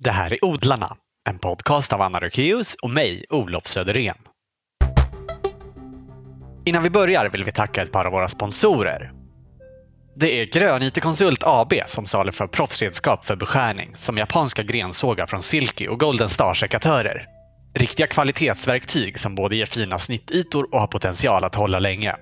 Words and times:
Det 0.00 0.10
här 0.10 0.32
är 0.32 0.44
Odlarna, 0.44 0.96
en 1.28 1.38
podcast 1.38 1.92
av 1.92 2.00
Anna 2.02 2.20
Rökeus 2.20 2.74
och 2.82 2.90
mig, 2.90 3.24
Olof 3.30 3.66
Söderén. 3.66 4.16
Innan 6.64 6.82
vi 6.82 6.90
börjar 6.90 7.28
vill 7.28 7.44
vi 7.44 7.52
tacka 7.52 7.82
ett 7.82 7.92
par 7.92 8.04
av 8.04 8.12
våra 8.12 8.28
sponsorer. 8.28 9.12
Det 10.16 10.40
är 10.40 10.46
Grön 10.46 10.82
IT 10.82 11.02
Konsult 11.02 11.42
AB 11.42 11.72
som 11.86 12.06
saluför 12.06 12.46
proffsredskap 12.46 13.24
för 13.24 13.36
beskärning 13.36 13.94
som 13.98 14.18
japanska 14.18 14.62
grensågar 14.62 15.26
från 15.26 15.42
Silky 15.42 15.88
och 15.88 16.00
Golden 16.00 16.28
Star-sekatörer. 16.28 17.26
Riktiga 17.74 18.06
kvalitetsverktyg 18.06 19.20
som 19.20 19.34
både 19.34 19.56
ger 19.56 19.66
fina 19.66 19.98
snittytor 19.98 20.74
och 20.74 20.80
har 20.80 20.86
potential 20.86 21.44
att 21.44 21.54
hålla 21.54 21.78
länge. 21.78 22.16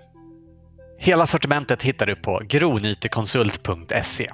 Hela 0.98 1.26
sortimentet 1.26 1.82
hittar 1.82 2.06
du 2.06 2.16
på 2.16 2.42
gronytekonsult.se. 2.44 4.30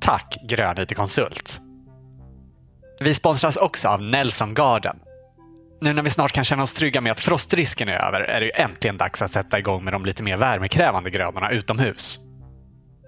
Tack 0.00 0.36
Grön 0.48 0.78
IT 0.78 0.96
Konsult! 0.96 1.60
Vi 3.00 3.14
sponsras 3.14 3.56
också 3.56 3.88
av 3.88 4.02
Nelson 4.02 4.54
Garden. 4.54 4.96
Nu 5.80 5.92
när 5.92 6.02
vi 6.02 6.10
snart 6.10 6.32
kan 6.32 6.44
känna 6.44 6.62
oss 6.62 6.72
trygga 6.72 7.00
med 7.00 7.12
att 7.12 7.20
frostrisken 7.20 7.88
är 7.88 8.06
över 8.06 8.20
är 8.20 8.40
det 8.40 8.46
ju 8.46 8.52
äntligen 8.54 8.96
dags 8.96 9.22
att 9.22 9.32
sätta 9.32 9.58
igång 9.58 9.84
med 9.84 9.92
de 9.92 10.04
lite 10.04 10.22
mer 10.22 10.36
värmekrävande 10.36 11.10
grödorna 11.10 11.50
utomhus. 11.50 12.18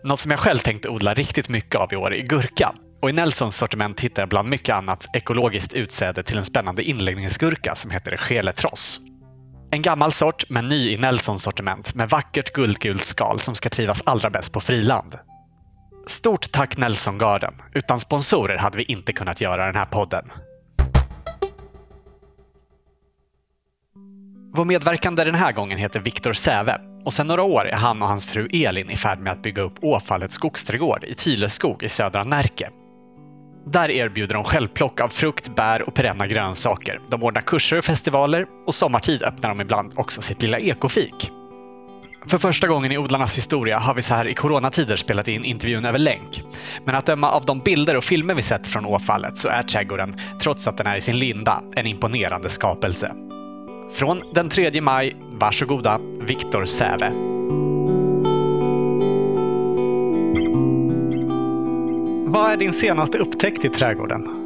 Något 0.05 0.20
som 0.20 0.30
jag 0.30 0.41
själv 0.41 0.59
tänkt 0.59 0.87
odla 0.87 1.14
riktigt 1.14 1.48
mycket 1.48 1.77
av 1.77 1.92
i 1.92 1.97
år 1.97 2.14
är 2.14 2.23
gurka. 2.23 2.74
Och 3.02 3.11
i 3.11 3.12
Nelsons 3.12 3.56
sortiment 3.56 4.00
hittar 4.00 4.23
jag 4.23 4.28
bland 4.28 4.48
mycket 4.48 4.74
annat 4.74 5.16
ekologiskt 5.16 5.73
utsäde 5.73 6.22
till 6.22 6.38
en 6.38 6.45
spännande 6.45 6.83
inläggningsgurka 6.83 7.75
som 7.75 7.91
heter 7.91 8.16
Scheletross. 8.16 9.00
En 9.70 9.83
gammal 9.83 10.12
sort, 10.12 10.45
men 10.48 10.69
ny 10.69 10.91
i 10.91 10.97
Nelsons 10.97 11.42
sortiment 11.42 11.95
med 11.95 12.11
vackert 12.11 12.52
guldgult 12.52 13.05
skal 13.05 13.41
som 13.41 13.55
ska 13.55 13.69
trivas 13.69 14.02
allra 14.06 14.30
bäst 14.30 14.52
på 14.52 14.61
friland. 14.61 15.14
Stort 16.10 16.52
tack 16.52 16.77
Nelson 16.77 17.19
Garden. 17.19 17.55
Utan 17.74 18.00
sponsorer 18.00 18.56
hade 18.56 18.77
vi 18.78 18.84
inte 18.84 19.12
kunnat 19.12 19.41
göra 19.41 19.66
den 19.66 19.74
här 19.74 19.87
podden. 19.87 20.24
Vår 24.55 24.64
medverkande 24.64 25.25
den 25.25 25.34
här 25.34 25.53
gången 25.53 25.78
heter 25.78 26.00
Viktor 26.00 26.33
Säve 26.33 26.81
och 27.05 27.12
sedan 27.12 27.27
några 27.27 27.42
år 27.42 27.69
är 27.69 27.77
han 27.77 28.03
och 28.03 28.08
hans 28.08 28.27
fru 28.27 28.48
Elin 28.53 28.91
i 28.91 28.97
färd 28.97 29.19
med 29.19 29.33
att 29.33 29.42
bygga 29.42 29.62
upp 29.62 29.75
Åfallets 29.83 30.34
skogsträdgård 30.34 31.05
i 31.05 31.14
Tyleskog 31.14 31.83
i 31.83 31.88
södra 31.88 32.25
Närke. 32.25 32.70
Där 33.66 33.91
erbjuder 33.91 34.34
de 34.34 34.44
självplock 34.44 35.00
av 35.00 35.08
frukt, 35.08 35.56
bär 35.56 35.83
och 35.83 35.94
perenna 35.94 36.27
grönsaker. 36.27 37.00
De 37.11 37.22
ordnar 37.22 37.42
kurser 37.42 37.78
och 37.78 37.84
festivaler 37.84 38.47
och 38.66 38.75
sommartid 38.75 39.22
öppnar 39.22 39.48
de 39.48 39.61
ibland 39.61 39.92
också 39.97 40.22
sitt 40.22 40.42
lilla 40.42 40.58
ekofik. 40.58 41.31
För 42.26 42.38
första 42.38 42.66
gången 42.66 42.92
i 42.92 42.98
odlarnas 42.98 43.36
historia 43.36 43.78
har 43.78 43.94
vi 43.94 44.02
så 44.02 44.14
här 44.14 44.28
i 44.28 44.34
coronatider 44.34 44.96
spelat 44.96 45.28
in 45.28 45.44
intervjun 45.44 45.84
över 45.84 45.98
länk. 45.98 46.42
Men 46.84 46.94
att 46.94 47.06
döma 47.06 47.30
av 47.30 47.44
de 47.44 47.58
bilder 47.58 47.96
och 47.96 48.04
filmer 48.04 48.34
vi 48.34 48.42
sett 48.42 48.66
från 48.66 48.84
åfallet 48.84 49.38
så 49.38 49.48
är 49.48 49.62
trädgården, 49.62 50.20
trots 50.42 50.68
att 50.68 50.76
den 50.76 50.86
är 50.86 50.96
i 50.96 51.00
sin 51.00 51.18
linda, 51.18 51.62
en 51.76 51.86
imponerande 51.86 52.50
skapelse. 52.50 53.12
Från 53.92 54.22
den 54.34 54.48
3 54.48 54.80
maj, 54.80 55.16
varsågoda, 55.41 56.00
Viktor 56.20 56.64
Säve. 56.64 57.12
Vad 62.26 62.52
är 62.52 62.56
din 62.56 62.72
senaste 62.72 63.18
upptäckt 63.18 63.64
i 63.64 63.68
trädgården? 63.68 64.39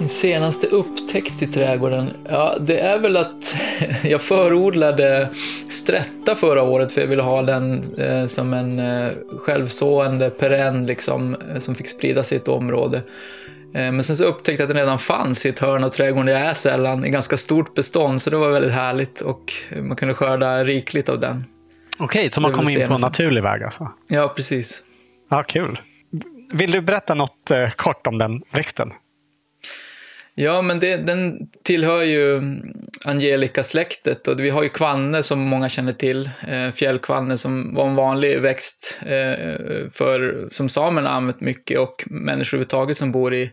Min 0.00 0.08
senaste 0.08 0.66
upptäckt 0.66 1.42
i 1.42 1.46
trädgården, 1.46 2.12
ja 2.28 2.56
det 2.60 2.80
är 2.80 2.98
väl 2.98 3.16
att 3.16 3.56
jag 4.02 4.22
förodlade 4.22 5.28
strätta 5.68 6.34
förra 6.36 6.62
året 6.62 6.92
för 6.92 7.00
jag 7.00 7.08
ville 7.08 7.22
ha 7.22 7.42
den 7.42 7.94
eh, 7.98 8.26
som 8.26 8.52
en 8.52 8.78
eh, 8.78 9.12
självsående 9.38 10.30
perenn 10.30 10.86
liksom, 10.86 11.34
eh, 11.34 11.58
som 11.58 11.74
fick 11.74 11.88
sprida 11.88 12.22
sitt 12.22 12.48
område. 12.48 13.02
Men 13.72 14.04
sen 14.04 14.16
så 14.16 14.24
upptäckte 14.24 14.62
jag 14.62 14.70
att 14.70 14.74
den 14.74 14.82
redan 14.82 14.98
fanns 14.98 15.46
i 15.46 15.48
ett 15.48 15.58
hörn 15.58 15.84
av 15.84 15.88
trädgården 15.88 16.26
där 16.26 16.32
jag 16.32 16.42
är 16.42 16.54
sällan, 16.54 17.04
i 17.04 17.10
ganska 17.10 17.36
stort 17.36 17.74
bestånd, 17.74 18.22
så 18.22 18.30
det 18.30 18.36
var 18.36 18.50
väldigt 18.50 18.72
härligt 18.72 19.20
och 19.20 19.52
man 19.80 19.96
kunde 19.96 20.14
skörda 20.14 20.64
rikligt 20.64 21.08
av 21.08 21.20
den. 21.20 21.44
Okej, 21.98 22.30
så 22.30 22.40
man 22.40 22.52
kom 22.52 22.68
in 22.68 22.88
på 22.88 22.94
en 22.94 23.00
naturlig 23.00 23.42
väg 23.42 23.62
alltså? 23.62 23.88
Ja, 24.08 24.32
precis. 24.36 24.82
Ja, 25.30 25.42
kul. 25.42 25.80
Vill 26.52 26.70
du 26.70 26.80
berätta 26.80 27.14
något 27.14 27.50
kort 27.76 28.06
om 28.06 28.18
den 28.18 28.42
växten? 28.52 28.92
Ja, 30.34 30.62
men 30.62 30.80
det, 30.80 30.96
den 30.96 31.48
tillhör 31.62 32.02
ju 32.02 32.40
Angelica-släktet 33.04 34.28
och 34.28 34.40
vi 34.40 34.50
har 34.50 34.62
ju 34.62 34.68
kvanne 34.68 35.22
som 35.22 35.40
många 35.40 35.68
känner 35.68 35.92
till, 35.92 36.30
eh, 36.48 36.70
fjällkvanne 36.70 37.38
som 37.38 37.74
var 37.74 37.88
en 37.88 37.94
vanlig 37.94 38.40
växt 38.40 38.98
eh, 39.02 39.90
för, 39.92 40.46
som 40.50 40.68
samerna 40.68 41.10
använt 41.10 41.40
mycket 41.40 41.78
och 41.78 42.04
människor 42.06 42.56
överhuvudtaget 42.56 42.96
som 42.96 43.12
bor 43.12 43.34
i 43.34 43.52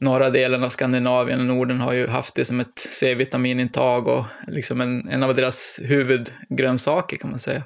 norra 0.00 0.30
delen 0.30 0.64
av 0.64 0.68
Skandinavien 0.68 1.40
och 1.40 1.46
Norden 1.46 1.80
har 1.80 1.92
ju 1.92 2.06
haft 2.06 2.34
det 2.34 2.44
som 2.44 2.60
ett 2.60 2.78
C-vitaminintag 2.90 4.08
och 4.08 4.24
liksom 4.46 4.80
en, 4.80 5.08
en 5.08 5.22
av 5.22 5.34
deras 5.34 5.80
huvudgrönsaker 5.84 7.16
kan 7.16 7.30
man 7.30 7.38
säga. 7.38 7.62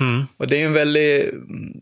Mm. 0.00 0.26
Och 0.36 0.46
det 0.46 0.62
är 0.62 0.66
en 0.66 0.72
väldigt 0.72 1.34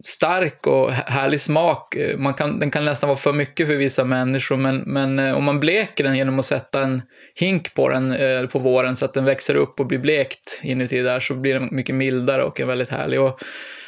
stark 0.02 0.66
och 0.66 0.92
härlig 0.92 1.40
smak. 1.40 1.96
Man 2.18 2.34
kan, 2.34 2.58
den 2.58 2.70
kan 2.70 2.84
nästan 2.84 3.08
vara 3.08 3.18
för 3.18 3.32
mycket 3.32 3.66
för 3.66 3.76
vissa 3.76 4.04
människor, 4.04 4.56
men, 4.56 4.76
men 4.76 5.18
eh, 5.18 5.34
om 5.34 5.44
man 5.44 5.60
bleker 5.60 6.04
den 6.04 6.16
genom 6.16 6.38
att 6.38 6.44
sätta 6.44 6.82
en 6.82 7.02
hink 7.34 7.74
på 7.74 7.88
den 7.88 8.12
eh, 8.12 8.46
på 8.46 8.58
våren 8.58 8.96
så 8.96 9.04
att 9.04 9.14
den 9.14 9.24
växer 9.24 9.54
upp 9.54 9.80
och 9.80 9.86
blir 9.86 9.98
blekt 9.98 10.60
inuti 10.62 11.02
där 11.02 11.20
så 11.20 11.34
blir 11.34 11.54
den 11.54 11.68
mycket 11.72 11.94
mildare 11.94 12.44
och 12.44 12.60
är 12.60 12.64
väldigt 12.64 12.90
härlig. 12.90 13.20
Och 13.20 13.40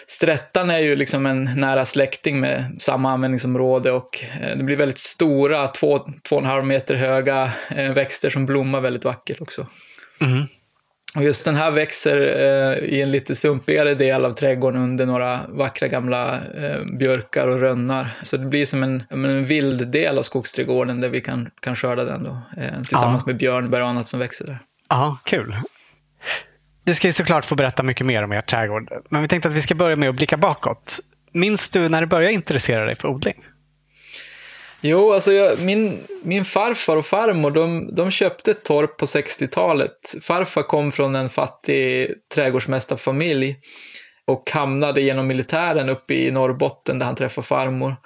Strättan 0.09 0.71
är 0.71 0.79
ju 0.79 0.97
liksom 0.97 1.27
en 1.27 1.49
nära 1.57 1.85
släkting 1.85 2.41
med 2.41 2.77
samma 2.79 3.13
användningsområde 3.13 3.93
och 3.93 4.25
eh, 4.41 4.57
det 4.57 4.65
blir 4.65 4.77
väldigt 4.77 4.99
stora, 4.99 5.69
två, 5.69 5.99
två 6.29 6.37
och 6.37 6.43
en 6.43 6.49
halv 6.49 6.65
meter 6.65 6.95
höga 6.95 7.53
växter 7.95 8.31
som 8.31 8.47
blommar 8.47 8.81
väldigt 8.81 9.05
vackert 9.05 9.41
också. 9.41 9.67
Mm. 10.21 10.47
Och 11.17 11.23
just 11.23 11.45
den 11.45 11.55
här 11.55 11.71
växer 11.71 12.17
eh, 12.17 12.89
i 12.89 13.03
en 13.03 13.11
lite 13.11 13.35
sumpigare 13.35 13.95
del 13.95 14.25
av 14.25 14.33
trädgården 14.33 14.83
under 14.83 15.07
några 15.07 15.41
vackra 15.49 15.89
gamla 15.89 16.35
eh, 16.35 16.85
björkar 16.99 17.47
och 17.47 17.61
rönnar. 17.61 18.09
Så 18.23 18.37
det 18.37 18.47
blir 18.47 18.67
som 18.67 18.83
en, 18.83 19.03
en 19.11 19.45
vild 19.45 19.89
del 19.89 20.19
av 20.19 20.23
skogsträdgården 20.23 21.01
där 21.01 21.09
vi 21.09 21.21
kan, 21.21 21.51
kan 21.61 21.77
skörda 21.77 22.05
den 22.05 22.25
då, 22.25 22.43
eh, 22.57 22.83
tillsammans 22.83 23.23
ja. 23.27 23.27
med 23.27 23.37
björnbär 23.37 23.81
och 23.81 23.89
annat 23.89 24.07
som 24.07 24.21
växer 24.21 24.47
där. 24.47 24.59
Ja, 24.89 25.19
kul. 25.25 25.57
Du 26.87 26.95
ska 26.95 27.09
ju 27.09 27.13
såklart 27.13 27.45
få 27.45 27.55
berätta 27.55 27.83
mycket 27.83 28.07
mer 28.07 28.23
om 28.23 28.33
er 28.33 28.43
trädgård, 28.43 28.89
men 29.11 29.23
vi 29.23 29.29
tänkte 29.29 29.49
att 29.49 29.55
vi 29.55 29.61
ska 29.61 29.75
börja 29.75 29.97
med 29.97 30.09
att 30.09 30.15
blicka 30.15 30.37
bakåt. 30.37 30.99
Minns 31.33 31.71
du 31.71 31.89
när 31.89 32.01
du 32.01 32.07
började 32.07 32.35
intressera 32.35 32.85
dig 32.85 32.97
för 32.97 33.09
odling? 33.09 33.45
Jo, 34.81 35.13
alltså 35.13 35.33
jag, 35.33 35.61
min, 35.61 35.99
min 36.23 36.45
farfar 36.45 36.97
och 36.97 37.07
farmor, 37.07 37.51
de, 37.51 37.95
de 37.95 38.11
köpte 38.11 38.51
ett 38.51 38.65
torp 38.65 38.97
på 38.97 39.05
60-talet. 39.05 39.93
Farfar 40.23 40.63
kom 40.63 40.93
från 40.93 41.15
en 41.15 41.29
fattig 41.29 42.11
trädgårdsmästarfamilj 42.35 43.57
och 44.27 44.51
hamnade 44.51 45.01
genom 45.01 45.27
militären 45.27 45.89
uppe 45.89 46.15
i 46.15 46.31
Norrbotten 46.31 46.99
där 46.99 47.07
han 47.07 47.17
träffade 47.17 47.47
farmor. 47.47 47.97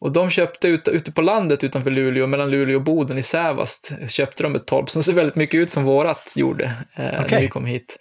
Och 0.00 0.12
de 0.12 0.30
köpte 0.30 0.68
ut, 0.68 0.88
ute 0.88 1.12
på 1.12 1.22
landet 1.22 1.64
utanför 1.64 1.90
Luleå, 1.90 2.26
mellan 2.26 2.50
Luleå 2.50 2.76
och 2.76 2.82
Boden 2.82 3.18
i 3.18 3.22
Sävast, 3.22 3.92
köpte 4.08 4.42
de 4.42 4.54
ett 4.54 4.66
torp 4.66 4.90
som 4.90 5.02
ser 5.02 5.12
väldigt 5.12 5.36
mycket 5.36 5.58
ut 5.58 5.70
som 5.70 5.84
vårat 5.84 6.34
gjorde 6.36 6.64
eh, 6.96 7.06
okay. 7.06 7.26
när 7.30 7.40
vi 7.40 7.48
kom 7.48 7.66
hit. 7.66 7.98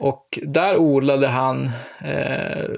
Och 0.00 0.38
där 0.42 0.76
odlade 0.76 1.26
han 1.26 1.70
eh, 2.04 2.68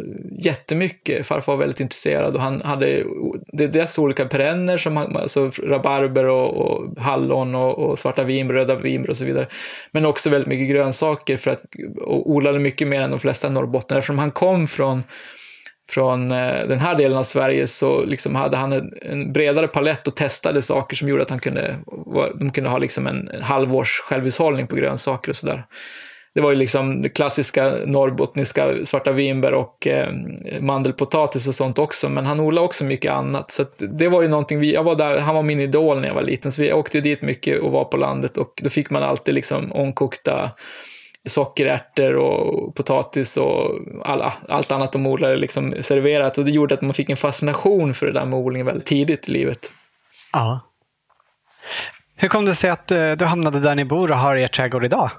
jättemycket. 0.44 1.26
Farfar 1.26 1.52
var 1.52 1.58
väldigt 1.58 1.80
intresserad 1.80 2.34
och 2.34 2.42
han 2.42 2.62
hade 2.62 3.04
det 3.52 3.64
är 3.64 3.68
dels 3.68 3.98
olika 3.98 4.24
perenner 4.24 4.78
som 4.78 4.96
alltså 4.96 5.50
rabarber 5.62 6.24
och, 6.24 6.56
och 6.56 7.02
hallon 7.02 7.54
och, 7.54 7.78
och, 7.78 7.98
svarta 7.98 8.24
vinbär, 8.24 8.54
röda 8.54 8.74
vinbär 8.74 9.10
och 9.10 9.16
så 9.16 9.24
vidare. 9.24 9.48
Men 9.92 10.06
också 10.06 10.30
väldigt 10.30 10.48
mycket 10.48 10.68
grönsaker 10.68 11.36
för 11.36 11.50
att 11.50 11.64
och 12.00 12.30
odlade 12.30 12.58
mycket 12.58 12.88
mer 12.88 13.02
än 13.02 13.10
de 13.10 13.20
flesta 13.20 13.48
i 13.48 13.50
Norrbotten. 13.50 13.96
Eftersom 13.96 14.18
han 14.18 14.30
kom 14.30 14.68
från 14.68 15.02
från 15.90 16.32
eh, 16.32 16.66
den 16.68 16.78
här 16.78 16.94
delen 16.94 17.18
av 17.18 17.22
Sverige 17.22 17.66
så 17.66 18.04
liksom 18.04 18.34
hade 18.34 18.56
han 18.56 18.72
en, 18.72 18.92
en, 19.02 19.32
bredare 19.32 19.68
palett 19.68 20.06
och 20.06 20.16
testade 20.16 20.62
saker 20.62 20.96
som 20.96 21.08
gjorde 21.08 21.22
att 21.22 21.30
han 21.30 21.40
kunde, 21.40 21.76
de 22.34 22.50
kunde 22.50 22.70
ha 22.70 22.78
liksom 22.78 23.06
en, 23.06 23.28
en 23.28 23.42
halvårs 23.42 24.00
självhushållning 24.00 24.66
på 24.66 24.76
grönsaker 24.76 25.30
och 25.30 25.36
sådär 25.36 25.64
det 26.34 26.40
var 26.40 26.50
ju 26.50 26.56
liksom 26.56 27.02
det 27.02 27.08
klassiska 27.08 27.74
norrbottniska 27.86 28.84
svarta 28.84 29.12
vinbär 29.12 29.54
och 29.54 29.86
eh, 29.86 30.12
mandelpotatis 30.60 31.48
och 31.48 31.54
sånt 31.54 31.78
också, 31.78 32.08
men 32.08 32.26
han 32.26 32.40
odlade 32.40 32.64
också 32.64 32.84
mycket 32.84 33.12
annat. 33.12 33.50
Så 33.50 33.64
det 33.78 34.08
var 34.08 34.22
ju 34.22 34.28
någonting, 34.28 34.60
vi, 34.60 34.74
jag 34.74 34.84
var 34.84 34.94
där, 34.94 35.18
han 35.18 35.34
var 35.34 35.42
min 35.42 35.60
idol 35.60 36.00
när 36.00 36.08
jag 36.08 36.14
var 36.14 36.22
liten, 36.22 36.52
så 36.52 36.62
vi 36.62 36.72
åkte 36.72 37.00
dit 37.00 37.22
mycket 37.22 37.60
och 37.60 37.72
var 37.72 37.84
på 37.84 37.96
landet 37.96 38.36
och 38.36 38.60
då 38.62 38.70
fick 38.70 38.90
man 38.90 39.02
alltid 39.02 39.34
liksom 39.34 39.72
ångkokta 39.72 40.50
sockerärtor 41.28 42.14
och 42.14 42.74
potatis 42.74 43.36
och 43.36 43.78
alla, 44.04 44.32
allt 44.48 44.72
annat 44.72 44.92
de 44.92 45.06
odlade 45.06 45.36
liksom 45.36 45.74
serverat 45.80 46.38
och 46.38 46.44
det 46.44 46.50
gjorde 46.50 46.74
att 46.74 46.82
man 46.82 46.94
fick 46.94 47.10
en 47.10 47.16
fascination 47.16 47.94
för 47.94 48.06
det 48.06 48.12
där 48.12 48.24
med 48.24 48.38
odling 48.38 48.64
väldigt 48.64 48.86
tidigt 48.86 49.28
i 49.28 49.32
livet. 49.32 49.70
Ja. 50.32 50.60
Hur 52.16 52.28
kom 52.28 52.44
det 52.44 52.54
sig 52.54 52.70
att 52.70 52.90
eh, 52.90 53.12
du 53.12 53.24
hamnade 53.24 53.60
där 53.60 53.74
ni 53.74 53.84
bor 53.84 54.10
och 54.10 54.18
har 54.18 54.36
er 54.36 54.48
trädgård 54.48 54.84
idag? 54.84 55.10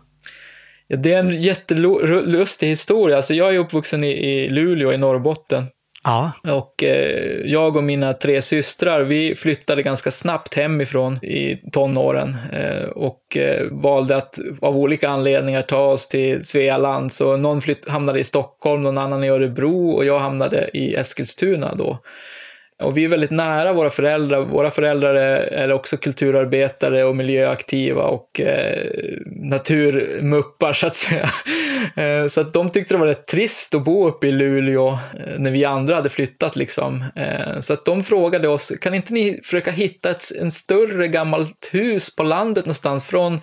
Ja, 0.87 0.97
det 0.97 1.13
är 1.13 1.19
en 1.19 1.41
jättelustig 1.41 2.67
historia. 2.67 3.15
Alltså 3.15 3.33
jag 3.33 3.55
är 3.55 3.59
uppvuxen 3.59 4.03
i, 4.03 4.11
i 4.11 4.49
Luleå 4.49 4.93
i 4.93 4.97
Norrbotten. 4.97 5.65
Ja. 6.03 6.31
Och 6.43 6.83
eh, 6.83 7.37
jag 7.45 7.75
och 7.75 7.83
mina 7.83 8.13
tre 8.13 8.41
systrar, 8.41 9.01
vi 9.01 9.35
flyttade 9.35 9.83
ganska 9.83 10.11
snabbt 10.11 10.55
hemifrån 10.55 11.25
i 11.25 11.61
tonåren 11.71 12.35
eh, 12.53 12.83
och 12.83 13.37
eh, 13.37 13.67
valde 13.71 14.15
att 14.15 14.39
av 14.61 14.77
olika 14.77 15.09
anledningar 15.09 15.61
ta 15.61 15.85
oss 15.85 16.07
till 16.07 16.45
Svealand. 16.45 17.11
Så 17.11 17.37
någon 17.37 17.61
flytt, 17.61 17.89
hamnade 17.89 18.19
i 18.19 18.23
Stockholm, 18.23 18.83
någon 18.83 18.97
annan 18.97 19.23
i 19.23 19.29
Örebro 19.29 19.91
och 19.91 20.05
jag 20.05 20.19
hamnade 20.19 20.69
i 20.73 20.95
Eskilstuna 20.95 21.75
då. 21.75 21.99
Och 22.81 22.97
vi 22.97 23.05
är 23.05 23.09
väldigt 23.09 23.31
nära 23.31 23.73
våra 23.73 23.89
föräldrar. 23.89 24.41
Våra 24.41 24.71
föräldrar 24.71 25.15
är, 25.15 25.71
också 25.71 25.97
kulturarbetare 25.97 27.03
och 27.03 27.15
miljöaktiva 27.15 28.03
och 28.03 28.41
eh, 28.41 28.87
naturmuppar 29.25 30.73
så 30.73 30.87
att 30.87 30.95
säga. 30.95 31.29
Eh, 31.95 32.27
så 32.27 32.41
att 32.41 32.53
de 32.53 32.69
tyckte 32.69 32.93
det 32.93 32.97
var 32.97 33.07
rätt 33.07 33.27
trist 33.27 33.75
att 33.75 33.83
bo 33.83 34.07
uppe 34.07 34.27
i 34.27 34.31
Luleå 34.31 34.89
eh, 34.89 34.97
när 35.37 35.51
vi 35.51 35.65
andra 35.65 35.95
hade 35.95 36.09
flyttat 36.09 36.55
liksom. 36.55 37.03
Eh, 37.15 37.59
så 37.59 37.73
att 37.73 37.85
de 37.85 38.03
frågade 38.03 38.47
oss, 38.47 38.71
kan 38.81 38.93
inte 38.93 39.13
ni 39.13 39.39
försöka 39.43 39.71
hitta 39.71 40.09
ett 40.09 40.23
en 40.39 40.51
större 40.51 41.07
gammalt 41.07 41.69
hus 41.71 42.15
på 42.15 42.23
landet 42.23 42.65
någonstans 42.65 43.05
från 43.05 43.41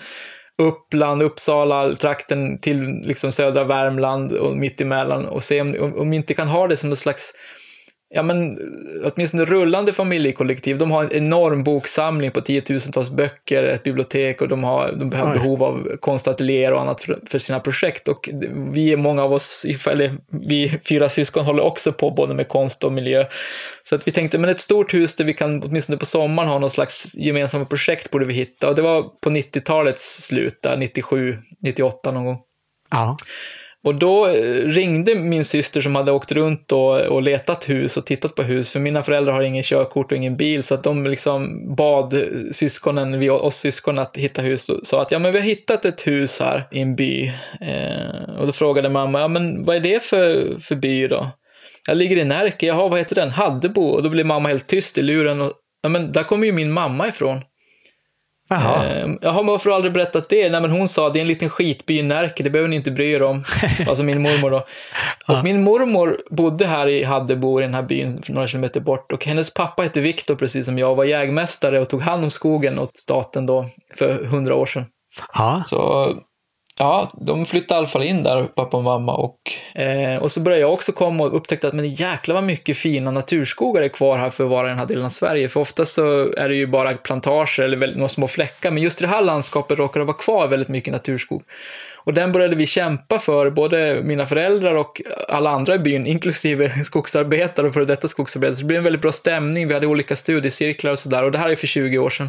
Uppland, 0.62 1.22
Uppsala, 1.22 1.94
trakten 1.94 2.60
till 2.60 2.80
liksom 2.82 3.32
södra 3.32 3.64
Värmland 3.64 4.32
och 4.32 4.56
mittemellan 4.56 5.26
och 5.26 5.44
se 5.44 5.60
om, 5.60 5.94
om 5.96 6.10
vi 6.10 6.16
inte 6.16 6.34
kan 6.34 6.48
ha 6.48 6.68
det 6.68 6.76
som 6.76 6.92
ett 6.92 6.98
slags 6.98 7.32
ja 8.10 8.22
men 8.22 8.58
åtminstone 9.04 9.44
rullande 9.44 9.92
familjekollektiv, 9.92 10.78
de 10.78 10.90
har 10.90 11.04
en 11.04 11.12
enorm 11.12 11.64
boksamling 11.64 12.30
på 12.30 12.40
tiotusentals 12.40 13.10
böcker, 13.10 13.62
ett 13.62 13.82
bibliotek 13.82 14.42
och 14.42 14.48
de 14.48 14.64
har, 14.64 14.92
de 14.92 15.12
har 15.12 15.34
behov 15.34 15.62
av 15.62 15.96
konstateljéer 16.00 16.72
och 16.72 16.80
annat 16.80 17.02
för, 17.02 17.20
för, 17.26 17.38
sina 17.38 17.60
projekt. 17.60 18.08
Och 18.08 18.28
vi, 18.72 18.96
många 18.96 19.24
av 19.24 19.32
oss, 19.32 19.66
eller 19.86 20.16
vi 20.48 20.80
fyra 20.88 21.08
syskon 21.08 21.44
håller 21.44 21.62
också 21.62 21.92
på 21.92 22.10
både 22.10 22.34
med 22.34 22.48
konst 22.48 22.84
och 22.84 22.92
miljö. 22.92 23.24
Så 23.82 23.94
att 23.94 24.06
vi 24.06 24.12
tänkte, 24.12 24.38
men 24.38 24.50
ett 24.50 24.60
stort 24.60 24.94
hus 24.94 25.16
där 25.16 25.24
vi 25.24 25.34
kan 25.34 25.62
åtminstone 25.62 25.98
på 25.98 26.06
sommaren 26.06 26.48
ha 26.48 26.58
någon 26.58 26.70
slags 26.70 27.14
gemensamma 27.14 27.64
projekt 27.64 28.10
borde 28.10 28.24
vi 28.24 28.34
hitta. 28.34 28.68
Och 28.68 28.74
det 28.74 28.82
var 28.82 29.02
på 29.02 29.30
90-talets 29.30 30.26
slut, 30.26 30.58
där 30.62 30.76
97, 30.76 31.36
98 31.62 32.12
någon 32.12 32.24
gång. 32.24 32.38
Ja. 32.90 33.16
Och 33.84 33.94
då 33.94 34.26
eh, 34.26 34.66
ringde 34.66 35.14
min 35.14 35.44
syster 35.44 35.80
som 35.80 35.96
hade 35.96 36.12
åkt 36.12 36.32
runt 36.32 36.72
och, 36.72 37.00
och 37.00 37.22
letat 37.22 37.68
hus 37.68 37.96
och 37.96 38.06
tittat 38.06 38.34
på 38.34 38.42
hus, 38.42 38.70
för 38.70 38.80
mina 38.80 39.02
föräldrar 39.02 39.32
har 39.32 39.42
ingen 39.42 39.62
körkort 39.62 40.12
och 40.12 40.18
ingen 40.18 40.36
bil, 40.36 40.62
så 40.62 40.74
att 40.74 40.82
de 40.82 41.06
liksom 41.06 41.74
bad 41.76 42.14
eh, 42.14 42.20
syskonen, 42.52 43.18
vi, 43.18 43.30
oss 43.30 43.56
syskon 43.56 43.98
att 43.98 44.16
hitta 44.16 44.42
hus 44.42 44.68
och 44.68 44.86
sa 44.86 45.02
att 45.02 45.10
ja, 45.10 45.18
men 45.18 45.32
vi 45.32 45.38
har 45.38 45.46
hittat 45.46 45.84
ett 45.84 46.06
hus 46.06 46.40
här 46.40 46.68
i 46.72 46.80
en 46.80 46.96
by. 46.96 47.32
Eh, 47.60 48.38
och 48.38 48.46
då 48.46 48.52
frågade 48.52 48.88
mamma, 48.88 49.20
ja 49.20 49.28
men 49.28 49.64
vad 49.64 49.76
är 49.76 49.80
det 49.80 50.02
för, 50.02 50.56
för 50.60 50.74
by 50.74 51.08
då? 51.08 51.30
Jag 51.86 51.96
ligger 51.96 52.16
i 52.16 52.24
Närke, 52.24 52.66
jaha 52.66 52.88
vad 52.88 52.98
heter 52.98 53.14
den? 53.14 53.30
Haddebo. 53.30 53.82
Och 53.82 54.02
då 54.02 54.08
blev 54.08 54.26
mamma 54.26 54.48
helt 54.48 54.66
tyst 54.66 54.98
i 54.98 55.02
luren 55.02 55.40
och 55.40 55.52
ja 55.82 55.88
men 55.88 56.12
där 56.12 56.22
kommer 56.22 56.46
ju 56.46 56.52
min 56.52 56.72
mamma 56.72 57.08
ifrån. 57.08 57.40
Jaha. 58.48 58.86
Eh, 58.86 59.08
jaha, 59.20 59.36
men 59.36 59.46
varför 59.46 59.70
har 59.70 59.70
du 59.70 59.74
aldrig 59.74 59.92
berättat 59.92 60.28
det? 60.28 60.50
Nej, 60.50 60.60
men 60.60 60.70
hon 60.70 60.88
sa, 60.88 61.08
det 61.08 61.18
är 61.18 61.20
en 61.20 61.28
liten 61.28 61.48
skitby 61.48 61.98
i 61.98 62.02
Närke, 62.02 62.42
det 62.42 62.50
behöver 62.50 62.68
ni 62.68 62.76
inte 62.76 62.90
bry 62.90 63.12
er 63.12 63.22
om. 63.22 63.44
alltså 63.88 64.02
min 64.04 64.22
mormor 64.22 64.50
då. 64.50 64.66
Och 65.28 65.44
min 65.44 65.62
mormor 65.62 66.20
bodde 66.30 66.66
här 66.66 66.88
i 66.88 67.04
Haddebo, 67.04 67.60
i 67.60 67.62
den 67.62 67.74
här 67.74 67.82
byn, 67.82 68.22
några 68.28 68.46
kilometer 68.46 68.80
bort. 68.80 69.12
Och 69.12 69.24
hennes 69.24 69.54
pappa 69.54 69.82
hette 69.82 70.00
Viktor, 70.00 70.34
precis 70.34 70.66
som 70.66 70.78
jag, 70.78 70.90
och 70.90 70.96
var 70.96 71.04
jägmästare 71.04 71.80
och 71.80 71.88
tog 71.88 72.02
hand 72.02 72.24
om 72.24 72.30
skogen 72.30 72.78
åt 72.78 72.98
staten 72.98 73.46
då, 73.46 73.66
för 73.94 74.24
hundra 74.24 74.54
år 74.54 74.66
sedan. 74.66 74.86
Ja. 75.34 75.62
Så 75.66 76.14
ja, 76.78 77.12
de 77.20 77.46
flyttade 77.46 77.78
i 77.78 77.78
alla 77.78 77.86
fall 77.86 78.02
in 78.02 78.22
där, 78.22 78.44
pappa 78.44 78.76
och 78.76 78.84
mamma. 78.84 79.14
Och, 79.14 79.38
eh, 79.80 80.22
och 80.22 80.32
så 80.32 80.40
började 80.40 80.60
jag 80.60 80.72
också 80.72 80.92
komma 80.92 81.24
och 81.24 81.36
upptäckte 81.36 81.68
att 81.68 81.74
men 81.74 81.94
jäklar 81.94 82.34
vad 82.34 82.44
mycket 82.44 82.76
fina 82.76 83.10
naturskogar 83.10 83.82
är 83.82 83.88
kvar 83.88 84.18
här 84.18 84.30
för 84.30 84.44
att 84.44 84.50
vara 84.50 84.66
i 84.66 84.70
den 84.70 84.78
här 84.78 84.86
delen 84.86 85.04
av 85.04 85.08
Sverige. 85.08 85.48
För 85.48 85.60
ofta 85.60 85.84
så 85.84 86.32
är 86.32 86.48
det 86.48 86.54
ju 86.54 86.66
bara 86.66 86.94
plantager 86.94 87.62
eller 87.62 87.94
några 87.94 88.08
små 88.08 88.28
fläckar, 88.28 88.70
men 88.70 88.82
just 88.82 89.00
i 89.00 89.04
det 89.04 89.10
här 89.10 89.22
landskapet 89.22 89.78
råkar 89.78 90.00
det 90.00 90.06
vara 90.06 90.16
kvar 90.16 90.48
väldigt 90.48 90.68
mycket 90.68 90.92
naturskog. 90.92 91.42
Och 91.94 92.14
den 92.14 92.32
började 92.32 92.56
vi 92.56 92.66
kämpa 92.66 93.18
för, 93.18 93.50
både 93.50 94.00
mina 94.02 94.26
föräldrar 94.26 94.74
och 94.74 95.02
alla 95.28 95.50
andra 95.50 95.74
i 95.74 95.78
byn, 95.78 96.06
inklusive 96.06 96.68
skogsarbetare 96.84 97.66
och 97.66 97.74
före 97.74 97.84
detta 97.84 98.08
skogsarbetare. 98.08 98.54
Så 98.54 98.60
det 98.60 98.66
blev 98.66 98.78
en 98.78 98.84
väldigt 98.84 99.02
bra 99.02 99.12
stämning, 99.12 99.68
vi 99.68 99.74
hade 99.74 99.86
olika 99.86 100.16
studiecirklar 100.16 100.92
och 100.92 100.98
sådär. 100.98 101.24
Och 101.24 101.32
det 101.32 101.38
här 101.38 101.50
är 101.50 101.56
för 101.56 101.66
20 101.66 101.98
år 101.98 102.10
sedan. 102.10 102.28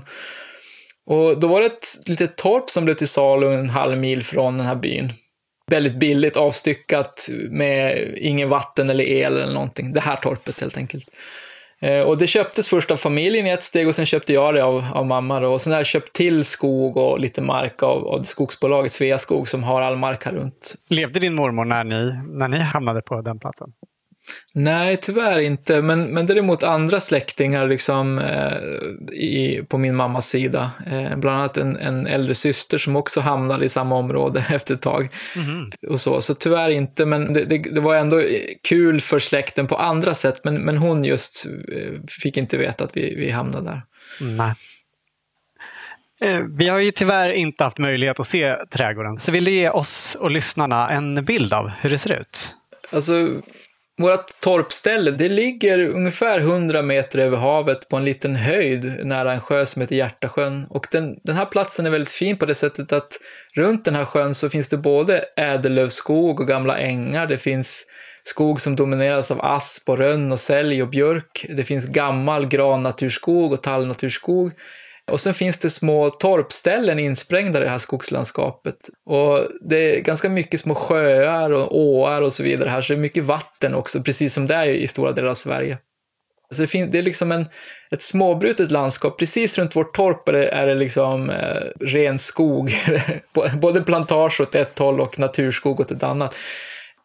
Och 1.10 1.40
då 1.40 1.48
var 1.48 1.62
det 1.62 1.66
ett 1.66 1.88
litet 2.08 2.36
torp 2.36 2.70
som 2.70 2.86
blev 2.86 2.96
till 2.96 3.08
salu 3.08 3.54
en 3.54 3.70
halv 3.70 3.98
mil 3.98 4.24
från 4.24 4.58
den 4.58 4.66
här 4.66 4.76
byn. 4.76 5.10
Väldigt 5.72 6.00
billigt 6.00 6.38
avstyckat 6.38 7.30
med 7.50 8.10
ingen 8.18 8.50
vatten 8.50 8.90
eller 8.90 9.04
el 9.04 9.38
eller 9.38 9.54
någonting. 9.54 9.94
Det 9.94 10.00
här 10.00 10.16
torpet 10.16 10.62
helt 10.62 10.78
enkelt. 10.78 11.10
Eh, 11.82 12.02
och 12.02 12.18
det 12.18 12.28
köptes 12.28 12.68
först 12.68 12.92
av 12.92 12.98
familjen 12.98 13.48
i 13.48 13.50
ett 13.50 13.64
steg 13.64 13.88
och 13.88 13.96
sen 13.96 14.06
köpte 14.06 14.34
jag 14.34 14.54
det 14.54 14.64
av, 14.64 14.86
av 14.94 15.06
mamma. 15.06 15.40
Då. 15.40 15.54
Och 15.54 15.62
sen 15.62 15.74
har 15.74 15.80
jag 15.80 15.86
köpt 15.86 16.14
till 16.14 16.46
skog 16.46 16.98
och 16.98 17.20
lite 17.20 17.42
mark 17.42 17.84
av, 17.84 18.08
av 18.08 18.24
skogsbolaget 18.24 18.92
Sveaskog 18.92 19.48
som 19.48 19.64
har 19.64 19.82
all 19.82 19.98
mark 19.98 20.26
här 20.26 20.32
runt. 20.32 20.76
Levde 20.90 21.20
din 21.20 21.36
mormor 21.36 21.66
när 21.66 21.84
ni, 21.84 22.22
när 22.38 22.48
ni 22.48 22.58
hamnade 22.58 23.02
på 23.02 23.22
den 23.22 23.40
platsen? 23.40 23.74
Nej, 24.54 24.98
tyvärr 24.98 25.40
inte. 25.40 25.81
Men, 25.81 26.04
men 26.04 26.26
däremot 26.26 26.64
andra 26.64 27.00
släktingar 27.00 27.68
liksom, 27.68 28.20
eh, 28.20 28.58
i, 29.18 29.64
på 29.70 29.78
min 29.78 29.96
mammas 29.96 30.28
sida. 30.30 30.72
Eh, 30.86 31.18
bland 31.18 31.38
annat 31.38 31.58
en, 31.58 31.78
en 31.78 32.08
äldre 32.08 32.36
syster 32.36 32.78
som 32.78 32.96
också 32.96 33.22
hamnade 33.22 33.66
i 33.66 33.70
samma 33.70 33.96
område 33.96 34.46
efter 34.52 34.74
ett 34.74 34.81
tag. 34.81 35.10
Mhm. 35.36 35.72
Och 35.88 36.02
så. 36.02 36.22
så 36.22 36.36
tyvärr 36.36 36.70
inte, 36.70 37.06
men 37.06 37.34
det, 37.34 37.46
det, 37.46 37.58
det 37.58 37.81
var 37.81 37.96
ändå 37.96 38.22
kul 38.70 39.02
för 39.02 39.20
släkten 39.20 39.68
på 39.68 39.76
andra 39.76 40.14
sätt. 40.14 40.42
Men, 40.44 40.56
men 40.56 40.78
hon 40.78 41.04
just 41.04 41.46
eh, 41.46 41.94
fick 42.22 42.38
inte 42.38 42.58
veta 42.58 42.84
att 42.84 42.98
vi, 42.98 43.16
vi 43.16 43.32
hamnade 43.32 43.70
där. 43.70 43.82
Nej. 44.22 44.54
Eh, 46.25 46.40
Vi 46.58 46.68
har 46.68 46.80
ju 46.80 46.92
tyvärr 46.92 47.30
inte 47.30 47.64
haft 47.64 47.78
möjlighet 47.78 48.20
att 48.20 48.28
se 48.28 48.56
trädgården, 48.56 49.18
så 49.18 49.32
vill 49.32 49.44
du 49.46 49.52
ge 49.52 49.70
oss 49.70 50.18
och 50.20 50.32
lyssnarna 50.32 50.90
en 50.90 51.25
bild 51.25 51.54
av 51.54 51.72
hur 51.82 51.90
det 51.90 51.98
ser 51.98 52.20
ut? 52.20 52.56
Alltså, 52.92 53.42
vårt 54.00 54.40
torpställe, 54.40 55.12
det 55.12 55.30
ligger 55.30 55.88
ungefär 55.88 56.40
100 56.40 56.81
meter 56.81 57.19
över 57.19 57.38
havet 57.38 57.90
på 57.90 57.98
en 57.98 58.06
liten 58.06 58.36
höjd 58.36 59.06
nära 59.06 59.34
en 59.34 59.42
sjö 59.42 59.66
som 59.66 59.81
heter 59.81 59.96
Hjärtasjön. 59.96 60.66
Och 60.69 60.88
den, 60.92 61.16
den 61.24 61.36
här 61.36 61.46
platsen 61.46 61.86
är 61.86 61.90
väldigt 61.90 62.12
fin 62.13 62.38
på 62.38 62.46
det 62.46 62.56
sättet 62.56 62.94
att 62.94 63.19
runt 63.56 63.86
den 63.86 63.96
här 63.96 64.06
sjön 64.06 64.36
så 64.36 64.50
finns 64.50 64.69
det 64.69 64.78
både 64.78 65.25
ädellövskog 65.36 66.40
och 66.40 66.48
gamla 66.48 66.78
ängar. 66.78 67.28
Det 67.28 67.38
finns 67.38 67.86
skog 68.24 68.62
som 68.62 68.75
domineras 68.75 69.31
av 69.31 69.46
asp 69.46 69.90
och 69.90 69.98
rönn 69.98 70.31
och 70.31 70.40
sälj 70.40 70.84
och 70.84 70.90
björk. 70.90 71.46
Det 71.50 71.63
finns 71.63 71.86
gammal 71.86 72.48
grannaturskog 72.48 73.54
och 73.54 73.63
tallnaturskog. 73.63 74.51
Och 75.10 75.20
sen 75.20 75.34
finns 75.34 75.58
det 75.58 75.70
små 75.70 76.10
torpställen 76.10 77.00
insprängda 77.00 77.60
i 77.60 77.63
det 77.63 77.70
här 77.70 77.78
skogslandskapet. 77.78 78.75
Och 79.06 79.48
det 79.70 79.98
är 79.98 80.00
ganska 80.00 80.30
mycket 80.30 80.60
små 80.60 80.75
sjöar 80.75 81.51
och 81.51 81.78
åar 81.80 82.22
och 82.22 82.34
så 82.34 82.44
vidare 82.44 82.70
här, 82.70 82.82
så 82.82 82.94
det 82.94 83.00
är 83.00 83.01
mycket 83.01 83.24
vatten 83.24 83.75
också, 83.75 84.04
precis 84.04 84.34
som 84.34 84.48
det 84.48 84.56
är 84.56 84.68
i 84.68 84.88
stora 84.88 85.12
delar 85.12 85.30
av 85.30 85.34
Sverige. 85.34 85.78
Så 86.51 86.62
det, 86.62 86.68
finns, 86.68 86.92
det 86.92 86.98
är 87.00 87.04
liksom 87.04 87.32
en, 87.32 87.46
ett 87.92 88.01
småbrutet 88.01 88.72
landskap. 88.72 89.20
Precis 89.20 89.58
runt 89.58 89.75
vårt 89.75 89.96
torp 89.96 90.30
är 90.30 90.34
det, 90.34 90.48
är 90.48 90.68
det 90.68 90.75
liksom 90.75 91.30
eh, 91.30 91.62
ren 91.80 92.18
skog. 92.18 92.74
Både 93.62 93.82
plantage 93.82 94.42
åt 94.42 94.56
ett 94.56 94.80
håll 94.80 95.01
och 95.01 95.20
naturskog 95.20 95.80
åt 95.80 95.92
ett 95.92 96.04
annat. 96.04 96.36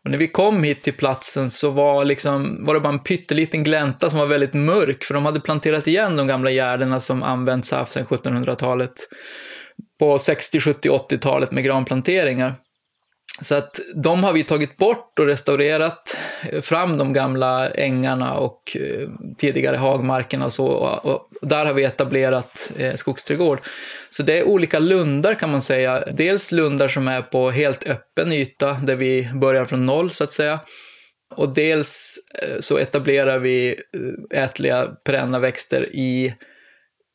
Och 0.04 0.11
när 0.11 0.18
vi 0.18 0.28
kom 0.28 0.62
hit 0.62 0.82
till 0.82 0.92
platsen 0.92 1.50
så 1.50 1.70
var, 1.70 2.04
liksom, 2.04 2.66
var 2.66 2.75
det 2.75 2.80
bara 2.80 2.92
en 2.92 2.99
pytteliten 2.99 3.64
glänta 3.64 4.11
som 4.11 4.18
var 4.18 4.26
väldigt 4.26 4.54
mörk, 4.54 5.04
för 5.04 5.14
de 5.14 5.26
hade 5.26 5.40
planterat 5.40 5.87
igen 5.87 6.16
de 6.16 6.26
gamla 6.26 6.50
gärdena 6.50 7.00
som 7.00 7.23
använts 7.23 7.73
här 7.73 7.84
sedan 7.84 8.04
1700-talet. 8.04 8.92
På 9.99 10.18
60, 10.18 10.61
70, 10.61 10.88
80-talet 10.88 11.50
med 11.50 11.64
granplanteringar. 11.64 12.54
Så 13.42 13.54
att 13.54 13.80
de 13.94 14.24
har 14.24 14.32
vi 14.32 14.44
tagit 14.44 14.76
bort 14.76 15.18
och 15.18 15.26
restaurerat 15.26 16.16
eh, 16.50 16.60
fram 16.60 16.98
de 16.98 17.12
gamla 17.12 17.70
ängarna 17.70 18.34
och 18.34 18.76
eh, 18.76 19.08
tidigare 19.38 19.76
hagmarkerna 19.76 20.44
och 20.44 20.52
så. 20.52 20.66
Och, 20.66 21.28
där 21.42 21.66
har 21.66 21.72
vi 21.72 21.84
etablerat 21.84 22.72
eh, 22.78 22.94
skogsträdgård. 22.94 23.60
Så 24.10 24.22
det 24.22 24.38
är 24.38 24.44
olika 24.44 24.78
lundar 24.78 25.34
kan 25.34 25.50
man 25.50 25.62
säga. 25.62 26.04
Dels 26.12 26.52
lundar 26.52 26.88
som 26.88 27.08
är 27.08 27.22
på 27.22 27.50
helt 27.50 27.86
öppen 27.86 28.32
yta 28.32 28.72
där 28.72 28.96
vi 28.96 29.30
börjar 29.34 29.64
från 29.64 29.86
noll 29.86 30.10
så 30.10 30.24
att 30.24 30.32
säga. 30.32 30.60
Och 31.36 31.54
dels 31.54 32.18
så 32.60 32.78
etablerar 32.78 33.38
vi 33.38 33.76
ätliga 34.34 34.86
perenna 35.04 35.38
växter 35.38 35.96
i 35.96 36.34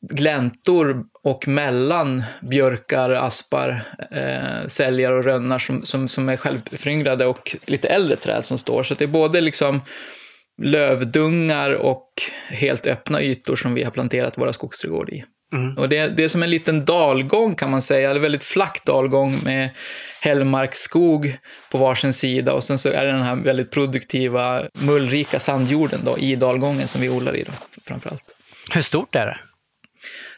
gläntor 0.00 1.04
och 1.22 1.48
mellan 1.48 2.22
björkar, 2.40 3.10
aspar, 3.10 3.82
eh, 4.10 4.66
säljar 4.66 5.12
och 5.12 5.24
rönnar 5.24 5.58
som, 5.58 5.82
som, 5.82 6.08
som 6.08 6.28
är 6.28 6.36
självföryngrade 6.36 7.26
och 7.26 7.56
lite 7.66 7.88
äldre 7.88 8.16
träd 8.16 8.44
som 8.44 8.58
står. 8.58 8.82
Så 8.82 8.94
det 8.94 9.04
är 9.04 9.08
både 9.08 9.40
liksom 9.40 9.80
lövdungar 10.62 11.70
och 11.74 12.08
helt 12.50 12.86
öppna 12.86 13.22
ytor 13.22 13.56
som 13.56 13.74
vi 13.74 13.82
har 13.82 13.90
planterat 13.90 14.38
våra 14.38 14.52
skogsträdgård 14.52 15.10
i. 15.10 15.24
Mm. 15.52 15.78
Och 15.78 15.88
det, 15.88 16.08
det 16.08 16.24
är 16.24 16.28
som 16.28 16.42
en 16.42 16.50
liten 16.50 16.84
dalgång 16.84 17.54
kan 17.54 17.70
man 17.70 17.82
säga, 17.82 18.10
eller 18.10 18.20
väldigt 18.20 18.44
flack 18.44 18.84
dalgång 18.84 19.38
med 19.44 19.70
hällmarksskog 20.22 21.36
på 21.70 21.78
varsin 21.78 22.12
sida 22.12 22.52
och 22.52 22.64
sen 22.64 22.78
så 22.78 22.88
är 22.88 23.06
det 23.06 23.12
den 23.12 23.22
här 23.22 23.36
väldigt 23.36 23.70
produktiva, 23.70 24.62
mullrika 24.72 25.38
sandjorden 25.38 26.00
då, 26.04 26.18
i 26.18 26.36
dalgången 26.36 26.88
som 26.88 27.02
vi 27.02 27.08
odlar 27.08 27.36
i 27.36 27.42
då, 27.42 27.52
framförallt. 27.84 28.24
Hur 28.72 28.82
stort 28.82 29.14
är 29.14 29.26
det? 29.26 29.49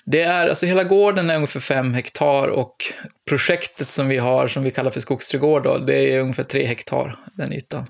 Det 0.05 0.23
är, 0.23 0.49
alltså 0.49 0.67
hela 0.67 0.85
gården 0.85 1.31
är 1.31 1.37
ungefär 1.37 1.61
fem 1.61 1.95
hektar 1.95 2.49
och 2.49 2.77
projektet 3.29 3.91
som 3.91 4.09
vi 4.09 4.19
har, 4.19 4.49
som 4.49 4.63
vi 4.63 4.71
kallar 4.71 4.91
för 4.91 5.01
skogsträdgård, 5.01 5.63
då, 5.63 5.79
det 5.79 6.15
är 6.15 6.21
ungefär 6.21 6.45
tre 6.45 6.67
hektar, 6.67 7.17
den 7.33 7.53
ytan. 7.53 7.87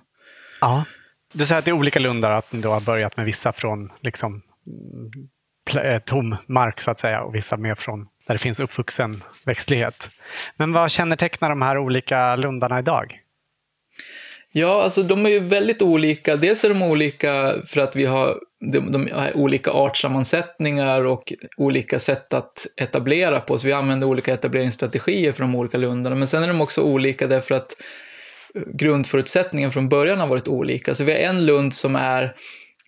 Ja. 0.60 0.84
Du 1.32 1.46
säger 1.46 1.58
att 1.58 1.64
det 1.64 1.70
är 1.70 1.72
olika 1.72 2.00
lundar, 2.00 2.30
att 2.30 2.52
ni 2.52 2.60
då 2.60 2.70
har 2.70 2.80
börjat 2.80 3.16
med 3.16 3.26
vissa 3.26 3.52
från 3.52 3.92
liksom, 4.00 4.42
eh, 5.82 5.98
tom 5.98 6.36
mark 6.46 6.80
så 6.80 6.90
att 6.90 7.00
säga 7.00 7.22
och 7.22 7.34
vissa 7.34 7.56
mer 7.56 7.74
från 7.74 8.06
där 8.26 8.34
det 8.34 8.38
finns 8.38 8.60
uppvuxen 8.60 9.24
växtlighet. 9.44 10.10
Men 10.56 10.72
vad 10.72 10.90
kännetecknar 10.90 11.48
de 11.48 11.62
här 11.62 11.78
olika 11.78 12.36
lundarna 12.36 12.78
idag? 12.78 13.18
Ja, 14.52 14.82
alltså 14.82 15.02
de 15.02 15.26
är 15.26 15.30
ju 15.30 15.40
väldigt 15.40 15.82
olika. 15.82 16.36
Dels 16.36 16.64
är 16.64 16.68
de 16.68 16.82
olika 16.82 17.54
för 17.66 17.80
att 17.80 17.96
vi 17.96 18.04
har, 18.04 18.40
de, 18.62 18.92
de 18.92 19.08
har 19.12 19.36
olika 19.36 19.70
artsammansättningar 19.70 21.04
och 21.04 21.32
olika 21.56 21.98
sätt 21.98 22.34
att 22.34 22.66
etablera 22.76 23.40
på. 23.40 23.58
Så 23.58 23.66
vi 23.66 23.72
använder 23.72 24.06
olika 24.06 24.34
etableringsstrategier 24.34 25.32
för 25.32 25.40
de 25.42 25.54
olika 25.54 25.78
lundarna. 25.78 26.16
Men 26.16 26.28
sen 26.28 26.42
är 26.42 26.48
de 26.48 26.60
också 26.60 26.82
olika 26.82 27.26
därför 27.26 27.54
att 27.54 27.76
grundförutsättningen 28.54 29.72
från 29.72 29.88
början 29.88 30.20
har 30.20 30.26
varit 30.26 30.48
olika. 30.48 30.94
Så 30.94 31.04
vi 31.04 31.12
har 31.12 31.18
en 31.18 31.46
lund 31.46 31.74
som 31.74 31.96
är 31.96 32.34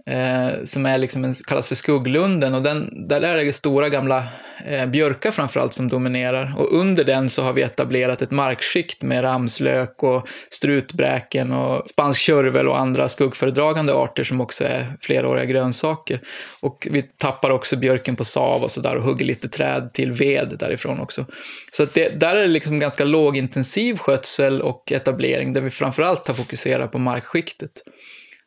eh, 0.07 0.65
som 0.65 0.87
är 0.87 0.99
liksom 0.99 1.25
en, 1.25 1.35
kallas 1.35 1.67
för 1.67 1.75
skugglunden 1.75 2.55
och 2.55 2.63
den, 2.63 3.09
där 3.09 3.21
är 3.21 3.45
det 3.45 3.53
stora 3.53 3.89
gamla 3.89 4.29
eh, 4.65 4.87
björkar 4.87 5.31
framförallt 5.31 5.73
som 5.73 5.89
dominerar. 5.89 6.55
Och 6.59 6.73
under 6.73 7.05
den 7.05 7.29
så 7.29 7.43
har 7.43 7.53
vi 7.53 7.63
etablerat 7.63 8.23
ett 8.23 8.31
markskikt 8.31 9.03
med 9.03 9.25
ramslök 9.25 10.03
och 10.03 10.29
strutbräken 10.51 11.53
och 11.53 11.89
spansk 11.89 12.21
körvel 12.21 12.69
och 12.69 12.79
andra 12.79 13.09
skuggföredragande 13.09 13.95
arter 13.95 14.25
som 14.25 14.41
också 14.41 14.65
är 14.65 14.87
fleråriga 15.01 15.45
grönsaker. 15.45 16.21
Och 16.61 16.89
vi 16.91 17.03
tappar 17.03 17.51
också 17.51 17.77
björken 17.77 18.17
på 18.17 18.25
sav 18.25 18.63
och 18.63 18.71
sådär 18.71 18.97
och 18.97 19.03
hugger 19.03 19.25
lite 19.25 19.49
träd 19.49 19.91
till 19.93 20.13
ved 20.13 20.57
därifrån 20.59 21.01
också. 21.01 21.27
Så 21.73 21.85
det, 21.85 22.21
där 22.21 22.37
är 22.37 22.41
det 22.41 22.47
liksom 22.47 22.79
ganska 22.79 23.05
lågintensiv 23.05 23.97
skötsel 23.97 24.63
och 24.63 24.93
etablering 24.93 25.53
där 25.53 25.61
vi 25.61 25.71
framförallt 25.71 26.29
har 26.29 26.35
fokuserat 26.35 26.93
på 26.93 26.99
markskiktet. 26.99 27.71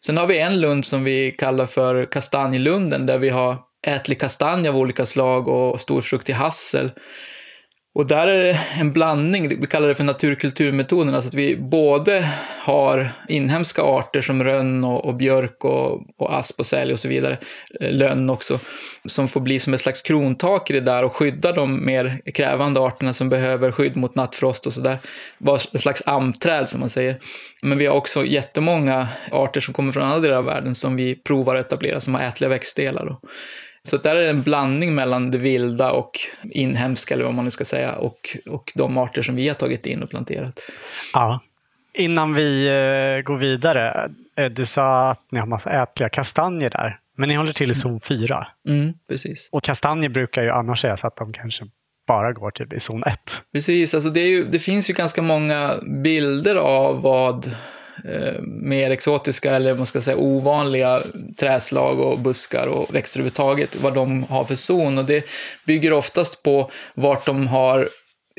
Sen 0.05 0.17
har 0.17 0.27
vi 0.27 0.39
en 0.39 0.61
lund 0.61 0.85
som 0.85 1.03
vi 1.03 1.31
kallar 1.31 1.65
för 1.65 2.05
kastanjelunden 2.05 3.05
där 3.05 3.17
vi 3.17 3.29
har 3.29 3.57
ätlig 3.87 4.19
kastanj 4.19 4.67
av 4.67 4.77
olika 4.77 5.05
slag 5.05 5.47
och 5.47 5.81
storfruktig 5.81 6.33
hassel. 6.33 6.91
Och 7.97 8.05
där 8.05 8.27
är 8.27 8.43
det 8.43 8.59
en 8.79 8.93
blandning, 8.93 9.59
vi 9.61 9.67
kallar 9.67 9.87
det 9.87 9.95
för 9.95 10.03
naturkulturmetoden, 10.03 11.15
alltså 11.15 11.27
att 11.27 11.33
vi 11.33 11.57
både 11.57 12.31
har 12.61 13.09
inhemska 13.27 13.81
arter 13.81 14.21
som 14.21 14.43
rönn 14.43 14.83
och, 14.83 15.05
och 15.05 15.15
björk 15.15 15.65
och, 15.65 16.01
och 16.17 16.37
asp 16.37 16.59
och 16.59 16.65
sälj 16.65 16.93
och 16.93 16.99
så 16.99 17.07
vidare, 17.07 17.37
eh, 17.81 17.91
lönn 17.91 18.29
också, 18.29 18.59
som 19.05 19.27
får 19.27 19.41
bli 19.41 19.59
som 19.59 19.73
ett 19.73 19.81
slags 19.81 20.01
krontak 20.01 20.69
i 20.69 20.73
det 20.73 20.79
där 20.79 21.03
och 21.03 21.15
skydda 21.15 21.51
de 21.51 21.85
mer 21.85 22.31
krävande 22.33 22.79
arterna 22.79 23.13
som 23.13 23.29
behöver 23.29 23.71
skydd 23.71 23.95
mot 23.95 24.15
nattfrost 24.15 24.65
och 24.65 24.73
sådär. 24.73 24.97
Vara 25.37 25.55
ett 25.55 25.81
slags 25.81 26.03
amträd 26.05 26.69
som 26.69 26.79
man 26.79 26.89
säger. 26.89 27.19
Men 27.63 27.77
vi 27.77 27.85
har 27.85 27.95
också 27.95 28.25
jättemånga 28.25 29.07
arter 29.31 29.61
som 29.61 29.73
kommer 29.73 29.91
från 29.91 30.03
andra 30.03 30.19
delar 30.19 30.37
av 30.37 30.45
världen 30.45 30.75
som 30.75 30.95
vi 30.95 31.15
provar 31.15 31.55
att 31.55 31.65
etablera, 31.65 31.99
som 31.99 32.15
har 32.15 32.21
ätliga 32.21 32.49
växtdelar. 32.49 33.05
Då. 33.05 33.19
Så 33.87 33.97
där 33.97 34.15
är 34.15 34.23
det 34.23 34.29
en 34.29 34.43
blandning 34.43 34.95
mellan 34.95 35.31
det 35.31 35.37
vilda 35.37 35.91
och 35.91 36.19
inhemska, 36.43 37.13
eller 37.13 37.23
vad 37.23 37.33
man 37.33 37.45
nu 37.45 37.51
ska 37.51 37.65
säga, 37.65 37.95
och, 37.95 38.37
och 38.45 38.71
de 38.75 38.97
arter 38.97 39.21
som 39.21 39.35
vi 39.35 39.47
har 39.47 39.55
tagit 39.55 39.85
in 39.85 40.03
och 40.03 40.09
planterat. 40.09 40.59
Ja. 41.13 41.39
Innan 41.93 42.33
vi 42.33 42.67
eh, 42.67 43.23
går 43.23 43.37
vidare, 43.37 44.09
eh, 44.35 44.45
du 44.45 44.65
sa 44.65 45.09
att 45.09 45.21
ni 45.31 45.39
har 45.39 45.47
massa 45.47 45.83
ätliga 45.83 46.09
kastanjer 46.09 46.69
där, 46.69 46.99
men 47.17 47.29
ni 47.29 47.35
håller 47.35 47.53
till 47.53 47.71
i 47.71 47.73
zon 47.73 47.99
4. 47.99 48.47
Mm, 48.67 48.93
precis. 49.09 49.49
Och 49.51 49.63
kastanjer 49.63 50.09
brukar 50.09 50.43
ju 50.43 50.49
annars 50.49 50.81
säga 50.81 50.97
så 50.97 51.07
att 51.07 51.15
de 51.15 51.33
kanske 51.33 51.65
bara 52.07 52.33
går 52.33 52.51
typ 52.51 52.73
i 52.73 52.79
zon 52.79 53.03
1. 53.03 53.41
Precis, 53.53 53.93
alltså 53.93 54.09
det, 54.09 54.27
ju, 54.27 54.43
det 54.43 54.59
finns 54.59 54.89
ju 54.89 54.93
ganska 54.93 55.21
många 55.21 55.73
bilder 56.03 56.55
av 56.55 57.01
vad 57.01 57.51
eh, 58.05 58.41
mer 58.41 58.91
exotiska 58.91 59.55
eller 59.55 59.75
man 59.75 59.85
ska 59.85 60.01
säga 60.01 60.17
ovanliga 60.17 61.01
träslag 61.39 61.99
och 61.99 62.19
buskar 62.19 62.67
och 62.67 62.95
växter 62.95 63.19
överhuvudtaget, 63.19 63.75
vad 63.75 63.93
de 63.93 64.23
har 64.23 64.45
för 64.45 64.55
zon. 64.55 64.97
Och 64.97 65.05
det 65.05 65.25
bygger 65.65 65.93
oftast 65.93 66.43
på 66.43 66.71
vart 66.93 67.25
de 67.25 67.47
har 67.47 67.89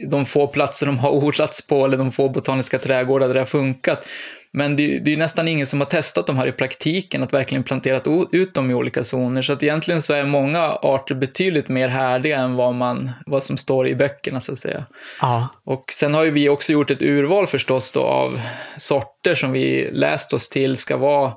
de 0.06 0.26
få 0.26 0.46
platser 0.46 0.86
de 0.86 0.98
har 0.98 1.10
odlats 1.24 1.66
på 1.66 1.84
eller 1.84 1.96
de 1.96 2.12
få 2.12 2.28
botaniska 2.28 2.78
trädgårdar 2.78 3.26
där 3.26 3.34
det 3.34 3.40
har 3.40 3.46
funkat. 3.46 4.08
Men 4.52 4.76
det, 4.76 4.98
det 4.98 5.12
är 5.12 5.16
nästan 5.16 5.48
ingen 5.48 5.66
som 5.66 5.80
har 5.80 5.86
testat 5.86 6.26
de 6.26 6.36
här 6.36 6.46
i 6.46 6.52
praktiken, 6.52 7.22
att 7.22 7.32
verkligen 7.32 7.64
planterat 7.64 8.06
ut 8.32 8.54
dem 8.54 8.70
i 8.70 8.74
olika 8.74 9.04
zoner. 9.04 9.42
Så 9.42 9.52
att 9.52 9.62
egentligen 9.62 10.02
så 10.02 10.14
är 10.14 10.24
många 10.24 10.60
arter 10.62 11.14
betydligt 11.14 11.68
mer 11.68 11.88
härdiga 11.88 12.38
än 12.38 12.54
vad, 12.54 12.74
man, 12.74 13.10
vad 13.26 13.42
som 13.42 13.56
står 13.56 13.88
i 13.88 13.94
böckerna, 13.94 14.40
så 14.40 14.52
att 14.52 14.58
säga. 14.58 14.84
Ja. 15.20 15.48
Och 15.64 15.84
sen 15.92 16.14
har 16.14 16.24
ju 16.24 16.30
vi 16.30 16.48
också 16.48 16.72
gjort 16.72 16.90
ett 16.90 17.02
urval 17.02 17.46
förstås 17.46 17.92
då 17.92 18.02
av 18.02 18.40
sorter 18.76 19.34
som 19.34 19.52
vi 19.52 19.90
läst 19.92 20.32
oss 20.32 20.48
till 20.48 20.76
ska 20.76 20.96
vara 20.96 21.32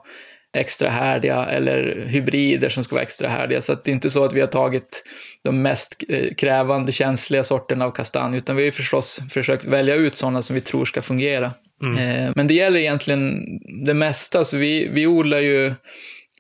extra 0.57 0.89
härdiga 0.89 1.45
eller 1.45 2.05
hybrider 2.07 2.69
som 2.69 2.83
ska 2.83 2.95
vara 2.95 3.03
extra 3.03 3.29
härdiga. 3.29 3.61
Så 3.61 3.73
att 3.73 3.83
det 3.83 3.91
är 3.91 3.93
inte 3.93 4.09
så 4.09 4.25
att 4.25 4.33
vi 4.33 4.41
har 4.41 4.47
tagit 4.47 5.03
de 5.43 5.61
mest 5.61 6.03
eh, 6.09 6.33
krävande, 6.37 6.91
känsliga 6.91 7.43
sorterna 7.43 7.85
av 7.85 7.91
kastanj, 7.91 8.37
utan 8.37 8.55
vi 8.55 8.63
har 8.63 8.71
förstås 8.71 9.19
försökt 9.29 9.65
välja 9.65 9.95
ut 9.95 10.15
sådana 10.15 10.41
som 10.41 10.53
vi 10.53 10.61
tror 10.61 10.85
ska 10.85 11.01
fungera. 11.01 11.51
Mm. 11.85 11.97
Eh, 11.97 12.31
men 12.35 12.47
det 12.47 12.53
gäller 12.53 12.79
egentligen 12.79 13.41
det 13.85 13.93
mesta, 13.93 14.43
så 14.43 14.57
vi, 14.57 14.87
vi 14.87 15.07
odlar 15.07 15.39
ju 15.39 15.73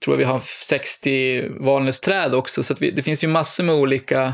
tror 0.03 0.13
jag 0.13 0.17
vi 0.17 0.23
har 0.23 0.39
60 0.39 1.49
valnötsträd 1.49 2.35
också, 2.35 2.63
så 2.63 2.75
vi, 2.79 2.91
det 2.91 3.03
finns 3.03 3.23
ju 3.23 3.27
massor 3.27 3.63
med 3.63 3.75
olika 3.75 4.33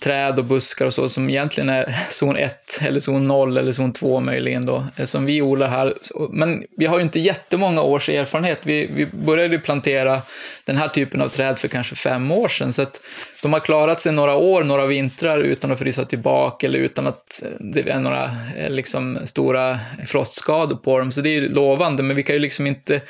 träd 0.00 0.38
och 0.38 0.44
buskar 0.44 0.86
och 0.86 0.94
så 0.94 1.08
som 1.08 1.30
egentligen 1.30 1.68
är 1.68 1.96
zon 2.10 2.36
1 2.36 2.80
eller 2.82 3.00
zon 3.00 3.28
0 3.28 3.56
eller 3.56 3.72
zon 3.72 3.92
2 3.92 4.20
möjligen 4.20 4.66
då, 4.66 4.86
eh, 4.96 5.04
som 5.04 5.24
vi 5.24 5.42
odlar 5.42 5.68
här. 5.68 5.94
Men 6.30 6.64
vi 6.76 6.86
har 6.86 6.96
ju 6.96 7.02
inte 7.02 7.20
jättemånga 7.20 7.82
års 7.82 8.08
erfarenhet. 8.08 8.58
Vi, 8.62 8.90
vi 8.94 9.06
började 9.06 9.58
plantera 9.58 10.22
den 10.64 10.76
här 10.76 10.88
typen 10.88 11.20
av 11.20 11.28
träd 11.28 11.58
för 11.58 11.68
kanske 11.68 11.94
fem 11.94 12.30
år 12.30 12.48
sedan, 12.48 12.72
så 12.72 12.82
att 12.82 13.00
de 13.42 13.52
har 13.52 13.60
klarat 13.60 14.00
sig 14.00 14.12
några 14.12 14.34
år, 14.34 14.64
några 14.64 14.86
vintrar 14.86 15.38
utan 15.38 15.72
att 15.72 15.78
frysa 15.78 16.04
tillbaka 16.04 16.66
eller 16.66 16.78
utan 16.78 17.06
att 17.06 17.42
eh, 17.44 17.50
det 17.60 17.90
är 17.90 18.00
några 18.00 18.30
eh, 18.56 18.70
liksom, 18.70 19.18
stora 19.24 19.78
frostskador 20.06 20.76
på 20.76 20.98
dem, 20.98 21.10
så 21.10 21.20
det 21.20 21.28
är 21.28 21.40
ju 21.40 21.48
lovande, 21.48 22.02
men 22.02 22.16
vi 22.16 22.22
kan 22.22 22.34
ju 22.34 22.40
liksom 22.40 22.66
inte 22.66 23.00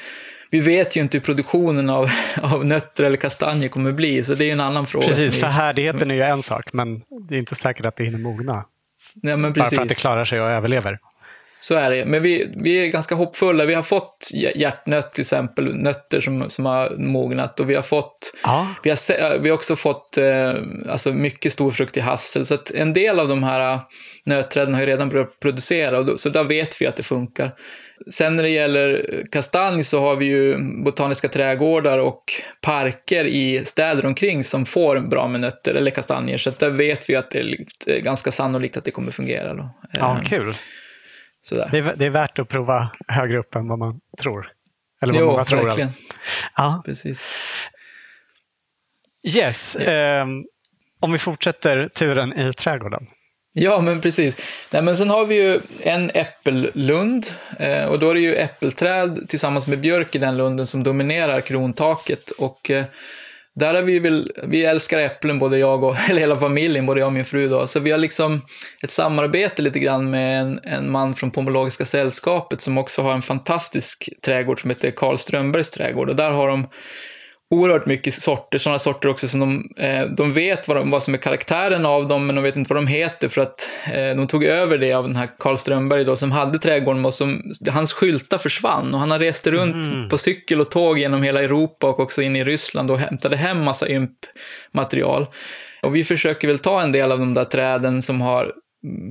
vi 0.50 0.60
vet 0.60 0.96
ju 0.96 1.00
inte 1.00 1.16
hur 1.16 1.22
produktionen 1.22 1.90
av, 1.90 2.10
av 2.42 2.66
nötter 2.66 3.04
eller 3.04 3.16
kastanjer 3.16 3.68
kommer 3.68 3.92
bli, 3.92 4.24
så 4.24 4.34
det 4.34 4.44
är 4.44 4.52
en 4.52 4.60
annan 4.60 4.86
fråga. 4.86 5.06
Precis, 5.06 5.40
för 5.40 5.46
härdigheten 5.46 6.10
är 6.10 6.14
ju 6.14 6.22
en 6.22 6.42
sak, 6.42 6.72
men 6.72 7.02
det 7.28 7.34
är 7.34 7.38
inte 7.38 7.54
säkert 7.54 7.84
att 7.84 7.96
det 7.96 8.04
hinner 8.04 8.18
mogna. 8.18 8.64
Ja, 9.22 9.36
men 9.36 9.52
precis. 9.52 9.70
Bara 9.70 9.76
för 9.76 9.82
att 9.82 9.88
det 9.88 9.94
klarar 9.94 10.24
sig 10.24 10.40
och 10.40 10.48
överlever. 10.48 10.98
Så 11.58 11.74
är 11.74 11.90
det. 11.90 12.04
Men 12.04 12.22
vi, 12.22 12.48
vi 12.56 12.86
är 12.86 12.90
ganska 12.90 13.14
hoppfulla. 13.14 13.64
Vi 13.64 13.74
har 13.74 13.82
fått 13.82 14.30
hjärtnöt 14.54 15.12
till 15.12 15.20
exempel, 15.20 15.74
nötter 15.74 16.20
som, 16.20 16.50
som 16.50 16.66
har 16.66 16.96
mognat. 16.98 17.60
Och 17.60 17.70
vi 17.70 17.74
har, 17.74 17.82
fått, 17.82 18.32
ja. 18.42 18.68
vi 18.82 18.90
har, 18.90 19.38
vi 19.38 19.48
har 19.48 19.54
också 19.54 19.76
fått 19.76 20.18
eh, 20.18 20.54
alltså 20.88 21.12
mycket 21.12 21.52
stor 21.52 21.70
frukt 21.70 21.96
i 21.96 22.00
hassel. 22.00 22.46
Så 22.46 22.54
att 22.54 22.70
en 22.70 22.92
del 22.92 23.20
av 23.20 23.28
de 23.28 23.42
här 23.42 23.80
nötträden 24.24 24.74
har 24.74 24.80
ju 24.80 24.86
redan 24.86 25.08
börjat 25.08 25.40
producera. 25.40 25.98
Och 25.98 26.06
då, 26.06 26.18
så 26.18 26.28
där 26.28 26.44
vet 26.44 26.82
vi 26.82 26.86
att 26.86 26.96
det 26.96 27.02
funkar. 27.02 27.54
Sen 28.10 28.36
när 28.36 28.42
det 28.42 28.50
gäller 28.50 29.24
kastanj 29.32 29.84
så 29.84 30.00
har 30.00 30.16
vi 30.16 30.24
ju 30.24 30.58
botaniska 30.84 31.28
trädgårdar 31.28 31.98
och 31.98 32.24
parker 32.60 33.24
i 33.24 33.64
städer 33.64 34.06
omkring 34.06 34.44
som 34.44 34.66
får 34.66 35.00
bra 35.00 35.28
med 35.28 35.40
nötter 35.40 35.74
eller 35.74 35.90
kastanjer. 35.90 36.38
Så 36.38 36.50
där 36.58 36.70
vet 36.70 37.10
vi 37.10 37.16
att 37.16 37.30
det 37.30 37.40
är 37.86 38.00
ganska 38.00 38.30
sannolikt 38.30 38.76
att 38.76 38.84
det 38.84 38.90
kommer 38.90 39.12
fungera. 39.12 39.54
Då. 39.54 39.70
Ja, 39.92 40.20
kul. 40.26 40.54
Sådär. 41.42 41.68
Det, 41.72 41.78
är, 41.78 41.94
det 41.96 42.06
är 42.06 42.10
värt 42.10 42.38
att 42.38 42.48
prova 42.48 42.90
högre 43.08 43.38
upp 43.38 43.54
än 43.54 43.68
vad 43.68 43.78
man 43.78 44.00
tror. 44.18 44.52
Eller 45.02 45.12
vad 45.12 45.22
jo, 45.22 45.26
många 45.26 45.44
tror. 45.44 45.64
verkligen. 45.64 45.90
Ja. 46.56 46.82
Precis. 46.84 47.26
Yes. 49.36 49.76
Ja. 49.86 50.22
Um, 50.22 50.44
om 51.00 51.12
vi 51.12 51.18
fortsätter 51.18 51.88
turen 51.88 52.38
i 52.38 52.52
trädgården. 52.52 53.06
Ja, 53.58 53.80
men 53.80 54.00
precis. 54.00 54.36
Nej, 54.70 54.82
men 54.82 54.96
sen 54.96 55.10
har 55.10 55.26
vi 55.26 55.34
ju 55.34 55.60
en 55.80 56.10
äppellund 56.14 57.26
eh, 57.58 57.84
och 57.84 57.98
då 57.98 58.10
är 58.10 58.14
det 58.14 58.20
ju 58.20 58.34
äppelträd 58.34 59.28
tillsammans 59.28 59.66
med 59.66 59.80
björk 59.80 60.14
i 60.14 60.18
den 60.18 60.36
lunden 60.36 60.66
som 60.66 60.82
dominerar 60.82 61.40
krontaket. 61.40 62.30
Och 62.30 62.70
eh, 62.70 62.84
där 63.54 63.74
har 63.74 63.82
vi 63.82 63.98
väl, 63.98 64.32
vi 64.44 64.64
älskar 64.64 64.98
äpplen 64.98 65.38
både 65.38 65.58
jag 65.58 65.84
och, 65.84 65.96
eller 66.10 66.20
hela 66.20 66.36
familjen, 66.36 66.86
både 66.86 67.00
jag 67.00 67.06
och 67.06 67.12
min 67.12 67.24
fru 67.24 67.48
då. 67.48 67.66
Så 67.66 67.80
vi 67.80 67.90
har 67.90 67.98
liksom 67.98 68.42
ett 68.82 68.90
samarbete 68.90 69.62
lite 69.62 69.78
grann 69.78 70.10
med 70.10 70.40
en, 70.40 70.60
en 70.62 70.90
man 70.90 71.14
från 71.14 71.30
Pomologiska 71.30 71.84
sällskapet 71.84 72.60
som 72.60 72.78
också 72.78 73.02
har 73.02 73.12
en 73.12 73.22
fantastisk 73.22 74.08
trädgård 74.24 74.60
som 74.60 74.70
heter 74.70 74.90
Karl 74.90 75.16
Strömbergs 75.16 75.70
trädgård. 75.70 76.08
Och 76.08 76.16
där 76.16 76.30
har 76.30 76.48
de 76.48 76.66
oerhört 77.50 77.86
mycket 77.86 78.14
sorter, 78.14 78.58
sådana 78.58 78.78
sorter 78.78 79.08
också 79.08 79.28
som 79.28 79.40
de, 79.40 79.70
eh, 79.84 80.06
de 80.06 80.32
vet 80.32 80.68
vad, 80.68 80.76
de, 80.76 80.90
vad 80.90 81.02
som 81.02 81.14
är 81.14 81.18
karaktären 81.18 81.86
av 81.86 82.08
dem, 82.08 82.26
men 82.26 82.34
de 82.34 82.44
vet 82.44 82.56
inte 82.56 82.74
vad 82.74 82.82
de 82.82 82.86
heter 82.86 83.28
för 83.28 83.40
att 83.40 83.70
eh, 83.92 84.16
de 84.16 84.26
tog 84.26 84.44
över 84.44 84.78
det 84.78 84.92
av 84.92 85.04
den 85.04 85.16
här 85.16 85.28
Karl 85.38 85.56
Strömberg 85.56 86.04
då, 86.04 86.16
som 86.16 86.32
hade 86.32 86.58
trädgården 86.58 87.04
och 87.04 87.14
som, 87.14 87.42
hans 87.70 87.92
skyltar 87.92 88.38
försvann 88.38 88.94
och 88.94 89.00
han 89.00 89.10
har 89.10 89.18
rest 89.18 89.46
runt 89.46 89.88
mm. 89.88 90.08
på 90.08 90.18
cykel 90.18 90.60
och 90.60 90.70
tåg 90.70 90.98
genom 90.98 91.22
hela 91.22 91.42
Europa 91.42 91.86
och 91.86 92.00
också 92.00 92.22
in 92.22 92.36
i 92.36 92.44
Ryssland 92.44 92.90
och 92.90 92.98
hämtade 92.98 93.36
hem 93.36 93.64
massa 93.64 93.88
ymp-material. 93.88 95.26
Och 95.82 95.96
vi 95.96 96.04
försöker 96.04 96.48
väl 96.48 96.58
ta 96.58 96.82
en 96.82 96.92
del 96.92 97.12
av 97.12 97.18
de 97.18 97.34
där 97.34 97.44
träden 97.44 98.02
som 98.02 98.20
har 98.20 98.52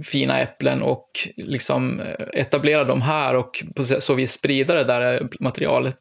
fina 0.04 0.40
äpplen 0.40 0.82
och 0.82 1.10
liksom 1.38 2.00
eh, 2.00 2.40
etablera 2.42 2.84
dem 2.84 3.02
här 3.02 3.36
och 3.36 3.64
på 3.76 3.86
så 3.86 4.14
vis 4.14 4.32
sprida 4.32 4.76
det 4.76 4.84
där 4.84 5.22
eh, 5.22 5.28
materialet. 5.40 5.98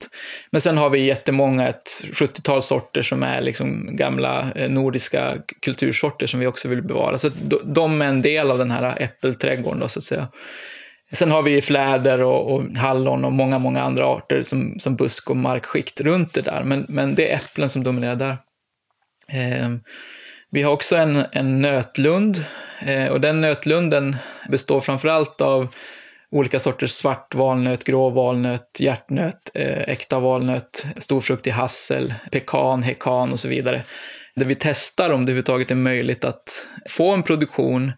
Men 0.51 0.61
sen 0.61 0.79
har 0.79 0.91
vi 0.91 1.05
jättemånga, 1.05 1.69
ett 1.69 1.89
70-tal 2.13 2.63
sorter 2.63 3.03
som 3.03 3.23
är 3.23 3.41
liksom 3.41 3.97
gamla 3.97 4.53
eh, 4.55 4.71
nordiska 4.71 5.37
kultursorter 5.63 6.27
som 6.27 6.41
vi 6.41 6.47
också 6.47 6.69
vill 6.69 6.83
bevara. 6.83 7.19
Så 7.19 7.31
de 7.65 8.03
är 8.03 8.07
en 8.07 8.23
del 8.23 8.51
av 8.51 8.59
den 8.59 8.71
här 8.71 9.03
äppelträdgården 9.03 9.81
då, 9.81 9.89
så 9.89 9.99
att 9.99 10.05
säga. 10.05 10.29
Sen 11.13 11.31
har 11.31 11.43
vi 11.43 11.63
fläder 11.63 12.23
och, 12.23 12.55
och, 12.55 12.65
hallon 12.77 13.25
och 13.25 13.33
många, 13.33 13.59
många 13.59 13.83
andra 13.83 14.07
arter 14.07 14.43
som, 14.43 14.79
som 14.79 14.97
busk 14.97 15.31
och 15.31 15.37
markskikt 15.37 16.01
runt 16.01 16.33
det 16.33 16.41
där. 16.41 16.63
Men, 16.65 16.87
men 16.89 17.15
det 17.15 17.31
är 17.31 17.35
äpplen 17.35 17.69
som 17.69 17.85
dominerar 17.85 18.17
där. 18.17 18.37
Eh, 19.29 19.71
vi 20.55 20.63
har 20.63 20.73
också 20.73 20.97
en, 20.97 21.25
en 21.33 21.61
nötlund 21.61 22.45
eh, 22.83 23.07
och 23.07 23.21
den 23.21 23.41
nötlunden 23.41 24.17
består 24.49 24.81
framförallt 24.81 25.41
av 25.41 25.69
olika 26.31 26.61
sorters 26.61 26.91
svart 26.91 27.35
valnöt, 27.35 27.85
grå 27.85 28.11
valnöt, 28.11 28.81
hjärtnöt, 28.81 29.51
eh, 29.55 29.81
äkta 29.81 30.21
valnöt, 30.21 30.87
storfruktig 30.97 31.51
hassel, 31.51 32.15
pekan, 32.31 32.83
hekan 32.83 33.33
och 33.33 33.41
så 33.41 33.49
vidare. 33.49 33.83
Där 34.37 34.47
vi 34.47 34.55
testar 34.55 35.11
om 35.11 35.21
det 35.21 35.33
överhuvudtaget 35.33 35.71
är 35.71 35.75
möjligt 35.75 36.25
att 36.25 36.67
få 36.89 37.13
en 37.13 37.23
produktion 37.23 37.93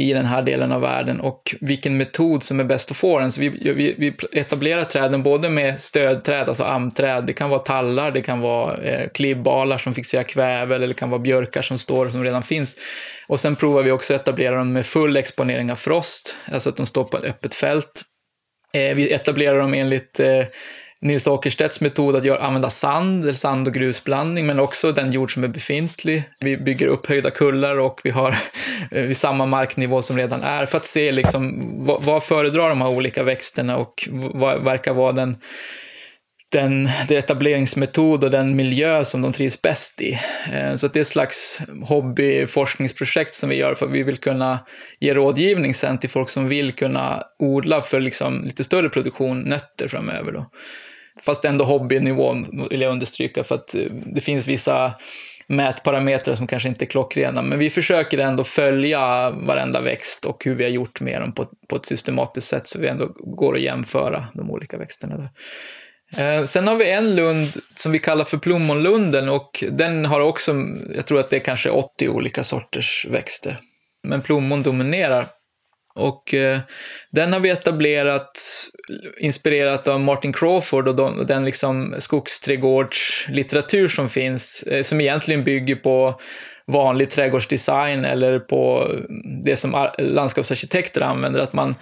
i 0.00 0.12
den 0.12 0.26
här 0.26 0.42
delen 0.42 0.72
av 0.72 0.80
världen 0.80 1.20
och 1.20 1.54
vilken 1.60 1.96
metod 1.96 2.42
som 2.42 2.60
är 2.60 2.64
bäst 2.64 2.90
att 2.90 2.96
få 2.96 3.18
den. 3.18 3.32
Så 3.32 3.40
vi, 3.40 3.48
vi, 3.48 3.94
vi 3.98 4.14
etablerar 4.32 4.84
träden 4.84 5.22
både 5.22 5.50
med 5.50 5.80
stödträd, 5.80 6.48
alltså 6.48 6.64
amträd, 6.64 7.24
det 7.26 7.32
kan 7.32 7.50
vara 7.50 7.60
tallar, 7.60 8.10
det 8.10 8.22
kan 8.22 8.40
vara 8.40 8.82
eh, 8.82 9.08
klibbalar 9.08 9.78
som 9.78 9.94
fixerar 9.94 10.22
kväve 10.22 10.74
eller 10.74 10.88
det 10.88 10.94
kan 10.94 11.10
vara 11.10 11.20
björkar 11.20 11.62
som 11.62 11.78
står 11.78 12.08
som 12.08 12.24
redan 12.24 12.42
finns. 12.42 12.76
Och 13.28 13.40
sen 13.40 13.56
provar 13.56 13.82
vi 13.82 13.90
också 13.90 14.14
att 14.14 14.20
etablera 14.20 14.56
dem 14.56 14.72
med 14.72 14.86
full 14.86 15.16
exponering 15.16 15.70
av 15.70 15.76
frost, 15.76 16.36
alltså 16.52 16.68
att 16.68 16.76
de 16.76 16.86
står 16.86 17.04
på 17.04 17.16
ett 17.16 17.24
öppet 17.24 17.54
fält. 17.54 18.02
Eh, 18.72 18.94
vi 18.94 19.12
etablerar 19.12 19.58
dem 19.58 19.74
enligt 19.74 20.20
eh, 20.20 20.44
Nils 21.00 21.26
Åkerstedts 21.26 21.80
metod 21.80 22.16
att 22.16 22.24
göra, 22.24 22.38
använda 22.38 22.70
sand, 22.70 23.24
eller 23.24 23.32
sand 23.32 23.68
och 23.68 23.74
grusblandning, 23.74 24.46
men 24.46 24.60
också 24.60 24.92
den 24.92 25.12
jord 25.12 25.34
som 25.34 25.44
är 25.44 25.48
befintlig. 25.48 26.22
Vi 26.40 26.56
bygger 26.56 26.86
upp 26.86 27.06
höjda 27.06 27.30
kullar 27.30 27.78
och 27.78 28.00
vi 28.04 28.10
har 28.10 28.30
eh, 28.90 29.02
vid 29.02 29.16
samma 29.16 29.46
marknivå 29.46 30.02
som 30.02 30.16
redan 30.16 30.42
är 30.42 30.66
för 30.66 30.76
att 30.76 30.86
se 30.86 31.12
liksom, 31.12 31.70
vad, 31.86 32.02
vad 32.02 32.22
föredrar 32.22 32.68
de 32.68 32.80
här 32.80 32.88
olika 32.88 33.22
växterna 33.22 33.76
och 33.76 34.08
vad 34.10 34.64
verkar 34.64 34.94
vara 34.94 35.12
den 35.12 35.36
den, 36.50 36.88
den 37.08 37.18
etableringsmetod 37.18 38.24
och 38.24 38.30
den 38.30 38.56
miljö 38.56 39.04
som 39.04 39.22
de 39.22 39.32
trivs 39.32 39.62
bäst 39.62 40.00
i. 40.00 40.18
Eh, 40.52 40.74
så 40.74 40.88
det 40.88 40.98
är 40.98 41.00
ett 41.00 41.08
slags 41.08 41.60
hobbyforskningsprojekt 41.84 43.34
som 43.34 43.48
vi 43.48 43.56
gör 43.56 43.74
för 43.74 43.86
att 43.86 43.92
vi 43.92 44.02
vill 44.02 44.18
kunna 44.18 44.58
ge 45.00 45.14
rådgivning 45.14 45.74
sen 45.74 45.98
till 45.98 46.10
folk 46.10 46.28
som 46.28 46.48
vill 46.48 46.72
kunna 46.72 47.22
odla 47.38 47.80
för 47.80 48.00
liksom 48.00 48.44
lite 48.44 48.64
större 48.64 48.88
produktion 48.88 49.40
nötter 49.40 49.88
framöver. 49.88 50.32
Då. 50.32 50.50
Fast 51.22 51.44
ändå 51.44 51.64
hobbynivå 51.64 52.44
vill 52.70 52.80
jag 52.80 52.92
understryka 52.92 53.44
för 53.44 53.54
att 53.54 53.74
eh, 53.74 53.82
det 54.14 54.20
finns 54.20 54.46
vissa 54.46 54.94
mätparametrar 55.46 56.34
som 56.34 56.46
kanske 56.46 56.68
inte 56.68 56.84
är 56.84 56.86
klockrena, 56.86 57.42
men 57.42 57.58
vi 57.58 57.70
försöker 57.70 58.18
ändå 58.18 58.44
följa 58.44 59.30
varenda 59.30 59.80
växt 59.80 60.24
och 60.24 60.44
hur 60.44 60.54
vi 60.54 60.64
har 60.64 60.70
gjort 60.70 61.00
med 61.00 61.20
dem 61.20 61.32
på, 61.32 61.46
på 61.68 61.76
ett 61.76 61.86
systematiskt 61.86 62.46
sätt 62.48 62.66
så 62.66 62.80
vi 62.80 62.88
ändå 62.88 63.12
går 63.16 63.54
att 63.54 63.60
jämföra 63.60 64.28
de 64.34 64.50
olika 64.50 64.78
växterna. 64.78 65.16
Där. 65.16 65.30
Eh, 66.16 66.44
sen 66.44 66.68
har 66.68 66.76
vi 66.76 66.90
en 66.90 67.16
lund 67.16 67.48
som 67.74 67.92
vi 67.92 67.98
kallar 67.98 68.24
för 68.24 68.38
plommonlunden 68.38 69.28
och 69.28 69.64
den 69.70 70.04
har 70.06 70.20
också, 70.20 70.54
jag 70.94 71.06
tror 71.06 71.20
att 71.20 71.30
det 71.30 71.36
är 71.36 71.40
kanske 71.40 71.70
80 71.70 72.08
olika 72.08 72.44
sorters 72.44 73.06
växter. 73.10 73.58
Men 74.02 74.22
plommon 74.22 74.62
dominerar. 74.62 75.26
Och 75.98 76.34
eh, 76.34 76.58
den 77.10 77.32
har 77.32 77.40
vi 77.40 77.50
etablerat, 77.50 78.30
inspirerat 79.18 79.88
av 79.88 80.00
Martin 80.00 80.32
Crawford 80.32 80.88
och 80.88 80.96
de, 80.96 81.26
den 81.26 81.44
liksom 81.44 81.94
skogsträdgårdslitteratur 81.98 83.88
som 83.88 84.08
finns, 84.08 84.62
eh, 84.62 84.82
som 84.82 85.00
egentligen 85.00 85.44
bygger 85.44 85.76
på 85.76 86.20
vanlig 86.66 87.10
trädgårdsdesign 87.10 88.04
eller 88.04 88.38
på 88.38 88.92
det 89.44 89.56
som 89.56 89.88
landskapsarkitekter 89.98 91.00
använder, 91.00 91.40
att 91.40 91.52
man 91.52 91.74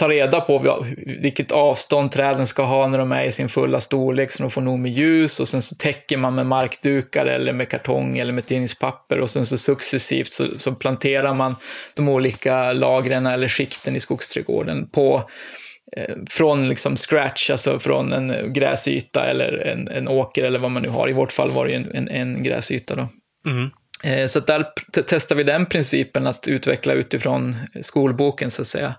tar 0.00 0.08
reda 0.08 0.40
på 0.40 0.84
vilket 1.06 1.52
avstånd 1.52 2.12
träden 2.12 2.46
ska 2.46 2.62
ha 2.62 2.88
när 2.88 2.98
de 2.98 3.12
är 3.12 3.24
i 3.24 3.32
sin 3.32 3.48
fulla 3.48 3.80
storlek 3.80 4.30
så 4.30 4.42
de 4.42 4.50
får 4.50 4.60
nog 4.60 4.78
med 4.78 4.92
ljus 4.92 5.40
och 5.40 5.48
sen 5.48 5.62
så 5.62 5.74
täcker 5.74 6.16
man 6.16 6.34
med 6.34 6.46
markdukar 6.46 7.26
eller 7.26 7.52
med 7.52 7.68
kartong 7.68 8.18
eller 8.18 8.32
med 8.32 8.46
tidningspapper 8.46 9.20
och 9.20 9.30
sen 9.30 9.46
så 9.46 9.58
successivt 9.58 10.32
så, 10.32 10.46
så 10.56 10.72
planterar 10.74 11.34
man 11.34 11.56
de 11.94 12.08
olika 12.08 12.72
lagren 12.72 13.26
eller 13.26 13.48
skikten 13.48 13.96
i 13.96 14.00
skogsträdgården 14.00 14.88
på 14.88 15.30
eh, 15.96 16.16
från 16.30 16.68
liksom 16.68 16.96
scratch, 16.96 17.50
alltså 17.50 17.78
från 17.78 18.12
en 18.12 18.52
gräsyta 18.52 19.26
eller 19.26 19.66
en, 19.66 19.88
en 19.88 20.08
åker 20.08 20.44
eller 20.44 20.58
vad 20.58 20.70
man 20.70 20.82
nu 20.82 20.88
har. 20.88 21.10
I 21.10 21.12
vårt 21.12 21.32
fall 21.32 21.50
var 21.50 21.66
det 21.66 21.74
en, 21.74 21.90
en, 21.94 22.08
en 22.08 22.42
gräsyta. 22.42 22.94
Då. 22.94 23.08
Mm. 23.50 23.70
Eh, 24.04 24.26
så 24.26 24.40
där 24.40 24.66
testar 25.06 25.36
vi 25.36 25.44
den 25.44 25.66
principen 25.66 26.26
att 26.26 26.48
utveckla 26.48 26.92
utifrån 26.92 27.56
skolboken 27.80 28.50
så 28.50 28.62
att 28.62 28.68
säga. 28.68 28.94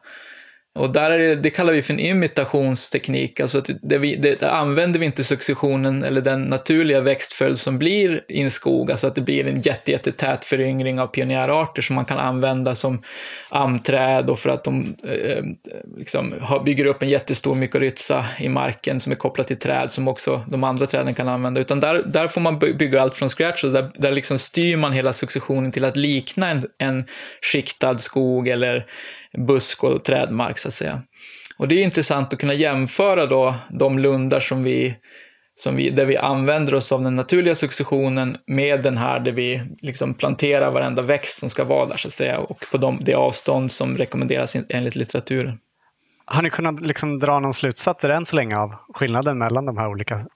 Och 0.75 0.93
där 0.93 1.11
är 1.11 1.19
det, 1.19 1.35
det 1.35 1.49
kallar 1.49 1.73
vi 1.73 1.81
för 1.81 1.93
en 1.93 1.99
imitationsteknik, 1.99 3.39
alltså 3.39 3.57
att 3.57 3.69
det 3.81 3.97
vi, 3.97 4.15
det, 4.15 4.39
där 4.39 4.49
använder 4.49 4.99
vi 4.99 5.05
inte 5.05 5.23
successionen 5.23 6.03
eller 6.03 6.21
den 6.21 6.43
naturliga 6.43 7.01
växtföljd 7.01 7.57
som 7.57 7.79
blir 7.79 8.21
i 8.27 8.41
en 8.41 8.51
skog, 8.51 8.91
alltså 8.91 9.07
att 9.07 9.15
det 9.15 9.21
blir 9.21 9.47
en 9.47 9.61
jättetät 9.61 10.45
föryngring 10.45 10.99
av 10.99 11.07
pionjärarter 11.07 11.81
som 11.81 11.95
man 11.95 12.05
kan 12.05 12.19
använda 12.19 12.75
som 12.75 13.03
amträd 13.49 14.29
och 14.29 14.39
för 14.39 14.49
att 14.49 14.63
de 14.63 14.95
eh, 15.03 15.43
liksom 15.97 16.33
bygger 16.65 16.85
upp 16.85 17.03
en 17.03 17.09
jättestor 17.09 17.55
mykorrhiza 17.55 18.25
i 18.39 18.49
marken 18.49 18.99
som 18.99 19.11
är 19.11 19.15
kopplad 19.15 19.47
till 19.47 19.59
träd 19.59 19.91
som 19.91 20.07
också 20.07 20.43
de 20.47 20.63
andra 20.63 20.85
träden 20.85 21.13
kan 21.13 21.27
använda. 21.27 21.61
Utan 21.61 21.79
där, 21.79 22.03
där 22.05 22.27
får 22.27 22.41
man 22.41 22.59
bygga 22.59 23.01
allt 23.01 23.17
från 23.17 23.29
scratch 23.29 23.63
och 23.63 23.71
där, 23.71 23.91
där 23.93 24.11
liksom 24.11 24.39
styr 24.39 24.77
man 24.77 24.91
hela 24.91 25.13
successionen 25.13 25.71
till 25.71 25.85
att 25.85 25.97
likna 25.97 26.49
en, 26.49 26.63
en 26.77 27.05
skiktad 27.41 27.97
skog 27.97 28.47
eller 28.47 28.85
busk 29.37 29.83
och 29.83 30.03
trädmark 30.03 30.59
så 30.59 30.67
att 30.67 30.73
säga. 30.73 31.01
Och 31.57 31.67
det 31.67 31.75
är 31.75 31.83
intressant 31.83 32.33
att 32.33 32.39
kunna 32.39 32.53
jämföra 32.53 33.25
då 33.25 33.55
de 33.69 33.99
lundar 33.99 34.39
som 34.39 34.63
vi, 34.63 34.95
som 35.55 35.75
vi, 35.75 35.89
där 35.89 36.05
vi 36.05 36.17
använder 36.17 36.73
oss 36.73 36.91
av 36.91 37.03
den 37.03 37.15
naturliga 37.15 37.55
successionen 37.55 38.37
med 38.47 38.83
den 38.83 38.97
här 38.97 39.19
där 39.19 39.31
vi 39.31 39.61
liksom 39.81 40.13
planterar 40.13 40.71
varenda 40.71 41.01
växt 41.01 41.39
som 41.39 41.49
ska 41.49 41.63
vara 41.63 41.85
där 41.85 41.97
så 41.97 42.07
att 42.07 42.13
säga 42.13 42.39
och 42.39 42.65
på 42.71 42.77
de, 42.77 43.01
det 43.03 43.13
avstånd 43.13 43.71
som 43.71 43.97
rekommenderas 43.97 44.55
enligt 44.69 44.95
litteraturen. 44.95 45.57
Har 46.25 46.41
ni 46.41 46.49
kunnat 46.49 46.81
liksom 46.81 47.19
dra 47.19 47.39
någon 47.39 47.53
slutsats 47.53 48.03
än 48.03 48.25
så 48.25 48.35
länge 48.35 48.57
av 48.57 48.75
skillnaden 48.93 49.37
mellan 49.37 49.65
de 49.65 49.77
här 49.77 49.87
olika 49.87 50.27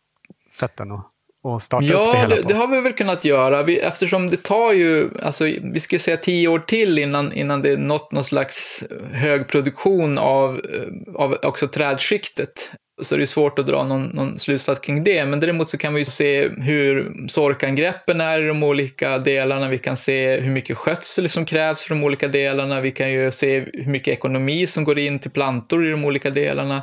sätten? 0.51 0.91
Och 0.91 1.11
och 1.45 1.61
starta 1.61 1.85
ja, 1.85 1.97
upp 1.97 2.11
det 2.11 2.17
hela? 2.17 2.35
Ja, 2.35 2.41
det 2.47 2.53
har 2.53 2.67
vi 2.67 2.81
väl 2.81 2.93
kunnat 2.93 3.25
göra. 3.25 3.63
Vi, 3.63 3.79
eftersom 3.79 4.29
det 4.29 4.43
tar 4.43 4.73
ju, 4.73 5.09
alltså, 5.23 5.43
vi 5.73 5.79
ska 5.79 5.99
säga 5.99 6.17
tio 6.17 6.47
år 6.47 6.59
till 6.59 6.99
innan, 6.99 7.33
innan 7.33 7.61
det 7.61 7.77
nått 7.77 8.11
någon 8.11 8.23
slags 8.23 8.83
hög 9.13 9.47
produktion 9.47 10.17
av, 10.17 10.55
eh, 10.55 11.15
av 11.15 11.37
också 11.41 11.67
trädskiktet. 11.67 12.71
Så 13.01 13.15
det 13.15 13.23
är 13.23 13.25
svårt 13.25 13.59
att 13.59 13.67
dra 13.67 13.83
någon, 13.83 14.03
någon 14.03 14.39
slutsats 14.39 14.79
kring 14.79 15.03
det. 15.03 15.25
Men 15.25 15.39
däremot 15.39 15.69
så 15.69 15.77
kan 15.77 15.93
vi 15.93 15.99
ju 15.99 16.05
se 16.05 16.49
hur 16.49 17.11
sorkangreppen 17.27 18.21
är 18.21 18.43
i 18.43 18.47
de 18.47 18.63
olika 18.63 19.17
delarna. 19.17 19.69
Vi 19.69 19.77
kan 19.77 19.97
se 19.97 20.39
hur 20.39 20.51
mycket 20.51 20.77
skötsel 20.77 21.29
som 21.29 21.45
krävs 21.45 21.83
för 21.83 21.95
de 21.95 22.03
olika 22.03 22.27
delarna. 22.27 22.81
Vi 22.81 22.91
kan 22.91 23.11
ju 23.11 23.31
se 23.31 23.59
hur 23.59 23.91
mycket 23.91 24.13
ekonomi 24.13 24.67
som 24.67 24.83
går 24.83 24.99
in 24.99 25.19
till 25.19 25.31
plantor 25.31 25.87
i 25.87 25.91
de 25.91 26.05
olika 26.05 26.29
delarna. 26.29 26.81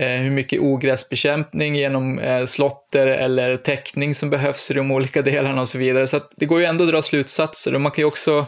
Eh, 0.00 0.20
hur 0.20 0.30
mycket 0.30 0.60
ogräsbekämpning 0.60 1.76
genom 1.76 2.18
eh, 2.18 2.44
slotter 2.44 3.06
eller 3.06 3.56
täckning 3.56 4.14
som 4.14 4.30
behövs 4.30 4.70
i 4.70 4.74
de 4.74 4.90
olika 4.90 5.22
delarna 5.32 5.60
och 5.60 5.68
så 5.68 5.78
vidare. 5.78 6.06
Så 6.06 6.20
det 6.36 6.46
går 6.46 6.60
ju 6.60 6.66
ändå 6.66 6.84
att 6.84 6.90
dra 6.90 7.02
slutsatser 7.02 7.74
och 7.74 7.80
man 7.80 7.92
kan 7.92 8.02
ju 8.02 8.06
också 8.06 8.46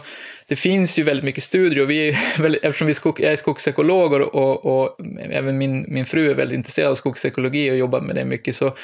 det 0.49 0.57
finns 0.57 0.99
ju 0.99 1.03
väldigt 1.03 1.25
mycket 1.25 1.43
studier 1.43 1.83
och 1.83 1.91
vi 1.91 2.09
är, 2.09 2.19
eftersom 2.63 2.87
vi 2.87 2.95
skog, 2.95 3.21
är 3.21 3.37
skogsekologer 3.37 4.21
och, 4.21 4.35
och, 4.35 4.83
och, 4.83 4.97
även 5.31 5.59
min, 5.59 5.85
min 5.89 6.05
fru 6.05 6.31
är 6.31 6.35
väldigt 6.35 6.57
intresserad 6.57 6.91
av 6.91 6.95
skogsekologi 6.95 7.71
och 7.71 7.77
jobbar 7.77 8.01
med 8.01 8.17
det 8.17 8.25
mycket 8.25 8.57
så, 8.57 8.77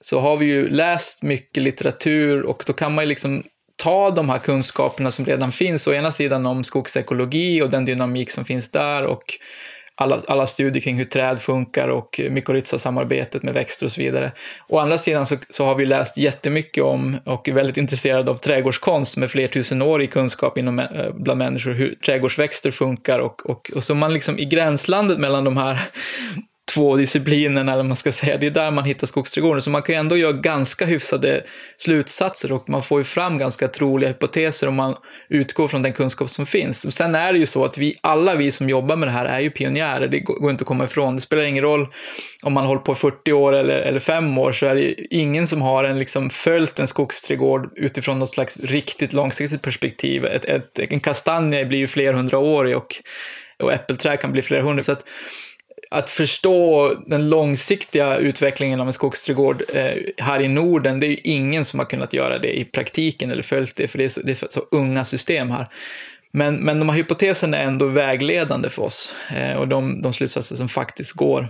så 0.00 0.20
har 0.20 0.36
vi 0.36 0.46
ju 0.46 0.68
läst 0.68 1.22
mycket 1.22 1.62
litteratur 1.62 2.42
och 2.42 2.62
då 2.66 2.72
kan 2.72 2.94
man 2.94 3.04
ju 3.04 3.08
liksom 3.08 3.42
ta 3.76 4.10
de 4.10 4.28
här 4.28 4.38
kunskaperna 4.38 5.10
som 5.10 5.24
redan 5.24 5.52
finns, 5.52 5.86
å 5.86 5.92
ena 5.92 6.12
sidan 6.12 6.46
om 6.46 6.64
skogsekologi 6.64 7.62
och 7.62 7.70
den 7.70 7.84
dynamik 7.84 8.30
som 8.30 8.44
finns 8.44 8.70
där 8.70 9.04
och 9.04 9.38
alla, 10.00 10.20
alla 10.28 10.46
studier 10.46 10.82
kring 10.82 10.96
hur 10.96 11.04
träd 11.04 11.38
funkar 11.38 11.88
och 11.88 12.20
mykorrhiza-samarbetet 12.30 13.42
med 13.42 13.54
växter 13.54 13.86
och 13.86 13.92
så 13.92 14.00
vidare. 14.00 14.32
Å 14.68 14.78
andra 14.78 14.98
sidan 14.98 15.26
så, 15.26 15.36
så 15.50 15.64
har 15.64 15.74
vi 15.74 15.86
läst 15.86 16.16
jättemycket 16.16 16.84
om 16.84 17.16
och 17.24 17.48
är 17.48 17.52
väldigt 17.52 17.76
intresserade 17.76 18.30
av 18.30 18.36
trädgårdskonst 18.36 19.16
med 19.16 19.30
flertusenårig 19.30 20.12
kunskap 20.12 20.58
inom, 20.58 20.78
eh, 20.78 20.86
bland 21.14 21.38
människor, 21.38 21.72
hur 21.72 21.94
trädgårdsväxter 21.94 22.70
funkar 22.70 23.18
och, 23.18 23.50
och, 23.50 23.70
och 23.74 23.84
så 23.84 23.94
man 23.94 24.14
liksom 24.14 24.38
i 24.38 24.44
gränslandet 24.44 25.18
mellan 25.18 25.44
de 25.44 25.56
här 25.56 25.78
två 26.74 26.96
disciplinerna, 26.96 27.72
eller 27.72 27.82
man 27.82 27.96
ska 27.96 28.12
säga. 28.12 28.36
Det 28.36 28.46
är 28.46 28.50
där 28.50 28.70
man 28.70 28.84
hittar 28.84 29.06
skogsträdgården. 29.06 29.62
Så 29.62 29.70
man 29.70 29.82
kan 29.82 29.94
ju 29.94 29.98
ändå 29.98 30.16
göra 30.16 30.32
ganska 30.32 30.86
hyfsade 30.86 31.44
slutsatser 31.76 32.52
och 32.52 32.68
man 32.68 32.82
får 32.82 33.00
ju 33.00 33.04
fram 33.04 33.38
ganska 33.38 33.68
troliga 33.68 34.08
hypoteser 34.08 34.68
om 34.68 34.74
man 34.74 34.94
utgår 35.28 35.68
från 35.68 35.82
den 35.82 35.92
kunskap 35.92 36.30
som 36.30 36.46
finns. 36.46 36.84
Och 36.84 36.92
sen 36.92 37.14
är 37.14 37.32
det 37.32 37.38
ju 37.38 37.46
så 37.46 37.64
att 37.64 37.78
vi, 37.78 37.98
alla 38.00 38.34
vi 38.34 38.52
som 38.52 38.68
jobbar 38.68 38.96
med 38.96 39.08
det 39.08 39.12
här 39.12 39.26
är 39.26 39.40
ju 39.40 39.50
pionjärer. 39.50 40.08
Det 40.08 40.20
går 40.20 40.50
inte 40.50 40.62
att 40.62 40.68
komma 40.68 40.84
ifrån. 40.84 41.14
Det 41.14 41.20
spelar 41.20 41.42
ingen 41.42 41.64
roll 41.64 41.86
om 42.42 42.52
man 42.52 42.66
håller 42.66 42.80
på 42.80 42.92
i 42.92 42.94
40 42.94 43.32
år 43.32 43.52
eller, 43.52 43.78
eller 43.78 44.00
5 44.00 44.38
år 44.38 44.52
så 44.52 44.66
är 44.66 44.74
det 44.74 44.94
ingen 45.14 45.46
som 45.46 45.62
har 45.62 45.84
en, 45.84 45.98
liksom, 45.98 46.30
följt 46.30 46.78
en 46.78 46.86
skogsträdgård 46.86 47.72
utifrån 47.76 48.18
något 48.18 48.30
slags 48.30 48.56
riktigt 48.56 49.12
långsiktigt 49.12 49.62
perspektiv. 49.62 50.24
Ett, 50.24 50.44
ett, 50.44 50.78
en 50.78 51.00
kastanje 51.00 51.64
blir 51.64 51.78
ju 51.78 51.86
flerhundraårig 51.86 52.18
hundra 52.18 52.38
år 52.38 52.74
och, 52.74 52.96
och 53.62 53.72
äppelträd 53.72 54.20
kan 54.20 54.32
bli 54.32 54.42
flera 54.42 54.62
hundra. 54.62 54.82
Så 54.82 54.92
att, 54.92 55.04
att 55.90 56.10
förstå 56.10 56.94
den 57.06 57.28
långsiktiga 57.28 58.16
utvecklingen 58.16 58.80
av 58.80 58.86
en 58.86 58.92
skogsträdgård 58.92 59.62
eh, 59.74 59.92
här 60.16 60.40
i 60.40 60.48
Norden, 60.48 61.00
det 61.00 61.06
är 61.06 61.10
ju 61.10 61.18
ingen 61.24 61.64
som 61.64 61.78
har 61.78 61.86
kunnat 61.86 62.12
göra 62.12 62.38
det 62.38 62.58
i 62.58 62.64
praktiken 62.64 63.30
eller 63.30 63.42
följt 63.42 63.76
det, 63.76 63.88
för 63.88 63.98
det 63.98 64.04
är 64.04 64.08
så, 64.08 64.20
det 64.20 64.42
är 64.42 64.46
så 64.50 64.60
unga 64.70 65.04
system 65.04 65.50
här. 65.50 65.66
Men, 66.32 66.56
men 66.56 66.78
de 66.78 66.88
här 66.88 66.96
hypoteserna 66.96 67.56
är 67.56 67.64
ändå 67.64 67.86
vägledande 67.86 68.68
för 68.68 68.82
oss 68.82 69.14
eh, 69.36 69.56
och 69.56 69.68
de, 69.68 70.02
de 70.02 70.12
slutsatser 70.12 70.56
som 70.56 70.68
faktiskt 70.68 71.12
går 71.12 71.48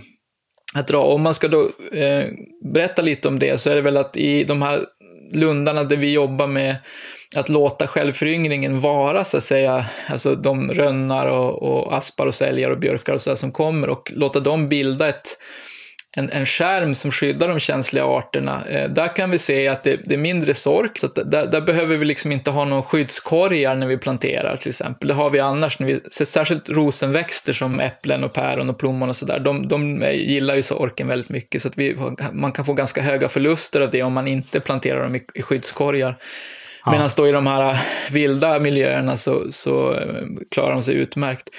att 0.75 0.87
dra. 0.87 1.03
Om 1.03 1.21
man 1.21 1.33
ska 1.33 1.47
då 1.47 1.71
eh, 1.93 2.27
berätta 2.73 3.01
lite 3.01 3.27
om 3.27 3.39
det 3.39 3.57
så 3.57 3.69
är 3.69 3.75
det 3.75 3.81
väl 3.81 3.97
att 3.97 4.17
i 4.17 4.43
de 4.43 4.61
här 4.61 4.85
lundarna 5.33 5.83
där 5.83 5.97
vi 5.97 6.13
jobbar 6.13 6.47
med 6.47 6.75
att 7.35 7.49
låta 7.49 7.87
självföryngringen 7.87 8.79
vara, 8.79 9.23
så 9.23 9.37
att 9.37 9.43
säga, 9.43 9.85
alltså 10.07 10.35
de 10.35 10.71
rönnar 10.71 11.25
och, 11.25 11.63
och 11.63 11.97
aspar 11.97 12.27
och 12.27 12.35
säljar 12.35 12.69
och 12.69 12.79
björkar 12.79 13.13
och 13.13 13.21
så 13.21 13.35
som 13.35 13.51
kommer 13.51 13.89
och 13.89 14.11
låta 14.15 14.39
dem 14.39 14.69
bilda 14.69 15.09
ett, 15.09 15.37
en, 16.17 16.29
en 16.29 16.45
skärm 16.45 16.95
som 16.95 17.11
skyddar 17.11 17.47
de 17.47 17.59
känsliga 17.59 18.05
arterna. 18.05 18.65
Eh, 18.69 18.89
där 18.89 19.15
kan 19.15 19.31
vi 19.31 19.37
se 19.37 19.67
att 19.67 19.83
det, 19.83 19.99
det 20.05 20.13
är 20.13 20.17
mindre 20.17 20.53
sork, 20.53 20.99
så 20.99 21.07
där, 21.07 21.47
där, 21.47 21.61
behöver 21.61 21.97
vi 21.97 22.05
liksom 22.05 22.31
inte 22.31 22.51
ha 22.51 22.65
någon 22.65 22.83
skyddskorgar 22.83 23.75
när 23.75 23.87
vi 23.87 23.97
planterar 23.97 24.57
till 24.57 24.69
exempel. 24.69 25.07
Det 25.07 25.13
har 25.13 25.29
vi 25.29 25.39
annars, 25.39 25.79
när 25.79 25.87
vi 25.87 25.99
ser 26.11 26.25
särskilt 26.25 26.69
rosenväxter 26.69 27.53
som 27.53 27.79
äpplen 27.79 28.23
och 28.23 28.33
päron 28.33 28.69
och 28.69 28.79
plommon 28.79 29.09
och 29.09 29.15
sådär. 29.15 29.39
De, 29.39 29.67
de 29.67 30.03
gillar 30.13 30.55
ju 30.55 30.61
sorken 30.61 31.07
väldigt 31.07 31.29
mycket, 31.29 31.61
så 31.61 31.67
att 31.67 31.77
vi, 31.77 31.97
man 32.33 32.51
kan 32.51 32.65
få 32.65 32.73
ganska 32.73 33.01
höga 33.01 33.29
förluster 33.29 33.81
av 33.81 33.91
det 33.91 34.03
om 34.03 34.13
man 34.13 34.27
inte 34.27 34.59
planterar 34.59 35.03
dem 35.03 35.15
i, 35.15 35.23
i 35.33 35.41
skyddskorgar. 35.41 36.17
Ja. 36.89 36.91
Medan 36.91 37.09
då 37.17 37.27
i 37.27 37.31
de 37.31 37.47
här 37.47 37.77
vilda 38.11 38.59
miljöerna 38.59 39.17
så, 39.17 39.51
så 39.51 39.93
eh, 39.93 40.23
klarar 40.51 40.71
de 40.71 40.81
sig 40.81 40.95
utmärkt. 40.95 41.49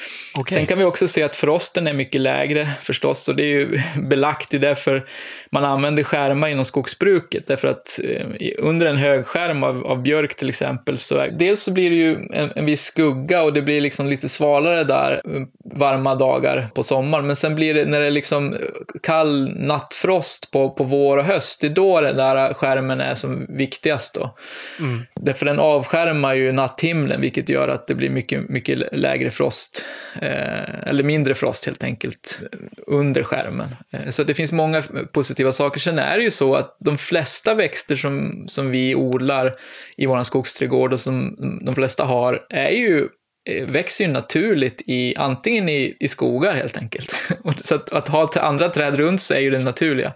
Okay. 0.40 0.55
Sen 0.55 0.66
kan 0.66 0.79
vi 0.79 0.85
också 0.85 1.09
se 1.09 1.23
att 1.23 1.37
frosten 1.37 1.87
är 1.87 1.93
mycket 1.93 2.21
lägre 2.21 2.66
förstås, 2.83 3.29
och 3.29 3.37
det 3.37 3.43
är 3.43 3.47
ju 3.47 3.79
belagt. 4.09 4.51
Det 4.51 4.57
är 4.57 4.59
därför 4.59 5.07
man 5.51 5.64
använder 5.64 6.03
skärmar 6.03 6.49
inom 6.49 6.64
skogsbruket. 6.64 7.47
Därför 7.47 7.69
att 7.69 8.01
eh, 8.05 8.51
under 8.59 8.87
en 8.87 8.97
hög 8.97 9.27
skärm 9.27 9.62
av, 9.62 9.87
av 9.87 10.03
björk 10.03 10.35
till 10.35 10.49
exempel, 10.49 10.99
så 10.99 11.19
är, 11.19 11.31
dels 11.31 11.62
så 11.62 11.73
blir 11.73 11.90
det 11.90 11.97
ju 11.97 12.16
en, 12.33 12.51
en 12.55 12.64
viss 12.64 12.85
skugga 12.85 13.43
och 13.43 13.53
det 13.53 13.62
blir 13.62 13.81
liksom 13.81 14.07
lite 14.07 14.29
svalare 14.29 14.85
där 14.85 15.12
eh, 15.12 15.43
varma 15.75 16.14
dagar 16.14 16.69
på 16.75 16.83
sommaren. 16.83 17.27
Men 17.27 17.37
sen 17.37 17.55
blir 17.55 17.75
det, 17.75 17.85
när 17.85 18.01
det 18.01 18.07
är 18.07 18.11
liksom 18.11 18.57
kall 19.03 19.53
nattfrost 19.57 20.51
på, 20.51 20.71
på 20.71 20.85
vår 20.85 21.16
och 21.16 21.25
höst, 21.25 21.61
det 21.61 21.66
är 21.66 21.71
då 21.71 22.01
den 22.01 22.16
där 22.16 22.55
skärmen 22.55 23.01
är 23.01 23.14
som 23.14 23.47
viktigast. 23.49 24.14
Då. 24.14 24.37
Mm. 24.79 25.03
Därför 25.23 25.47
den 25.47 25.59
avskärmar 25.59 26.35
ju 26.35 26.53
natthimlen, 26.53 27.21
vilket 27.21 27.49
gör 27.49 27.69
att 27.69 27.87
det 27.87 27.95
blir 27.95 28.11
mycket, 28.11 28.49
mycket 28.49 28.79
lägre 28.93 29.31
frost, 29.31 29.85
eh, 30.23 30.89
eller 30.89 31.03
mindre 31.03 31.35
frost 31.35 31.67
helt 31.67 31.85
enkelt, 31.85 32.41
under 32.87 33.23
skärmen. 33.23 33.75
Eh, 33.93 34.11
så 34.11 34.25
det 34.25 34.35
finns 34.35 34.53
många 34.53 34.83
positiva 35.13 35.53
saker. 35.53 35.81
Sen 35.81 35.99
är 35.99 36.19
det 36.19 36.25
ju 36.25 36.31
så 36.31 36.55
att 36.55 36.77
de 36.81 36.99
flesta 36.99 37.55
växter 37.55 37.97
som, 37.97 38.45
som 38.47 38.71
vi 38.71 38.95
odlar 38.95 39.55
i 39.97 40.07
vår 40.07 40.23
skogsträdgård 40.23 40.93
och 40.93 41.01
som 41.01 41.37
de 41.63 41.75
flesta 41.75 42.05
har, 42.05 42.47
är 42.51 42.71
ju 42.71 43.09
eh, 43.49 43.67
växer 43.67 44.05
ju 44.05 44.13
naturligt 44.13 44.83
i, 44.87 45.15
antingen 45.17 45.69
i, 45.69 45.97
i 46.01 46.09
skogar 46.09 46.55
helt 46.55 46.79
enkelt. 46.79 47.15
så 47.57 47.75
att, 47.75 47.93
att 47.93 48.09
ha 48.09 48.31
andra 48.37 48.69
träd 48.69 48.97
runt 48.97 49.21
sig 49.21 49.37
är 49.37 49.41
ju 49.41 49.51
det 49.51 49.59
naturliga. 49.59 50.13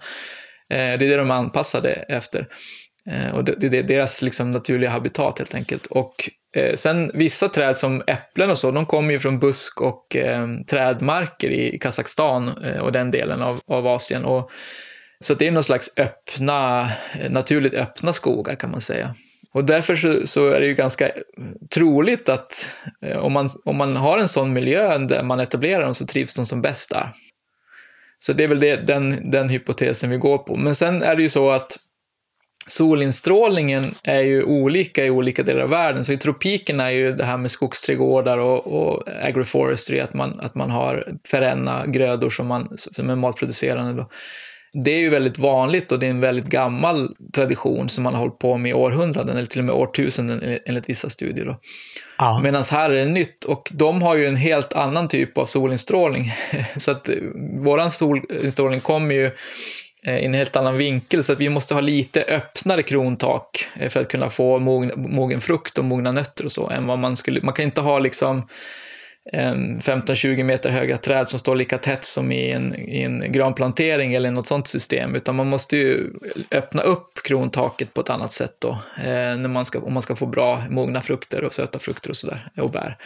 Eh, 0.70 0.76
det 0.76 1.04
är 1.04 1.08
det 1.08 1.16
de 1.16 1.30
är 1.30 1.34
anpassade 1.34 1.90
efter. 1.92 2.48
Eh, 3.10 3.34
och 3.34 3.44
det, 3.44 3.78
är 3.78 3.82
deras 3.82 4.22
liksom 4.22 4.50
naturliga 4.50 4.90
habitat 4.90 5.38
helt 5.38 5.54
enkelt. 5.54 5.86
Och 5.86 6.30
eh, 6.56 6.74
sen 6.74 7.10
vissa 7.14 7.48
träd 7.48 7.76
som 7.76 8.02
äpplen 8.06 8.50
och 8.50 8.58
så, 8.58 8.70
de 8.70 8.86
kommer 8.86 9.12
ju 9.12 9.20
från 9.20 9.38
busk 9.38 9.80
och 9.80 10.16
eh, 10.16 10.48
trädmarker 10.70 11.50
i 11.50 11.78
Kazakstan 11.78 12.48
eh, 12.48 12.78
och 12.78 12.92
den 12.92 13.10
delen 13.10 13.42
av, 13.42 13.60
av 13.66 13.86
Asien. 13.86 14.24
Och, 14.24 14.50
så 15.20 15.34
det 15.34 15.46
är 15.46 15.50
någon 15.50 15.64
slags 15.64 15.90
öppna, 15.96 16.88
eh, 17.18 17.30
naturligt 17.30 17.74
öppna 17.74 18.12
skogar 18.12 18.54
kan 18.54 18.70
man 18.70 18.80
säga. 18.80 19.14
Och 19.52 19.64
därför 19.64 19.96
så, 19.96 20.26
så, 20.26 20.48
är 20.48 20.60
det 20.60 20.66
ju 20.66 20.74
ganska 20.74 21.10
troligt 21.74 22.28
att 22.28 22.74
eh, 23.02 23.16
om, 23.18 23.32
man, 23.32 23.48
om 23.64 23.76
man 23.76 23.96
har 23.96 24.18
en 24.18 24.28
sån 24.28 24.52
miljö 24.52 24.98
där 24.98 25.22
man 25.22 25.40
etablerar 25.40 25.84
dem 25.84 25.94
så 25.94 26.06
trivs 26.06 26.34
de 26.34 26.46
som 26.46 26.62
bäst 26.62 26.90
där. 26.90 27.10
Så 28.18 28.32
det 28.32 28.44
är 28.44 28.48
väl 28.48 28.60
det, 28.60 28.76
den, 28.76 29.30
den 29.30 29.48
hypotesen 29.48 30.10
vi 30.10 30.16
går 30.16 30.38
på. 30.38 30.56
Men 30.56 30.74
sen 30.74 31.02
är 31.02 31.16
det 31.16 31.22
ju 31.22 31.28
så 31.28 31.50
att 31.50 31.76
solinstrålningen 32.66 33.94
är 34.02 34.20
ju 34.20 34.42
olika 34.42 35.04
i 35.04 35.10
olika 35.10 35.42
delar 35.42 35.62
av 35.62 35.68
världen. 35.68 36.04
Så 36.04 36.12
i 36.12 36.16
tropikerna 36.16 36.90
är 36.90 36.94
ju 36.94 37.12
det 37.12 37.24
här 37.24 37.36
med 37.36 37.50
skogsträdgårdar 37.50 38.38
och, 38.38 38.66
och 38.66 39.02
agroforestry, 39.22 40.00
att 40.00 40.14
man, 40.14 40.40
att 40.40 40.54
man 40.54 40.70
har 40.70 41.08
perenna 41.30 41.86
grödor 41.86 42.30
som, 42.30 42.46
man, 42.46 42.72
som 42.76 43.10
är 43.10 43.14
matproducerande. 43.14 43.92
Då. 43.92 44.10
Det 44.84 44.90
är 44.90 44.98
ju 44.98 45.10
väldigt 45.10 45.38
vanligt 45.38 45.92
och 45.92 45.98
det 45.98 46.06
är 46.06 46.10
en 46.10 46.20
väldigt 46.20 46.46
gammal 46.46 47.14
tradition 47.34 47.88
som 47.88 48.04
man 48.04 48.14
har 48.14 48.20
hållit 48.20 48.38
på 48.38 48.56
med 48.56 48.70
i 48.70 48.74
århundraden, 48.74 49.36
eller 49.36 49.46
till 49.46 49.60
och 49.60 49.64
med 49.64 49.74
årtusenden 49.74 50.58
enligt 50.66 50.88
vissa 50.88 51.10
studier. 51.10 51.44
Då. 51.44 51.60
Ja. 52.18 52.40
Medan 52.42 52.62
här 52.70 52.90
är 52.90 53.04
det 53.04 53.10
nytt 53.10 53.44
och 53.44 53.70
de 53.72 54.02
har 54.02 54.16
ju 54.16 54.26
en 54.26 54.36
helt 54.36 54.72
annan 54.72 55.08
typ 55.08 55.38
av 55.38 55.44
solinstrålning. 55.44 56.24
Så 56.76 56.90
att 56.90 57.10
våran 57.64 57.90
solinstrålning 57.90 58.80
kommer 58.80 59.14
ju 59.14 59.24
Eh, 59.26 59.30
Eh, 60.06 60.18
i 60.18 60.24
en 60.24 60.34
helt 60.34 60.56
annan 60.56 60.76
vinkel, 60.76 61.22
så 61.22 61.32
att 61.32 61.40
vi 61.40 61.48
måste 61.48 61.74
ha 61.74 61.80
lite 61.80 62.22
öppnare 62.22 62.82
krontak 62.82 63.66
eh, 63.76 63.88
för 63.88 64.00
att 64.00 64.08
kunna 64.08 64.28
få 64.28 64.58
mogen, 64.58 64.92
mogen 64.96 65.40
frukt 65.40 65.78
och 65.78 65.84
mogna 65.84 66.12
nötter 66.12 66.44
och 66.44 66.52
så, 66.52 66.70
än 66.70 66.86
vad 66.86 66.98
man 66.98 67.16
skulle, 67.16 67.40
man 67.42 67.54
kan 67.54 67.64
inte 67.64 67.80
ha 67.80 67.98
liksom 67.98 68.48
ehm, 69.32 69.78
15-20 69.78 70.42
meter 70.42 70.70
höga 70.70 70.96
träd 70.96 71.28
som 71.28 71.38
står 71.38 71.56
lika 71.56 71.78
tätt 71.78 72.04
som 72.04 72.32
i 72.32 72.50
en, 72.50 72.74
i 72.74 73.02
en 73.02 73.32
granplantering 73.32 74.14
eller 74.14 74.30
något 74.30 74.46
sånt 74.46 74.66
system, 74.66 75.14
utan 75.14 75.36
man 75.36 75.46
måste 75.46 75.76
ju 75.76 76.10
öppna 76.50 76.82
upp 76.82 77.22
krontaket 77.24 77.94
på 77.94 78.00
ett 78.00 78.10
annat 78.10 78.32
sätt 78.32 78.56
då, 78.58 78.70
eh, 78.98 79.36
när 79.36 79.48
man 79.48 79.64
ska, 79.64 79.80
om 79.80 79.92
man 79.92 80.02
ska 80.02 80.16
få 80.16 80.26
bra 80.26 80.62
mogna 80.70 81.00
frukter 81.00 81.44
och 81.44 81.52
söta 81.52 81.78
frukter 81.78 82.10
och 82.10 82.16
sådär, 82.16 82.48
och 82.56 82.70
bär. 82.70 82.98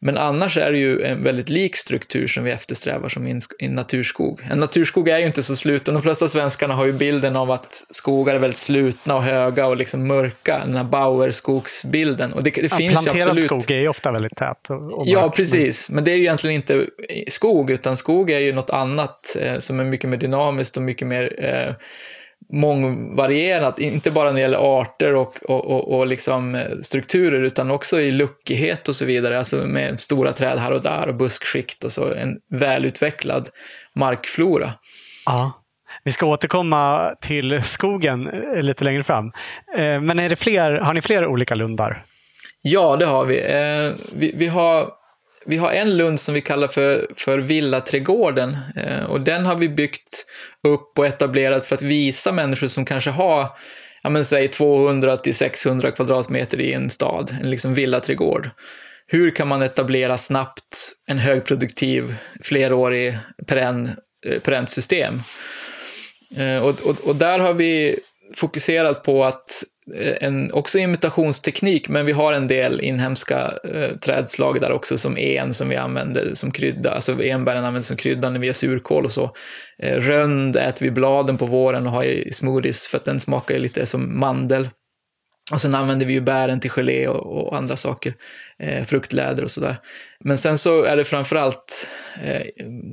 Men 0.00 0.16
annars 0.18 0.56
är 0.56 0.72
det 0.72 0.78
ju 0.78 1.02
en 1.02 1.22
väldigt 1.22 1.48
lik 1.48 1.76
struktur 1.76 2.26
som 2.26 2.44
vi 2.44 2.50
eftersträvar 2.50 3.08
som 3.08 3.40
i 3.58 3.68
naturskog. 3.68 4.40
En 4.50 4.58
naturskog 4.58 5.08
är 5.08 5.18
ju 5.18 5.26
inte 5.26 5.42
så 5.42 5.56
sluten. 5.56 5.94
De 5.94 6.02
flesta 6.02 6.28
svenskarna 6.28 6.74
har 6.74 6.86
ju 6.86 6.92
bilden 6.92 7.36
av 7.36 7.50
att 7.50 7.84
skogar 7.90 8.34
är 8.34 8.38
väldigt 8.38 8.58
slutna 8.58 9.14
och 9.16 9.22
höga 9.22 9.66
och 9.66 9.76
liksom 9.76 10.06
mörka, 10.06 10.58
den 10.58 10.76
här 10.76 10.84
Bauer-skogsbilden. 10.84 12.32
Och 12.32 12.42
det, 12.42 12.50
det 12.50 12.62
ja, 12.62 12.76
finns 12.76 12.92
ju 12.92 12.96
absolut. 12.96 13.24
Planterad 13.24 13.42
skog 13.42 13.70
är 13.70 13.80
ju 13.80 13.88
ofta 13.88 14.12
väldigt 14.12 14.36
tät. 14.36 14.68
Ja, 15.04 15.32
precis. 15.36 15.90
Men 15.90 16.04
det 16.04 16.10
är 16.10 16.16
ju 16.16 16.22
egentligen 16.22 16.56
inte 16.56 16.86
skog, 17.28 17.70
utan 17.70 17.96
skog 17.96 18.30
är 18.30 18.38
ju 18.38 18.52
något 18.52 18.70
annat 18.70 19.36
eh, 19.40 19.58
som 19.58 19.80
är 19.80 19.84
mycket 19.84 20.10
mer 20.10 20.16
dynamiskt 20.16 20.76
och 20.76 20.82
mycket 20.82 21.08
mer 21.08 21.44
eh, 21.44 21.74
mångvarierat, 22.52 23.78
inte 23.78 24.10
bara 24.10 24.24
när 24.24 24.34
det 24.34 24.40
gäller 24.40 24.80
arter 24.80 25.14
och, 25.14 25.38
och, 25.44 25.64
och, 25.64 25.98
och 25.98 26.06
liksom 26.06 26.54
eh, 26.54 26.78
strukturer, 26.82 27.42
utan 27.42 27.70
också 27.70 28.00
i 28.00 28.10
luckighet 28.10 28.88
och 28.88 28.96
så 28.96 29.04
vidare, 29.04 29.38
alltså 29.38 29.56
med 29.56 30.00
stora 30.00 30.32
träd 30.32 30.58
här 30.58 30.72
och 30.72 30.82
där 30.82 31.08
och 31.08 31.14
buskskikt 31.14 31.84
och 31.84 31.92
så, 31.92 32.14
en 32.14 32.36
välutvecklad 32.50 33.48
markflora. 33.94 34.72
Ja. 35.26 35.62
Vi 36.04 36.12
ska 36.12 36.26
återkomma 36.26 37.14
till 37.20 37.62
skogen 37.62 38.26
eh, 38.26 38.62
lite 38.62 38.84
längre 38.84 39.04
fram. 39.04 39.32
Eh, 39.76 40.00
men 40.00 40.18
är 40.18 40.28
det 40.28 40.36
fler, 40.36 40.72
har 40.72 40.94
ni 40.94 41.02
fler 41.02 41.26
olika 41.26 41.54
lundar? 41.54 42.04
Ja, 42.62 42.96
det 42.96 43.06
har 43.06 43.24
vi. 43.24 43.42
Vi, 44.12 44.34
vi 44.36 44.46
har 44.46 44.90
vi 45.46 45.56
har 45.56 45.72
en 45.72 45.96
lund 45.96 46.20
som 46.20 46.34
vi 46.34 46.40
kallar 46.40 46.68
för, 46.68 47.06
för 47.16 47.38
Villaträdgården 47.38 48.56
eh, 48.76 49.04
och 49.04 49.20
den 49.20 49.46
har 49.46 49.56
vi 49.56 49.68
byggt 49.68 50.26
upp 50.62 50.98
och 50.98 51.06
etablerat 51.06 51.66
för 51.66 51.74
att 51.74 51.82
visa 51.82 52.32
människor 52.32 52.68
som 52.68 52.84
kanske 52.84 53.10
har 53.10 53.48
ja, 54.02 54.10
men 54.10 54.24
säg 54.24 54.48
200 54.48 55.16
till 55.16 55.34
600 55.34 55.90
kvadratmeter 55.90 56.60
i 56.60 56.72
en 56.72 56.90
stad, 56.90 57.36
en 57.42 57.50
liksom 57.50 57.74
villaträdgård. 57.74 58.50
hur 59.06 59.30
kan 59.30 59.48
man 59.48 59.62
etablera 59.62 60.18
snabbt 60.18 60.92
en 61.06 61.18
högproduktiv, 61.18 62.14
flerårig 62.42 63.18
perenn, 63.46 63.90
eh, 64.26 64.40
perennsystem? 64.40 65.20
Eh, 66.36 66.64
och, 66.64 66.86
och, 66.86 67.08
och 67.08 67.16
där 67.16 67.38
har 67.38 67.54
vi 67.54 67.98
fokuserat 68.36 69.02
på 69.02 69.24
att 69.24 69.62
Eh, 69.94 70.14
en, 70.20 70.52
också 70.52 70.78
imitationsteknik, 70.78 71.88
men 71.88 72.06
vi 72.06 72.12
har 72.12 72.32
en 72.32 72.48
del 72.48 72.80
inhemska 72.80 73.58
eh, 73.64 73.96
trädslag 73.96 74.60
där 74.60 74.72
också, 74.72 74.98
som 74.98 75.18
en 75.18 75.54
som 75.54 75.68
vi 75.68 75.76
använder 75.76 76.34
som 76.34 76.50
krydda, 76.50 76.90
alltså 76.90 77.22
enbären 77.22 77.64
använder 77.64 77.86
som 77.86 77.96
krydda 77.96 78.30
när 78.30 78.40
vi 78.40 78.46
gör 78.46 78.54
surkål 78.54 79.04
och 79.04 79.12
så. 79.12 79.30
Eh, 79.82 80.00
rönd 80.00 80.56
äter 80.56 80.84
vi 80.86 80.90
bladen 80.90 81.36
på 81.36 81.46
våren 81.46 81.86
och 81.86 81.92
har 81.92 82.04
i 82.04 82.32
smoothies 82.32 82.88
för 82.88 82.98
att 82.98 83.04
den 83.04 83.20
smakar 83.20 83.58
lite 83.58 83.86
som 83.86 84.20
mandel. 84.20 84.68
Och 85.52 85.60
sen 85.60 85.74
använder 85.74 86.06
vi 86.06 86.12
ju 86.12 86.20
bären 86.20 86.60
till 86.60 86.70
gelé 86.70 87.08
och, 87.08 87.46
och 87.46 87.56
andra 87.56 87.76
saker, 87.76 88.14
eh, 88.62 88.84
fruktläder 88.84 89.44
och 89.44 89.50
sådär. 89.50 89.76
Men 90.20 90.38
sen 90.38 90.58
så 90.58 90.82
är 90.82 90.96
det 90.96 91.04
framförallt 91.04 91.88
eh, 92.22 92.42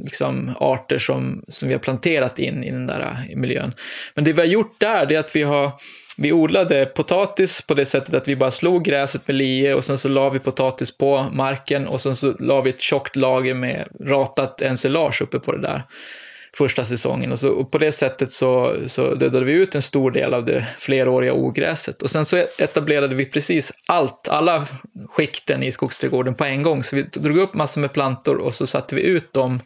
liksom 0.03 0.53
arter 0.59 0.97
som, 0.97 1.43
som 1.47 1.67
vi 1.69 1.73
har 1.73 1.79
planterat 1.79 2.39
in 2.39 2.63
i 2.63 2.71
den 2.71 2.87
där 2.87 3.01
eh, 3.01 3.35
miljön. 3.35 3.73
Men 4.15 4.23
det 4.23 4.33
vi 4.33 4.39
har 4.39 4.47
gjort 4.47 4.79
där, 4.79 5.05
det 5.05 5.15
är 5.15 5.19
att 5.19 5.35
vi 5.35 5.43
har 5.43 5.71
vi 6.17 6.31
odlade 6.31 6.85
potatis 6.85 7.61
på 7.61 7.73
det 7.73 7.85
sättet 7.85 8.15
att 8.15 8.27
vi 8.27 8.35
bara 8.35 8.51
slog 8.51 8.83
gräset 8.83 9.27
med 9.27 9.35
lie 9.35 9.73
och 9.73 9.83
sen 9.83 9.97
så 9.97 10.09
la 10.09 10.29
vi 10.29 10.39
potatis 10.39 10.97
på 10.97 11.25
marken 11.31 11.87
och 11.87 12.01
sen 12.01 12.15
så 12.15 12.33
la 12.39 12.61
vi 12.61 12.69
ett 12.69 12.81
tjockt 12.81 13.15
lager 13.15 13.53
med 13.53 13.87
ratat 14.01 14.61
ensilage 14.61 15.21
uppe 15.21 15.39
på 15.39 15.51
det 15.51 15.61
där 15.61 15.83
första 16.57 16.85
säsongen. 16.85 17.31
Och, 17.31 17.39
så, 17.39 17.49
och 17.49 17.71
på 17.71 17.77
det 17.77 17.91
sättet 17.91 18.31
så, 18.31 18.75
så 18.87 19.15
dödade 19.15 19.45
vi 19.45 19.53
ut 19.53 19.75
en 19.75 19.81
stor 19.81 20.11
del 20.11 20.33
av 20.33 20.45
det 20.45 20.67
fleråriga 20.77 21.33
ogräset. 21.33 22.01
Och 22.01 22.09
sen 22.09 22.25
så 22.25 22.37
etablerade 22.57 23.15
vi 23.15 23.25
precis 23.25 23.73
allt, 23.87 24.27
alla 24.29 24.67
skikten 25.09 25.63
i 25.63 25.71
skogsträdgården 25.71 26.35
på 26.35 26.43
en 26.43 26.63
gång. 26.63 26.83
Så 26.83 26.95
vi 26.95 27.03
drog 27.03 27.37
upp 27.37 27.53
massor 27.53 27.81
med 27.81 27.93
plantor 27.93 28.37
och 28.37 28.53
så 28.53 28.67
satte 28.67 28.95
vi 28.95 29.01
ut 29.01 29.33
dem, 29.33 29.61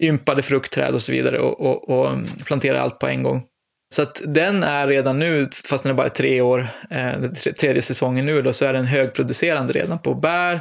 ympade 0.00 0.42
fruktträd 0.42 0.94
och 0.94 1.02
så 1.02 1.12
vidare 1.12 1.38
och, 1.38 1.60
och, 1.60 1.88
och 1.88 2.18
planterade 2.44 2.82
allt 2.82 2.98
på 2.98 3.06
en 3.06 3.22
gång. 3.22 3.42
Så 3.88 4.02
att 4.02 4.22
den 4.26 4.62
är 4.62 4.88
redan 4.88 5.18
nu, 5.18 5.50
fast 5.64 5.82
den 5.82 5.90
är 5.90 5.94
bara 5.94 6.08
tre 6.08 6.40
år, 6.40 6.68
eh, 6.90 7.30
tredje 7.60 7.82
säsongen 7.82 8.26
nu 8.26 8.42
då, 8.42 8.52
så 8.52 8.64
är 8.64 8.72
den 8.72 8.86
högproducerande 8.86 9.72
redan 9.72 9.98
på 9.98 10.14
bär 10.14 10.60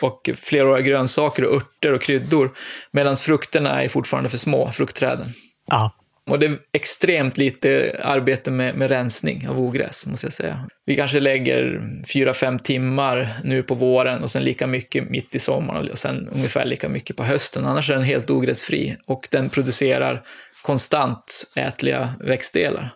och 0.00 0.30
fleråriga 0.36 0.86
grönsaker 0.86 1.44
och 1.44 1.56
örter 1.56 1.92
och 1.92 2.02
kryddor. 2.02 2.50
Medan 2.90 3.16
frukterna 3.16 3.82
är 3.82 3.88
fortfarande 3.88 4.30
för 4.30 4.38
små, 4.38 4.70
fruktträden. 4.70 5.26
Ja. 5.66 5.92
Och 6.30 6.38
det 6.38 6.46
är 6.46 6.56
extremt 6.72 7.38
lite 7.38 8.00
arbete 8.02 8.50
med, 8.50 8.74
med 8.74 8.88
rensning 8.88 9.48
av 9.48 9.60
ogräs, 9.60 10.06
måste 10.06 10.26
jag 10.26 10.32
säga. 10.32 10.68
Vi 10.86 10.96
kanske 10.96 11.20
lägger 11.20 11.82
fyra 12.12 12.34
fem 12.34 12.58
timmar 12.58 13.28
nu 13.44 13.62
på 13.62 13.74
våren 13.74 14.22
och 14.22 14.30
sen 14.30 14.44
lika 14.44 14.66
mycket 14.66 15.10
mitt 15.10 15.34
i 15.34 15.38
sommaren 15.38 15.90
och 15.90 15.98
sen 15.98 16.28
ungefär 16.32 16.64
lika 16.64 16.88
mycket 16.88 17.16
på 17.16 17.24
hösten. 17.24 17.64
Annars 17.66 17.90
är 17.90 17.94
den 17.94 18.04
helt 18.04 18.30
ogräsfri 18.30 18.96
och 19.06 19.28
den 19.30 19.48
producerar 19.48 20.22
konstant 20.62 21.52
ätliga 21.56 22.14
växtdelar. 22.20 22.94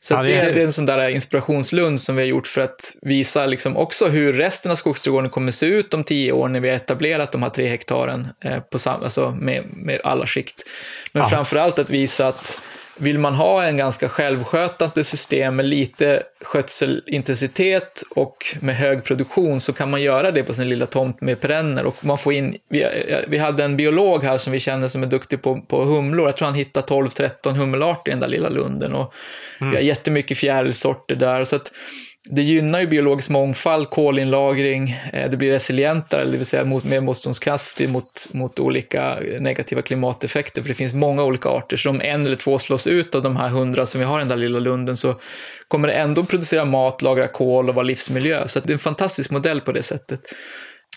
Så 0.00 0.14
ja, 0.14 0.22
det, 0.22 0.34
är... 0.34 0.54
det, 0.54 0.60
är 0.60 0.64
en 0.64 0.72
sån 0.72 0.86
där 0.86 1.08
inspirationslund 1.08 2.00
som 2.00 2.16
vi 2.16 2.22
har 2.22 2.26
gjort 2.26 2.46
för 2.46 2.60
att 2.60 2.96
visa 3.02 3.46
liksom 3.46 3.76
också 3.76 4.08
hur 4.08 4.32
resten 4.32 4.70
av 4.70 4.76
skogsträdgården 4.76 5.30
kommer 5.30 5.52
se 5.52 5.66
ut 5.66 5.94
om 5.94 6.04
tio 6.04 6.32
år 6.32 6.48
när 6.48 6.60
vi 6.60 6.68
har 6.68 6.76
etablerat 6.76 7.32
de 7.32 7.42
här 7.42 7.50
tre 7.50 7.66
hektaren 7.66 8.28
eh, 8.44 8.60
på 8.60 8.78
sam- 8.78 9.02
alltså 9.02 9.30
med, 9.30 9.64
med 9.72 10.00
alla 10.04 10.26
skikt. 10.26 10.62
Men 11.12 11.22
ja. 11.22 11.28
framför 11.28 11.56
allt 11.56 11.78
att 11.78 11.90
visa 11.90 12.28
att 12.28 12.60
vill 12.98 13.18
man 13.18 13.34
ha 13.34 13.64
en 13.64 13.76
ganska 13.76 14.08
självskötande 14.08 15.04
system 15.04 15.56
med 15.56 15.66
lite 15.66 16.22
skötselintensitet 16.40 18.02
och 18.10 18.36
med 18.60 18.74
hög 18.74 19.04
produktion 19.04 19.60
så 19.60 19.72
kan 19.72 19.90
man 19.90 20.02
göra 20.02 20.30
det 20.30 20.42
på 20.42 20.54
sin 20.54 20.68
lilla 20.68 20.86
tomt 20.86 21.20
med 21.20 21.40
perenner. 21.40 21.86
Och 21.86 22.04
man 22.04 22.18
får 22.18 22.32
in, 22.32 22.56
vi, 22.68 22.86
vi 23.28 23.38
hade 23.38 23.64
en 23.64 23.76
biolog 23.76 24.22
här 24.22 24.38
som 24.38 24.52
vi 24.52 24.60
känner 24.60 24.88
som 24.88 25.02
är 25.02 25.06
duktig 25.06 25.42
på, 25.42 25.60
på 25.60 25.84
humlor. 25.84 26.26
Jag 26.26 26.36
tror 26.36 26.46
han 26.46 26.54
hittade 26.54 26.86
12-13 26.86 27.52
hummelarter 27.52 28.10
i 28.10 28.12
den 28.12 28.20
där 28.20 28.28
lilla 28.28 28.48
lunden. 28.48 28.94
Och 28.94 29.14
mm. 29.60 29.70
Vi 29.70 29.76
har 29.76 29.82
jättemycket 29.82 30.38
fjärilsorter 30.38 31.14
där. 31.14 31.44
Så 31.44 31.56
att, 31.56 31.72
det 32.30 32.42
gynnar 32.42 32.80
ju 32.80 32.86
biologisk 32.86 33.28
mångfald, 33.28 33.90
kolinlagring, 33.90 34.96
eh, 35.12 35.30
det 35.30 35.36
blir 35.36 35.50
resilientare, 35.50 36.24
det 36.24 36.36
vill 36.36 36.46
säga 36.46 36.64
mot, 36.64 36.84
mer 36.84 37.00
motståndskraftigt 37.00 37.90
mot, 37.90 38.28
mot 38.32 38.60
olika 38.60 39.18
negativa 39.40 39.82
klimateffekter, 39.82 40.62
för 40.62 40.68
det 40.68 40.74
finns 40.74 40.94
många 40.94 41.24
olika 41.24 41.48
arter, 41.48 41.76
så 41.76 41.90
om 41.90 42.00
en 42.00 42.26
eller 42.26 42.36
två 42.36 42.58
slås 42.58 42.86
ut 42.86 43.14
av 43.14 43.22
de 43.22 43.36
här 43.36 43.48
hundra 43.48 43.86
som 43.86 44.00
vi 44.00 44.06
har 44.06 44.18
i 44.18 44.20
den 44.20 44.28
där 44.28 44.36
lilla 44.36 44.58
lunden 44.58 44.96
så 44.96 45.14
kommer 45.68 45.88
det 45.88 45.94
ändå 45.94 46.24
producera 46.24 46.64
mat, 46.64 47.02
lagra 47.02 47.28
kol 47.28 47.68
och 47.68 47.74
vara 47.74 47.86
livsmiljö, 47.86 48.48
så 48.48 48.60
det 48.60 48.70
är 48.70 48.72
en 48.72 48.78
fantastisk 48.78 49.30
modell 49.30 49.60
på 49.60 49.72
det 49.72 49.82
sättet. 49.82 50.20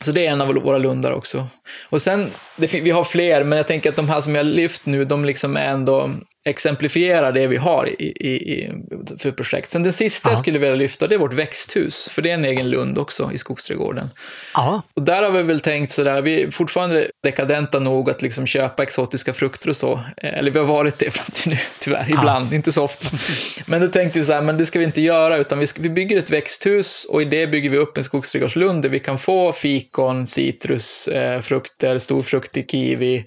Så 0.03 0.11
det 0.11 0.25
är 0.25 0.31
en 0.31 0.41
av 0.41 0.47
våra 0.47 0.77
lundar 0.77 1.11
också. 1.11 1.47
Och 1.89 2.01
sen, 2.01 2.27
det, 2.55 2.73
vi 2.73 2.91
har 2.91 3.03
fler, 3.03 3.43
men 3.43 3.57
jag 3.57 3.67
tänker 3.67 3.89
att 3.89 3.95
de 3.95 4.09
här 4.09 4.21
som 4.21 4.35
jag 4.35 4.45
lyft 4.45 4.85
nu, 4.85 5.05
de 5.05 5.25
liksom 5.25 5.57
är 5.57 5.67
ändå 5.67 6.11
exemplifierar 6.45 7.32
det 7.32 7.47
vi 7.47 7.58
har 7.58 8.01
i, 8.01 8.06
i, 8.06 8.71
för 9.19 9.32
projekt. 9.32 9.69
Sen 9.69 9.84
den 9.84 9.93
sista 9.93 10.30
Aha. 10.30 10.34
jag 10.34 10.39
skulle 10.39 10.60
vilja 10.60 10.75
lyfta, 10.75 11.08
det 11.08 11.15
är 11.15 11.19
vårt 11.19 11.34
växthus, 11.34 12.10
för 12.10 12.21
det 12.21 12.30
är 12.30 12.34
en 12.34 12.45
egen 12.45 12.69
lund 12.69 12.97
också 12.97 13.32
i 13.34 13.38
skogsträdgården. 13.38 14.10
Aha. 14.56 14.82
Och 14.93 15.01
där 15.01 15.23
har 15.23 15.32
vi 15.32 15.43
väl 15.43 15.60
tänkt 15.60 15.91
sådär, 15.91 16.21
vi 16.21 16.43
är 16.43 16.51
fortfarande 16.51 17.08
dekadenta 17.23 17.80
nog 17.80 18.10
att 18.10 18.21
liksom 18.21 18.47
köpa 18.47 18.84
exotiska 18.84 19.34
frukter 19.34 19.69
och 19.69 19.75
så. 19.75 19.93
Eh, 19.93 20.38
eller 20.38 20.51
vi 20.51 20.60
har 20.60 20.65
varit 20.65 20.99
det 20.99 21.12
fram 21.12 21.25
till 21.34 21.51
nu, 21.51 21.58
tyvärr, 21.80 22.06
ibland, 22.10 22.45
Aha. 22.45 22.56
inte 22.56 22.71
så 22.71 22.84
ofta. 22.84 23.17
Men 23.65 23.82
då 23.82 23.88
tänkte 23.88 24.19
vi 24.19 24.25
så 24.25 24.34
här, 24.34 24.41
men 24.41 24.58
det 24.58 24.65
ska 24.65 24.80
vi 24.80 24.86
inte 24.86 25.01
göra, 25.01 25.38
utan 25.38 25.60
vi, 25.60 25.67
ska, 25.67 25.82
vi 25.82 25.89
bygger 25.89 26.19
ett 26.19 26.30
växthus 26.30 27.06
och 27.10 27.21
i 27.21 27.25
det 27.25 27.47
bygger 27.47 27.69
vi 27.69 27.77
upp 27.77 27.97
en 27.97 28.04
skogsträdgårdslund 28.04 28.82
där 28.82 28.89
vi 28.89 28.99
kan 28.99 29.17
få 29.17 29.54
fikon, 29.54 30.27
citrus, 30.27 31.08
eh, 31.08 31.41
frukter, 31.41 31.99
storfruktig 31.99 32.71
kiwi, 32.71 33.25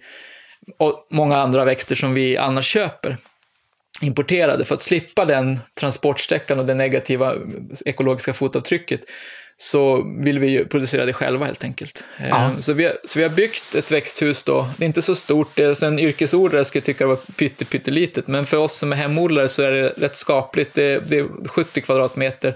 och 0.79 1.07
många 1.11 1.37
andra 1.37 1.65
växter 1.65 1.95
som 1.95 2.15
vi 2.15 2.37
annars 2.37 2.67
köper 2.67 3.17
importerade 4.03 4.65
för 4.65 4.75
att 4.75 4.83
slippa 4.83 5.25
den 5.25 5.61
transportsträckan 5.81 6.59
och 6.59 6.67
det 6.67 6.75
negativa 6.75 7.35
ekologiska 7.85 8.33
fotavtrycket 8.33 9.01
så 9.57 10.03
vill 10.19 10.39
vi 10.39 10.49
ju 10.49 10.65
producera 10.65 11.07
det 11.07 11.13
själva 11.13 11.47
helt 11.47 11.65
enkelt. 11.65 12.05
Ja. 12.31 12.51
Så, 12.61 12.73
vi 12.73 12.85
har, 12.85 12.95
så 13.05 13.19
vi 13.19 13.23
har 13.23 13.31
byggt 13.31 13.75
ett 13.75 13.91
växthus 13.91 14.45
då, 14.45 14.69
det 14.77 14.85
är 14.85 14.87
inte 14.87 15.03
så 15.03 15.15
stort, 15.15 15.49
det 15.55 15.65
är, 15.65 15.75
så 15.75 15.87
en 15.87 15.99
yrkesodlare 15.99 16.65
skulle 16.65 16.83
tycka 16.83 17.05
det 17.05 17.09
var 17.09 17.17
pytte, 17.17 17.65
pyttelitet, 17.65 18.27
men 18.27 18.47
för 18.47 18.57
oss 18.57 18.75
som 18.79 18.93
är 18.93 18.97
hemodlare 18.97 19.49
så 19.49 19.63
är 19.63 19.71
det 19.71 19.89
rätt 19.89 20.17
skapligt, 20.17 20.75
det, 20.75 20.99
det 20.99 21.19
är 21.19 21.49
70 21.49 21.81
kvadratmeter 21.81 22.55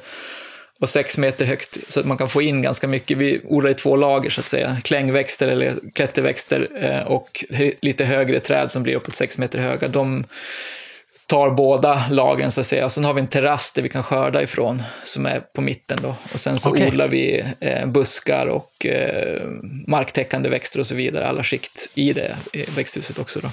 och 0.81 0.88
sex 0.88 1.19
meter 1.19 1.45
högt 1.45 1.79
så 1.88 2.01
att 2.01 2.07
man 2.07 2.19
kan 2.19 2.29
få 2.29 2.43
in 2.43 2.62
ganska 2.62 2.88
mycket. 2.88 3.19
Vi 3.19 3.41
odlar 3.45 3.71
i 3.71 3.75
två 3.75 3.97
lager 3.97 4.31
så 4.31 4.41
att 4.41 4.47
säga, 4.47 4.77
klängväxter 4.85 5.49
eller 5.49 5.75
klätterväxter 5.95 6.69
eh, 6.81 7.12
och 7.12 7.45
lite 7.81 8.05
högre 8.05 8.41
träd 8.41 8.71
som 8.71 8.83
blir 8.83 8.95
uppåt 8.95 9.14
sex 9.14 9.38
meter 9.38 9.59
höga. 9.59 9.88
De 9.88 10.25
tar 11.27 11.51
båda 11.51 12.05
lagren 12.11 12.51
så 12.51 12.61
att 12.61 12.67
säga. 12.67 12.85
Och 12.85 12.93
sen 12.93 13.05
har 13.05 13.14
vi 13.14 13.21
en 13.21 13.27
terrass 13.27 13.73
där 13.73 13.83
vi 13.83 13.88
kan 13.88 14.03
skörda 14.03 14.43
ifrån 14.43 14.83
som 15.05 15.27
är 15.27 15.41
på 15.41 15.61
mitten 15.61 15.99
då. 16.03 16.14
Och 16.33 16.41
sen 16.41 16.59
så 16.59 16.71
okay. 16.71 16.88
odlar 16.88 17.09
vi 17.09 17.45
eh, 17.61 17.87
buskar 17.87 18.47
och 18.47 18.87
eh, 18.87 19.43
marktäckande 19.87 20.49
växter 20.49 20.81
och 20.81 20.87
så 20.87 20.95
vidare, 20.95 21.27
alla 21.27 21.45
skikt 21.45 21.91
i 21.95 22.12
det 22.12 22.37
växthuset 22.77 23.19
också 23.19 23.41
då. 23.41 23.51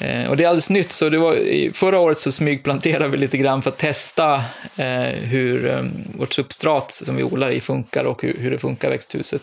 Eh, 0.00 0.30
och 0.30 0.36
det 0.36 0.44
är 0.44 0.48
alldeles 0.48 0.70
nytt, 0.70 0.92
så 0.92 1.08
det 1.08 1.18
var, 1.18 1.72
förra 1.72 1.98
året 1.98 2.18
så 2.18 2.32
smygplanterade 2.32 3.08
vi 3.08 3.16
lite 3.16 3.38
grann 3.38 3.62
för 3.62 3.70
att 3.70 3.78
testa 3.78 4.34
eh, 4.76 5.14
hur 5.22 5.66
eh, 5.66 5.84
vårt 6.18 6.34
substrat 6.34 6.90
som 6.90 7.16
vi 7.16 7.22
odlar 7.22 7.50
i 7.50 7.60
funkar 7.60 8.04
och 8.04 8.22
hur, 8.22 8.50
det 8.50 8.58
funkar 8.58 8.90
växthuset. 8.90 9.42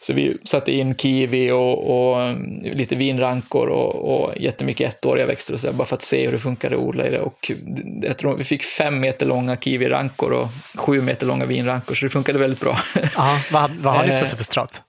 Så 0.00 0.12
vi 0.12 0.36
satte 0.44 0.72
in 0.72 0.94
kiwi 0.94 1.50
och, 1.50 2.10
och 2.10 2.22
mm, 2.22 2.62
lite 2.62 2.94
vinrankor 2.94 3.68
och, 3.68 3.94
och 3.94 4.36
jättemycket 4.36 4.94
ettåriga 4.94 5.26
växter 5.26 5.54
och 5.54 5.60
så 5.60 5.66
där, 5.66 5.74
bara 5.74 5.86
för 5.86 5.96
att 5.96 6.02
se 6.02 6.24
hur 6.24 6.32
det 6.32 6.38
funkar 6.38 6.70
att 6.70 6.78
odla 6.78 7.06
i 7.06 7.10
det. 7.10 7.20
Och 7.20 7.52
jag 8.02 8.18
tror 8.18 8.36
vi 8.36 8.44
fick 8.44 8.62
fem 8.62 9.00
meter 9.00 9.26
långa 9.26 9.56
kiwirankor 9.56 10.32
och 10.32 10.48
sju 10.74 11.02
meter 11.02 11.26
långa 11.26 11.46
vinrankor, 11.46 11.94
så 11.94 12.06
det 12.06 12.10
funkade 12.10 12.38
väldigt 12.38 12.60
bra. 12.60 12.78
Aha, 13.16 13.38
vad, 13.52 13.70
vad 13.70 13.94
har 13.94 14.06
ni 14.06 14.12
för 14.12 14.24
substrat? 14.24 14.82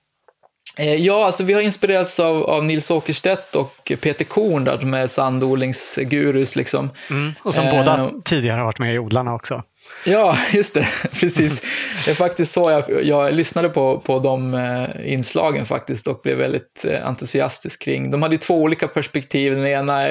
Eh, 0.78 0.94
ja, 0.94 1.26
alltså 1.26 1.44
vi 1.44 1.52
har 1.52 1.60
inspirerats 1.60 2.20
av, 2.20 2.42
av 2.44 2.64
Nils 2.64 2.90
Åkerstedt 2.90 3.54
och 3.54 3.92
Peter 4.00 4.24
Korn, 4.24 4.64
där, 4.64 4.78
som 4.78 4.94
är 4.94 5.06
sandodlingsgurus. 5.06 6.56
Liksom. 6.56 6.90
Mm, 7.10 7.34
och 7.42 7.54
som 7.54 7.64
eh, 7.64 7.70
båda 7.70 8.10
tidigare 8.24 8.58
har 8.58 8.64
varit 8.64 8.78
med 8.78 8.94
i 8.94 8.98
Odlarna 8.98 9.34
också. 9.34 9.62
Ja, 10.04 10.38
just 10.52 10.74
det. 10.74 10.86
Precis. 11.20 11.62
Det 12.04 12.10
är 12.10 12.14
faktiskt 12.14 12.52
så 12.52 12.70
jag, 12.70 13.04
jag 13.04 13.34
lyssnade 13.34 13.68
på, 13.68 14.00
på 14.00 14.18
de 14.18 14.54
eh, 14.54 15.12
inslagen 15.12 15.66
faktiskt 15.66 16.06
och 16.06 16.20
blev 16.22 16.38
väldigt 16.38 16.84
eh, 16.84 17.06
entusiastisk 17.06 17.82
kring. 17.82 18.10
De 18.10 18.22
hade 18.22 18.34
ju 18.34 18.38
två 18.38 18.62
olika 18.62 18.88
perspektiv. 18.88 19.54
Den 19.54 19.66
ena 19.66 20.08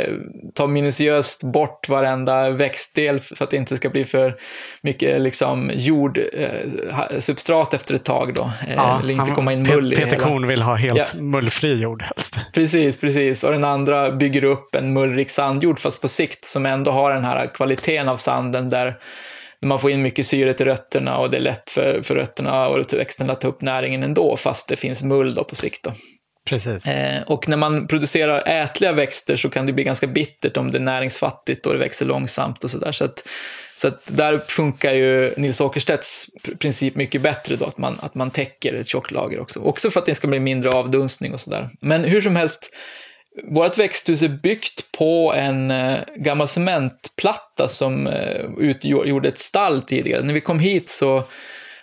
tar 0.55 0.67
minutiöst 0.67 1.43
bort 1.43 1.89
varenda 1.89 2.49
växtdel 2.49 3.19
för 3.19 3.43
att 3.43 3.49
det 3.49 3.57
inte 3.57 3.77
ska 3.77 3.89
bli 3.89 4.03
för 4.03 4.35
mycket 4.81 5.21
liksom, 5.21 5.71
jordsubstrat 5.73 7.73
eh, 7.73 7.79
efter 7.79 7.95
ett 7.95 8.05
tag. 8.05 8.33
Då. 8.33 8.51
Ja, 8.75 8.99
Eller 8.99 9.13
inte 9.13 9.31
komma 9.31 9.53
in 9.53 9.63
mull 9.63 9.95
Peter 9.95 10.11
hela... 10.11 10.23
Korn 10.23 10.47
vill 10.47 10.61
ha 10.61 10.75
helt 10.75 11.13
ja. 11.15 11.21
mullfri 11.21 11.81
jord 11.81 12.01
helst. 12.01 12.37
Precis, 12.53 12.99
precis. 12.99 13.43
Och 13.43 13.51
den 13.51 13.63
andra 13.63 14.11
bygger 14.11 14.43
upp 14.43 14.75
en 14.75 14.93
mullrik 14.93 15.29
sandjord 15.29 15.79
fast 15.79 16.01
på 16.01 16.07
sikt 16.07 16.45
som 16.45 16.65
ändå 16.65 16.91
har 16.91 17.13
den 17.13 17.23
här 17.23 17.53
kvaliteten 17.53 18.09
av 18.09 18.17
sanden 18.17 18.69
där 18.69 18.97
man 19.67 19.80
får 19.80 19.91
in 19.91 20.01
mycket 20.01 20.25
syre 20.25 20.53
till 20.53 20.65
rötterna 20.65 21.17
och 21.17 21.30
det 21.30 21.38
är 21.38 21.41
lätt 21.41 21.69
för, 21.69 22.01
för 22.01 22.15
rötterna 22.15 22.67
och 22.67 22.93
växterna 22.93 23.34
att 23.34 23.41
ta 23.41 23.47
upp 23.47 23.62
näringen 23.62 24.03
ändå, 24.03 24.38
fast 24.38 24.69
det 24.69 24.75
finns 24.75 25.03
mull 25.03 25.36
då 25.36 25.43
på 25.43 25.56
sikt. 25.56 25.84
Då. 25.84 25.91
Precis. 26.47 26.88
Eh, 26.88 27.21
och 27.21 27.49
när 27.49 27.58
man 27.58 27.88
producerar 27.88 28.47
ätliga 28.47 28.91
växter 28.91 29.36
så 29.36 29.49
kan 29.49 29.65
det 29.65 29.73
bli 29.73 29.84
ganska 29.84 30.08
bittert 30.08 30.58
om 30.58 30.71
det 30.71 30.77
är 30.77 30.82
näringsfattigt 30.82 31.65
och 31.65 31.73
det 31.73 31.80
växer 31.80 32.06
långsamt 32.06 32.63
och 32.63 32.71
sådär. 32.71 32.91
Så, 32.91 33.06
att, 33.06 33.27
så 33.75 33.88
att 33.88 34.17
där 34.17 34.38
funkar 34.38 34.93
ju 34.93 35.34
Nils 35.38 35.62
Åkerstedts 35.62 36.27
princip 36.60 36.95
mycket 36.95 37.21
bättre 37.21 37.56
då, 37.56 37.65
att 37.65 37.77
man, 37.77 37.97
att 38.01 38.15
man 38.15 38.32
täcker 38.32 38.73
ett 38.73 38.88
tjockt 38.88 39.12
lager 39.12 39.39
också. 39.39 39.60
Också 39.60 39.91
för 39.91 39.99
att 39.99 40.06
det 40.06 40.15
ska 40.15 40.27
bli 40.27 40.39
mindre 40.39 40.69
avdunstning 40.69 41.34
och 41.34 41.39
sådär. 41.39 41.69
Men 41.82 42.03
hur 42.03 42.21
som 42.21 42.36
helst, 42.36 42.71
vårt 43.43 43.78
växthus 43.78 44.21
är 44.21 44.28
byggt 44.28 44.91
på 44.91 45.34
en 45.34 45.71
eh, 45.71 45.97
gammal 46.15 46.47
cementplatta 46.47 47.67
som 47.67 48.08
eh, 48.08 48.45
utgjorde 48.58 49.28
ett 49.28 49.39
stall 49.39 49.82
tidigare. 49.82 50.23
När 50.23 50.34
vi 50.34 50.41
kom 50.41 50.60
hit 50.60 50.89
så 50.89 51.23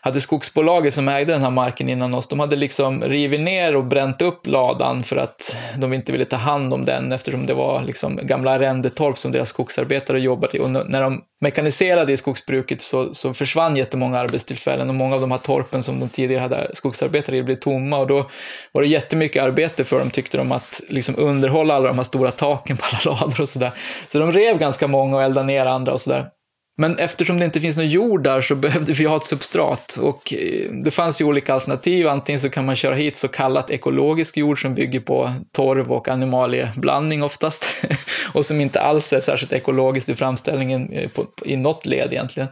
hade 0.04 0.20
skogsbolaget 0.20 0.94
som 0.94 1.08
ägde 1.08 1.32
den 1.32 1.42
här 1.42 1.50
marken 1.50 1.88
innan 1.88 2.14
oss, 2.14 2.28
de 2.28 2.40
hade 2.40 2.56
liksom 2.56 3.02
rivit 3.02 3.40
ner 3.40 3.76
och 3.76 3.84
bränt 3.84 4.22
upp 4.22 4.46
ladan 4.46 5.02
för 5.02 5.16
att 5.16 5.56
de 5.76 5.92
inte 5.92 6.12
ville 6.12 6.24
ta 6.24 6.36
hand 6.36 6.74
om 6.74 6.84
den 6.84 7.12
eftersom 7.12 7.46
det 7.46 7.54
var 7.54 7.82
liksom 7.82 8.20
gamla 8.22 8.50
arrendetorp 8.50 9.18
som 9.18 9.32
deras 9.32 9.48
skogsarbetare 9.48 10.20
jobbade 10.20 10.56
i. 10.56 10.60
Och 10.60 10.70
när 10.70 11.02
de 11.02 11.20
mekaniserade 11.40 12.12
i 12.12 12.16
skogsbruket 12.16 12.82
så, 12.82 13.14
så 13.14 13.34
försvann 13.34 13.76
jättemånga 13.76 14.18
arbetstillfällen 14.18 14.88
och 14.88 14.94
många 14.94 15.14
av 15.14 15.20
de 15.20 15.30
här 15.30 15.38
torpen 15.38 15.82
som 15.82 16.00
de 16.00 16.08
tidigare 16.08 16.42
hade 16.42 16.70
skogsarbetare 16.74 17.36
i 17.36 17.42
blev 17.42 17.56
tomma 17.56 17.98
och 17.98 18.06
då 18.06 18.30
var 18.72 18.82
det 18.82 18.88
jättemycket 18.88 19.42
arbete 19.42 19.84
för 19.84 19.98
dem 19.98 20.10
tyckte 20.10 20.38
de 20.38 20.52
att 20.52 20.80
liksom 20.88 21.14
underhålla 21.18 21.74
alla 21.74 21.88
de 21.88 21.96
här 21.96 22.04
stora 22.04 22.30
taken 22.30 22.76
på 22.76 22.84
alla 22.92 23.16
lador 23.20 23.40
och 23.40 23.48
sådär. 23.48 23.70
Så 24.12 24.18
de 24.18 24.32
rev 24.32 24.58
ganska 24.58 24.86
många 24.86 25.16
och 25.16 25.22
eldade 25.22 25.46
ner 25.46 25.66
andra 25.66 25.92
och 25.92 26.00
sådär. 26.00 26.28
Men 26.76 26.98
eftersom 26.98 27.38
det 27.38 27.44
inte 27.44 27.60
finns 27.60 27.76
någon 27.76 27.88
jord 27.88 28.22
där 28.22 28.40
så 28.40 28.54
behövde 28.64 28.92
vi 28.92 29.04
ha 29.04 29.16
ett 29.16 29.24
substrat 29.24 29.98
och 30.00 30.34
eh, 30.34 30.70
det 30.70 30.90
fanns 30.90 31.20
ju 31.20 31.24
olika 31.24 31.54
alternativ. 31.54 32.08
Antingen 32.08 32.40
så 32.40 32.50
kan 32.50 32.66
man 32.66 32.76
köra 32.76 32.94
hit 32.94 33.16
så 33.16 33.28
kallat 33.28 33.70
ekologisk 33.70 34.36
jord 34.36 34.62
som 34.62 34.74
bygger 34.74 35.00
på 35.00 35.32
torv 35.52 35.92
och 35.92 36.08
animalieblandning 36.08 37.22
oftast 37.22 37.66
och 38.32 38.46
som 38.46 38.60
inte 38.60 38.80
alls 38.80 39.12
är 39.12 39.20
särskilt 39.20 39.52
ekologiskt 39.52 40.08
i 40.08 40.14
framställningen 40.14 40.92
eh, 40.92 41.10
i 41.44 41.56
något 41.56 41.86
led 41.86 42.12
egentligen. 42.12 42.48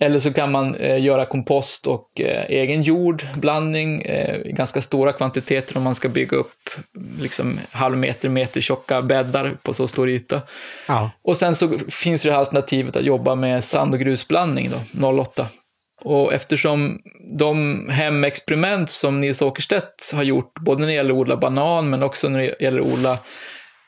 Eller 0.00 0.18
så 0.18 0.32
kan 0.32 0.52
man 0.52 0.74
eh, 0.74 1.02
göra 1.02 1.26
kompost 1.26 1.86
och 1.86 2.20
eh, 2.20 2.44
egen 2.48 2.82
jordblandning 2.82 4.02
eh, 4.02 4.36
i 4.36 4.52
ganska 4.52 4.82
stora 4.82 5.12
kvantiteter 5.12 5.76
om 5.76 5.82
man 5.82 5.94
ska 5.94 6.08
bygga 6.08 6.36
upp 6.36 6.70
liksom 7.20 7.60
halvmeter, 7.70 8.28
meter 8.28 8.60
tjocka 8.60 9.02
bäddar 9.02 9.52
på 9.62 9.74
så 9.74 9.88
stor 9.88 10.10
yta. 10.10 10.42
Ja. 10.88 11.10
Och 11.24 11.36
sen 11.36 11.54
så 11.54 11.68
finns 11.88 12.22
det 12.22 12.36
alternativet 12.36 12.96
att 12.96 13.04
jobba 13.04 13.34
med 13.34 13.64
sand 13.64 13.94
och 13.94 14.00
grusblandning 14.00 14.70
då, 14.70 15.08
08. 15.08 15.46
Och 16.04 16.32
eftersom 16.32 17.00
de 17.38 17.88
hemexperiment 17.90 18.90
som 18.90 19.20
Nils 19.20 19.42
Åkerstedt 19.42 20.12
har 20.14 20.22
gjort, 20.22 20.60
både 20.60 20.80
när 20.80 20.86
det 20.86 20.94
gäller 20.94 21.10
att 21.10 21.16
odla 21.16 21.36
banan 21.36 21.90
men 21.90 22.02
också 22.02 22.28
när 22.28 22.38
det 22.40 22.54
gäller 22.60 22.80
att 22.80 22.86
odla 22.86 23.18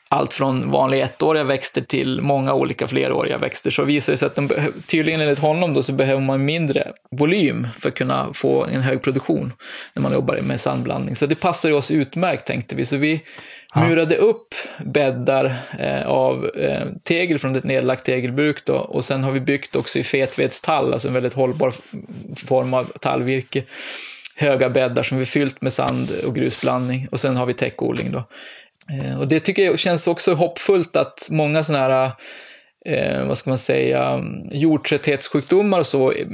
allt 0.09 0.33
från 0.33 0.71
vanliga 0.71 1.05
ettåriga 1.05 1.43
växter 1.43 1.81
till 1.81 2.21
många 2.21 2.53
olika 2.53 2.87
fleråriga 2.87 3.37
växter, 3.37 3.69
så 3.69 3.83
visar 3.83 4.13
det 4.13 4.17
sig 4.17 4.25
att 4.25 4.35
de 4.35 4.49
tydligen 4.87 5.21
enligt 5.21 5.39
honom 5.39 5.73
då, 5.73 5.83
så 5.83 5.93
behöver 5.93 6.21
man 6.21 6.45
mindre 6.45 6.93
volym 7.11 7.67
för 7.79 7.89
att 7.89 7.95
kunna 7.95 8.29
få 8.33 8.65
en 8.65 8.81
hög 8.81 9.01
produktion 9.01 9.53
när 9.93 10.01
man 10.01 10.13
jobbar 10.13 10.37
med 10.41 10.61
sandblandning. 10.61 11.15
Så 11.15 11.25
det 11.25 11.35
passar 11.35 11.73
oss 11.73 11.91
utmärkt 11.91 12.47
tänkte 12.47 12.75
vi. 12.75 12.85
Så 12.85 12.97
vi 12.97 13.21
ja. 13.75 13.87
murade 13.87 14.15
upp 14.15 14.55
bäddar 14.79 15.55
eh, 15.79 16.07
av 16.07 16.49
eh, 16.55 16.87
tegel 17.03 17.39
från 17.39 17.55
ett 17.55 17.63
nedlagt 17.63 18.05
tegelbruk 18.05 18.65
då, 18.65 18.75
och 18.75 19.05
sen 19.05 19.23
har 19.23 19.31
vi 19.31 19.39
byggt 19.39 19.75
också 19.75 19.99
i 19.99 20.03
fetvedstall, 20.03 20.93
alltså 20.93 21.07
en 21.07 21.13
väldigt 21.13 21.33
hållbar 21.33 21.73
form 22.47 22.73
av 22.73 22.83
tallvirke 22.83 23.63
höga 24.39 24.69
bäddar 24.69 25.03
som 25.03 25.17
vi 25.17 25.25
fyllt 25.25 25.61
med 25.61 25.73
sand 25.73 26.11
och 26.25 26.35
grusblandning 26.35 27.07
och 27.11 27.19
sen 27.19 27.35
har 27.35 27.45
vi 27.45 27.53
täckodling 27.53 28.11
då. 28.11 28.23
Eh, 28.91 29.19
och 29.19 29.27
det 29.27 29.39
tycker 29.39 29.65
jag 29.65 29.79
känns 29.79 30.07
också 30.07 30.33
hoppfullt 30.33 30.95
att 30.95 31.27
många 31.31 31.63
sådana 31.63 31.85
här, 31.85 32.11
eh, 32.85 33.25
vad 33.25 33.37
ska 33.37 33.49
man 33.49 33.57
säga, 33.57 34.23
jordtrötthetssjukdomar 34.51 35.79
och 35.79 35.87
så 35.87 36.11
eh, 36.11 36.27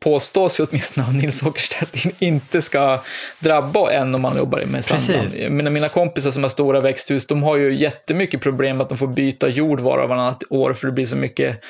påstås 0.00 0.60
ju 0.60 0.64
åtminstone 0.64 1.06
av 1.06 1.14
Nils 1.14 1.42
Åkerstedt 1.42 1.96
inte 2.18 2.62
ska 2.62 3.00
drabba 3.38 3.92
en 3.92 4.14
om 4.14 4.22
man 4.22 4.36
jobbar 4.36 4.62
med 4.66 4.84
sandland. 4.84 5.30
Mina, 5.50 5.70
mina 5.70 5.88
kompisar 5.88 6.30
som 6.30 6.42
har 6.42 6.50
stora 6.50 6.80
växthus, 6.80 7.26
de 7.26 7.42
har 7.42 7.56
ju 7.56 7.74
jättemycket 7.74 8.40
problem 8.40 8.80
att 8.80 8.88
de 8.88 8.98
får 8.98 9.06
byta 9.06 9.48
jord 9.48 9.80
var 9.80 9.98
och 9.98 10.08
varannat 10.08 10.42
år 10.50 10.72
för 10.72 10.86
det 10.86 10.92
blir 10.92 11.04
så 11.04 11.16
mycket 11.16 11.60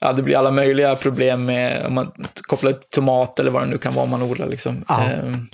ja, 0.00 0.12
det 0.12 0.22
blir 0.22 0.36
alla 0.36 0.50
möjliga 0.50 0.96
problem 0.96 1.44
med 1.44 1.86
om 1.86 1.94
man 1.94 2.12
kopplar 2.42 2.72
till 2.72 2.90
tomat 2.90 3.38
eller 3.38 3.50
vad 3.50 3.62
det 3.62 3.66
nu 3.66 3.78
kan 3.78 3.94
vara 3.94 4.06
man 4.06 4.22
odlar. 4.22 4.46
Liksom. 4.46 4.84
Ja. 4.88 5.04
Ehm, 5.04 5.46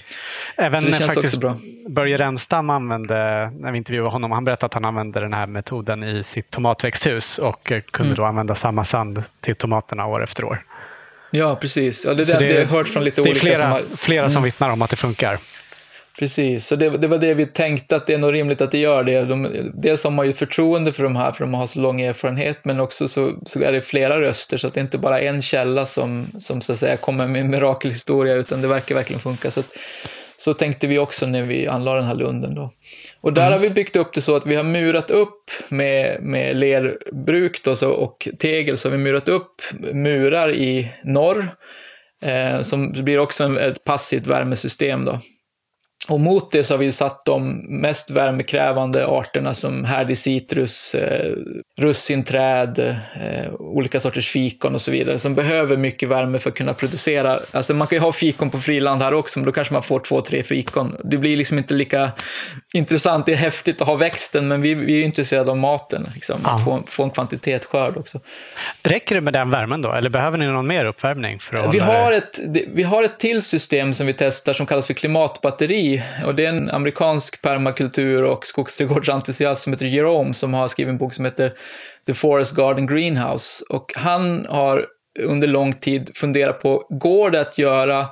Även 0.57 0.81
så 0.81 0.87
det 0.87 0.93
känns 0.93 1.17
också 1.17 1.39
bra. 1.39 1.57
Börje 1.89 2.19
Remstam 2.19 2.71
använde, 2.71 3.15
när 3.61 3.73
vi 3.73 3.79
intervjuade 3.79 4.11
honom, 4.11 4.33
han 4.33 4.45
berättade 4.45 4.67
att 4.67 4.75
han 4.75 4.85
använde 4.85 5.21
den 5.21 5.33
här 5.33 5.47
metoden 5.47 6.03
i 6.03 6.23
sitt 6.23 6.51
tomatväxthus 6.51 7.39
och 7.39 7.65
kunde 7.65 8.09
mm. 8.09 8.15
då 8.17 8.25
använda 8.25 8.55
samma 8.55 8.85
sand 8.85 9.23
till 9.41 9.57
tomaterna 9.57 10.07
år 10.07 10.25
efter 10.25 10.45
år. 10.45 10.63
Ja, 11.31 11.57
precis. 11.57 12.05
Ja, 12.05 12.15
det, 12.15 12.23
är 12.23 12.41
det, 12.41 12.47
det, 12.47 12.55
jag 12.55 12.67
har 12.67 12.77
hört 12.77 12.89
från 12.89 13.05
lite 13.05 13.21
olika. 13.21 13.35
Det 13.35 13.39
är 13.39 13.41
flera 13.41 13.59
som, 13.59 13.71
har, 13.71 13.83
flera 13.97 14.29
som 14.29 14.39
mm. 14.39 14.45
vittnar 14.45 14.71
om 14.71 14.83
att 14.83 14.91
det 14.91 14.97
funkar. 14.97 15.39
Precis, 16.19 16.67
så 16.67 16.77
det, 16.77 16.91
det, 16.91 17.07
var 17.07 17.19
det 17.19 17.35
vi 17.35 17.47
tänkte 17.47 17.97
att 17.97 18.07
det 18.07 18.15
är 18.15 18.19
nog 18.19 18.33
rimligt 18.33 18.61
att 18.61 18.71
det 18.71 18.79
gör 18.79 19.05
det. 19.05 19.25
De, 19.25 19.71
dels 19.75 20.05
har 20.05 20.11
man 20.11 20.27
ju 20.27 20.33
förtroende 20.33 20.93
för 20.93 21.03
de 21.03 21.17
här, 21.17 21.33
för 21.33 21.45
de 21.45 21.55
har 21.55 21.67
så 21.67 21.81
lång 21.81 22.01
erfarenhet, 22.01 22.59
men 22.65 22.81
också 22.81 23.09
så, 23.09 23.33
så 23.47 23.63
är 23.63 23.73
det 23.73 23.83
flera 23.83 24.21
röster, 24.21 24.57
så 24.57 24.67
att 24.67 24.75
det 24.75 24.81
inte 24.81 24.99
bara 24.99 25.21
är 25.21 25.29
en 25.29 25.43
källa 25.43 25.87
som, 25.87 26.27
som 26.39 26.61
så 26.61 26.73
att 26.73 26.79
säga 26.79 26.97
kommer 26.97 27.27
med 27.27 27.41
en 27.41 27.51
mirakelhistoria, 27.51 28.35
utan 28.35 28.63
det 28.63 28.69
verkar 28.69 28.95
verkligen 28.95 29.21
funka. 29.21 29.51
Så, 29.51 29.61
att, 29.61 29.69
så 30.37 30.55
tänkte 30.55 30.87
vi 30.87 30.99
också 30.99 31.27
när 31.27 31.43
vi 31.43 31.67
anlade 31.67 31.99
den 31.99 32.07
här 32.07 32.15
lunden. 32.15 32.55
Då. 32.55 32.73
Och 33.21 33.33
där 33.33 33.43
mm. 33.43 33.53
har 33.53 33.61
vi 33.61 33.71
byggt 33.71 33.97
upp 33.97 34.15
det 34.15 34.21
så 34.21 34.37
att 34.37 34.47
vi 34.47 34.55
har 34.55 34.65
murat 34.65 35.11
upp 35.11 35.51
med, 35.69 36.23
med 36.23 36.57
lerbruk 36.57 37.65
då, 37.65 37.77
så, 37.77 37.91
och 37.91 38.29
tegel, 38.39 38.79
så 38.79 38.89
har 38.89 38.97
vi 38.97 39.03
murat 39.03 39.29
upp 39.29 39.63
murar 39.93 40.55
i 40.55 40.93
norr, 41.05 41.49
eh, 42.23 42.61
som 42.63 42.93
blir 42.93 43.19
också 43.19 43.45
en, 43.45 43.59
ett 43.59 43.85
passivt 43.85 44.27
värmesystem. 44.27 45.05
Då. 45.05 45.21
Och 46.09 46.21
mot 46.21 46.51
det 46.51 46.65
så 46.65 46.75
har 46.75 46.79
vi 46.79 46.93
satt 46.93 47.25
de 47.25 47.65
mest 47.81 48.11
värmekrävande 48.11 49.07
arterna 49.07 49.55
som 49.55 49.85
härdig 49.85 50.19
citrus, 50.19 50.95
eh, 50.95 51.33
russinträd, 51.79 52.79
eh, 52.79 53.55
olika 53.55 54.01
sorters 54.01 54.29
fikon 54.29 54.75
och 54.75 54.81
så 54.81 54.91
vidare, 54.91 55.19
som 55.19 55.35
behöver 55.35 55.77
mycket 55.77 56.09
värme 56.09 56.39
för 56.39 56.51
att 56.51 56.57
kunna 56.57 56.75
producera. 56.75 57.41
Alltså 57.53 57.75
man 57.75 57.87
kan 57.87 57.97
ju 57.97 58.03
ha 58.03 58.13
fikon 58.13 58.51
på 58.51 58.59
friland 58.59 59.03
här 59.03 59.15
också, 59.15 59.39
men 59.39 59.47
då 59.47 59.53
kanske 59.53 59.73
man 59.73 59.83
får 59.83 60.01
två, 60.01 60.21
tre 60.21 60.43
fikon. 60.43 60.97
Det 61.05 61.19
blir 61.19 61.37
liksom 61.37 61.59
inte 61.59 61.75
lika 61.75 62.13
intressant, 62.77 63.27
det 63.27 63.33
är 63.33 63.37
häftigt 63.37 63.81
att 63.81 63.87
ha 63.87 63.97
växten, 63.97 64.49
men 64.49 64.61
vi, 64.61 64.75
vi 64.75 65.01
är 65.01 65.05
intresserade 65.05 65.51
av 65.51 65.57
maten, 65.57 66.11
liksom, 66.15 66.41
att 66.45 66.65
få, 66.65 66.83
få 66.87 67.03
en 67.03 67.11
kvantitet 67.11 67.65
skörd 67.65 67.97
också. 67.97 68.21
Räcker 68.83 69.15
det 69.15 69.21
med 69.21 69.33
den 69.33 69.51
värmen 69.51 69.83
då, 69.83 69.93
eller 69.93 70.11
behöver 70.11 70.39
ni 70.39 70.47
någon 70.47 70.67
mer 70.67 70.85
uppvärmning? 70.85 71.41
För 71.41 71.69
vi, 71.73 71.79
har 71.79 72.13
ett, 72.13 72.41
vi 72.69 72.83
har 72.83 73.03
ett 73.03 73.19
till 73.19 73.43
system 73.43 73.93
som 73.93 74.07
vi 74.07 74.13
testar 74.13 74.53
som 74.53 74.67
kallas 74.67 74.87
för 74.87 74.95
klimatbatteri, 74.95 76.03
och 76.25 76.35
det 76.35 76.45
är 76.45 76.49
en 76.49 76.71
amerikansk 76.71 77.43
permakultur 77.43 78.23
och 78.23 78.47
skogsträdgårdsentusiast 78.47 79.63
som 79.63 79.73
heter 79.73 79.87
Jerome 79.87 80.35
som 80.35 80.55
har 80.55 80.69
skrivit 80.69 80.93
en 80.93 80.99
bok 80.99 81.15
som 81.15 81.25
heter 81.25 81.53
The 82.07 82.15
Forest 82.15 82.57
Garden 82.57 82.87
Greenhouse. 82.87 83.65
Och 83.69 83.93
han 83.97 84.47
har 84.49 84.87
under 85.21 85.49
lång 85.49 85.73
tid 85.73 86.11
funderat 86.15 86.61
på, 86.61 86.87
går 86.91 87.31
det 87.31 87.41
att 87.41 87.59
göra 87.59 88.07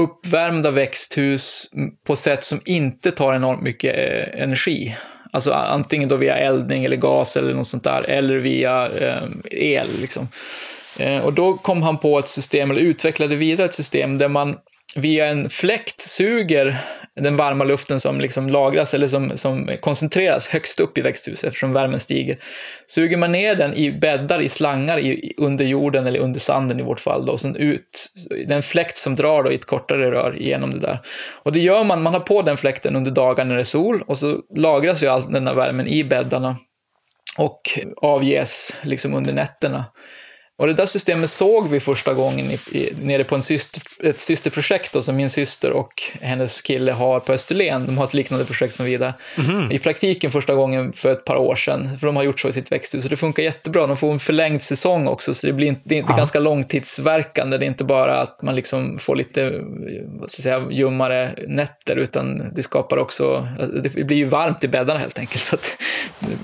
uppvärmda 0.00 0.70
växthus 0.70 1.70
på 2.06 2.16
sätt 2.16 2.44
som 2.44 2.60
inte 2.64 3.10
tar 3.10 3.34
enormt 3.34 3.62
mycket 3.62 3.96
eh, 3.96 4.42
energi? 4.42 4.96
Alltså 5.32 5.52
antingen 5.52 6.08
då 6.08 6.16
via 6.16 6.36
eldning 6.36 6.84
eller 6.84 6.96
gas 6.96 7.36
eller 7.36 7.54
något 7.54 7.66
sånt 7.66 7.84
där, 7.84 8.10
eller 8.10 8.36
via 8.36 8.88
eh, 8.88 9.28
el. 9.50 9.88
Liksom. 10.00 10.28
Eh, 10.98 11.18
och 11.18 11.32
då 11.32 11.54
kom 11.54 11.82
han 11.82 11.98
på 11.98 12.18
ett 12.18 12.28
system, 12.28 12.70
eller 12.70 12.80
utvecklade 12.80 13.36
vidare 13.36 13.64
ett 13.64 13.74
system 13.74 14.18
där 14.18 14.28
man 14.28 14.56
via 14.96 15.26
en 15.26 15.50
fläkt 15.50 16.00
suger 16.00 16.76
den 17.20 17.36
varma 17.36 17.64
luften 17.64 18.00
som 18.00 18.20
liksom 18.20 18.48
lagras 18.48 18.94
eller 18.94 19.06
som, 19.06 19.32
som 19.34 19.70
koncentreras 19.80 20.48
högst 20.48 20.80
upp 20.80 20.98
i 20.98 21.00
växthuset 21.00 21.48
eftersom 21.48 21.72
värmen 21.72 22.00
stiger. 22.00 22.38
Suger 22.86 23.16
man 23.16 23.32
ner 23.32 23.54
den 23.54 23.74
i 23.74 23.92
bäddar, 23.92 24.40
i 24.40 24.48
slangar 24.48 24.98
i, 24.98 25.34
under 25.36 25.64
jorden 25.64 26.06
eller 26.06 26.20
under 26.20 26.40
sanden 26.40 26.80
i 26.80 26.82
vårt 26.82 27.00
fall, 27.00 27.26
då, 27.26 27.32
och 27.32 27.40
sen 27.40 27.56
ut, 27.56 28.06
den 28.46 28.62
fläkt 28.62 28.96
som 28.96 29.14
drar 29.14 29.42
då 29.42 29.52
i 29.52 29.54
ett 29.54 29.64
kortare 29.64 30.10
rör 30.10 30.32
genom 30.32 30.70
det 30.70 30.80
där. 30.80 30.98
Och 31.42 31.52
det 31.52 31.60
gör 31.60 31.84
man, 31.84 32.02
man 32.02 32.12
har 32.12 32.20
på 32.20 32.42
den 32.42 32.56
fläkten 32.56 32.96
under 32.96 33.10
dagar 33.10 33.44
när 33.44 33.54
det 33.54 33.62
är 33.62 33.64
sol 33.64 34.02
och 34.06 34.18
så 34.18 34.40
lagras 34.54 35.02
ju 35.02 35.06
all 35.06 35.32
den 35.32 35.46
här 35.46 35.54
värmen 35.54 35.86
i 35.86 36.04
bäddarna 36.04 36.56
och 37.38 37.60
avges 37.96 38.76
liksom 38.82 39.14
under 39.14 39.32
nätterna. 39.32 39.84
Och 40.58 40.66
det 40.66 40.72
där 40.72 40.86
systemet 40.86 41.30
såg 41.30 41.68
vi 41.68 41.80
första 41.80 42.14
gången 42.14 42.50
i, 42.50 42.58
i, 42.72 42.92
nere 43.00 43.24
på 43.24 43.34
en 43.34 43.42
syster, 43.42 43.82
ett 44.02 44.20
systerprojekt 44.20 44.92
då, 44.92 45.02
som 45.02 45.16
min 45.16 45.30
syster 45.30 45.72
och 45.72 46.02
hennes 46.20 46.60
kille 46.60 46.92
har 46.92 47.20
på 47.20 47.32
Österlen. 47.32 47.86
De 47.86 47.98
har 47.98 48.04
ett 48.04 48.14
liknande 48.14 48.44
projekt 48.44 48.74
som 48.74 48.86
vi 48.86 48.96
där. 48.96 49.12
Mm. 49.38 49.72
I 49.72 49.78
praktiken 49.78 50.30
första 50.30 50.54
gången 50.54 50.92
för 50.92 51.12
ett 51.12 51.24
par 51.24 51.36
år 51.36 51.54
sedan, 51.54 51.98
för 51.98 52.06
de 52.06 52.16
har 52.16 52.22
gjort 52.22 52.40
så 52.40 52.48
i 52.48 52.52
sitt 52.52 52.72
växthus. 52.72 53.04
Och 53.04 53.10
det 53.10 53.16
funkar 53.16 53.42
jättebra. 53.42 53.86
De 53.86 53.96
får 53.96 54.12
en 54.12 54.18
förlängd 54.18 54.62
säsong 54.62 55.06
också, 55.06 55.34
så 55.34 55.46
det 55.46 55.52
blir 55.52 55.76
det 55.84 55.98
är 55.98 56.04
ja. 56.08 56.16
ganska 56.16 56.38
långtidsverkande. 56.38 57.58
Det 57.58 57.64
är 57.64 57.68
inte 57.68 57.84
bara 57.84 58.20
att 58.20 58.42
man 58.42 58.54
liksom 58.54 58.98
får 58.98 59.16
lite 59.16 59.50
vad 60.04 60.30
ska 60.30 60.42
säga, 60.42 60.66
ljummare 60.70 61.34
nätter, 61.46 61.96
utan 61.96 62.54
det 62.54 62.62
skapar 62.62 62.96
också, 62.96 63.48
det 63.82 64.04
blir 64.04 64.16
ju 64.16 64.24
varmt 64.24 64.64
i 64.64 64.68
bäddarna 64.68 65.00
helt 65.00 65.18
enkelt, 65.18 65.42
så 65.42 65.54
att 65.54 65.76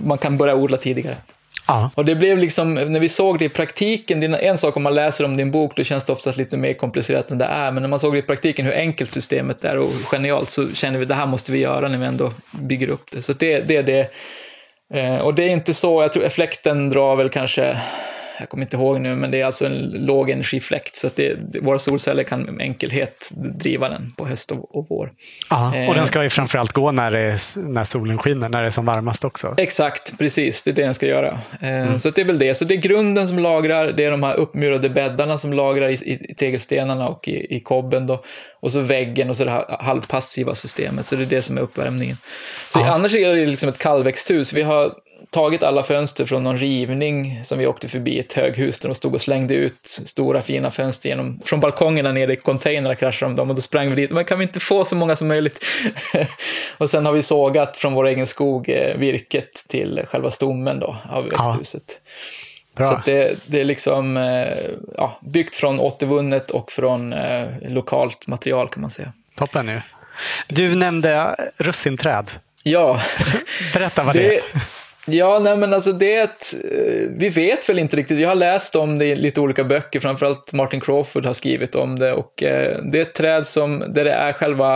man 0.05 0.19
kan 0.19 0.39
börja 0.39 0.55
odla 0.55 0.77
tidigare. 0.77 1.17
Ja. 1.67 1.91
Och 1.95 2.05
det 2.05 2.15
blev 2.15 2.39
liksom, 2.39 2.75
när 2.75 3.01
vi 3.01 3.09
såg 3.09 3.39
det 3.39 3.45
i 3.45 3.49
praktiken, 3.49 4.35
en 4.35 4.59
sak 4.59 4.77
om 4.77 4.83
man 4.83 4.95
läser 4.95 5.25
om 5.25 5.37
din 5.37 5.51
bok, 5.51 5.77
då 5.77 5.85
känns 5.85 6.05
det 6.05 6.13
oftast 6.13 6.39
lite 6.39 6.57
mer 6.57 6.73
komplicerat 6.73 7.31
än 7.31 7.39
det 7.39 7.45
är, 7.45 7.71
men 7.71 7.83
när 7.83 7.89
man 7.89 7.99
såg 7.99 8.13
det 8.13 8.19
i 8.19 8.23
praktiken 8.23 8.67
hur 8.67 8.75
enkelt 8.75 9.11
systemet 9.11 9.65
är 9.65 9.77
och 9.77 9.93
genialt 10.05 10.51
så 10.51 10.69
känner 10.75 10.99
vi 10.99 11.03
att 11.03 11.09
det 11.09 11.15
här 11.15 11.27
måste 11.27 11.53
vi 11.53 11.59
göra 11.59 11.89
när 11.89 11.99
vi 11.99 12.07
ändå 12.07 12.33
bygger 12.51 12.91
upp 12.91 13.11
det. 13.11 13.23
Så 13.23 13.33
det, 13.33 13.61
det 13.61 13.77
är 13.77 13.83
det. 13.83 14.11
Eh, 14.95 15.19
och 15.19 15.35
det 15.35 15.43
är 15.43 15.49
inte 15.49 15.75
så, 15.75 16.03
jag 16.03 16.13
tror 16.13 16.25
effekten 16.25 16.91
drar 16.91 17.17
väl 17.17 17.29
kanske 17.29 17.77
jag 18.39 18.49
kommer 18.49 18.65
inte 18.65 18.77
ihåg 18.77 19.01
nu, 19.01 19.15
men 19.17 19.31
det 19.31 19.41
är 19.41 19.45
alltså 19.45 19.67
en 19.67 19.79
låg 19.91 20.31
energifläkt, 20.31 20.97
så 20.97 21.07
att 21.07 21.17
det, 21.17 21.37
våra 21.63 21.79
solceller 21.79 22.23
kan 22.23 22.43
med 22.43 22.65
enkelhet 22.65 23.31
driva 23.37 23.89
den 23.89 24.13
på 24.17 24.27
höst 24.27 24.51
och, 24.51 24.77
och 24.77 24.87
vår. 24.89 25.13
Aha, 25.51 25.89
och 25.89 25.95
den 25.95 26.07
ska 26.07 26.23
ju 26.23 26.31
framförallt 26.31 26.73
gå 26.73 26.93
när, 26.93 27.13
är, 27.13 27.69
när 27.69 27.85
solen 27.85 28.19
skiner, 28.19 28.49
när 28.49 28.61
det 28.61 28.67
är 28.67 28.71
som 28.71 28.87
varmast 28.87 29.25
också. 29.25 29.55
Exakt, 29.57 30.19
precis, 30.19 30.63
det 30.63 30.71
är 30.71 30.75
det 30.75 30.83
den 30.83 30.95
ska 30.95 31.07
göra. 31.07 31.41
Eh, 31.61 31.69
mm. 31.69 31.99
Så 31.99 32.11
det 32.11 32.21
är 32.21 32.25
väl 32.25 32.39
det. 32.39 32.55
Så 32.55 32.65
det 32.65 32.75
är 32.75 32.79
grunden 32.79 33.29
som 33.29 33.39
lagrar, 33.39 33.93
det 33.93 34.05
är 34.05 34.11
de 34.11 34.23
här 34.23 34.35
uppmurade 34.35 34.89
bäddarna 34.89 35.39
som 35.39 35.53
lagrar 35.53 35.89
i, 35.89 35.95
i, 35.95 36.35
tegelstenarna 36.35 37.09
och 37.09 37.29
i, 37.29 37.57
i 37.57 37.61
kobben. 37.61 38.07
Då. 38.07 38.25
Och 38.61 38.73
så 38.73 38.81
väggen 38.81 39.31
och 39.31 39.37
så 39.37 39.45
det 39.45 39.51
här 39.51 39.77
halvpassiva 39.81 40.55
systemet, 40.55 41.07
så 41.07 41.17
det 41.17 41.23
är 41.23 41.27
det 41.27 41.43
som 41.43 41.59
är 41.59 41.63
uppvärmningen. 41.63 42.17
Så 42.73 42.81
annars 42.81 43.15
är 43.15 43.35
det 43.35 43.47
liksom 43.47 43.69
ett 43.69 43.79
kallväxthus. 43.79 44.53
Vi 44.53 44.63
har 44.63 44.93
tagit 45.33 45.63
alla 45.63 45.83
fönster 45.83 46.27
från 46.27 46.45
någon 46.45 46.59
rivning 46.59 47.41
som 47.45 47.59
vi 47.59 47.67
åkte 47.67 47.89
förbi 47.89 48.19
ett 48.19 48.33
höghus 48.33 48.79
där 48.79 48.89
de 48.89 48.95
stod 48.95 49.15
och 49.15 49.21
slängde 49.21 49.55
ut 49.55 49.87
stora 49.87 50.43
fina 50.43 50.71
fönster 50.71 51.09
genom, 51.09 51.41
från 51.45 51.61
balkongerna 51.61 52.13
nere 52.13 52.33
i 52.33 52.37
containrar 52.37 52.95
kraschade 52.95 53.31
de 53.31 53.37
dem 53.37 53.51
och 53.51 53.57
då 53.57 53.63
sprang 53.63 53.89
vi 53.89 53.95
dit. 53.95 54.11
Men 54.11 54.25
kan 54.25 54.39
vi 54.39 54.45
inte 54.45 54.61
få 54.61 54.85
så 54.85 54.97
många 54.97 55.17
som 55.17 55.29
möjligt? 55.29 55.65
och 56.79 56.91
sen 56.91 57.07
har 57.07 57.13
vi 57.13 57.23
sågat 57.23 57.77
från 57.77 57.95
vår 57.95 58.07
egen 58.07 58.27
skog 58.27 58.69
eh, 58.69 58.97
virket 58.97 59.65
till 59.69 60.05
själva 60.11 60.31
stommen 60.31 60.79
då 60.79 60.97
av 61.11 61.25
växthuset. 61.25 62.01
Ja. 62.77 62.85
Så 62.85 63.01
det, 63.05 63.39
det, 63.47 63.61
är 63.61 63.65
liksom 63.65 64.17
eh, 64.17 64.49
ja, 64.97 65.19
byggt 65.23 65.55
från 65.55 65.81
återvunnet 65.81 66.51
och 66.51 66.73
från 66.73 67.13
eh, 67.13 67.49
lokalt 67.63 68.27
material 68.27 68.69
kan 68.69 68.81
man 68.81 68.91
säga. 68.91 69.13
Toppen 69.37 69.69
ju. 69.69 69.81
Du 70.49 70.75
nämnde 70.75 71.37
russinträd. 71.57 72.31
Ja. 72.63 73.01
Berätta 73.75 74.05
vad 74.05 74.15
det, 74.15 74.29
det 74.29 74.37
är. 74.37 74.43
Ja, 75.07 75.39
nej 75.39 75.57
men 75.57 75.75
alltså 75.75 75.93
det, 75.93 76.21
eh, 76.21 77.09
vi 77.11 77.29
vet 77.29 77.69
väl 77.69 77.79
inte 77.79 77.97
riktigt. 77.97 78.21
Jag 78.21 78.29
har 78.29 78.35
läst 78.35 78.77
om 78.77 78.99
det 78.99 79.05
i 79.05 79.15
lite 79.15 79.41
olika 79.41 79.65
böcker, 79.65 80.01
framförallt 80.01 80.53
Martin 80.53 80.81
Crawford 80.81 81.27
har 81.27 81.33
skrivit 81.33 81.75
om 81.75 81.99
det 81.99 82.13
och 82.13 82.43
eh, 82.43 82.83
det 82.83 82.99
är 82.99 83.03
ett 83.03 83.15
träd 83.15 83.47
som, 83.47 83.85
där 83.89 84.05
det 84.05 84.13
är 84.13 84.33
själva 84.33 84.75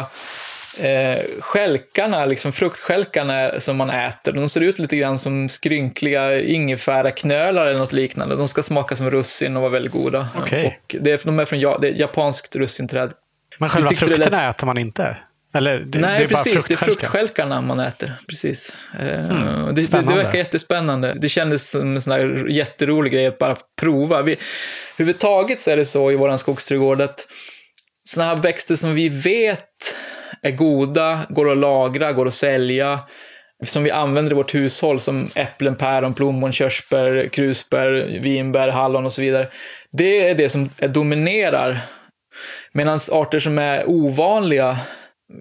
eh, 0.79 1.19
skälkarna, 1.41 2.27
liksom 2.27 2.53
fruktskälkarna 2.53 3.61
som 3.61 3.77
man 3.77 3.91
äter. 3.91 4.33
De 4.33 4.49
ser 4.49 4.61
ut 4.61 4.79
lite 4.79 4.97
grann 4.97 5.19
som 5.19 5.49
skrynkliga 5.49 6.41
ingefäraknölar 6.41 7.67
eller 7.67 7.79
något 7.79 7.93
liknande. 7.93 8.37
De 8.37 8.49
ska 8.49 8.63
smaka 8.63 8.97
som 8.97 9.11
russin 9.11 9.57
och 9.57 9.63
vara 9.63 9.73
väldigt 9.73 9.93
goda. 9.93 10.29
Okay. 10.43 10.67
Och 10.67 10.97
det 11.01 11.11
är, 11.11 11.21
de 11.25 11.39
är 11.39 11.45
från 11.45 11.81
det 11.81 11.89
är 11.89 12.01
japanskt 12.01 12.57
russinträd. 12.57 13.13
Men 13.59 13.71
själva 13.71 13.91
frukterna 13.91 14.51
äter 14.51 14.67
man 14.67 14.79
inte? 14.79 15.17
Eller 15.57 15.79
det, 15.79 15.99
Nej, 15.99 16.19
det 16.19 16.25
är 16.25 16.29
precis. 16.29 16.65
Det 16.65 16.75
är 16.75 16.79
fruktskälkarna 16.79 17.61
man 17.61 17.81
äter. 17.81 18.13
Precis. 18.29 18.77
Mm, 18.99 19.75
det, 19.75 19.91
det, 19.91 20.01
det 20.01 20.15
verkar 20.15 20.39
jättespännande. 20.39 21.17
Det 21.21 21.29
kändes 21.29 21.71
som 21.71 21.95
en 21.95 22.03
sån 22.03 22.13
här 22.13 22.47
jätterolig 22.49 23.13
grej 23.13 23.27
att 23.27 23.39
bara 23.39 23.57
prova. 23.81 24.23
Vi, 24.23 24.37
överhuvudtaget 24.95 25.61
så 25.61 25.71
är 25.71 25.77
det 25.77 25.85
så 25.85 26.11
i 26.11 26.17
vår 26.17 26.37
skogsträdgård 26.37 27.01
att 27.01 27.27
såna 28.05 28.27
här 28.27 28.37
växter 28.37 28.77
som 28.77 28.95
vi 28.95 29.09
vet 29.09 29.95
är 30.43 30.51
goda, 30.51 31.21
går 31.29 31.51
att 31.51 31.59
lagra, 31.59 32.13
går 32.13 32.27
att 32.27 32.35
sälja, 32.35 33.01
som 33.65 33.85
vi 33.85 33.91
använder 33.91 34.33
i 34.33 34.35
vårt 34.35 34.55
hushåll 34.55 35.01
som 35.01 35.31
äpplen, 35.35 35.77
päron, 35.77 36.15
plommon, 36.15 36.53
körsbär, 36.53 37.29
krusbär, 37.29 38.21
vinbär, 38.23 38.69
hallon 38.69 39.07
och 39.07 39.13
så 39.13 39.21
vidare. 39.21 39.49
Det 39.93 40.29
är 40.29 40.35
det 40.35 40.49
som 40.49 40.71
dominerar. 40.89 41.79
Medan 42.73 42.99
arter 43.13 43.39
som 43.39 43.59
är 43.59 43.89
ovanliga 43.89 44.79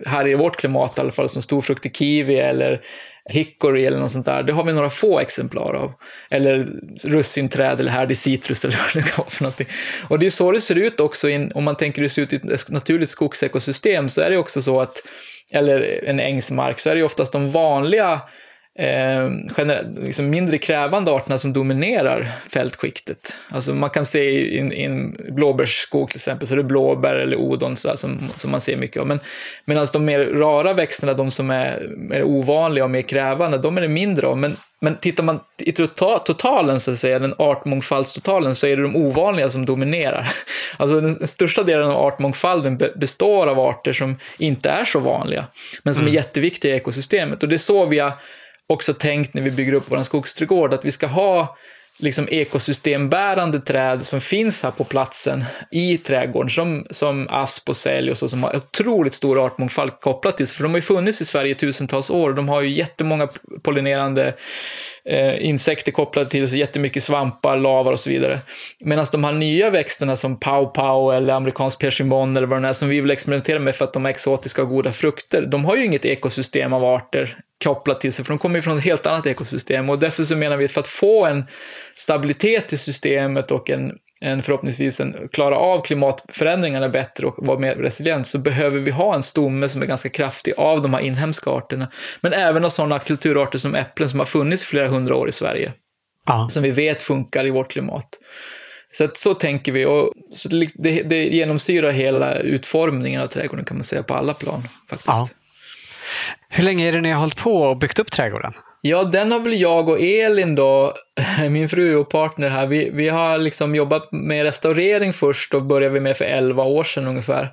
här 0.06 0.28
i 0.28 0.36
vårt 0.36 0.58
klimat 0.58 0.98
i 0.98 1.02
alla 1.02 1.12
fall, 1.12 1.30
som 1.30 1.42
storfruktig 1.42 1.96
kiwi 1.96 2.40
eller 2.40 2.82
hickory 3.30 3.86
eller 3.86 4.00
något 4.00 4.12
sånt 4.12 4.26
där, 4.26 4.44
det 4.44 4.54
har 4.54 4.64
vi 4.64 4.74
några 4.74 4.90
få 4.90 5.20
exemplar 5.20 5.74
av. 5.74 5.94
Eller 6.30 6.68
russinträd 7.06 7.80
eller 7.80 7.92
härdig 7.92 8.18
citrus 8.18 8.66
eller 8.66 8.78
vad 8.96 9.04
det 9.04 9.10
kan 9.10 9.18
vara 9.18 9.30
för 9.30 9.44
någonting. 9.44 9.68
Och 10.08 10.20
det 10.20 10.26
är 10.26 10.30
så 10.30 10.52
det 10.52 10.62
ser 10.62 10.76
ut 10.76 11.00
också, 11.00 11.30
in, 11.30 11.52
om 11.56 11.64
man 11.64 11.76
tänker 11.76 11.98
hur 11.98 12.04
det 12.04 12.10
ser 12.10 12.22
ut 12.22 12.34
i 12.34 12.36
ett 12.36 12.70
naturligt 12.70 13.10
skogsekosystem, 13.10 14.10
så 14.10 14.22
är 14.22 14.30
det 14.30 14.38
också 14.38 14.62
så 14.62 14.82
att, 14.82 15.04
eller 15.52 16.04
en 16.04 16.20
ängsmark, 16.20 16.80
så 16.80 16.90
är 16.90 16.94
det 16.94 17.00
ju 17.00 17.06
oftast 17.06 17.34
de 17.34 17.52
vanliga 17.52 18.22
eh, 18.80 19.30
liksom 20.04 20.30
mindre 20.30 20.58
krävande 20.58 21.12
arterna 21.12 21.38
som 21.38 21.54
dominerar 21.54 22.32
fältskiktet. 22.50 23.38
Alltså 23.50 23.74
man 23.74 23.90
kan 23.90 24.06
se 24.06 24.20
i, 24.20 24.84
en 24.84 25.18
blåbärsskog 25.30 26.10
till 26.10 26.18
exempel, 26.18 26.48
så 26.48 26.54
är 26.54 26.58
det 26.58 26.64
blåbär 26.64 27.16
eller 27.16 27.38
odon 27.38 27.76
så 27.76 27.98
som, 27.98 28.30
som 28.38 28.52
man 28.52 28.62
ser 28.62 28.78
mycket 28.78 29.02
av. 29.02 29.08
Men 29.08 29.20
medan 29.66 29.88
de 29.94 30.06
mer 30.06 30.20
rara 30.20 30.74
växterna, 30.74 31.14
de 31.14 31.32
som 31.32 31.50
är 31.50 31.88
mer 31.98 32.24
ovanliga 32.24 32.84
och 32.84 32.90
mer 32.90 33.02
krävande, 33.02 33.58
de 33.58 33.78
är 33.78 33.82
det 33.82 33.88
mindre 33.88 34.28
av. 34.28 34.38
Men, 34.38 34.56
men 34.82 34.98
tittar 34.98 35.24
man 35.24 35.40
i 35.58 35.72
tota-, 35.72 36.20
totalen, 36.20 36.80
så 36.80 36.92
att 36.92 37.00
säga, 37.00 37.20
den 37.20 37.36
artmångfaldstotalen, 37.38 38.56
så 38.56 38.68
är 38.68 38.78
det 38.78 38.84
de 38.84 38.96
ovanliga 38.96 39.50
som 39.50 39.66
dominerar. 39.66 40.28
Alltså 40.78 41.02
den 41.02 41.28
största 41.28 41.64
delen 41.64 41.90
av 41.90 41.98
artmångfalden 41.98 42.78
består 42.96 43.48
av 43.48 43.60
arter 43.60 43.94
som 43.94 44.20
inte 44.40 44.70
är 44.70 44.86
så 44.86 45.00
vanliga, 45.00 45.46
men 45.84 45.96
som 45.96 46.04
mm. 46.04 46.12
är 46.14 46.16
jätteviktiga 46.16 46.74
i 46.74 46.78
ekosystemet. 46.78 47.44
Och 47.44 47.50
det 47.50 47.56
är 47.56 47.58
så 47.58 47.86
vi 47.86 48.00
har 48.00 48.14
också 48.68 48.94
tänkt 48.94 49.34
när 49.34 49.42
vi 49.42 49.52
bygger 49.52 49.74
upp 49.74 49.86
vår 49.88 50.04
skogsträdgård 50.04 50.74
att 50.74 50.86
vi 50.86 50.92
ska 50.92 51.08
ha 51.08 51.58
liksom 52.00 52.28
ekosystembärande 52.32 53.60
träd 53.60 54.06
som 54.06 54.22
finns 54.22 54.64
här 54.64 54.72
på 54.72 54.84
platsen 54.84 55.44
i 55.72 55.98
trädgården, 55.98 56.50
som, 56.50 56.88
som 56.90 57.28
asp 57.30 57.70
och 57.70 57.76
sälj 57.76 58.12
och 58.12 58.18
så, 58.18 58.30
som 58.30 58.44
har 58.44 58.56
otroligt 58.56 59.14
stor 59.14 59.46
artmångfald 59.46 59.92
kopplat 60.00 60.38
till 60.38 60.48
sig. 60.48 60.58
För 60.58 60.64
de 60.64 60.72
har 60.72 60.78
ju 60.78 60.82
funnits 60.82 61.22
i 61.22 61.26
Sverige 61.26 61.52
i 61.52 61.56
tusentals 61.56 62.10
år 62.10 62.30
och 62.30 62.36
de 62.36 62.50
har 62.50 62.62
ju 62.62 62.70
jättemånga 62.70 63.28
pollinerande 63.64 64.36
eh, 65.10 65.46
insekter 65.46 65.92
kopplade 65.92 66.30
till 66.30 66.48
sig, 66.48 66.60
jättemycket 66.60 67.04
svampar, 67.04 67.58
lavar 67.58 67.92
och 67.92 68.00
så 68.00 68.10
vidare. 68.10 68.40
Medan 68.80 69.06
de 69.12 69.24
här 69.24 69.34
nya 69.34 69.70
växterna 69.70 70.16
som 70.16 70.38
Pow-Pow 70.38 71.18
eller 71.18 71.34
amerikansk 71.34 71.80
persimmon 71.80 72.38
eller 72.38 72.48
vad 72.48 72.62
det 72.62 72.68
är, 72.68 72.74
som 72.74 72.90
vi 72.90 73.02
vill 73.02 73.12
experimentera 73.12 73.60
med 73.60 73.76
för 73.76 73.86
att 73.86 73.94
de 73.94 74.06
är 74.06 74.10
exotiska 74.10 74.62
och 74.62 74.70
goda 74.70 74.92
frukter, 74.92 75.42
de 75.42 75.66
har 75.66 75.76
ju 75.76 75.86
inget 75.86 76.06
ekosystem 76.06 76.74
av 76.74 76.84
arter 76.84 77.38
kopplat 77.64 78.02
till 78.02 78.14
sig, 78.14 78.26
för 78.26 78.34
de 78.34 78.40
kommer 78.40 78.56
ju 78.56 78.62
från 78.62 78.78
ett 78.78 78.84
helt 78.84 79.06
annat 79.06 79.26
ekosystem. 79.26 79.90
Och 79.90 80.00
därför 80.00 80.24
så 80.24 80.36
menar 80.36 80.58
vi 80.58 80.66
att 80.66 80.72
för 80.72 80.82
att 80.82 80.88
få 80.88 81.26
en 81.26 81.46
stabilitet 81.96 82.74
i 82.74 82.78
systemet 82.78 83.52
och 83.52 83.70
en, 83.70 83.92
en 84.22 84.44
förhoppningsvis 84.44 85.00
en, 85.00 85.28
klara 85.32 85.58
av 85.58 85.82
klimatförändringarna 85.82 86.90
bättre 86.90 87.28
och 87.28 87.48
vara 87.48 87.60
mer 87.60 87.76
resilient, 87.76 88.28
så 88.28 88.40
behöver 88.40 88.80
vi 88.80 88.92
ha 88.92 89.16
en 89.16 89.24
stomme 89.24 89.70
som 89.70 89.82
är 89.82 89.86
ganska 89.86 90.10
kraftig 90.10 90.54
av 90.58 90.82
de 90.82 90.94
här 90.94 91.02
inhemska 91.02 91.50
arterna. 91.50 91.92
Men 92.22 92.34
även 92.34 92.66
av 92.66 92.70
sådana 92.70 93.00
kulturarter 93.00 93.58
som 93.58 93.76
äpplen 93.76 94.10
som 94.10 94.20
har 94.20 94.26
funnits 94.26 94.66
flera 94.66 94.88
hundra 94.88 95.16
år 95.16 95.30
i 95.30 95.32
Sverige. 95.32 95.74
Ja. 96.26 96.48
Som 96.52 96.64
vi 96.64 96.72
vet 96.72 97.04
funkar 97.04 97.46
i 97.46 97.50
vårt 97.50 97.72
klimat. 97.72 98.10
Så, 98.92 99.04
att, 99.04 99.18
så 99.18 99.34
tänker 99.34 99.72
vi 99.72 99.86
och 99.86 100.12
så 100.32 100.50
det, 100.50 101.04
det 101.04 101.24
genomsyrar 101.24 101.92
hela 101.92 102.36
utformningen 102.36 103.22
av 103.22 103.28
trädgården 103.28 103.66
kan 103.66 103.78
man 103.78 103.84
säga 103.84 104.04
på 104.04 104.14
alla 104.14 104.34
plan. 104.34 104.68
faktiskt. 104.90 105.08
Ja. 105.08 105.28
Hur 106.50 106.64
länge 106.64 106.88
är 106.88 106.92
det 106.92 107.02
ni 107.02 107.12
har 107.12 107.20
hållit 107.20 107.38
på 107.38 107.56
och 107.56 107.78
byggt 107.78 108.00
upp 108.00 108.12
trädgården? 108.12 108.54
Ja, 108.88 109.04
den 109.04 109.32
har 109.32 109.40
väl 109.40 109.62
jag 109.62 109.90
och 109.90 110.00
Elin 110.00 110.56
då, 110.56 110.94
min 111.50 111.70
fru 111.70 111.96
och 111.96 112.10
partner 112.10 112.50
här, 112.50 112.68
vi, 112.68 112.90
vi 112.94 113.10
har 113.10 113.38
liksom 113.38 113.76
jobbat 113.76 114.12
med 114.12 114.44
restaurering 114.44 115.14
först 115.14 115.54
och 115.54 115.64
började 115.64 115.94
vi 115.94 116.00
med 116.00 116.18
för 116.18 116.26
11 116.26 116.64
år 116.64 116.84
sedan 116.84 117.08
ungefär. 117.08 117.50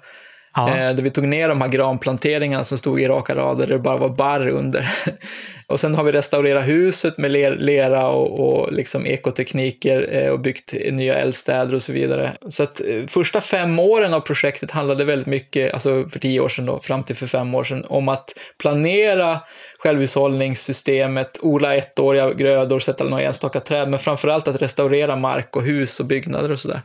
Ja. 0.54 0.68
Eh, 0.68 0.94
där 0.94 1.02
vi 1.02 1.10
tog 1.10 1.28
ner 1.28 1.48
de 1.48 1.60
här 1.60 1.68
granplanteringarna 1.68 2.64
som 2.64 2.78
stod 2.78 3.00
i 3.00 3.08
raka 3.08 3.34
rader 3.34 3.66
där 3.66 3.74
det 3.74 3.78
bara 3.78 3.96
var 3.96 4.08
barr 4.08 4.48
under. 4.48 4.88
och 5.66 5.80
sen 5.80 5.94
har 5.94 6.04
vi 6.04 6.12
restaurerat 6.12 6.68
huset 6.68 7.18
med 7.18 7.30
ler, 7.30 7.56
lera 7.56 8.08
och, 8.08 8.40
och 8.40 8.72
liksom 8.72 9.06
ekotekniker 9.06 10.08
eh, 10.12 10.30
och 10.30 10.40
byggt 10.40 10.74
nya 10.90 11.14
eldstäder 11.14 11.74
och 11.74 11.82
så 11.82 11.92
vidare. 11.92 12.32
Så 12.48 12.62
att 12.62 12.80
eh, 12.80 13.06
första 13.08 13.40
fem 13.40 13.78
åren 13.78 14.14
av 14.14 14.20
projektet 14.20 14.70
handlade 14.70 15.04
väldigt 15.04 15.26
mycket, 15.26 15.72
alltså 15.72 16.08
för 16.08 16.18
tio 16.18 16.40
år 16.40 16.48
sedan 16.48 16.66
då, 16.66 16.80
fram 16.80 17.02
till 17.02 17.16
för 17.16 17.26
fem 17.26 17.54
år 17.54 17.64
sedan, 17.64 17.84
om 17.88 18.08
att 18.08 18.30
planera 18.58 19.40
självhushållningssystemet, 19.78 21.38
odla 21.42 21.74
ettåriga 21.76 22.32
grödor, 22.32 22.78
sätta 22.78 23.04
några 23.04 23.22
enstaka 23.22 23.60
träd, 23.60 23.88
men 23.88 23.98
framförallt 23.98 24.48
att 24.48 24.62
restaurera 24.62 25.16
mark 25.16 25.56
och 25.56 25.62
hus 25.62 26.00
och 26.00 26.06
byggnader 26.06 26.52
och 26.52 26.58
sådär. 26.58 26.80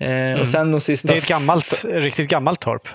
Eh, 0.00 0.08
mm. 0.08 0.40
och 0.40 0.48
sen 0.48 0.70
de 0.70 0.80
sista 0.80 1.08
det 1.08 1.14
är 1.14 1.18
ett 1.18 1.28
gammalt, 1.28 1.84
riktigt 1.84 2.28
gammalt 2.28 2.60
torp. 2.60 2.88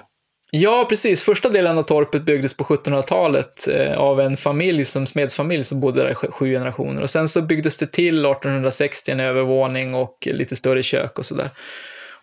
Ja, 0.51 0.85
precis. 0.89 1.23
Första 1.23 1.49
delen 1.49 1.77
av 1.77 1.83
torpet 1.83 2.23
byggdes 2.23 2.57
på 2.57 2.63
1700-talet 2.63 3.67
eh, 3.67 3.97
av 3.97 4.21
en 4.21 4.37
familj, 4.37 4.85
som 4.85 5.05
smedsfamilj, 5.05 5.63
som 5.63 5.79
bodde 5.79 6.01
där 6.01 6.11
i 6.11 6.15
sju 6.15 6.51
generationer. 6.51 7.01
Och 7.01 7.09
sen 7.09 7.29
så 7.29 7.41
byggdes 7.41 7.77
det 7.77 7.87
till 7.87 8.25
1860 8.25 9.11
en 9.11 9.19
övervåning 9.19 9.95
och 9.95 10.27
lite 10.31 10.55
större 10.55 10.83
kök 10.83 11.19
och 11.19 11.25
sådär. 11.25 11.49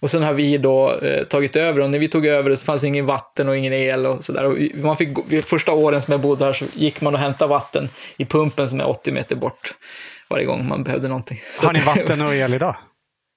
Och 0.00 0.10
sen 0.10 0.22
har 0.22 0.32
vi 0.32 0.58
då 0.58 0.98
eh, 0.98 1.24
tagit 1.24 1.56
över 1.56 1.80
och 1.80 1.90
när 1.90 1.98
vi 1.98 2.08
tog 2.08 2.26
över 2.26 2.54
så 2.54 2.64
fanns 2.64 2.84
ingen 2.84 3.06
vatten 3.06 3.48
och 3.48 3.56
ingen 3.56 3.72
el 3.72 4.06
och 4.06 4.24
sådär. 4.24 4.76
man 4.82 4.96
fick, 4.96 5.08
första 5.44 5.72
åren 5.72 6.02
som 6.02 6.12
jag 6.12 6.20
bodde 6.20 6.44
här 6.44 6.52
så 6.52 6.64
gick 6.74 7.00
man 7.00 7.14
och 7.14 7.20
hämtade 7.20 7.48
vatten 7.48 7.88
i 8.16 8.24
pumpen 8.24 8.68
som 8.68 8.80
är 8.80 8.88
80 8.88 9.12
meter 9.12 9.36
bort 9.36 9.74
varje 10.30 10.44
gång 10.44 10.68
man 10.68 10.84
behövde 10.84 11.08
någonting. 11.08 11.38
Har 11.62 11.72
ni 11.72 11.80
vatten 11.80 12.22
och 12.22 12.34
el 12.34 12.54
idag? 12.54 12.76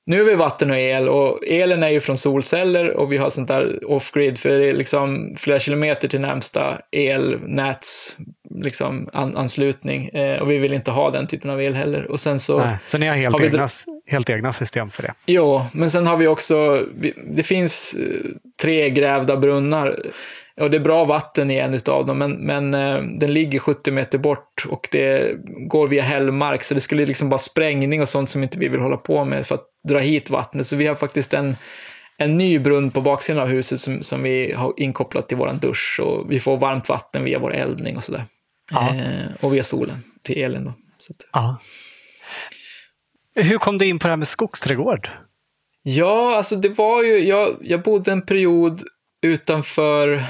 Nu 0.09 0.17
har 0.17 0.25
vi 0.25 0.35
vatten 0.35 0.71
och 0.71 0.77
el 0.77 1.09
och 1.09 1.39
elen 1.47 1.83
är 1.83 1.89
ju 1.89 1.99
från 1.99 2.17
solceller 2.17 2.97
och 2.97 3.11
vi 3.11 3.17
har 3.17 3.29
sånt 3.29 3.47
där 3.47 3.91
off-grid 3.91 4.37
för 4.37 4.49
det 4.49 4.69
är 4.69 4.73
liksom 4.73 5.35
flera 5.37 5.59
kilometer 5.59 6.07
till 6.07 6.21
närmsta 6.21 6.77
elnäts 6.91 8.17
liksom, 8.55 9.09
an 9.13 9.37
anslutning 9.37 10.09
eh, 10.09 10.41
och 10.41 10.51
vi 10.51 10.57
vill 10.57 10.73
inte 10.73 10.91
ha 10.91 11.11
den 11.11 11.27
typen 11.27 11.49
av 11.49 11.61
el 11.61 11.75
heller. 11.75 12.11
Och 12.11 12.19
sen 12.19 12.39
så, 12.39 12.57
Nej, 12.57 12.77
så 12.85 12.97
ni 12.97 13.07
har 13.07 13.15
helt, 13.15 13.39
har 13.39 13.45
egna, 13.45 13.67
helt 14.07 14.29
egna 14.29 14.53
system 14.53 14.89
för 14.89 15.03
det? 15.03 15.13
Jo, 15.25 15.65
men 15.73 15.89
sen 15.89 16.07
har 16.07 16.17
vi 16.17 16.27
också, 16.27 16.85
det 17.31 17.43
finns 17.43 17.95
eh, 17.99 18.31
tre 18.61 18.89
grävda 18.89 19.37
brunnar 19.37 19.99
och 20.59 20.69
det 20.69 20.77
är 20.77 20.81
bra 20.81 21.05
vatten 21.05 21.51
i 21.51 21.55
en 21.55 21.79
av 21.85 22.05
dem, 22.05 22.17
men, 22.17 22.31
men 22.31 22.73
eh, 22.73 23.01
den 23.19 23.33
ligger 23.33 23.59
70 23.59 23.91
meter 23.91 24.17
bort 24.17 24.65
och 24.69 24.87
det 24.91 25.35
går 25.67 25.87
via 25.87 26.03
hällmark, 26.03 26.63
så 26.63 26.73
det 26.73 26.81
skulle 26.81 27.05
liksom 27.05 27.29
vara 27.29 27.39
sprängning 27.39 28.01
och 28.01 28.09
sånt 28.09 28.29
som 28.29 28.43
inte 28.43 28.59
vi 28.59 28.67
vill 28.67 28.79
hålla 28.79 28.97
på 28.97 29.25
med 29.25 29.45
för 29.45 29.55
att 29.55 29.65
dra 29.87 29.99
hit 29.99 30.29
vattnet. 30.29 30.67
Så 30.67 30.75
vi 30.75 30.87
har 30.87 30.95
faktiskt 30.95 31.33
en, 31.33 31.55
en 32.17 32.37
ny 32.37 32.59
brunn 32.59 32.91
på 32.91 33.01
baksidan 33.01 33.41
av 33.41 33.47
huset 33.47 33.79
som, 33.79 34.03
som 34.03 34.23
vi 34.23 34.53
har 34.53 34.73
inkopplat 34.77 35.27
till 35.27 35.37
vår 35.37 35.53
dusch 35.53 35.99
och 36.03 36.31
vi 36.31 36.39
får 36.39 36.57
varmt 36.57 36.89
vatten 36.89 37.23
via 37.23 37.39
vår 37.39 37.53
eldning 37.53 37.95
och 37.97 38.03
sådär. 38.03 38.25
Eh, 38.71 39.35
och 39.41 39.53
via 39.53 39.63
solen 39.63 39.97
till 40.21 40.37
elen 40.37 40.65
då. 40.65 40.73
Ja. 41.33 41.57
Hur 43.35 43.57
kom 43.57 43.77
du 43.77 43.85
in 43.85 43.99
på 43.99 44.07
det 44.07 44.11
här 44.11 44.17
med 44.17 44.27
skogsträdgård? 44.27 45.09
Ja, 45.83 46.37
alltså 46.37 46.55
det 46.55 46.69
var 46.69 47.03
ju, 47.03 47.17
jag, 47.17 47.57
jag 47.61 47.81
bodde 47.81 48.11
en 48.11 48.21
period 48.21 48.83
utanför 49.21 50.23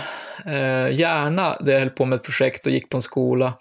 eh, 0.46 1.00
Järna 1.00 1.58
där 1.60 1.74
jag 1.74 1.80
höll 1.80 1.90
på 1.90 2.06
med 2.06 2.16
ett 2.16 2.24
projekt 2.24 2.66
och 2.66 2.72
gick 2.72 2.90
på 2.90 2.98
en 2.98 3.02
skola. 3.02 3.54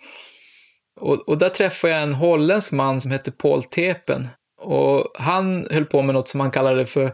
Och, 1.00 1.28
och 1.28 1.38
där 1.38 1.48
träffade 1.48 1.92
jag 1.92 2.02
en 2.02 2.14
holländsk 2.14 2.72
man 2.72 3.00
som 3.00 3.12
hette 3.12 3.30
Paul 3.30 3.64
Tepen. 3.64 4.28
Och 4.60 5.12
han 5.18 5.66
höll 5.70 5.84
på 5.84 6.02
med 6.02 6.14
något 6.14 6.28
som 6.28 6.40
han 6.40 6.50
kallade 6.50 6.86
för 6.86 7.12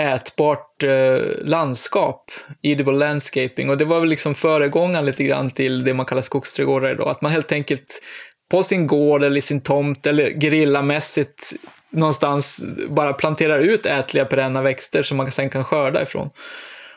ätbart 0.00 0.82
eh, 0.82 1.18
landskap, 1.44 2.30
edible 2.62 2.92
landscaping. 2.92 3.70
Och 3.70 3.78
det 3.78 3.84
var 3.84 4.00
väl 4.00 4.08
liksom 4.08 4.34
föregångaren 4.34 5.04
lite 5.04 5.24
grann 5.24 5.50
till 5.50 5.84
det 5.84 5.94
man 5.94 6.06
kallar 6.06 6.22
skogsträdgårdar 6.22 6.90
idag. 6.90 7.08
Att 7.08 7.22
man 7.22 7.32
helt 7.32 7.52
enkelt 7.52 8.02
på 8.50 8.62
sin 8.62 8.86
gård 8.86 9.24
eller 9.24 9.36
i 9.36 9.40
sin 9.40 9.60
tomt 9.60 10.06
eller 10.06 10.40
gerillamässigt 10.40 11.52
någonstans 11.90 12.64
bara 12.88 13.12
planterar 13.12 13.58
ut 13.58 13.86
ätliga 13.86 14.24
perenna 14.24 14.62
växter 14.62 15.02
som 15.02 15.16
man 15.16 15.30
sen 15.30 15.50
kan 15.50 15.64
skörda 15.64 16.02
ifrån. 16.02 16.30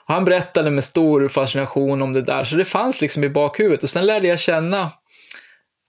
Och 0.08 0.14
han 0.14 0.26
berättade 0.26 0.72
med 0.72 0.84
stor 0.84 1.28
fascination 1.28 2.02
om 2.02 2.14
det 2.14 2.22
där, 2.22 2.44
så 2.44 2.56
det 2.56 2.66
fanns 2.66 3.02
liksom 3.02 3.24
i 3.24 3.30
bakhuvudet. 3.30 3.84
Och 3.84 3.90
sen 3.90 4.06
lärde 4.06 4.28
jag 4.28 4.40
känna, 4.40 4.82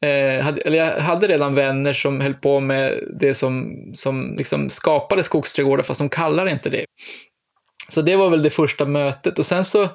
eh, 0.02 0.44
hade, 0.44 0.60
eller 0.60 0.78
jag 0.78 1.00
hade 1.00 1.26
redan 1.26 1.54
vänner 1.54 1.92
som 1.92 2.20
höll 2.20 2.34
på 2.34 2.60
med 2.60 3.00
det 3.20 3.34
som, 3.34 3.74
som 3.94 4.34
liksom 4.36 4.70
skapade 4.70 5.22
skogsträdgårdar, 5.22 5.82
fast 5.82 6.00
de 6.00 6.08
kallar 6.08 6.44
det 6.44 6.50
inte 6.50 6.70
det. 6.70 6.84
Så 7.88 8.02
det 8.02 8.16
var 8.16 8.30
väl 8.30 8.42
det 8.42 8.50
första 8.50 8.86
mötet. 8.86 9.38
Och 9.38 9.46
sen 9.46 9.64
så 9.64 9.88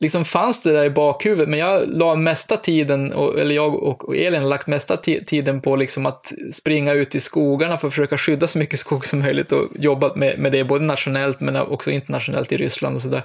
liksom 0.00 0.24
fanns 0.24 0.62
det 0.62 0.72
där 0.72 0.84
i 0.84 0.90
bakhuvudet, 0.90 1.48
men 1.48 1.58
jag 1.58 1.82
la 1.88 2.14
mesta 2.14 2.56
tiden, 2.56 3.12
eller 3.12 3.54
jag 3.54 3.74
och 3.74 4.16
Elin 4.16 4.42
har 4.42 4.48
lagt 4.48 4.66
mesta 4.66 4.96
tiden 4.96 5.60
på 5.60 5.76
liksom 5.76 6.06
att 6.06 6.32
springa 6.52 6.92
ut 6.92 7.14
i 7.14 7.20
skogarna 7.20 7.78
för 7.78 7.86
att 7.86 7.92
försöka 7.92 8.18
skydda 8.18 8.46
så 8.46 8.58
mycket 8.58 8.78
skog 8.78 9.06
som 9.06 9.18
möjligt 9.18 9.52
och 9.52 9.68
jobbat 9.74 10.16
med, 10.16 10.38
med 10.38 10.52
det 10.52 10.64
både 10.64 10.84
nationellt 10.84 11.40
men 11.40 11.56
också 11.56 11.90
internationellt 11.90 12.52
i 12.52 12.56
Ryssland 12.56 12.96
och 12.96 13.02
sådär. 13.02 13.22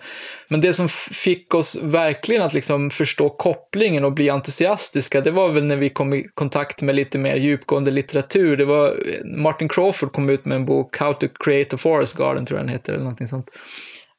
Men 0.47 0.61
det 0.61 0.73
som 0.73 0.89
fick 0.89 1.55
oss 1.55 1.79
verkligen 1.83 2.41
att 2.41 2.53
liksom 2.53 2.89
förstå 2.89 3.29
kopplingen 3.29 4.05
och 4.05 4.13
bli 4.13 4.29
entusiastiska, 4.29 5.21
det 5.21 5.31
var 5.31 5.49
väl 5.49 5.65
när 5.65 5.77
vi 5.77 5.89
kom 5.89 6.13
i 6.13 6.25
kontakt 6.33 6.81
med 6.81 6.95
lite 6.95 7.17
mer 7.17 7.35
djupgående 7.35 7.91
litteratur. 7.91 8.57
Det 8.57 8.65
var 8.65 8.95
Martin 9.37 9.69
Crawford 9.69 10.11
kom 10.11 10.29
ut 10.29 10.45
med 10.45 10.55
en 10.55 10.65
bok, 10.65 10.97
How 10.97 11.13
to 11.13 11.27
create 11.43 11.75
a 11.75 11.77
forest 11.77 12.17
garden, 12.17 12.45
tror 12.45 12.59
jag 12.59 12.67
den 12.67 12.73
heter, 12.73 12.93
eller 12.93 13.03
någonting 13.03 13.27
sånt. 13.27 13.49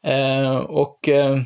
Eh, 0.07 0.57
och 0.57 1.09
eh, 1.09 1.37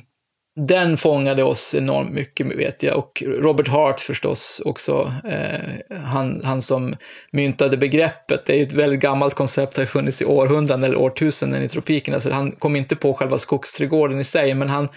den 0.59 0.97
fångade 0.97 1.43
oss 1.43 1.75
enormt 1.75 2.13
mycket, 2.13 2.47
vet 2.47 2.83
jag. 2.83 2.97
Och 2.97 3.23
Robert 3.27 3.69
Hart 3.69 4.01
förstås 4.01 4.63
också, 4.65 5.13
eh, 5.31 5.97
han, 6.05 6.41
han 6.45 6.63
som 6.63 6.95
myntade 7.31 7.77
begreppet. 7.77 8.47
Det 8.47 8.53
är 8.53 8.57
ju 8.57 8.63
ett 8.63 8.73
väldigt 8.73 9.01
gammalt 9.01 9.35
koncept, 9.35 9.77
har 9.77 9.85
funnits 9.85 10.23
i 10.23 10.25
århundraden 10.25 10.85
eller 10.85 10.97
årtusenden 10.97 11.63
i 11.63 11.69
tropikerna, 11.69 12.21
så 12.21 12.33
han 12.33 12.53
kom 12.53 12.77
inte 12.77 12.97
på 12.97 13.15
själva 13.15 13.39
skogsträdgården 13.39 14.21
i 14.21 14.25
sig, 14.25 14.55
men 14.55 14.69
han 14.69 14.89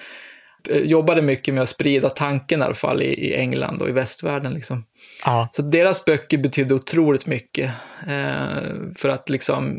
eh, 0.70 0.78
jobbade 0.78 1.22
mycket 1.22 1.54
med 1.54 1.64
att 1.64 1.70
sprida 1.70 2.10
tanken 2.10 2.62
i 2.62 2.64
alla 2.64 2.74
fall 2.74 3.02
i, 3.02 3.28
i 3.28 3.36
England 3.36 3.82
och 3.82 3.90
i 3.90 3.92
västvärlden. 3.92 4.54
Liksom. 4.54 4.84
Ja. 5.26 5.50
Så 5.52 5.62
deras 5.62 6.06
böcker 6.06 6.38
betydde 6.38 6.74
otroligt 6.74 7.26
mycket 7.26 7.72
eh, 8.08 8.74
för 8.98 9.10
att 9.10 9.30
liksom 9.30 9.78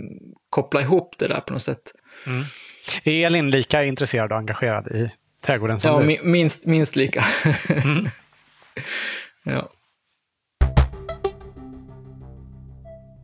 koppla 0.50 0.80
ihop 0.80 1.14
det 1.18 1.28
där 1.28 1.40
på 1.40 1.52
något 1.52 1.62
sätt. 1.62 1.82
Mm. 2.26 2.42
Är 3.04 3.26
Elin 3.26 3.50
lika 3.50 3.84
intresserad 3.84 4.32
och 4.32 4.38
engagerad 4.38 4.86
i 4.86 5.10
trädgården 5.47 5.80
som 5.80 5.90
ja, 5.90 6.16
du? 6.16 6.28
minst, 6.28 6.66
minst 6.66 6.97
lika. 6.97 7.24
mm. 7.68 8.09
ja. 9.43 9.68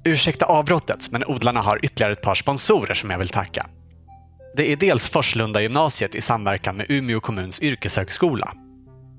Ursäkta 0.04 0.46
avbrottet, 0.46 1.08
men 1.10 1.24
odlarna 1.24 1.60
har 1.60 1.84
ytterligare 1.84 2.12
ett 2.12 2.22
par 2.22 2.34
sponsorer 2.34 2.94
som 2.94 3.10
jag 3.10 3.18
vill 3.18 3.28
tacka. 3.28 3.66
Det 4.56 4.72
är 4.72 4.76
dels 4.76 5.08
Forslunda 5.08 5.62
gymnasiet 5.62 6.14
i 6.14 6.20
samverkan 6.20 6.76
med 6.76 6.86
Umeå 6.88 7.20
kommuns 7.20 7.62
yrkeshögskola. 7.62 8.54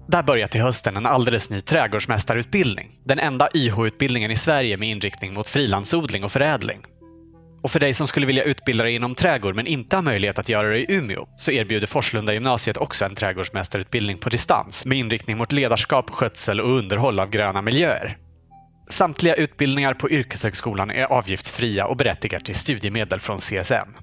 Där 0.07 0.23
börjar 0.23 0.47
till 0.47 0.61
hösten 0.61 0.97
en 0.97 1.05
alldeles 1.05 1.49
ny 1.49 1.61
trädgårdsmästarutbildning. 1.61 2.99
Den 3.05 3.19
enda 3.19 3.49
YH-utbildningen 3.53 4.31
i 4.31 4.35
Sverige 4.35 4.77
med 4.77 4.89
inriktning 4.89 5.33
mot 5.33 5.49
frilandsodling 5.49 6.23
och 6.23 6.31
förädling. 6.31 6.79
Och 7.61 7.71
för 7.71 7.79
dig 7.79 7.93
som 7.93 8.07
skulle 8.07 8.25
vilja 8.25 8.43
utbilda 8.43 8.83
dig 8.83 8.95
inom 8.95 9.15
trädgård 9.15 9.55
men 9.55 9.67
inte 9.67 9.95
har 9.95 10.03
möjlighet 10.03 10.39
att 10.39 10.49
göra 10.49 10.69
det 10.69 10.79
i 10.79 10.85
Umeå 10.89 11.27
så 11.35 11.51
erbjuder 11.51 11.87
Forslunda 11.87 12.33
gymnasiet 12.33 12.77
också 12.77 13.05
en 13.05 13.15
trädgårdsmästarutbildning 13.15 14.17
på 14.17 14.29
distans 14.29 14.85
med 14.85 14.97
inriktning 14.97 15.37
mot 15.37 15.51
ledarskap, 15.51 16.09
skötsel 16.09 16.61
och 16.61 16.77
underhåll 16.77 17.19
av 17.19 17.29
gröna 17.29 17.61
miljöer. 17.61 18.17
Samtliga 18.89 19.35
utbildningar 19.35 19.93
på 19.93 20.09
yrkeshögskolan 20.09 20.91
är 20.91 21.05
avgiftsfria 21.05 21.85
och 21.85 21.97
berättigar 21.97 22.39
till 22.39 22.55
studiemedel 22.55 23.19
från 23.19 23.39
CSN. 23.39 23.97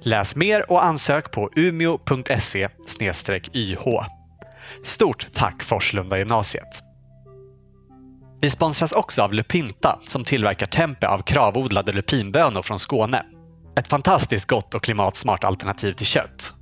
Läs 0.00 0.36
mer 0.36 0.70
och 0.70 0.84
ansök 0.84 1.30
på 1.30 1.50
umeo.se-yh. 1.56 2.68
Stort 4.82 5.26
tack 5.32 5.62
Forslunda 5.62 6.18
gymnasiet! 6.18 6.83
Vi 8.44 8.50
sponsras 8.50 8.92
också 8.92 9.22
av 9.22 9.32
Lupinta 9.32 9.98
som 10.06 10.24
tillverkar 10.24 10.66
tempe 10.66 11.08
av 11.08 11.22
kravodlade 11.22 11.92
lupinbönor 11.92 12.62
från 12.62 12.78
Skåne. 12.78 13.22
Ett 13.78 13.88
fantastiskt 13.88 14.46
gott 14.46 14.74
och 14.74 14.82
klimatsmart 14.82 15.44
alternativ 15.44 15.92
till 15.92 16.06
kött. 16.06 16.54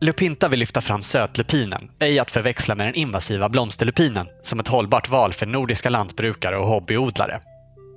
Lupinta 0.00 0.48
vill 0.48 0.60
lyfta 0.60 0.80
fram 0.80 1.02
sötlupinen, 1.02 1.90
ej 1.98 2.18
att 2.18 2.30
förväxla 2.30 2.74
med 2.74 2.86
den 2.86 2.94
invasiva 2.94 3.48
blomsterlupinen, 3.48 4.26
som 4.42 4.60
ett 4.60 4.68
hållbart 4.68 5.08
val 5.08 5.32
för 5.32 5.46
nordiska 5.46 5.90
lantbrukare 5.90 6.58
och 6.58 6.68
hobbyodlare. 6.68 7.40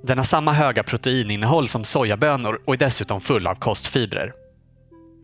Den 0.04 0.18
har 0.18 0.24
samma 0.24 0.52
höga 0.52 0.82
proteininnehåll 0.82 1.68
som 1.68 1.84
sojabönor 1.84 2.60
och 2.66 2.74
är 2.74 2.78
dessutom 2.78 3.20
full 3.20 3.46
av 3.46 3.54
kostfibrer. 3.54 4.32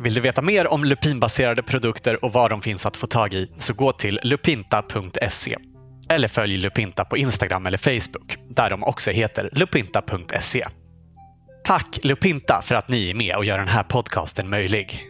Vill 0.03 0.15
du 0.15 0.21
veta 0.21 0.43
mer 0.43 0.67
om 0.67 0.85
lupinbaserade 0.85 1.63
produkter 1.63 2.25
och 2.25 2.33
var 2.33 2.49
de 2.49 2.63
finns 2.63 2.87
att 2.87 2.97
få 2.97 3.07
tag 3.07 3.35
i 3.35 3.49
så 3.57 3.75
gå 3.75 3.93
till 3.93 4.21
lupinta.se. 4.23 5.57
Eller 6.11 6.29
följ 6.29 6.57
Lupinta 6.57 7.05
på 7.05 7.17
Instagram 7.17 7.67
eller 7.67 7.79
Facebook, 7.79 8.37
där 8.51 8.71
de 8.71 8.85
också 8.85 9.11
heter 9.11 9.51
lupinta.se. 9.53 10.65
Tack 11.65 11.99
Lupinta 12.03 12.63
för 12.63 12.75
att 12.75 12.89
ni 12.89 13.11
är 13.11 13.15
med 13.15 13.37
och 13.37 13.45
gör 13.45 13.59
den 13.59 13.69
här 13.69 13.83
podcasten 13.83 14.51
möjlig. 14.51 15.09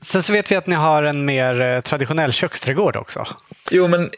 Sen 0.00 0.22
så 0.22 0.32
vet 0.32 0.50
vi 0.50 0.56
att 0.56 0.66
ni 0.66 0.74
har 0.74 1.02
en 1.02 1.24
mer 1.24 1.60
eh, 1.60 1.80
traditionell 1.80 2.32
köksträdgård 2.32 2.96
också. 2.96 3.26
Jo, 3.70 3.88
men 3.88 4.10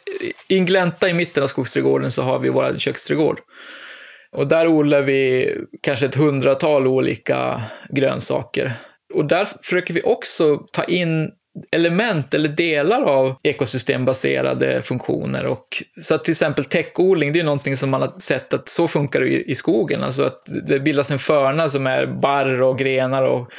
i 0.48 0.59
en 0.59 0.66
glänta 0.66 1.09
i 1.09 1.14
mitten 1.14 1.42
av 1.42 1.46
skogsträdgården 1.46 2.11
så 2.11 2.22
har 2.22 2.38
vi 2.38 2.48
vår 2.48 2.78
köksträdgård. 2.78 3.40
Och 4.32 4.46
där 4.46 4.66
odlar 4.66 5.03
vi 5.03 5.51
kanske 5.82 6.07
ett 6.07 6.14
hundratal 6.14 6.86
olika 6.86 7.62
grönsaker. 7.88 8.72
Och 9.14 9.24
där 9.24 9.48
försöker 9.62 9.94
vi 9.94 10.03
också 10.03 10.57
ta 10.57 10.84
in 10.84 11.30
element 11.72 12.34
eller 12.34 12.48
delar 12.48 13.03
av 13.03 13.36
ekosystembaserade 13.42 14.82
funktioner. 14.82 15.46
Och, 15.46 15.82
så 16.03 16.14
att 16.14 16.24
till 16.24 16.32
exempel 16.32 16.64
täckodling, 16.64 17.32
det 17.32 17.40
är 17.40 17.44
någonting 17.44 17.76
som 17.76 17.90
man 17.90 18.01
har 18.01 18.12
sett 18.18 18.55
att 18.55 18.68
så 18.68 18.88
funkar 18.88 19.20
det 19.20 19.28
i, 19.28 19.51
i 19.51 19.55
skogen. 19.55 20.03
Alltså 20.03 20.22
att 20.22 20.42
det 20.66 20.80
bildas 20.80 21.11
en 21.11 21.18
förna 21.18 21.68
som 21.68 21.86
är 21.86 22.07
barr 22.07 22.62
och 22.62 22.78
grenar 22.78 23.22
och 23.22 23.53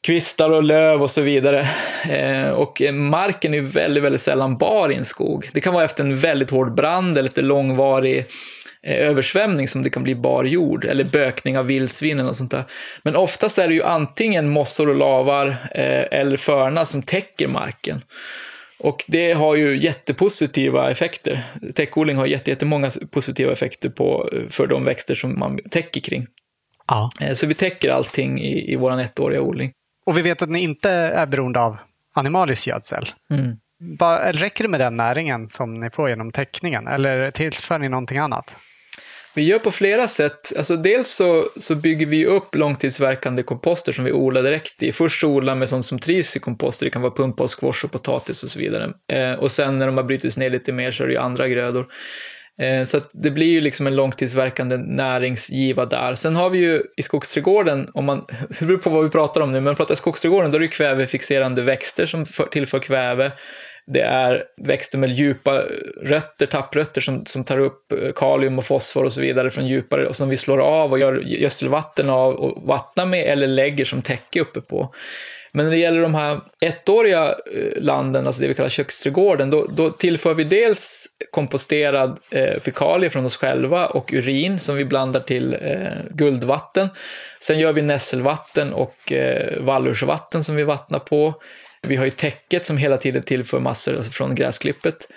kvistar 0.00 0.50
och 0.50 0.62
löv 0.62 1.02
och 1.02 1.10
så 1.10 1.22
vidare. 1.22 1.68
Eh, 2.08 2.48
och 2.48 2.82
marken 2.92 3.54
är 3.54 3.60
väldigt, 3.60 4.04
väldigt 4.04 4.20
sällan 4.20 4.58
bar 4.58 4.92
i 4.92 4.94
en 4.94 5.04
skog. 5.04 5.48
Det 5.52 5.60
kan 5.60 5.74
vara 5.74 5.84
efter 5.84 6.04
en 6.04 6.16
väldigt 6.16 6.50
hård 6.50 6.74
brand 6.74 7.18
eller 7.18 7.28
efter 7.28 7.42
långvarig 7.42 8.26
översvämning 8.94 9.68
som 9.68 9.82
det 9.82 9.90
kan 9.90 10.02
bli 10.02 10.14
bar 10.14 10.44
jord, 10.44 10.84
eller 10.84 11.04
bökning 11.04 11.58
av 11.58 11.66
vildsvin 11.66 12.18
eller 12.18 12.26
något 12.26 12.36
sånt 12.36 12.50
där. 12.50 12.64
Men 13.02 13.16
oftast 13.16 13.58
är 13.58 13.68
det 13.68 13.74
ju 13.74 13.82
antingen 13.82 14.48
mossor 14.48 14.88
och 14.88 14.94
lavar 14.94 15.46
eh, 15.74 16.04
eller 16.10 16.36
förna 16.36 16.84
som 16.84 17.02
täcker 17.02 17.48
marken. 17.48 18.02
Och 18.82 19.04
det 19.06 19.32
har 19.32 19.56
ju 19.56 19.76
jättepositiva 19.76 20.90
effekter. 20.90 21.42
Täckodling 21.74 22.16
har 22.16 22.26
jättemånga 22.26 22.90
positiva 23.10 23.52
effekter 23.52 23.88
på, 23.88 24.30
för 24.50 24.66
de 24.66 24.84
växter 24.84 25.14
som 25.14 25.38
man 25.38 25.58
täcker 25.70 26.00
kring. 26.00 26.26
Ja. 26.88 27.10
Eh, 27.20 27.32
så 27.32 27.46
vi 27.46 27.54
täcker 27.54 27.90
allting 27.90 28.40
i, 28.40 28.72
i 28.72 28.76
vår 28.76 29.00
ettåriga 29.00 29.40
odling. 29.40 29.72
Och 30.06 30.18
vi 30.18 30.22
vet 30.22 30.42
att 30.42 30.50
ni 30.50 30.62
inte 30.62 30.90
är 30.90 31.26
beroende 31.26 31.60
av 31.60 31.76
animalisk 32.14 32.66
gödsel. 32.66 33.08
Mm. 33.30 33.56
Bara, 33.98 34.32
räcker 34.32 34.64
det 34.64 34.70
med 34.70 34.80
den 34.80 34.96
näringen 34.96 35.48
som 35.48 35.80
ni 35.80 35.90
får 35.90 36.08
genom 36.08 36.32
täckningen 36.32 36.86
eller 36.86 37.30
tillför 37.30 37.78
ni 37.78 37.88
någonting 37.88 38.18
annat? 38.18 38.58
Vi 39.36 39.42
gör 39.42 39.58
på 39.58 39.70
flera 39.70 40.08
sätt. 40.08 40.52
Alltså 40.56 40.76
dels 40.76 41.08
så, 41.08 41.48
så 41.56 41.74
bygger 41.74 42.06
vi 42.06 42.26
upp 42.26 42.54
långtidsverkande 42.54 43.42
komposter 43.42 43.92
som 43.92 44.04
vi 44.04 44.12
odlar 44.12 44.42
direkt 44.42 44.82
i. 44.82 44.92
Först 44.92 45.20
så 45.20 45.28
odlar 45.28 45.54
med 45.54 45.68
sånt 45.68 45.84
som 45.84 45.98
trivs 45.98 46.36
i 46.36 46.40
komposter, 46.40 46.86
det 46.86 46.90
kan 46.90 47.02
vara 47.02 47.14
pumpa 47.14 47.42
och 47.42 47.60
squash 47.60 47.84
och 47.84 47.92
potatis 47.92 48.42
och 48.42 48.50
så 48.50 48.58
vidare. 48.58 48.92
Eh, 49.12 49.32
och 49.32 49.52
sen 49.52 49.78
när 49.78 49.86
de 49.86 49.96
har 49.96 50.04
brutits 50.04 50.38
ner 50.38 50.50
lite 50.50 50.72
mer 50.72 50.90
så 50.90 51.02
är 51.02 51.06
det 51.06 51.12
ju 51.12 51.18
andra 51.18 51.48
grödor. 51.48 51.86
Eh, 52.62 52.84
så 52.84 52.96
att 52.96 53.10
det 53.12 53.30
blir 53.30 53.46
ju 53.46 53.60
liksom 53.60 53.86
en 53.86 53.96
långtidsverkande 53.96 54.76
näringsgiva 54.76 55.86
där. 55.86 56.14
Sen 56.14 56.36
har 56.36 56.50
vi 56.50 56.58
ju 56.58 56.82
i 56.96 57.02
skogsträdgården, 57.02 57.90
om 57.94 58.04
man, 58.04 58.24
det 58.58 58.64
beror 58.66 58.78
på 58.78 58.90
vad 58.90 59.04
vi 59.04 59.10
pratar 59.10 59.40
om 59.40 59.52
nu, 59.52 59.60
men 59.60 59.74
pratar 59.74 59.94
skogsträdgården 59.94 60.50
då 60.50 60.56
är 60.56 60.60
det 60.60 60.68
kvävefixerande 60.68 61.62
växter 61.62 62.06
som 62.06 62.26
för, 62.26 62.46
tillför 62.46 62.78
kväve. 62.78 63.32
Det 63.86 64.00
är 64.00 64.44
växter 64.56 64.98
med 64.98 65.10
djupa 65.10 65.62
rötter, 66.02 66.46
tapprötter 66.46 67.00
som, 67.00 67.26
som 67.26 67.44
tar 67.44 67.58
upp 67.58 67.92
eh, 67.92 68.12
kalium 68.12 68.58
och 68.58 68.64
fosfor 68.64 69.04
och 69.04 69.12
så 69.12 69.20
vidare 69.20 69.50
från 69.50 69.66
djupare 69.66 70.06
och 70.06 70.16
som 70.16 70.28
vi 70.28 70.36
slår 70.36 70.58
av 70.58 70.92
och 70.92 70.98
gör 70.98 71.14
gödselvatten 71.14 72.10
av 72.10 72.34
och 72.34 72.62
vattnar 72.66 73.06
med 73.06 73.26
eller 73.26 73.46
lägger 73.46 73.84
som 73.84 74.02
täcke 74.02 74.40
uppe 74.40 74.60
på. 74.60 74.94
Men 75.56 75.66
när 75.66 75.72
det 75.72 75.78
gäller 75.78 76.02
de 76.02 76.14
här 76.14 76.40
ettåriga 76.60 77.24
eh, 77.28 77.82
landen, 77.82 78.26
alltså 78.26 78.42
det 78.42 78.48
vi 78.48 78.54
kallar 78.54 78.68
köksträdgården, 78.68 79.50
då, 79.50 79.66
då 79.66 79.90
tillför 79.90 80.34
vi 80.34 80.44
dels 80.44 81.06
komposterad 81.30 82.18
eh, 82.30 82.60
fekalier 82.60 83.10
från 83.10 83.24
oss 83.24 83.36
själva 83.36 83.86
och 83.86 84.12
urin 84.12 84.58
som 84.58 84.76
vi 84.76 84.84
blandar 84.84 85.20
till 85.20 85.54
eh, 85.54 85.88
guldvatten. 86.10 86.88
Sen 87.40 87.58
gör 87.58 87.72
vi 87.72 87.82
nässelvatten 87.82 88.72
och 88.72 89.12
eh, 89.12 89.62
vallursvatten 89.62 90.44
som 90.44 90.56
vi 90.56 90.62
vattnar 90.62 90.98
på. 90.98 91.34
Vi 91.82 91.96
har 91.96 92.04
ju 92.04 92.10
täcket 92.10 92.64
som 92.64 92.76
hela 92.76 92.96
tiden 92.96 93.22
tillför 93.22 93.60
massor 93.60 94.02
från 94.02 94.34
gräsklippet. 94.34 95.08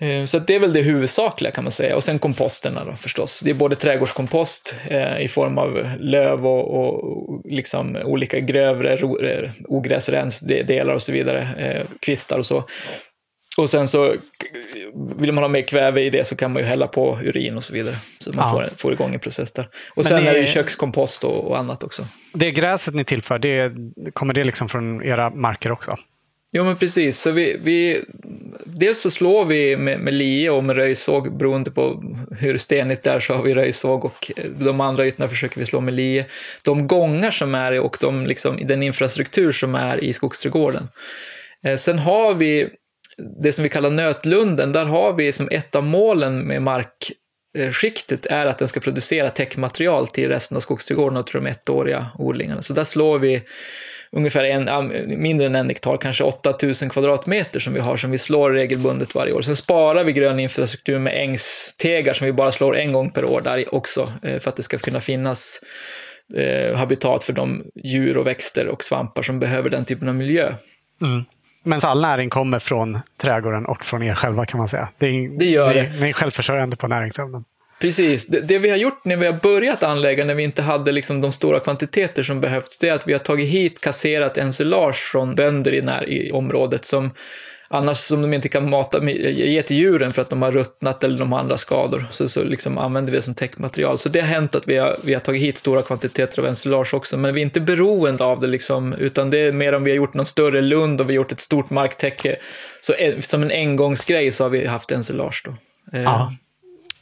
Eh, 0.00 0.24
så 0.24 0.38
det 0.38 0.54
är 0.54 0.60
väl 0.60 0.72
det 0.72 0.82
huvudsakliga 0.82 1.52
kan 1.52 1.64
man 1.64 1.72
säga. 1.72 1.96
Och 1.96 2.04
sen 2.04 2.18
komposterna 2.18 2.84
då 2.84 2.96
förstås. 2.96 3.40
Det 3.40 3.50
är 3.50 3.54
både 3.54 3.76
trädgårdskompost 3.76 4.74
eh, 4.88 5.20
i 5.20 5.28
form 5.28 5.58
av 5.58 5.88
löv 5.98 6.46
och, 6.46 6.74
och 6.74 7.42
liksom 7.44 7.96
olika 7.96 8.40
grövre 8.40 8.92
eh, 8.94 9.50
ogräsrensdelar 9.64 10.94
och 10.94 11.02
så 11.02 11.12
vidare, 11.12 11.48
eh, 11.58 11.86
kvistar 12.00 12.38
och 12.38 12.46
så. 12.46 12.64
Och 13.58 13.70
sen 13.70 13.88
så 13.88 14.14
vill 15.18 15.32
man 15.32 15.44
ha 15.44 15.48
mer 15.48 15.62
kväve 15.62 16.02
i 16.02 16.10
det 16.10 16.26
så 16.26 16.36
kan 16.36 16.52
man 16.52 16.62
ju 16.62 16.68
hälla 16.68 16.86
på 16.86 17.18
urin 17.22 17.56
och 17.56 17.64
så 17.64 17.74
vidare. 17.74 17.94
Så 18.18 18.32
man 18.32 18.44
ja. 18.44 18.50
får, 18.50 18.76
får 18.76 18.92
igång 18.92 19.14
en 19.14 19.20
process 19.20 19.52
där. 19.52 19.68
Och 19.94 20.04
sen 20.04 20.24
det, 20.24 20.30
är 20.30 20.34
det 20.34 20.40
ju 20.40 20.46
kökskompost 20.46 21.24
och, 21.24 21.44
och, 21.44 21.58
annat 21.58 21.82
också. 21.82 22.06
Det 22.32 22.50
gräset 22.50 22.94
ni 22.94 23.04
tillför, 23.04 23.38
det, 23.38 23.72
kommer 24.12 24.34
det 24.34 24.44
liksom 24.44 24.68
från 24.68 25.02
era 25.02 25.30
marker 25.30 25.72
också? 25.72 25.96
Jo, 26.52 26.64
men 26.64 26.76
precis. 26.76 27.20
Så 27.20 27.30
vi, 27.30 27.56
vi, 27.62 28.04
dels 28.64 29.00
så 29.00 29.10
slår 29.10 29.44
vi 29.44 29.76
med, 29.76 30.00
med 30.00 30.14
lie 30.14 30.50
och 30.50 30.64
med 30.64 30.76
röjsåg, 30.76 31.38
beroende 31.38 31.70
på 31.70 32.02
hur 32.38 32.58
stenigt 32.58 33.02
det 33.02 33.10
är 33.10 33.20
så 33.20 33.34
har 33.34 33.42
vi 33.42 33.54
röjsåg 33.54 34.04
och 34.04 34.32
de 34.58 34.80
andra 34.80 35.06
ytorna 35.06 35.28
försöker 35.28 35.60
vi 35.60 35.66
slå 35.66 35.80
med 35.80 35.94
lie. 35.94 36.26
De 36.62 36.86
gångar 36.86 37.30
som 37.30 37.54
är 37.54 37.80
och 37.80 37.96
de, 38.00 38.26
liksom, 38.26 38.66
den 38.66 38.82
infrastruktur 38.82 39.52
som 39.52 39.74
är 39.74 40.04
i 40.04 40.12
skogsträdgården. 40.12 40.88
Eh, 41.62 41.76
sen 41.76 41.98
har 41.98 42.34
vi 42.34 42.68
det 43.42 43.52
som 43.52 43.62
vi 43.62 43.68
kallar 43.68 43.90
nötlunden, 43.90 44.72
där 44.72 44.84
har 44.84 45.12
vi 45.12 45.32
som 45.32 45.48
ett 45.50 45.74
av 45.74 45.84
målen 45.84 46.40
med 46.40 46.62
markskiktet 46.62 48.26
är 48.26 48.46
att 48.46 48.58
den 48.58 48.68
ska 48.68 48.80
producera 48.80 49.30
täckmaterial 49.30 50.08
till 50.08 50.28
resten 50.28 50.56
av 50.56 50.60
skogsträdgården 50.60 51.16
och 51.16 51.26
till 51.26 51.40
de 51.40 51.46
ettåriga 51.46 52.06
odlingarna. 52.18 52.62
Så 52.62 52.72
där 52.72 52.84
slår 52.84 53.18
vi 53.18 53.42
ungefär 54.12 54.44
en, 54.44 54.92
mindre 55.20 55.46
än 55.46 55.54
en 55.54 55.68
hektar, 55.68 55.96
kanske 55.96 56.24
8000 56.24 56.90
kvadratmeter 56.90 57.60
som 57.60 57.72
vi 57.72 57.80
har, 57.80 57.96
som 57.96 58.10
vi 58.10 58.18
slår 58.18 58.50
regelbundet 58.50 59.14
varje 59.14 59.32
år. 59.32 59.42
Sen 59.42 59.56
sparar 59.56 60.04
vi 60.04 60.12
grön 60.12 60.40
infrastruktur 60.40 60.98
med 60.98 61.22
ängstegar 61.22 62.14
som 62.14 62.26
vi 62.26 62.32
bara 62.32 62.52
slår 62.52 62.76
en 62.76 62.92
gång 62.92 63.10
per 63.10 63.24
år 63.24 63.40
där 63.40 63.74
också, 63.74 64.12
eh, 64.22 64.38
för 64.38 64.48
att 64.50 64.56
det 64.56 64.62
ska 64.62 64.78
kunna 64.78 65.00
finnas 65.00 65.60
eh, 66.36 66.76
habitat 66.76 67.24
för 67.24 67.32
de 67.32 67.64
djur 67.84 68.16
och 68.16 68.26
växter 68.26 68.66
och 68.66 68.84
svampar 68.84 69.22
som 69.22 69.40
behöver 69.40 69.70
den 69.70 69.84
typen 69.84 70.08
av 70.08 70.14
miljö. 70.14 70.54
Mm. 71.02 71.24
Men 71.68 71.80
all 71.82 72.00
näring 72.00 72.30
kommer 72.30 72.58
från 72.58 72.98
trädgården 73.20 73.66
och 73.66 73.84
från 73.84 74.02
er 74.02 74.14
själva 74.14 74.46
kan 74.46 74.58
man 74.58 74.68
säga. 74.68 74.88
Det, 74.98 75.06
är, 75.06 75.38
det 75.38 75.44
gör 75.44 75.74
det. 75.74 75.92
Ni 76.00 76.08
är 76.08 76.12
självförsörjande 76.12 76.76
på 76.76 76.88
näringsämnen. 76.88 77.44
Precis. 77.80 78.26
Det, 78.26 78.40
det, 78.40 78.58
vi 78.58 78.70
har 78.70 78.76
gjort 78.76 79.04
när 79.04 79.16
vi 79.16 79.26
har 79.26 79.32
börjat 79.32 79.82
anlägga, 79.82 80.24
när 80.24 80.34
vi 80.34 80.42
inte 80.42 80.62
hade 80.62 80.92
liksom 80.92 81.20
de 81.20 81.32
stora 81.32 81.60
kvantiteter 81.60 82.22
som 82.22 82.40
behövts, 82.40 82.78
det 82.78 82.88
är 82.88 82.94
att 82.94 83.08
vi 83.08 83.12
har 83.12 83.20
tagit 83.20 83.48
hit 83.48 83.80
kasserat 83.80 84.36
ensilage 84.36 84.96
från 85.12 85.34
bönder 85.34 85.74
i, 85.74 85.82
när, 85.82 86.08
i 86.08 86.32
området 86.32 86.84
som 86.84 87.10
annars 87.68 87.98
som 87.98 88.22
de 88.22 88.34
inte 88.34 88.48
kan 88.48 88.70
mata, 88.70 89.10
ge 89.10 89.62
till 89.62 89.76
djuren 89.76 90.12
för 90.12 90.22
att 90.22 90.30
de 90.30 90.42
har 90.42 90.52
ruttnat 90.52 91.04
eller 91.04 91.18
de 91.18 91.32
har 91.32 91.38
andra 91.38 91.56
skador, 91.56 92.06
så, 92.10 92.28
så 92.28 92.44
liksom 92.44 92.78
använder 92.78 93.12
vi 93.12 93.18
det 93.18 93.22
som 93.22 93.34
täckmaterial. 93.34 93.98
Så 93.98 94.08
det 94.08 94.20
har 94.20 94.26
hänt 94.26 94.54
att 94.54 94.68
vi 94.68 94.76
har, 94.76 94.96
vi 95.04 95.14
har 95.14 95.20
tagit 95.20 95.42
hit 95.42 95.58
stora 95.58 95.82
kvantiteter 95.82 96.42
av 96.42 96.48
ensilage 96.48 96.94
också, 96.94 97.16
men 97.16 97.34
vi 97.34 97.40
är 97.40 97.44
inte 97.44 97.60
beroende 97.60 98.24
av 98.24 98.40
det, 98.40 98.46
liksom, 98.46 98.92
utan 98.92 99.30
det 99.30 99.38
är 99.38 99.52
mer 99.52 99.74
om 99.74 99.84
vi 99.84 99.90
har 99.90 99.96
gjort 99.96 100.14
någon 100.14 100.26
större 100.26 100.60
lund 100.60 101.00
och 101.00 101.10
vi 101.10 101.12
har 101.12 101.16
gjort 101.16 101.32
ett 101.32 101.40
stort 101.40 101.70
marktäcke. 101.70 102.36
Så 102.80 102.92
eh, 102.92 103.20
som 103.20 103.42
en 103.42 103.50
engångsgrej 103.50 104.32
så 104.32 104.44
har 104.44 104.48
vi 104.50 104.66
haft 104.66 104.90
ensilage 104.90 105.42
då. 105.44 105.50
Eh. 105.98 106.02
Ja. 106.02 106.32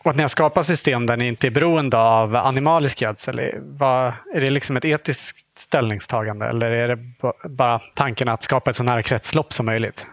Och 0.04 0.10
att 0.10 0.16
ni 0.16 0.22
har 0.22 0.28
skapat 0.28 0.66
system 0.66 1.06
där 1.06 1.16
ni 1.16 1.28
inte 1.28 1.46
är 1.46 1.50
beroende 1.50 1.98
av 1.98 2.36
animalisk 2.36 3.02
gödsel, 3.02 3.38
är 3.38 4.40
det 4.40 4.50
liksom 4.50 4.76
ett 4.76 4.84
etiskt 4.84 5.58
ställningstagande 5.58 6.46
eller 6.46 6.70
är 6.70 6.88
det 6.88 6.98
bara 7.48 7.80
tanken 7.94 8.28
att 8.28 8.42
skapa 8.42 8.70
ett 8.70 8.76
så 8.76 8.82
nära 8.82 9.02
kretslopp 9.02 9.52
som 9.52 9.66
möjligt? 9.66 10.06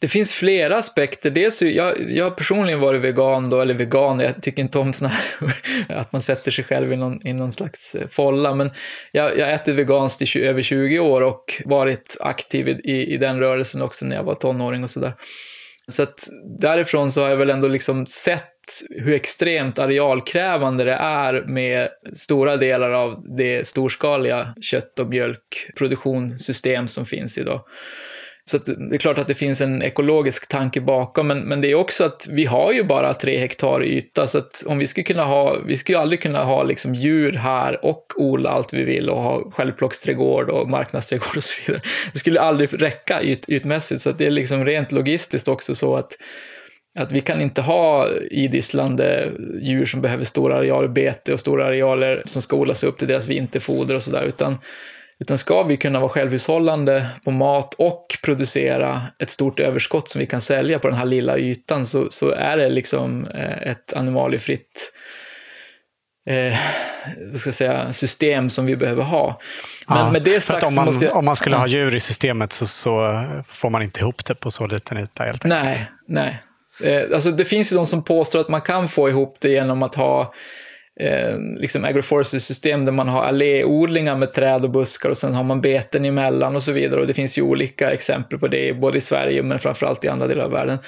Det 0.00 0.08
finns 0.08 0.32
flera 0.32 0.76
aspekter. 0.76 1.30
Dels, 1.30 1.62
jag, 1.62 2.10
jag 2.10 2.24
har 2.24 2.30
personligen 2.30 2.80
varit 2.80 3.00
vegan 3.00 3.50
då, 3.50 3.60
eller 3.60 3.74
vegan, 3.74 4.20
jag 4.20 4.42
tycker 4.42 4.62
inte 4.62 4.78
om 4.78 4.92
såna 4.92 5.10
här, 5.10 5.54
att 5.88 6.12
man 6.12 6.22
sätter 6.22 6.50
sig 6.50 6.64
själv 6.64 6.92
i 6.92 6.96
någon, 6.96 7.26
i 7.26 7.32
någon 7.32 7.52
slags 7.52 7.94
eh, 7.94 8.08
folla, 8.08 8.54
men 8.54 8.70
jag, 9.12 9.38
jag 9.38 9.52
ätit 9.52 9.74
veganskt 9.74 10.36
i 10.36 10.42
över 10.42 10.62
20 10.62 10.98
år 10.98 11.20
och 11.20 11.62
varit 11.64 12.16
aktiv 12.20 12.68
i, 12.68 13.14
i 13.14 13.16
den 13.16 13.40
rörelsen 13.40 13.82
också 13.82 14.06
när 14.06 14.16
jag 14.16 14.24
var 14.24 14.34
tonåring 14.34 14.82
och 14.82 14.90
sådär. 14.90 15.12
Så 15.88 16.02
att 16.02 16.28
därifrån 16.60 17.12
så 17.12 17.22
har 17.22 17.28
jag 17.28 17.36
väl 17.36 17.50
ändå 17.50 17.68
liksom 17.68 18.06
sett 18.06 18.46
hur 18.90 19.14
extremt 19.14 19.78
arealkrävande 19.78 20.84
det 20.84 20.92
är 20.92 21.44
med 21.46 21.88
stora 22.14 22.56
delar 22.56 22.90
av 22.90 23.36
det 23.36 23.66
storskaliga 23.66 24.54
kött 24.60 24.98
och 24.98 25.08
mjölkproduktionssystem 25.08 26.88
som 26.88 27.06
finns 27.06 27.38
idag. 27.38 27.60
Så 28.50 28.58
det 28.58 28.96
är 28.96 28.98
klart 28.98 29.18
att 29.18 29.26
det 29.26 29.34
finns 29.34 29.60
en 29.60 29.82
ekologisk 29.82 30.48
tanke 30.48 30.80
bakom, 30.80 31.26
men, 31.26 31.40
men 31.40 31.60
det 31.60 31.70
är 31.70 31.74
också 31.74 32.04
att 32.04 32.28
vi 32.30 32.44
har 32.44 32.72
ju 32.72 32.84
bara 32.84 33.14
tre 33.14 33.38
hektar 33.38 33.84
yta, 33.84 34.26
så 34.26 34.38
att 34.38 34.64
om 34.66 34.78
vi 34.78 34.86
skulle 34.86 35.04
kunna 35.04 35.24
ha, 35.24 35.56
vi 35.66 35.76
skulle 35.76 35.98
ju 35.98 36.02
aldrig 36.02 36.22
kunna 36.22 36.44
ha 36.44 36.62
liksom 36.62 36.94
djur 36.94 37.32
här 37.32 37.84
och 37.84 38.06
odla 38.16 38.50
allt 38.50 38.72
vi 38.72 38.84
vill 38.84 39.10
och 39.10 39.22
ha 39.22 39.50
självplocksträdgård 39.50 40.50
och 40.50 40.70
marknadsträdgård 40.70 41.36
och 41.36 41.44
så 41.44 41.62
vidare. 41.66 41.82
Det 42.12 42.18
skulle 42.18 42.40
aldrig 42.40 42.82
räcka 42.82 43.22
yt, 43.22 43.48
ytmässigt, 43.48 44.00
så 44.00 44.10
att 44.10 44.18
det 44.18 44.26
är 44.26 44.30
liksom 44.30 44.64
rent 44.64 44.92
logistiskt 44.92 45.48
också 45.48 45.74
så 45.74 45.96
att 45.96 46.16
att 46.98 47.12
vi 47.12 47.20
kan 47.20 47.40
inte 47.40 47.62
ha 47.62 48.08
idisslande 48.30 49.32
djur 49.62 49.86
som 49.86 50.00
behöver 50.00 50.24
stora 50.24 50.56
arealer 50.56 50.88
bete 50.88 51.32
och 51.32 51.40
stora 51.40 51.66
arealer 51.66 52.22
som 52.24 52.42
ska 52.42 52.56
odlas 52.56 52.84
upp 52.84 52.98
till 52.98 53.08
deras 53.08 53.28
vinterfoder 53.28 53.94
och 53.94 54.02
sådär, 54.02 54.24
utan 54.24 54.58
utan 55.20 55.38
ska 55.38 55.62
vi 55.62 55.76
kunna 55.76 56.00
vara 56.00 56.08
självhushållande 56.08 57.06
på 57.24 57.30
mat 57.30 57.74
och 57.74 58.18
producera 58.22 59.02
ett 59.18 59.30
stort 59.30 59.60
överskott 59.60 60.08
som 60.08 60.18
vi 60.18 60.26
kan 60.26 60.40
sälja 60.40 60.78
på 60.78 60.88
den 60.88 60.96
här 60.96 61.04
lilla 61.04 61.38
ytan 61.38 61.86
så, 61.86 62.10
så 62.10 62.30
är 62.30 62.56
det 62.56 62.68
liksom 62.68 63.26
eh, 63.26 63.70
ett 63.70 63.92
animaliefritt 63.92 64.92
eh, 66.30 66.58
vad 67.30 67.40
ska 67.40 67.48
jag 67.48 67.54
säga, 67.54 67.92
system 67.92 68.48
som 68.48 68.66
vi 68.66 68.76
behöver 68.76 69.02
ha. 69.02 69.40
Men 69.86 69.98
ja, 69.98 70.10
med 70.10 70.22
det 70.22 70.40
sagt 70.40 70.66
om 70.66 70.74
man, 70.74 70.94
jag, 71.00 71.16
om 71.16 71.24
man 71.24 71.36
skulle 71.36 71.56
ja. 71.56 71.60
ha 71.60 71.66
djur 71.66 71.94
i 71.94 72.00
systemet 72.00 72.52
så, 72.52 72.66
så, 72.66 73.24
får 73.46 73.70
man 73.70 73.82
inte 73.82 74.00
ihop 74.00 74.24
det 74.24 74.34
på 74.34 74.50
så 74.50 74.66
liten 74.66 74.98
yta 74.98 75.24
helt 75.24 75.44
enkelt. 75.44 75.64
Nej, 75.64 75.90
nej. 76.08 76.42
Eh, 76.82 77.14
alltså 77.14 77.30
det 77.30 77.44
finns 77.44 77.72
ju 77.72 77.76
de 77.76 77.86
som 77.86 78.04
påstår 78.04 78.40
att 78.40 78.48
man 78.48 78.60
kan 78.60 78.88
få 78.88 79.08
ihop 79.08 79.36
det 79.40 79.48
genom 79.48 79.82
att 79.82 79.94
ha 79.94 80.34
eh, 81.00 81.38
liksom 81.56 81.84
agroforestry-system 81.84 82.84
där 82.84 82.92
man 82.92 83.08
har 83.08 83.24
alléodlingar 83.24 84.16
med 84.16 84.32
träd 84.32 84.64
och 84.64 84.70
buskar 84.70 85.10
och 85.10 85.16
sen 85.16 85.34
har 85.34 85.44
man 85.44 85.60
beten 85.60 86.04
emellan 86.04 86.56
och 86.56 86.62
så 86.62 86.72
vidare. 86.72 87.00
Och 87.00 87.06
det 87.06 87.14
finns 87.14 87.38
ju 87.38 87.42
olika 87.42 87.90
exempel 87.90 88.38
på 88.38 88.48
det, 88.48 88.72
både 88.72 88.98
i 88.98 89.00
Sverige 89.00 89.42
men 89.42 89.58
framförallt 89.58 90.04
i 90.04 90.08
andra 90.08 90.26
delar 90.26 90.44
av 90.44 90.50
världen. 90.50 90.78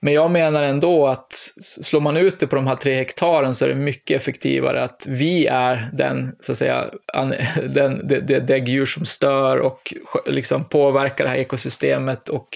Men 0.00 0.14
jag 0.14 0.30
menar 0.30 0.62
ändå 0.62 1.06
att 1.06 1.32
slår 1.60 2.00
man 2.00 2.16
ut 2.16 2.40
det 2.40 2.46
på 2.46 2.56
de 2.56 2.66
här 2.66 2.76
tre 2.76 2.94
hektaren 2.94 3.54
så 3.54 3.64
är 3.64 3.68
det 3.68 3.74
mycket 3.74 4.16
effektivare 4.16 4.82
att 4.82 5.06
vi 5.08 5.46
är 5.46 5.90
den, 5.92 6.36
så 6.40 6.52
att 6.52 6.58
säga, 6.58 6.84
den, 7.68 8.08
det, 8.08 8.20
det 8.20 8.40
däggdjur 8.40 8.86
som 8.86 9.04
stör 9.04 9.58
och 9.58 9.94
liksom 10.26 10.64
påverkar 10.64 11.24
det 11.24 11.30
här 11.30 11.38
ekosystemet 11.38 12.28
och 12.28 12.48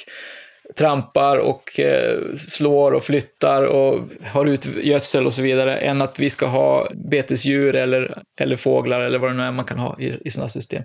trampar 0.75 1.37
och 1.39 1.81
eh, 1.81 2.19
slår 2.37 2.93
och 2.93 3.05
flyttar 3.05 3.63
och 3.63 4.01
har 4.25 4.47
ut 4.47 4.67
gödsel 4.83 5.27
och 5.27 5.33
så 5.33 5.43
vidare, 5.43 5.77
än 5.77 6.03
att 6.03 6.19
vi 6.19 6.31
ska 6.31 6.47
ha 6.47 6.89
betesdjur 6.95 7.75
eller, 7.75 8.23
eller 8.41 8.57
fåglar 8.57 9.01
eller 9.01 9.19
vad 9.19 9.31
det 9.31 9.35
nu 9.35 9.43
är 9.43 9.53
man 9.53 9.65
kan 9.65 9.79
ha 9.79 10.01
i, 10.01 10.19
i 10.25 10.31
sådana 10.31 10.49
system. 10.49 10.83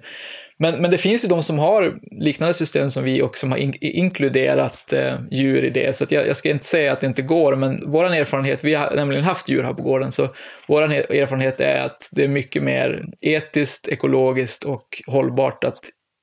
Men, 0.58 0.82
men 0.82 0.92
det 0.92 0.98
finns 0.98 1.26
ju 1.26 1.28
de 1.28 1.44
som 1.44 1.60
har 1.60 2.00
liknande 2.12 2.54
system 2.54 2.90
som 2.90 3.04
vi 3.04 3.22
och 3.22 3.38
som 3.38 3.52
har 3.52 3.58
in, 3.58 3.74
inkluderat 3.82 4.94
eh, 4.94 5.16
djur 5.32 5.64
i 5.64 5.70
det, 5.70 5.96
så 5.96 6.06
jag, 6.10 6.28
jag, 6.28 6.36
ska 6.36 6.50
inte 6.50 6.66
säga 6.66 6.94
att 6.94 7.00
det 7.00 7.08
inte 7.08 7.22
går, 7.22 7.56
men 7.56 7.92
vår 7.92 8.06
erfarenhet, 8.06 8.64
vi 8.64 8.74
har 8.74 8.96
nämligen 8.96 9.24
haft 9.24 9.50
djur 9.50 9.64
här 9.64 9.74
på 9.74 9.84
gården, 9.84 10.12
så 10.12 10.30
vår 10.68 10.82
erfarenhet 10.82 11.62
är 11.62 11.82
att 11.82 12.10
det 12.16 12.24
är 12.24 12.28
mycket 12.28 12.64
mer 12.64 13.06
etiskt, 13.22 13.88
ekologiskt 13.88 14.64
och 14.64 15.02
hållbart 15.08 15.64
att 15.64 15.80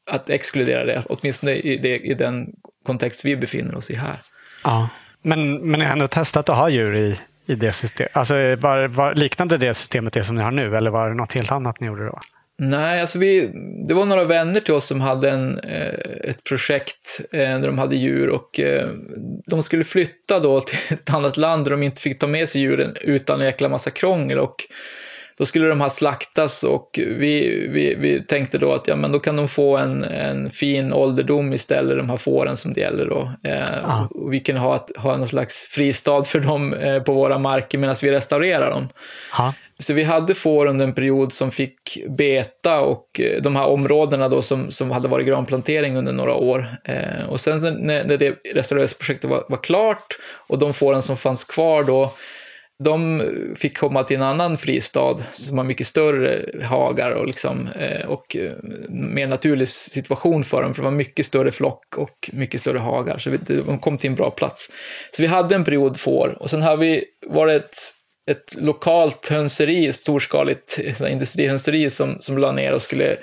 att 0.09 0.31
exkludera 0.31 0.85
det, 0.85 1.03
åtminstone 1.09 1.55
i, 1.55 1.77
det, 1.77 1.99
i 1.99 2.15
den 2.15 2.47
kontext 2.89 3.25
vi 3.25 3.37
befinner 3.37 3.75
oss 3.75 3.91
i 3.91 3.95
här. 3.95 4.17
Ja, 4.65 4.89
men, 5.23 5.71
men 5.71 5.81
ni 5.81 5.87
har 5.87 5.93
ändå 5.93 6.09
testat 6.09 6.49
att 6.49 6.57
ha 6.57 6.69
djur 6.69 6.97
i, 6.97 7.21
i 7.47 7.55
det 7.55 7.73
systemet? 7.73 8.17
Alltså, 8.17 8.35
var, 8.35 8.89
var, 8.89 9.15
liknade 9.15 9.57
det 9.57 9.75
systemet 9.75 10.13
det 10.13 10.25
som 10.25 10.37
ni 10.37 10.43
har 10.43 10.51
nu, 10.51 10.77
eller 10.77 10.91
var 10.91 11.09
det 11.09 11.15
något 11.15 11.33
helt 11.33 11.53
annat 11.53 11.81
ni 11.81 11.87
gjorde 11.87 12.07
då? 12.07 12.19
Nej, 12.61 13.01
alltså 13.01 13.19
vi, 13.19 13.51
det 13.89 13.95
var 13.95 14.05
några 14.05 14.25
vänner 14.25 14.61
till 14.61 14.75
oss 14.75 14.87
som 14.87 15.01
hade 15.01 15.31
en, 15.31 15.59
eh, 15.59 16.31
ett 16.31 16.45
projekt 16.45 17.21
eh, 17.33 17.39
där 17.39 17.67
de 17.67 17.79
hade 17.79 17.97
djur 17.97 18.29
och 18.29 18.61
eh, 18.61 18.89
de 19.47 19.63
skulle 19.63 19.85
flytta 19.85 20.41
då 20.41 20.61
till 20.61 20.79
ett 20.91 21.15
annat 21.15 21.37
land 21.37 21.65
där 21.65 21.71
de 21.71 21.83
inte 21.83 22.03
fick 22.03 22.19
ta 22.19 22.27
med 22.27 22.49
sig 22.49 22.61
djuren 22.63 22.97
utan 23.01 23.41
en 23.41 23.47
jäkla 23.47 23.69
massa 23.69 23.91
krångel 23.91 24.39
och 24.39 24.65
då 25.39 25.47
skulle 25.47 25.69
de 25.69 25.81
här 25.81 25.89
slaktas 25.89 26.63
och 26.63 26.91
vi, 26.97 27.67
vi, 27.69 27.95
vi 27.95 28.23
tänkte 28.23 28.59
då 28.59 28.73
att 28.73 28.89
ja, 28.89 28.97
men 28.97 29.13
då 29.13 29.19
kan 29.19 29.37
de 29.37 29.49
få 29.49 29.77
en, 29.77 30.05
en 30.05 30.51
fin 30.51 30.93
ålderdom 30.93 31.53
istället, 31.53 31.99
de 31.99 32.11
här 32.11 32.17
fåren 32.17 32.57
som 32.57 32.73
det 32.73 32.81
gäller 32.81 33.07
då. 33.07 33.33
Eh, 33.45 33.85
ah. 33.85 34.09
och 34.11 34.33
vi 34.33 34.41
kan 34.41 34.57
ha, 34.57 34.77
ett, 34.77 34.97
ha 34.97 35.17
någon 35.17 35.29
slags 35.29 35.67
fristad 35.67 36.23
för 36.23 36.41
dem 36.41 36.75
eh, 36.75 37.03
på 37.03 37.13
våra 37.13 37.39
marker 37.39 37.79
medan 37.79 37.97
vi 38.03 38.11
restaurerar 38.11 38.71
dem. 38.71 38.89
Ah. 39.39 39.53
Så 39.81 39.95
vi 39.95 40.03
hade 40.03 40.35
får 40.35 40.67
under 40.67 40.85
en 40.85 40.95
period 40.95 41.33
som 41.33 41.51
fick 41.51 41.99
beta 42.09 42.81
och 42.81 43.21
eh, 43.21 43.43
de 43.43 43.57
här 43.57 43.67
områdena 43.67 44.29
då 44.29 44.43
som, 44.43 44.71
som 44.71 44.91
hade 44.91 45.09
varit 45.09 45.27
granplantering 45.27 45.97
under 45.97 46.13
några 46.13 46.35
år. 46.35 46.67
Eh, 46.85 47.29
och 47.29 47.41
sen 47.41 47.61
när, 47.87 48.05
när 48.05 48.17
det 48.17 48.35
restaureringsprojektet 48.55 49.31
var, 49.31 49.45
var 49.49 49.63
klart 49.63 50.19
och 50.49 50.59
de 50.59 50.75
fåren 50.75 51.03
som 51.03 51.17
fanns 51.17 51.45
kvar 51.45 51.83
då 51.85 52.13
de 52.85 53.23
fick 53.57 53.79
komma 53.79 54.05
till 54.05 54.17
en 54.17 54.23
annan 54.23 54.57
fristad 54.57 55.17
som 55.33 55.59
har 55.59 55.65
mycket 55.65 55.87
större 55.87 56.65
hagar 56.65 57.11
och, 57.11 57.27
liksom, 57.27 57.69
eh, 57.81 58.07
och 58.07 58.37
eh, 58.37 58.53
mer 58.89 59.27
naturlig 59.27 59.69
situation 59.69 60.45
för 60.45 60.63
dem, 60.63 60.75
för 60.75 60.83
det 60.83 60.89
var 60.89 60.97
mycket 60.97 61.27
större 61.27 61.53
flock 61.53 61.97
och 61.97 62.31
mycket 62.33 62.61
större 62.61 62.79
hagar, 62.79 63.19
så 63.19 63.31
de 63.47 63.79
kom 63.79 63.99
till 63.99 64.11
en 64.11 64.17
bra 64.17 64.31
plats. 64.31 64.71
Så 65.13 65.23
vi 65.23 65.29
hade 65.29 65.55
en 65.55 65.65
period 65.65 66.01
får, 66.01 66.37
och 66.41 66.51
sen 66.51 66.63
har 66.63 66.77
vi 66.77 67.05
varit 67.27 67.63
ett, 67.63 67.77
ett 68.31 68.63
lokalt 68.63 69.29
hönseri, 69.29 69.93
storskaligt 69.93 70.79
eh, 70.85 71.13
industrihönseri 71.13 71.91
som, 71.91 72.17
som 72.21 72.39
la 72.39 72.53
ner 72.53 72.75
och 72.75 72.83
skulle 72.83 73.17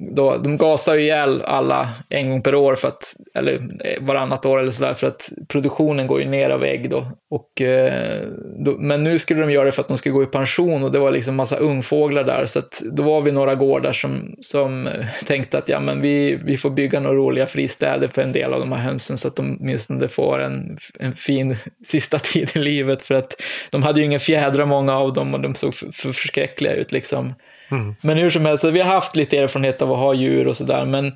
då, 0.00 0.36
de 0.36 0.56
gasar 0.56 0.94
ju 0.94 1.00
ihjäl 1.00 1.42
alla 1.42 1.88
en 2.08 2.30
gång 2.30 2.42
per 2.42 2.54
år, 2.54 2.74
för 2.74 2.88
att, 2.88 3.02
eller 3.34 3.54
eh, 3.84 4.02
varannat 4.02 4.46
år 4.46 4.58
eller 4.58 4.70
sådär, 4.70 4.94
för 4.94 5.06
att 5.06 5.30
produktionen 5.48 6.06
går 6.06 6.20
ju 6.20 6.28
ner 6.28 6.50
av 6.50 6.64
ägg 6.64 6.90
då. 6.90 7.06
Och, 7.30 7.62
eh, 7.62 8.22
då. 8.64 8.76
Men 8.78 9.04
nu 9.04 9.18
skulle 9.18 9.40
de 9.40 9.50
göra 9.50 9.64
det 9.64 9.72
för 9.72 9.82
att 9.82 9.88
de 9.88 9.96
skulle 9.96 10.12
gå 10.12 10.22
i 10.22 10.26
pension 10.26 10.82
och 10.82 10.92
det 10.92 10.98
var 10.98 11.10
liksom 11.10 11.36
massa 11.36 11.56
ungfåglar 11.56 12.24
där, 12.24 12.46
så 12.46 12.58
att 12.58 12.82
då 12.92 13.02
var 13.02 13.20
vi 13.20 13.32
några 13.32 13.54
gårdar 13.54 13.92
som, 13.92 14.34
som 14.40 14.88
tänkte 15.26 15.58
att 15.58 15.68
ja, 15.68 15.80
men 15.80 16.00
vi, 16.00 16.38
vi 16.44 16.56
får 16.56 16.70
bygga 16.70 17.00
några 17.00 17.16
roliga 17.16 17.46
fristäder 17.46 18.08
för 18.08 18.22
en 18.22 18.32
del 18.32 18.52
av 18.52 18.60
de 18.60 18.72
här 18.72 18.80
hönsen 18.80 19.18
så 19.18 19.28
att 19.28 19.36
de 19.36 19.58
åtminstone 19.60 20.08
får 20.08 20.38
en, 20.38 20.78
en 20.98 21.12
fin 21.12 21.56
sista 21.84 22.18
tid 22.18 22.50
i 22.54 22.58
livet, 22.58 23.02
för 23.02 23.14
att 23.14 23.42
de 23.70 23.82
hade 23.82 24.00
ju 24.00 24.06
inga 24.06 24.18
fjädrar 24.18 24.66
många 24.66 24.96
av 24.96 25.12
dem 25.12 25.34
och 25.34 25.40
de 25.40 25.54
såg 25.54 25.74
för, 25.74 25.86
för 25.86 26.12
förskräckliga 26.12 26.74
ut 26.74 26.92
liksom. 26.92 27.34
Mm. 27.70 27.94
Men 28.02 28.18
hur 28.18 28.30
som 28.30 28.46
helst, 28.46 28.64
vi 28.64 28.80
har 28.80 28.94
haft 28.94 29.16
lite 29.16 29.38
erfarenhet 29.38 29.82
av 29.82 29.92
att 29.92 29.98
ha 29.98 30.14
djur 30.14 30.46
och 30.46 30.56
sådär, 30.56 30.84
men 30.84 31.12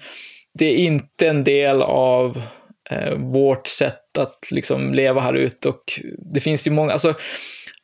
det 0.58 0.64
är 0.64 0.76
inte 0.76 1.28
en 1.28 1.44
del 1.44 1.82
av 1.82 2.42
eh, 2.90 3.14
vårt 3.14 3.66
sätt 3.66 4.18
att 4.18 4.38
liksom 4.50 4.94
leva 4.94 5.20
här 5.20 5.34
ute. 5.34 5.68
Och 5.68 6.00
det 6.34 6.40
finns 6.40 6.66
ju 6.66 6.70
många, 6.70 6.92
alltså, 6.92 7.14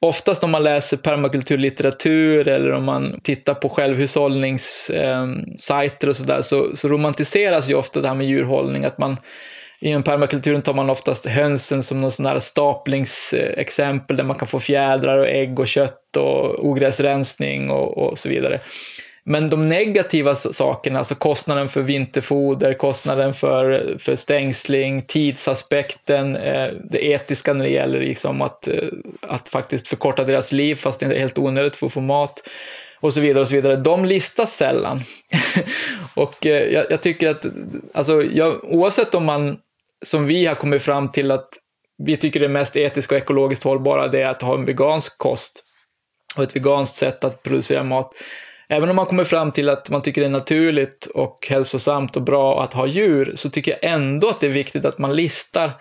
oftast 0.01 0.45
om 0.45 0.51
man 0.51 0.63
läser 0.63 0.97
permakulturlitteratur 0.97 2.49
eller 2.49 2.73
om 2.73 2.85
man 2.85 3.21
tittar 3.23 3.55
på 3.55 3.69
självhushållningssajter 3.69 6.07
eh, 6.07 6.09
och 6.09 6.17
sådär, 6.17 6.43
så, 6.43 6.77
så 6.77 6.89
romantiseras 6.89 7.71
ju 7.71 7.75
ofta 7.75 8.01
det 8.01 8.09
här 8.09 8.15
med 8.15 8.27
djurhållning, 8.27 8.85
att 8.85 8.99
man 8.99 9.17
Inom 9.81 10.03
permakulturen 10.03 10.63
tar 10.63 10.75
man 10.75 10.91
oftast 10.91 11.27
hönsen 11.27 11.83
som 11.83 12.01
någon 12.01 12.11
sån 12.11 12.27
här 12.27 12.39
staplingsexempel 12.39 14.17
där 14.17 14.25
man 14.25 14.39
kan 14.39 14.49
få 14.49 14.61
fjädrar 14.61 15.19
och 15.19 15.29
ägg 15.29 15.61
och 15.61 15.69
kött 15.69 16.17
och 16.17 16.67
ogräsrensning 16.67 17.71
och, 17.71 17.99
och 17.99 18.19
så 18.19 18.29
vidare. 18.29 18.61
Men 19.25 19.51
de 19.51 19.69
negativa 19.69 20.35
sakerna, 20.35 20.99
alltså 20.99 21.15
kostnaden 21.15 21.69
för 21.69 21.83
vinterfoder, 21.83 22.75
kostnaden 22.75 23.35
för, 23.35 23.97
för 23.99 24.17
stängsling, 24.17 25.03
tidsaspekten, 25.03 26.37
eh, 26.37 26.69
det 26.91 27.07
etiska 27.07 27.53
när 27.53 27.65
det 27.65 27.71
gäller 27.71 28.01
liksom 28.01 28.43
att, 28.43 28.69
eh, 28.69 28.89
att 29.23 29.49
faktiskt 29.49 29.89
förkorta 29.89 30.25
deras 30.25 30.53
liv 30.53 30.75
fast 30.75 31.01
det 31.01 31.07
är 31.07 31.19
helt 31.19 31.39
onödigt 31.39 31.77
för 31.77 31.87
att 31.87 31.93
få 31.93 32.01
mat 32.01 32.43
och 33.01 33.13
så 33.13 33.21
vidare 33.21 33.41
och 33.41 33.49
så 33.49 33.55
vidare. 33.55 33.77
De 33.77 34.05
listas 34.05 34.57
sällan. 34.57 35.01
och 36.15 36.47
eh, 36.47 36.73
jag, 36.73 36.87
jag, 36.91 37.03
tycker 37.03 37.29
att, 37.29 37.47
alltså, 37.95 38.23
jag, 38.23 38.65
oavsett 38.65 39.15
om 39.15 39.25
man 39.25 39.59
som 40.07 40.27
vi 40.27 40.47
har 40.47 40.55
kommit 40.55 40.83
fram 40.83 41.13
till 41.13 41.31
att 41.31 41.49
vi 42.05 42.17
tycker 42.17 42.41
det 42.41 42.49
mest 42.49 42.77
etiska 42.77 43.15
och 43.15 43.21
ekologiskt 43.21 43.65
hållbara 43.65 44.09
det 44.09 44.23
är 44.23 44.31
att 44.31 44.43
ha 44.43 44.55
en 44.55 44.65
vegansk 44.65 45.19
kost 45.19 45.65
och 46.37 46.43
ett 46.43 46.57
veganskt 46.57 46.97
sätt 46.97 47.25
att 47.25 47.43
producera 47.43 47.85
mat. 47.85 48.15
Även 48.69 48.91
om 48.91 48.97
man 48.97 49.07
kommer 49.07 49.25
fram 49.25 49.53
till 49.53 49.69
att 49.69 49.91
man 49.91 50.03
tycker 50.03 50.21
det 50.21 50.27
är 50.27 50.31
naturligt 50.31 51.07
och 51.15 51.47
hälsosamt 51.51 52.17
och 52.17 52.23
bra 52.23 52.63
att 52.63 52.73
ha 52.73 52.87
djur, 52.87 53.33
så 53.35 53.51
tycker 53.51 53.71
jag 53.71 53.93
ändå 53.93 54.29
att 54.29 54.41
det 54.41 54.47
är 54.47 54.53
viktigt 54.53 54.85
att 54.85 54.99
man 54.99 55.17
listar 55.17 55.73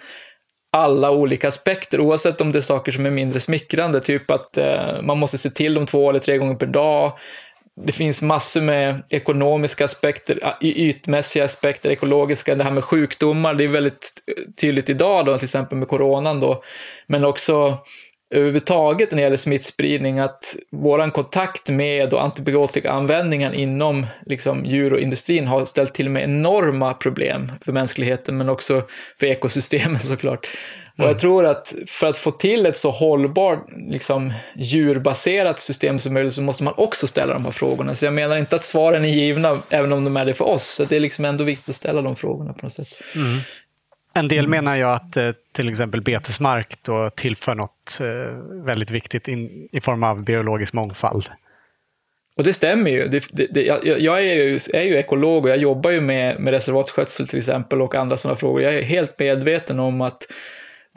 alla 0.71 1.11
olika 1.11 1.47
aspekter, 1.47 1.99
oavsett 1.99 2.41
om 2.41 2.51
det 2.51 2.59
är 2.59 2.61
saker 2.61 2.91
som 2.91 3.05
är 3.05 3.11
mindre 3.11 3.39
smickrande, 3.39 4.01
typ 4.01 4.31
att 4.31 4.57
eh, 4.57 5.01
man 5.01 5.17
måste 5.17 5.37
se 5.37 5.49
till 5.49 5.73
dem 5.73 5.85
två 5.85 6.09
eller 6.09 6.19
tre 6.19 6.37
gånger 6.37 6.55
per 6.55 6.65
dag, 6.65 7.17
det 7.85 7.91
finns 7.91 8.21
massor 8.21 8.61
med 8.61 9.03
ekonomiska 9.09 9.85
aspekter, 9.85 10.57
ytmässiga 10.61 11.45
aspekter, 11.45 11.89
ekologiska, 11.89 12.55
det 12.55 12.63
här 12.63 12.71
med 12.71 12.83
sjukdomar, 12.83 13.53
det 13.53 13.63
är 13.63 13.67
väldigt 13.67 14.13
tydligt 14.61 14.89
idag 14.89 15.25
då, 15.25 15.37
till 15.37 15.45
exempel 15.45 15.77
med 15.77 15.87
coronan 15.87 16.39
då, 16.39 16.63
men 17.07 17.25
också 17.25 17.77
överhuvudtaget 18.35 19.11
när 19.11 19.15
det 19.15 19.21
gäller 19.21 19.37
smittspridning, 19.37 20.19
att 20.19 20.55
vår 20.71 21.11
kontakt 21.11 21.69
med 21.69 22.13
och 22.13 22.23
antibiotikaanvändningen 22.23 23.53
inom 23.53 24.05
liksom, 24.25 24.65
djur 24.65 24.93
och 24.93 24.99
industrin 24.99 25.47
har 25.47 25.65
ställt 25.65 25.93
till 25.93 26.09
med 26.09 26.23
enorma 26.23 26.93
problem 26.93 27.51
för 27.61 27.71
mänskligheten, 27.71 28.37
men 28.37 28.49
också 28.49 28.83
för 29.19 29.27
ekosystemen 29.27 29.99
såklart. 29.99 30.47
Och 30.99 31.09
jag 31.09 31.19
tror 31.19 31.45
att 31.45 31.73
för 31.87 32.07
att 32.07 32.17
få 32.17 32.31
till 32.31 32.65
ett 32.65 32.77
så 32.77 32.91
hållbart, 32.91 33.65
liksom, 33.77 34.33
djurbaserat 34.55 35.59
system 35.59 35.99
som 35.99 36.13
möjligt 36.13 36.33
så 36.33 36.41
måste 36.41 36.63
man 36.63 36.73
också 36.77 37.07
ställa 37.07 37.33
de 37.33 37.45
här 37.45 37.51
frågorna. 37.51 37.95
Så 37.95 38.05
jag 38.05 38.13
menar 38.13 38.37
inte 38.37 38.55
att 38.55 38.63
svaren 38.63 39.05
är 39.05 39.09
givna, 39.09 39.57
även 39.69 39.91
om 39.91 40.03
de 40.03 40.17
är 40.17 40.25
det 40.25 40.33
för 40.33 40.45
oss. 40.45 40.63
Så 40.63 40.85
det 40.85 40.95
är 40.95 40.99
liksom 40.99 41.25
ändå 41.25 41.43
viktigt 41.43 41.69
att 41.69 41.75
ställa 41.75 42.01
de 42.01 42.15
frågorna 42.15 42.53
på 42.53 42.65
något 42.65 42.73
sätt. 42.73 42.87
Mm. 43.15 43.39
En 44.13 44.27
del 44.27 44.45
mm. 44.45 44.51
menar 44.51 44.75
jag 44.75 44.93
att 44.93 45.17
eh, 45.17 45.29
till 45.51 45.69
exempel 45.69 46.01
betesmark 46.01 46.79
då 46.81 47.09
tillför 47.15 47.55
något 47.55 47.99
eh, 48.01 48.65
väldigt 48.65 48.89
viktigt 48.89 49.27
in, 49.27 49.67
i 49.71 49.81
form 49.81 50.03
av 50.03 50.23
biologisk 50.23 50.73
mångfald. 50.73 51.29
Och 52.35 52.43
det 52.43 52.53
stämmer 52.53 52.91
ju. 52.91 53.07
Det, 53.07 53.25
det, 53.31 53.47
det, 53.49 53.63
jag, 53.63 53.99
jag 53.99 54.19
är, 54.19 54.35
ju, 54.35 54.59
är 54.73 54.81
ju 54.81 54.95
ekolog 54.95 55.43
och 55.43 55.49
jag 55.49 55.57
jobbar 55.57 55.91
ju 55.91 56.01
med, 56.01 56.39
med 56.39 56.53
reservatsskötsel 56.53 57.27
till 57.27 57.37
exempel 57.37 57.81
och 57.81 57.95
andra 57.95 58.17
sådana 58.17 58.37
frågor. 58.37 58.61
Jag 58.61 58.73
är 58.73 58.81
helt 58.81 59.19
medveten 59.19 59.79
om 59.79 60.01
att 60.01 60.27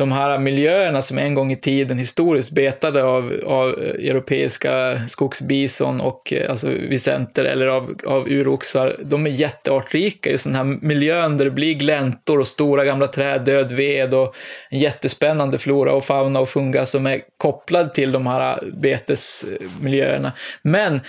de 0.02 0.12
här 0.12 0.38
miljöerna 0.38 1.02
som 1.02 1.18
en 1.18 1.34
gång 1.34 1.52
i 1.52 1.56
tiden 1.56 1.98
historiskt 1.98 2.50
betade 2.50 3.04
av, 3.04 3.40
av 3.46 3.68
europeiska 3.80 4.98
skogsbison 5.08 6.00
och 6.00 6.32
eh, 6.32 6.50
alltså 6.50 6.68
visenter 6.68 7.44
eller 7.44 7.66
av, 7.66 7.94
av 8.06 8.28
uroxar, 8.28 8.96
de 9.04 9.26
är 9.26 9.30
jätteartrika 9.30 10.30
Just 10.30 10.44
den 10.44 10.54
här 10.54 10.64
miljön 10.64 11.36
där 11.36 11.44
det 11.44 11.50
blir 11.50 11.74
gläntor 11.74 12.38
och 12.38 12.48
stora 12.48 12.84
gamla 12.84 13.08
träd, 13.08 13.44
död 13.44 13.72
ved 13.72 14.14
och 14.14 14.34
en 14.70 14.78
jättespännande 14.78 15.58
flora 15.58 15.92
och 15.92 16.04
fauna 16.04 16.40
och 16.40 16.48
funga 16.48 16.86
som 16.86 17.06
är 17.06 17.20
kopplad 17.36 17.92
till 17.92 18.12
de 18.12 18.26
här 18.26 18.52
eh, 18.52 18.68
betesmiljöerna. 18.72 20.32
Men 20.62 21.00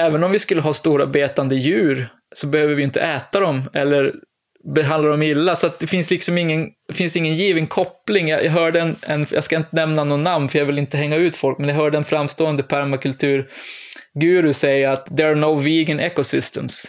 även 0.00 0.24
om 0.24 0.30
vi 0.30 0.38
skulle 0.38 0.60
ha 0.60 0.72
stora 0.72 1.06
betande 1.06 1.56
djur 1.56 2.08
så 2.34 2.46
behöver 2.46 2.74
vi 2.74 2.82
inte 2.82 3.00
äta 3.00 3.40
dem 3.40 3.70
eller 3.72 4.14
behandlar 4.74 5.10
dem 5.10 5.22
illa. 5.22 5.56
Så 5.56 5.70
det 5.78 5.86
finns 5.86 6.10
liksom 6.10 6.38
ingen, 6.38 6.68
finns 6.92 7.16
ingen 7.16 7.34
given 7.34 7.66
koppling. 7.66 8.28
Jag, 8.28 8.44
jag 8.44 8.50
hörde 8.50 8.80
en, 8.80 8.96
en, 9.02 9.26
jag 9.30 9.44
ska 9.44 9.56
inte 9.56 9.76
nämna 9.76 10.04
någon 10.04 10.22
namn 10.22 10.48
för 10.48 10.58
jag 10.58 10.66
vill 10.66 10.78
inte 10.78 10.96
hänga 10.96 11.16
ut 11.16 11.36
folk, 11.36 11.58
men 11.58 11.68
jag 11.68 11.76
hörde 11.76 11.96
en 11.96 12.04
framstående 12.04 12.62
permakulturguru 12.62 14.52
säga 14.52 14.92
att 14.92 15.16
there 15.16 15.28
are 15.28 15.34
no 15.34 15.54
vegan 15.54 16.00
ecosystems. 16.00 16.86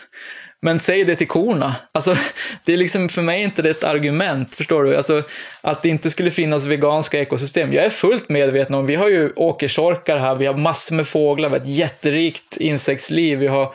Men 0.61 0.79
säg 0.79 1.03
det 1.03 1.15
till 1.15 1.27
korna. 1.27 1.75
Alltså, 1.91 2.15
det 2.65 2.73
är 2.73 2.77
liksom 2.77 3.09
för 3.09 3.21
mig 3.21 3.43
inte 3.43 3.61
det 3.61 3.69
ett 3.69 3.83
argument, 3.83 4.55
förstår 4.55 4.83
du? 4.83 4.95
Alltså, 4.95 5.23
att 5.61 5.81
det 5.81 5.89
inte 5.89 6.09
skulle 6.09 6.31
finnas 6.31 6.65
veganska 6.65 7.19
ekosystem. 7.19 7.73
Jag 7.73 7.85
är 7.85 7.89
fullt 7.89 8.29
medveten 8.29 8.75
om, 8.75 8.85
vi 8.85 8.95
har 8.95 9.09
ju 9.09 9.31
åkersorkar 9.35 10.17
här, 10.17 10.35
vi 10.35 10.45
har 10.45 10.57
massor 10.57 10.95
med 10.95 11.07
fåglar, 11.07 11.49
vi 11.49 11.55
har 11.55 11.61
ett 11.61 11.67
jätterikt 11.67 12.57
insektsliv, 12.57 13.39
vi 13.39 13.47
har 13.47 13.73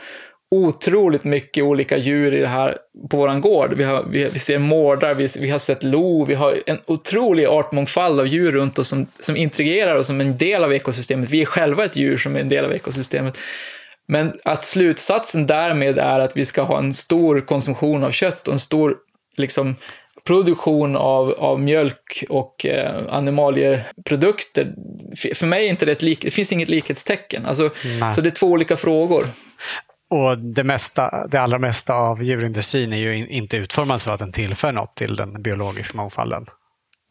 otroligt 0.55 1.23
mycket 1.23 1.63
olika 1.63 1.97
djur 1.97 2.33
i 2.33 2.39
det 2.39 2.47
här 2.47 2.77
på 3.09 3.17
våran 3.17 3.41
gård. 3.41 3.73
Vi, 3.73 3.83
har, 3.83 4.03
vi, 4.03 4.23
vi 4.23 4.39
ser 4.39 4.59
mårdar, 4.59 5.13
vi, 5.13 5.27
vi, 5.39 5.49
har 5.49 5.59
sett 5.59 5.83
lo, 5.83 6.25
vi 6.25 6.33
har 6.33 6.59
en 6.65 6.79
otrolig 6.85 7.45
artmångfald 7.45 8.19
av 8.19 8.27
djur 8.27 8.51
runt 8.51 8.79
oss 8.79 8.87
som, 8.87 9.07
som 9.19 9.37
intrigerar 9.37 9.95
oss 9.95 10.07
som 10.07 10.21
en 10.21 10.37
del 10.37 10.63
av 10.63 10.73
ekosystemet. 10.73 11.29
Vi 11.29 11.41
är 11.41 11.45
själva 11.45 11.85
ett 11.85 11.95
djur 11.95 12.17
som 12.17 12.35
är 12.35 12.39
en 12.39 12.49
del 12.49 12.65
av 12.65 12.73
ekosystemet. 12.73 13.37
Men 14.07 14.33
att 14.43 14.65
slutsatsen 14.65 15.47
därmed 15.47 15.97
är 15.97 16.19
att 16.19 16.37
vi 16.37 16.45
ska 16.45 16.61
ha 16.61 16.79
en 16.79 16.93
stor 16.93 17.41
konsumtion 17.41 18.03
av 18.03 18.11
kött 18.11 18.47
och 18.47 18.53
en 18.53 18.59
stor 18.59 18.97
liksom, 19.37 19.75
produktion 20.25 20.95
av, 20.95 21.31
av 21.31 21.59
mjölk 21.59 22.23
och 22.29 22.65
eh, 22.65 23.03
animalieprodukter. 23.09 24.73
För 25.35 25.47
mig 25.47 25.65
är 25.65 25.69
inte 25.69 25.85
det 25.85 25.91
ett 25.91 26.01
lik, 26.01 26.21
det 26.21 26.31
finns 26.31 26.51
inget 26.51 26.69
likhetstecken. 26.69 27.45
Alltså, 27.45 27.69
så 28.15 28.21
det 28.21 28.29
är 28.29 28.31
två 28.31 28.47
olika 28.47 28.77
frågor. 28.77 29.25
Och 30.15 30.37
det, 30.37 30.63
mesta, 30.63 31.27
det 31.27 31.37
allra 31.37 31.59
mesta 31.59 31.93
av 31.93 32.23
djurindustrin 32.23 32.93
är 32.93 32.97
ju 32.97 33.27
inte 33.27 33.57
utformad 33.57 34.01
så 34.01 34.11
att 34.11 34.19
den 34.19 34.31
tillför 34.31 34.71
något 34.71 34.95
till 34.95 35.15
den 35.15 35.41
biologiska 35.41 35.97
mångfalden. 35.97 36.45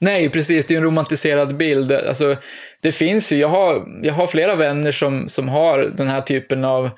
Nej, 0.01 0.31
precis. 0.31 0.67
Det 0.67 0.75
är 0.75 0.79
en 0.79 0.85
romantiserad 0.85 1.57
bild. 1.57 1.93
Alltså, 1.93 2.37
det 2.83 2.93
finns 2.93 3.33
ju, 3.33 3.37
jag 3.37 3.49
har, 3.49 3.87
jag 4.03 4.15
har 4.15 4.27
flera 4.27 4.55
vänner 4.55 4.93
som, 4.93 5.29
som 5.29 5.49
har 5.49 5.79
den 5.97 6.09
här 6.09 6.21
typen 6.21 6.65
av 6.65 6.91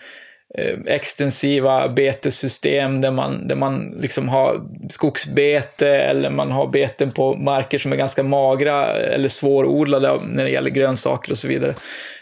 extensiva 0.86 1.88
betessystem 1.88 3.01
där 3.01 3.11
man, 3.11 3.49
där 3.49 3.55
man 3.55 3.99
liksom 4.01 4.28
har 4.28 4.61
skogsbete 4.88 5.88
eller 5.88 6.30
man 6.30 6.51
har 6.51 6.66
beten 6.66 7.12
på 7.12 7.34
marker 7.34 7.78
som 7.78 7.92
är 7.92 7.97
ganska 7.97 8.22
magra 8.22 8.86
eller 8.86 9.28
svårodlade 9.28 10.18
när 10.26 10.44
det 10.44 10.51
gäller 10.51 10.70
grönsaker 10.70 11.30
och 11.30 11.38
så 11.38 11.49
vidare. 11.49 11.74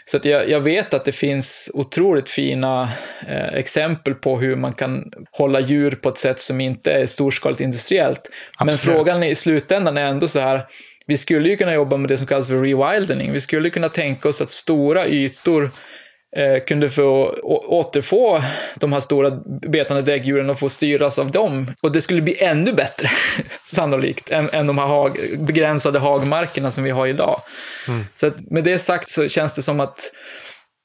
Så 0.05 0.17
att 0.17 0.25
jag, 0.25 0.49
jag 0.49 0.59
vet 0.59 0.93
att 0.93 1.05
det 1.05 1.11
finns 1.11 1.71
otroligt 1.73 2.29
fina 2.29 2.89
eh, 3.27 3.53
exempel 3.53 4.13
på 4.13 4.39
hur 4.39 4.55
man 4.55 4.73
kan 4.73 5.03
hålla 5.31 5.59
djur 5.59 5.91
på 5.91 6.09
ett 6.09 6.17
sätt 6.17 6.39
som 6.39 6.61
inte 6.61 6.91
är 6.91 7.05
storskaligt 7.05 7.61
industriellt. 7.61 8.29
Absolut. 8.57 8.85
Men 8.85 8.95
frågan 8.95 9.23
i 9.23 9.35
slutändan 9.35 9.97
är 9.97 10.05
ändå 10.05 10.27
så 10.27 10.39
här, 10.39 10.65
vi 11.07 11.17
skulle 11.17 11.49
ju 11.49 11.57
kunna 11.57 11.73
jobba 11.73 11.97
med 11.97 12.09
det 12.09 12.17
som 12.17 12.27
kallas 12.27 12.47
för 12.47 12.61
rewilding. 12.61 13.31
Vi 13.31 13.39
skulle 13.39 13.69
kunna 13.69 13.89
tänka 13.89 14.29
oss 14.29 14.41
att 14.41 14.51
stora 14.51 15.07
ytor 15.07 15.63
eh, 15.63 15.69
kunde 16.67 16.89
få 16.89 17.29
återfå 17.67 18.39
de 18.75 18.93
här 18.93 18.99
stora 18.99 19.31
betande 19.61 20.01
däggdjuren 20.01 20.49
och 20.49 20.59
få 20.59 20.69
styras 20.69 21.19
av 21.19 21.31
dem. 21.31 21.71
Och 21.81 21.91
det 21.91 22.01
skulle 22.01 22.21
bli 22.21 22.43
ännu 22.43 22.73
bättre, 22.73 23.09
sannolikt, 23.65 24.29
än, 24.29 24.49
än 24.53 24.67
de 24.67 24.77
här 24.77 24.87
hag, 24.87 25.17
begränsade 25.37 25.99
hagmarkerna 25.99 26.71
som 26.71 26.83
vi 26.83 26.91
har 26.91 27.07
idag. 27.07 27.41
Mm. 27.87 28.05
Så 28.15 28.27
att 28.27 28.51
med 28.51 28.63
det 28.63 28.79
sagt 28.79 29.09
så 29.09 29.27
känns 29.27 29.55
det 29.55 29.61
som 29.61 29.79
att 29.79 30.11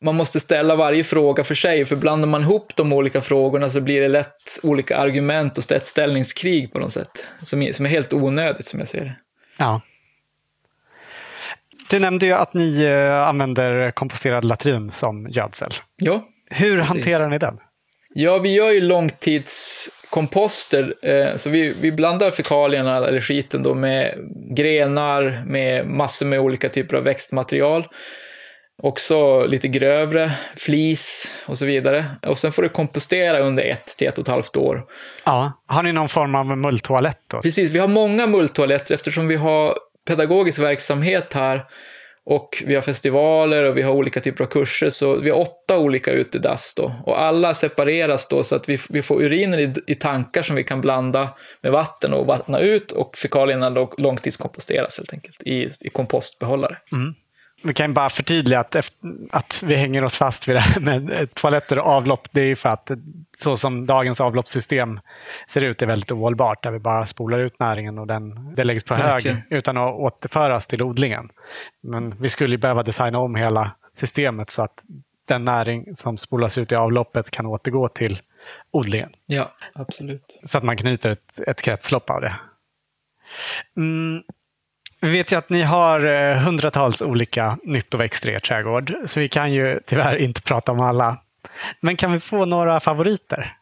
man 0.04 0.14
måste 0.14 0.40
ställa 0.40 0.76
varje 0.76 1.04
fråga 1.04 1.44
för 1.44 1.54
sig, 1.54 1.84
för 1.84 1.96
blandar 1.96 2.28
man 2.28 2.42
ihop 2.42 2.72
de 2.76 2.92
olika 2.92 3.20
frågorna 3.20 3.70
så 3.70 3.80
blir 3.80 4.00
det 4.00 4.08
lätt 4.08 4.60
olika 4.62 4.96
argument 4.96 5.58
och 5.58 5.72
ett 5.72 5.86
ställningskrig 5.86 6.72
på 6.72 6.78
något 6.78 6.92
sätt, 6.92 7.26
som 7.42 7.62
är, 7.62 7.72
som 7.72 7.86
är 7.86 7.90
helt 7.90 8.12
onödigt 8.12 8.66
som 8.66 8.78
jag 8.78 8.88
ser 8.88 9.00
det. 9.00 9.16
Ja. 9.58 9.80
Du 11.90 11.98
nämnde 11.98 12.26
ju 12.26 12.32
att 12.32 12.54
ni 12.54 12.82
eh, 12.82 13.28
använder 13.28 13.90
komposterad 13.90 14.44
latrin 14.44 14.92
som 14.92 15.28
gödsel. 15.30 15.70
Ja, 15.96 16.24
Hur 16.50 16.76
precis. 16.78 16.88
hanterar 16.88 17.28
ni 17.28 17.38
den? 17.38 17.54
Ja, 18.14 18.38
vi 18.38 18.54
gör 18.54 18.70
ju 18.70 18.80
långtidskomposter, 18.80 20.94
eh, 21.02 21.36
så 21.36 21.50
vi, 21.50 21.74
vi 21.80 21.92
blandar 21.92 22.30
fekalierna, 22.30 22.96
eller 22.96 23.20
skiten 23.20 23.62
då, 23.62 23.74
med 23.74 24.14
grenar, 24.56 25.42
med 25.46 25.86
massor 25.86 26.26
med 26.26 26.40
olika 26.40 26.68
typer 26.68 26.96
av 26.96 27.02
växtmaterial. 27.02 27.86
Också 28.82 29.46
lite 29.46 29.68
grövre, 29.68 30.30
flis 30.56 31.30
och 31.46 31.58
så 31.58 31.66
vidare. 31.66 32.04
Och 32.26 32.38
sen 32.38 32.52
får 32.52 32.62
du 32.62 32.68
kompostera 32.68 33.38
under 33.38 33.62
ett 33.62 33.86
till 33.98 34.08
ett 34.08 34.18
och 34.18 34.22
ett 34.22 34.28
halvt 34.28 34.56
år. 34.56 34.84
Ja. 35.24 35.52
Har 35.66 35.82
ni 35.82 35.92
någon 35.92 36.08
form 36.08 36.34
av 36.34 36.58
mulltoalett 36.58 37.20
då? 37.26 37.40
Precis, 37.40 37.70
vi 37.70 37.78
har 37.78 37.88
många 37.88 38.26
mulltoaletter 38.26 38.94
eftersom 38.94 39.28
vi 39.28 39.36
har 39.36 39.74
pedagogisk 40.06 40.58
verksamhet 40.58 41.34
här 41.34 41.64
och 42.24 42.62
vi 42.66 42.74
har 42.74 42.82
festivaler 42.82 43.64
och 43.64 43.76
vi 43.76 43.82
har 43.82 43.92
olika 43.92 44.20
typer 44.20 44.44
av 44.44 44.48
kurser, 44.48 44.90
så 44.90 45.16
vi 45.16 45.30
har 45.30 45.38
åtta 45.38 45.78
olika 45.78 46.12
utedass 46.12 46.74
då. 46.76 46.94
Och 47.06 47.20
alla 47.20 47.54
separeras 47.54 48.28
då 48.28 48.42
så 48.42 48.56
att 48.56 48.68
vi, 48.68 48.78
vi 48.88 49.02
får 49.02 49.22
urinen 49.22 49.60
i, 49.60 49.72
i 49.86 49.94
tankar 49.94 50.42
som 50.42 50.56
vi 50.56 50.64
kan 50.64 50.80
blanda 50.80 51.28
med 51.62 51.72
vatten 51.72 52.14
och 52.14 52.26
vattna 52.26 52.60
ut 52.60 52.92
och 52.92 53.16
fekalierna 53.16 53.88
långtidskomposteras 53.98 54.98
helt 54.98 55.12
enkelt 55.12 55.42
i, 55.42 55.68
i 55.80 55.88
kompostbehållare. 55.92 56.78
Mm. 56.92 57.14
Vi 57.64 57.74
kan 57.74 57.94
bara 57.94 58.10
förtydliga 58.10 58.60
att, 58.60 58.76
att 59.32 59.62
vi 59.66 59.74
hänger 59.74 60.04
oss 60.04 60.16
fast 60.16 60.48
vid 60.48 60.56
det 60.56 60.60
här 60.60 60.80
med 60.80 61.34
toaletter 61.34 61.78
och 61.78 61.86
avlopp. 61.86 62.28
Det 62.30 62.40
är 62.40 62.46
ju 62.46 62.56
för 62.56 62.68
att 62.68 62.90
så 63.36 63.56
som 63.56 63.86
dagens 63.86 64.20
avloppssystem 64.20 65.00
ser 65.48 65.64
ut 65.64 65.82
är 65.82 65.86
väldigt 65.86 66.12
ohållbart. 66.12 66.62
Där 66.62 66.70
vi 66.70 66.78
bara 66.78 67.06
spolar 67.06 67.38
ut 67.38 67.58
näringen 67.58 67.98
och 67.98 68.06
den, 68.06 68.54
det 68.54 68.64
läggs 68.64 68.84
på 68.84 68.94
hög 68.94 69.42
utan 69.50 69.76
att 69.76 69.94
återföras 69.94 70.66
till 70.66 70.82
odlingen. 70.82 71.28
Men 71.82 72.20
vi 72.20 72.28
skulle 72.28 72.58
behöva 72.58 72.82
designa 72.82 73.18
om 73.18 73.34
hela 73.34 73.70
systemet 73.94 74.50
så 74.50 74.62
att 74.62 74.84
den 75.28 75.44
näring 75.44 75.96
som 75.96 76.18
spolas 76.18 76.58
ut 76.58 76.72
i 76.72 76.74
avloppet 76.74 77.30
kan 77.30 77.46
återgå 77.46 77.88
till 77.88 78.20
odlingen. 78.70 79.10
Ja, 79.26 79.50
absolut. 79.74 80.38
Så 80.44 80.58
att 80.58 80.64
man 80.64 80.76
knyter 80.76 81.10
ett, 81.10 81.40
ett 81.46 81.62
kretslopp 81.62 82.10
av 82.10 82.20
det. 82.20 82.36
Mm. 83.76 84.22
Vi 85.00 85.10
vet 85.10 85.32
ju 85.32 85.36
att 85.36 85.50
ni 85.50 85.62
har 85.62 86.06
eh, 86.06 86.36
hundratals 86.36 87.02
olika 87.02 87.58
nyttoväxter 87.62 88.30
i 88.30 88.34
er 88.34 88.40
trädgård, 88.40 88.94
så 89.04 89.20
vi 89.20 89.28
kan 89.28 89.52
ju 89.52 89.80
tyvärr 89.86 90.16
inte 90.16 90.42
prata 90.42 90.72
om 90.72 90.80
alla. 90.80 91.18
Men 91.80 91.96
kan 91.96 92.12
vi 92.12 92.20
få 92.20 92.44
några 92.44 92.80
favoriter? 92.80 93.56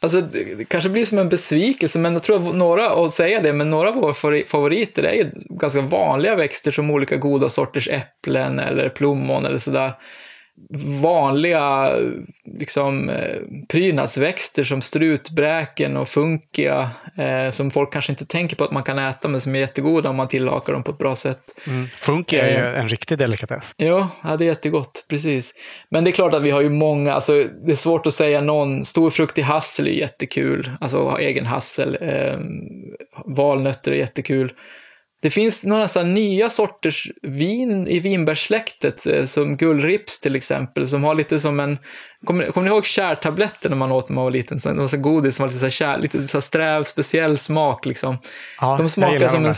Alltså, 0.00 0.20
det 0.20 0.64
kanske 0.68 0.90
blir 0.90 1.04
som 1.04 1.18
en 1.18 1.28
besvikelse, 1.28 1.98
men 1.98 2.12
jag 2.12 2.22
tror 2.22 2.48
att 2.48 2.54
några, 2.54 3.04
att 3.04 3.12
säga 3.12 3.40
det, 3.40 3.52
men 3.52 3.70
några 3.70 3.88
av 3.88 3.94
våra 3.94 4.44
favoriter 4.46 5.02
är 5.02 5.12
ju 5.12 5.30
ganska 5.50 5.80
vanliga 5.80 6.34
växter 6.34 6.70
som 6.70 6.90
olika 6.90 7.16
goda 7.16 7.48
sorters 7.48 7.88
äpplen 7.88 8.58
eller 8.58 8.88
plommon 8.88 9.46
eller 9.46 9.58
sådär 9.58 9.92
vanliga 11.02 11.92
liksom, 12.44 13.08
eh, 13.08 13.36
prydnadsväxter 13.68 14.64
som 14.64 14.82
strutbräken 14.82 15.96
och 15.96 16.08
funkia 16.08 16.90
eh, 17.18 17.50
som 17.50 17.70
folk 17.70 17.92
kanske 17.92 18.12
inte 18.12 18.26
tänker 18.26 18.56
på 18.56 18.64
att 18.64 18.70
man 18.70 18.82
kan 18.82 18.98
äta 18.98 19.28
men 19.28 19.40
som 19.40 19.54
är 19.54 19.58
jättegoda 19.58 20.10
om 20.10 20.16
man 20.16 20.28
tillakar 20.28 20.72
dem 20.72 20.82
på 20.82 20.90
ett 20.90 20.98
bra 20.98 21.16
sätt. 21.16 21.42
Mm. 21.66 21.88
Funkia 21.96 22.46
är 22.46 22.50
ju 22.50 22.74
eh, 22.74 22.80
en 22.80 22.88
riktig 22.88 23.18
delikatess. 23.18 23.72
Ja, 23.76 24.08
ja, 24.24 24.36
det 24.36 24.44
är 24.44 24.46
jättegott, 24.46 25.04
precis. 25.08 25.54
Men 25.88 26.04
det 26.04 26.10
är 26.10 26.12
klart 26.12 26.34
att 26.34 26.42
vi 26.42 26.50
har 26.50 26.60
ju 26.60 26.70
många, 26.70 27.12
alltså 27.12 27.32
det 27.66 27.72
är 27.72 27.76
svårt 27.76 28.06
att 28.06 28.14
säga 28.14 28.40
någon, 28.40 28.84
storfruktig 28.84 29.42
hassel 29.42 29.86
är 29.86 29.92
jättekul, 29.92 30.70
alltså 30.80 31.16
egen 31.20 31.46
hassel, 31.46 31.98
eh, 32.00 32.38
valnötter 33.26 33.92
är 33.92 33.96
jättekul. 33.96 34.52
Det 35.24 35.30
finns 35.30 35.64
några 35.64 35.88
så 35.88 36.02
nya 36.02 36.50
sorters 36.50 37.10
vin 37.22 37.88
i 37.88 38.00
vinbärssläktet, 38.00 39.06
eh, 39.06 39.24
som 39.24 39.56
gullrips 39.56 40.20
till 40.20 40.36
exempel, 40.36 40.88
som 40.88 41.04
har 41.04 41.14
lite 41.14 41.40
som 41.40 41.60
en... 41.60 41.78
Kommer, 42.24 42.50
kommer 42.50 42.68
ni 42.68 42.74
ihåg 42.74 42.86
kärtabletter 42.86 43.68
när 43.68 43.76
man 43.76 43.92
åt 43.92 44.08
när 44.08 44.14
man 44.14 44.24
var 44.24 44.30
liten? 44.30 44.60
Så, 44.60 44.72
de 44.72 44.88
så 44.88 44.96
godis 44.96 45.36
som 45.36 45.42
var 45.42 45.48
lite 45.48 45.60
så 45.60 45.70
kär, 45.70 45.98
lite 45.98 46.28
så 46.28 46.40
sträv, 46.40 46.82
speciell 46.82 47.38
smak 47.38 47.86
liksom. 47.86 48.18
Ja, 48.60 48.76
de 48.76 48.88
smakar 48.88 49.28
som 49.28 49.46
en, 49.46 49.52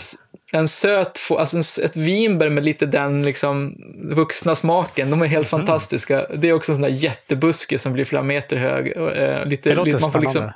en 0.52 0.68
söt, 0.68 1.20
alltså 1.30 1.82
ett 1.82 1.96
vinbär 1.96 2.48
med 2.48 2.64
lite 2.64 2.86
den 2.86 3.22
liksom 3.22 3.76
vuxna 4.10 4.54
smaken. 4.54 5.10
De 5.10 5.22
är 5.22 5.26
helt 5.26 5.52
mm. 5.52 5.66
fantastiska. 5.66 6.26
Det 6.36 6.48
är 6.48 6.52
också 6.52 6.72
en 6.72 6.76
sån 6.76 6.82
där 6.82 6.88
jättebuske 6.88 7.78
som 7.78 7.92
blir 7.92 8.04
flera 8.04 8.22
meter 8.22 8.56
hög. 8.56 8.96
Eh, 8.96 9.46
lite, 9.46 9.68
det 9.68 9.74
låter 9.74 9.92
lite, 9.92 10.04
man 10.04 10.12
får 10.12 10.20
liksom, 10.20 10.50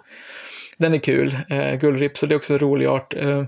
Den 0.78 0.94
är 0.94 0.98
kul. 0.98 1.38
Eh, 1.48 1.74
gullrips, 1.74 2.22
och 2.22 2.28
det 2.28 2.34
är 2.34 2.36
också 2.36 2.52
en 2.52 2.58
rolig 2.58 2.86
art. 2.86 3.14
Eh, 3.14 3.44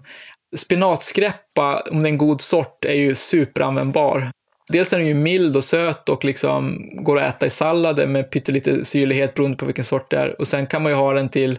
spinatskräppa, 0.57 1.83
om 1.91 2.03
det 2.03 2.09
är 2.09 2.13
en 2.13 2.19
god 2.19 2.41
sort, 2.41 2.85
är 2.85 2.95
ju 2.95 3.15
superanvändbar. 3.15 4.31
Dels 4.69 4.93
är 4.93 4.99
den 4.99 5.07
ju 5.07 5.15
mild 5.15 5.57
och 5.57 5.65
söt 5.65 6.09
och 6.09 6.25
liksom 6.25 6.79
går 7.05 7.19
att 7.19 7.35
äta 7.35 7.47
i 7.47 7.51
sallader 7.51 8.07
med 8.07 8.31
pyttelite 8.31 8.85
syrlighet 8.85 9.35
beroende 9.35 9.57
på 9.57 9.67
vilken 9.67 9.85
sort 9.85 10.11
det 10.11 10.17
är. 10.17 10.41
Och 10.41 10.47
sen 10.47 10.67
kan 10.67 10.83
man 10.83 10.93
ju 10.93 10.97
ha 10.97 11.13
den 11.13 11.29
till 11.29 11.59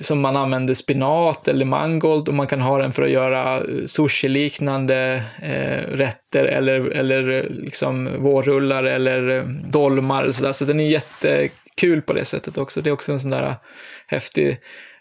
som 0.00 0.20
man 0.20 0.36
använder 0.36 0.74
spinat 0.74 1.48
eller 1.48 1.64
mangold 1.64 2.28
och 2.28 2.34
man 2.34 2.46
kan 2.46 2.60
ha 2.60 2.78
den 2.78 2.92
för 2.92 3.02
att 3.02 3.10
göra 3.10 3.56
eh, 3.56 3.84
sushi-liknande 3.86 5.22
eh, 5.42 5.96
rätter 5.96 6.44
eller, 6.44 6.80
eller 6.80 7.30
eh, 7.30 7.44
liksom 7.50 8.22
vårrullar 8.22 8.84
eller 8.84 9.28
eh, 9.28 9.44
dolmar. 9.44 9.70
dolmar 9.70 10.30
så, 10.30 10.44
där. 10.44 10.52
Så 10.52 10.64
den 10.64 10.80
är 10.80 10.84
jättekul 10.84 12.02
på 12.02 12.12
det 12.12 12.24
sättet 12.24 12.58
också. 12.58 12.80
Det 12.80 12.90
är 12.90 12.94
också 12.94 13.12
en 13.12 13.20
sån 13.20 13.30
där 13.30 13.56
häftig 14.06 14.58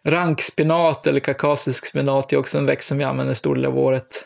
rankspinat 0.07 1.07
eller 1.07 1.19
kakasisk 1.19 1.85
spinat. 1.85 2.33
är 2.33 2.37
också 2.37 2.57
en 2.57 2.65
växt 2.65 2.87
som 2.87 2.97
vi 2.97 3.03
använder 3.03 3.33
stor 3.33 3.55
del 3.55 3.65
av 3.65 3.77
året. 3.77 4.25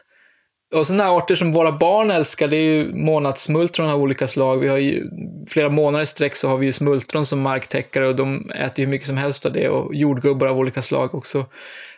Och 0.75 0.87
sådana 0.87 1.09
arter 1.09 1.35
som 1.35 1.51
våra 1.51 1.71
barn 1.71 2.11
älskar, 2.11 2.47
det 2.47 2.57
är 2.57 2.61
ju 2.61 2.93
månadssmultron 2.93 3.89
av 3.89 4.01
olika 4.01 4.27
slag. 4.27 4.57
Vi 4.57 4.67
har 4.67 4.77
ju 4.77 5.03
flera 5.49 5.69
månader 5.69 6.03
i 6.03 6.05
sträck 6.05 6.35
så 6.35 6.49
har 6.49 6.57
vi 6.57 6.65
ju 6.65 6.71
smultron 6.71 7.25
som 7.25 7.41
marktäckare 7.41 8.07
och 8.07 8.15
de 8.15 8.51
äter 8.51 8.79
ju 8.79 8.85
hur 8.85 8.91
mycket 8.91 9.07
som 9.07 9.17
helst 9.17 9.45
av 9.45 9.51
det 9.51 9.69
och 9.69 9.95
jordgubbar 9.95 10.47
av 10.47 10.57
olika 10.57 10.81
slag 10.81 11.15
också. 11.15 11.45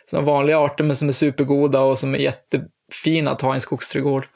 Sådana 0.06 0.26
vanliga 0.26 0.58
arter 0.58 0.84
men 0.84 0.96
som 0.96 1.08
är 1.08 1.12
supergoda 1.12 1.80
och 1.80 1.98
som 1.98 2.14
är 2.14 2.18
jättefina 2.18 3.30
att 3.30 3.40
ha 3.40 3.52
i 3.52 3.54
en 3.54 3.60
skogsträdgård. 3.60 4.26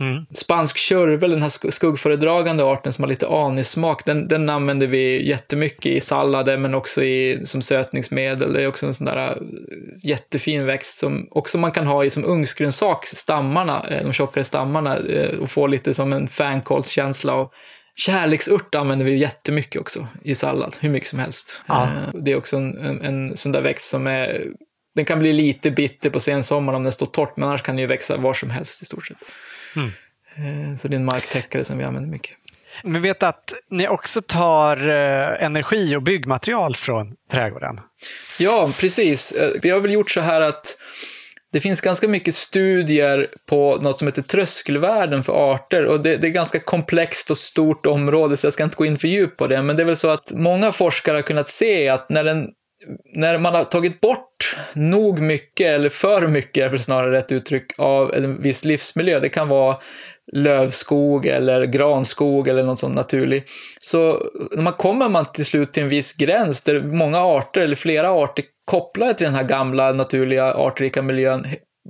Mm. 0.00 0.26
Spansk 0.34 0.78
körvel, 0.78 1.30
den 1.30 1.42
här 1.42 1.70
skuggföredragande 1.70 2.64
arten 2.64 2.92
som 2.92 3.02
har 3.04 3.08
lite 3.08 3.28
anissmak, 3.28 4.04
den, 4.04 4.28
den 4.28 4.50
använder 4.50 4.86
vi 4.86 5.28
jättemycket 5.28 5.86
i 5.86 6.00
sallader 6.00 6.56
men 6.56 6.74
också 6.74 7.02
i, 7.02 7.42
som 7.44 7.62
sötningsmedel. 7.62 8.52
Det 8.52 8.62
är 8.62 8.66
också 8.66 8.86
en 8.86 8.94
sån 8.94 9.04
där 9.04 9.30
äh, 9.30 9.36
jättefin 10.04 10.66
växt 10.66 10.98
som 10.98 11.28
också 11.30 11.58
man 11.58 11.72
kan 11.72 11.86
ha 11.86 12.04
i 12.04 12.10
som 12.10 12.24
ugnsgrönsak, 12.24 13.06
stammarna, 13.06 13.86
äh, 13.90 14.02
de 14.02 14.12
tjockare 14.12 14.44
stammarna 14.44 14.98
äh, 14.98 15.38
och 15.38 15.50
få 15.50 15.66
lite 15.66 15.94
som 15.94 16.12
en 16.12 16.28
fänkålskänsla. 16.28 17.34
Och 17.34 17.52
kärleksört 17.96 18.74
använder 18.74 19.04
vi 19.04 19.16
jättemycket 19.16 19.80
också 19.80 20.06
i 20.22 20.34
sallad, 20.34 20.76
hur 20.80 20.90
mycket 20.90 21.08
som 21.08 21.18
helst. 21.18 21.62
Ja. 21.66 21.88
Det 22.24 22.32
är 22.32 22.36
också 22.36 22.56
en, 22.56 22.78
en, 22.78 23.02
en 23.02 23.36
sån 23.36 23.52
där 23.52 23.60
växt 23.60 23.90
som 23.90 24.06
är 24.06 24.46
den 24.94 25.04
kan 25.04 25.18
bli 25.18 25.32
lite 25.32 25.70
bitter 25.70 26.10
på 26.10 26.20
sensommaren 26.20 26.76
om 26.76 26.82
den 26.82 26.92
står 26.92 27.06
torrt, 27.06 27.36
men 27.36 27.48
annars 27.48 27.62
kan 27.62 27.74
den 27.76 27.80
ju 27.80 27.86
växa 27.86 28.16
var 28.16 28.34
som 28.34 28.50
helst 28.50 28.82
i 28.82 28.84
stort 28.84 29.06
sett. 29.06 29.16
Mm. 29.76 30.78
Så 30.78 30.88
det 30.88 30.94
är 30.94 30.98
en 30.98 31.04
marktäckare 31.04 31.64
som 31.64 31.78
vi 31.78 31.84
använder 31.84 32.10
mycket. 32.10 32.36
Men 32.82 33.02
vet 33.02 33.22
att 33.22 33.54
ni 33.70 33.88
också 33.88 34.22
tar 34.22 34.88
eh, 34.88 35.44
energi 35.44 35.96
och 35.96 36.02
byggmaterial 36.02 36.76
från 36.76 37.14
trädgården? 37.30 37.80
Ja, 38.38 38.70
precis. 38.78 39.32
Eh, 39.32 39.50
vi 39.62 39.70
har 39.70 39.80
väl 39.80 39.92
gjort 39.92 40.10
så 40.10 40.20
här 40.20 40.40
att 40.40 40.76
det 41.52 41.60
finns 41.60 41.80
ganska 41.80 42.08
mycket 42.08 42.34
studier 42.34 43.26
på 43.48 43.78
något 43.82 43.98
som 43.98 44.08
heter 44.08 44.22
tröskelvärden 44.22 45.22
för 45.22 45.54
arter 45.54 45.86
och 45.86 46.00
det, 46.00 46.16
det, 46.16 46.26
är 46.26 46.30
ganska 46.30 46.60
komplext 46.60 47.30
och 47.30 47.38
stort 47.38 47.86
område 47.86 48.36
så 48.36 48.46
jag 48.46 48.52
ska 48.52 48.64
inte 48.64 48.76
gå 48.76 48.86
in 48.86 48.98
för 48.98 49.08
djupt 49.08 49.36
på 49.36 49.46
det, 49.46 49.62
men 49.62 49.76
det 49.76 49.82
är 49.82 49.86
väl 49.86 49.96
så 49.96 50.10
att 50.10 50.32
många 50.32 50.72
forskare 50.72 51.16
har 51.16 51.22
kunnat 51.22 51.48
se 51.48 51.88
att 51.88 52.08
när 52.08 52.24
den 52.24 52.48
när 53.14 53.38
man 53.38 53.54
har 53.54 53.64
tagit 53.64 54.00
bort 54.00 54.56
nog 54.72 55.20
mycket, 55.20 55.66
eller 55.66 55.88
för 55.88 56.26
mycket 56.26 56.64
är 56.64 56.68
väl 56.68 56.78
snarare 56.78 57.16
rätt 57.16 57.32
uttryck, 57.32 57.78
av 57.78 58.14
en 58.14 58.42
viss 58.42 58.64
livsmiljö, 58.64 59.20
det 59.20 59.28
kan 59.28 59.48
vara 59.48 59.76
lövskog 60.32 61.26
eller 61.26 61.64
granskog 61.66 62.48
eller 62.48 62.62
något 62.62 62.78
sånt 62.78 62.94
naturligt. 62.94 63.46
Så 63.80 64.30
när 64.52 64.62
man 64.62 64.72
kommer 64.72 65.08
man 65.08 65.24
till 65.32 65.46
slut 65.46 65.72
till 65.72 65.82
en 65.82 65.88
viss 65.88 66.12
gräns 66.12 66.62
där 66.62 66.82
många 66.82 67.18
arter 67.18 67.60
eller 67.60 67.76
flera 67.76 68.10
arter 68.10 68.44
kopplade 68.64 69.14
till 69.14 69.24
den 69.24 69.34
här 69.34 69.44
gamla 69.44 69.92
naturliga 69.92 70.54
artrika 70.54 71.02
miljön 71.02 71.46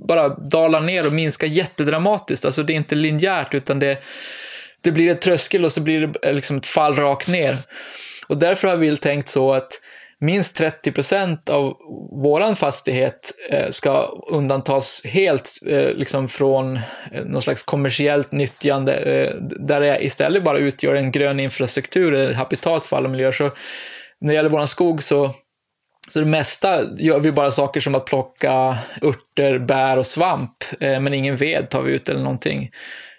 bara 0.07 0.29
dalar 0.29 0.81
ner 0.81 1.07
och 1.07 1.13
minskar 1.13 1.47
jättedramatiskt. 1.47 2.45
Alltså 2.45 2.63
det 2.63 2.73
är 2.73 2.75
inte 2.75 2.95
linjärt 2.95 3.53
utan 3.53 3.79
det, 3.79 3.97
det 4.81 4.91
blir 4.91 5.11
ett 5.11 5.21
tröskel 5.21 5.65
och 5.65 5.71
så 5.71 5.81
blir 5.81 6.07
det 6.07 6.33
liksom 6.33 6.57
ett 6.57 6.65
fall 6.65 6.95
rakt 6.95 7.27
ner. 7.27 7.57
Och 8.27 8.37
därför 8.37 8.67
har 8.67 8.75
vi 8.75 8.97
tänkt 8.97 9.27
så 9.27 9.53
att 9.53 9.71
minst 10.19 10.57
30 10.57 10.91
procent 10.91 11.49
av 11.49 11.77
våran 12.23 12.55
fastighet 12.55 13.31
eh, 13.49 13.69
ska 13.69 14.05
undantas 14.31 15.01
helt 15.05 15.51
eh, 15.67 15.89
liksom 15.89 16.27
från 16.27 16.75
eh, 17.11 17.25
någon 17.25 17.41
slags 17.41 17.63
kommersiellt 17.63 18.31
nyttjande 18.31 18.93
eh, 18.95 19.35
där 19.41 19.79
det 19.79 20.05
istället 20.05 20.43
bara 20.43 20.57
utgör 20.57 20.95
en 20.95 21.11
grön 21.11 21.39
infrastruktur 21.39 22.13
eller 22.13 22.33
habitat 22.33 22.85
för 22.85 22.97
alla 22.97 23.09
miljöer. 23.09 23.31
Så 23.31 23.51
när 24.21 24.27
det 24.27 24.33
gäller 24.33 24.49
våran 24.49 24.67
skog 24.67 25.03
så 25.03 25.31
så 26.09 26.19
det 26.19 26.25
mesta 26.25 26.81
gör 26.97 27.19
vi 27.19 27.31
bara 27.31 27.51
saker 27.51 27.81
som 27.81 27.95
att 27.95 28.05
plocka 28.05 28.77
örter, 29.01 29.59
bär 29.59 29.97
och 29.97 30.05
svamp, 30.05 30.51
men 30.79 31.13
ingen 31.13 31.35
ved 31.35 31.69
tar 31.69 31.81
vi 31.81 31.93
ut 31.93 32.09
eller 32.09 32.19
någonting. 32.19 32.69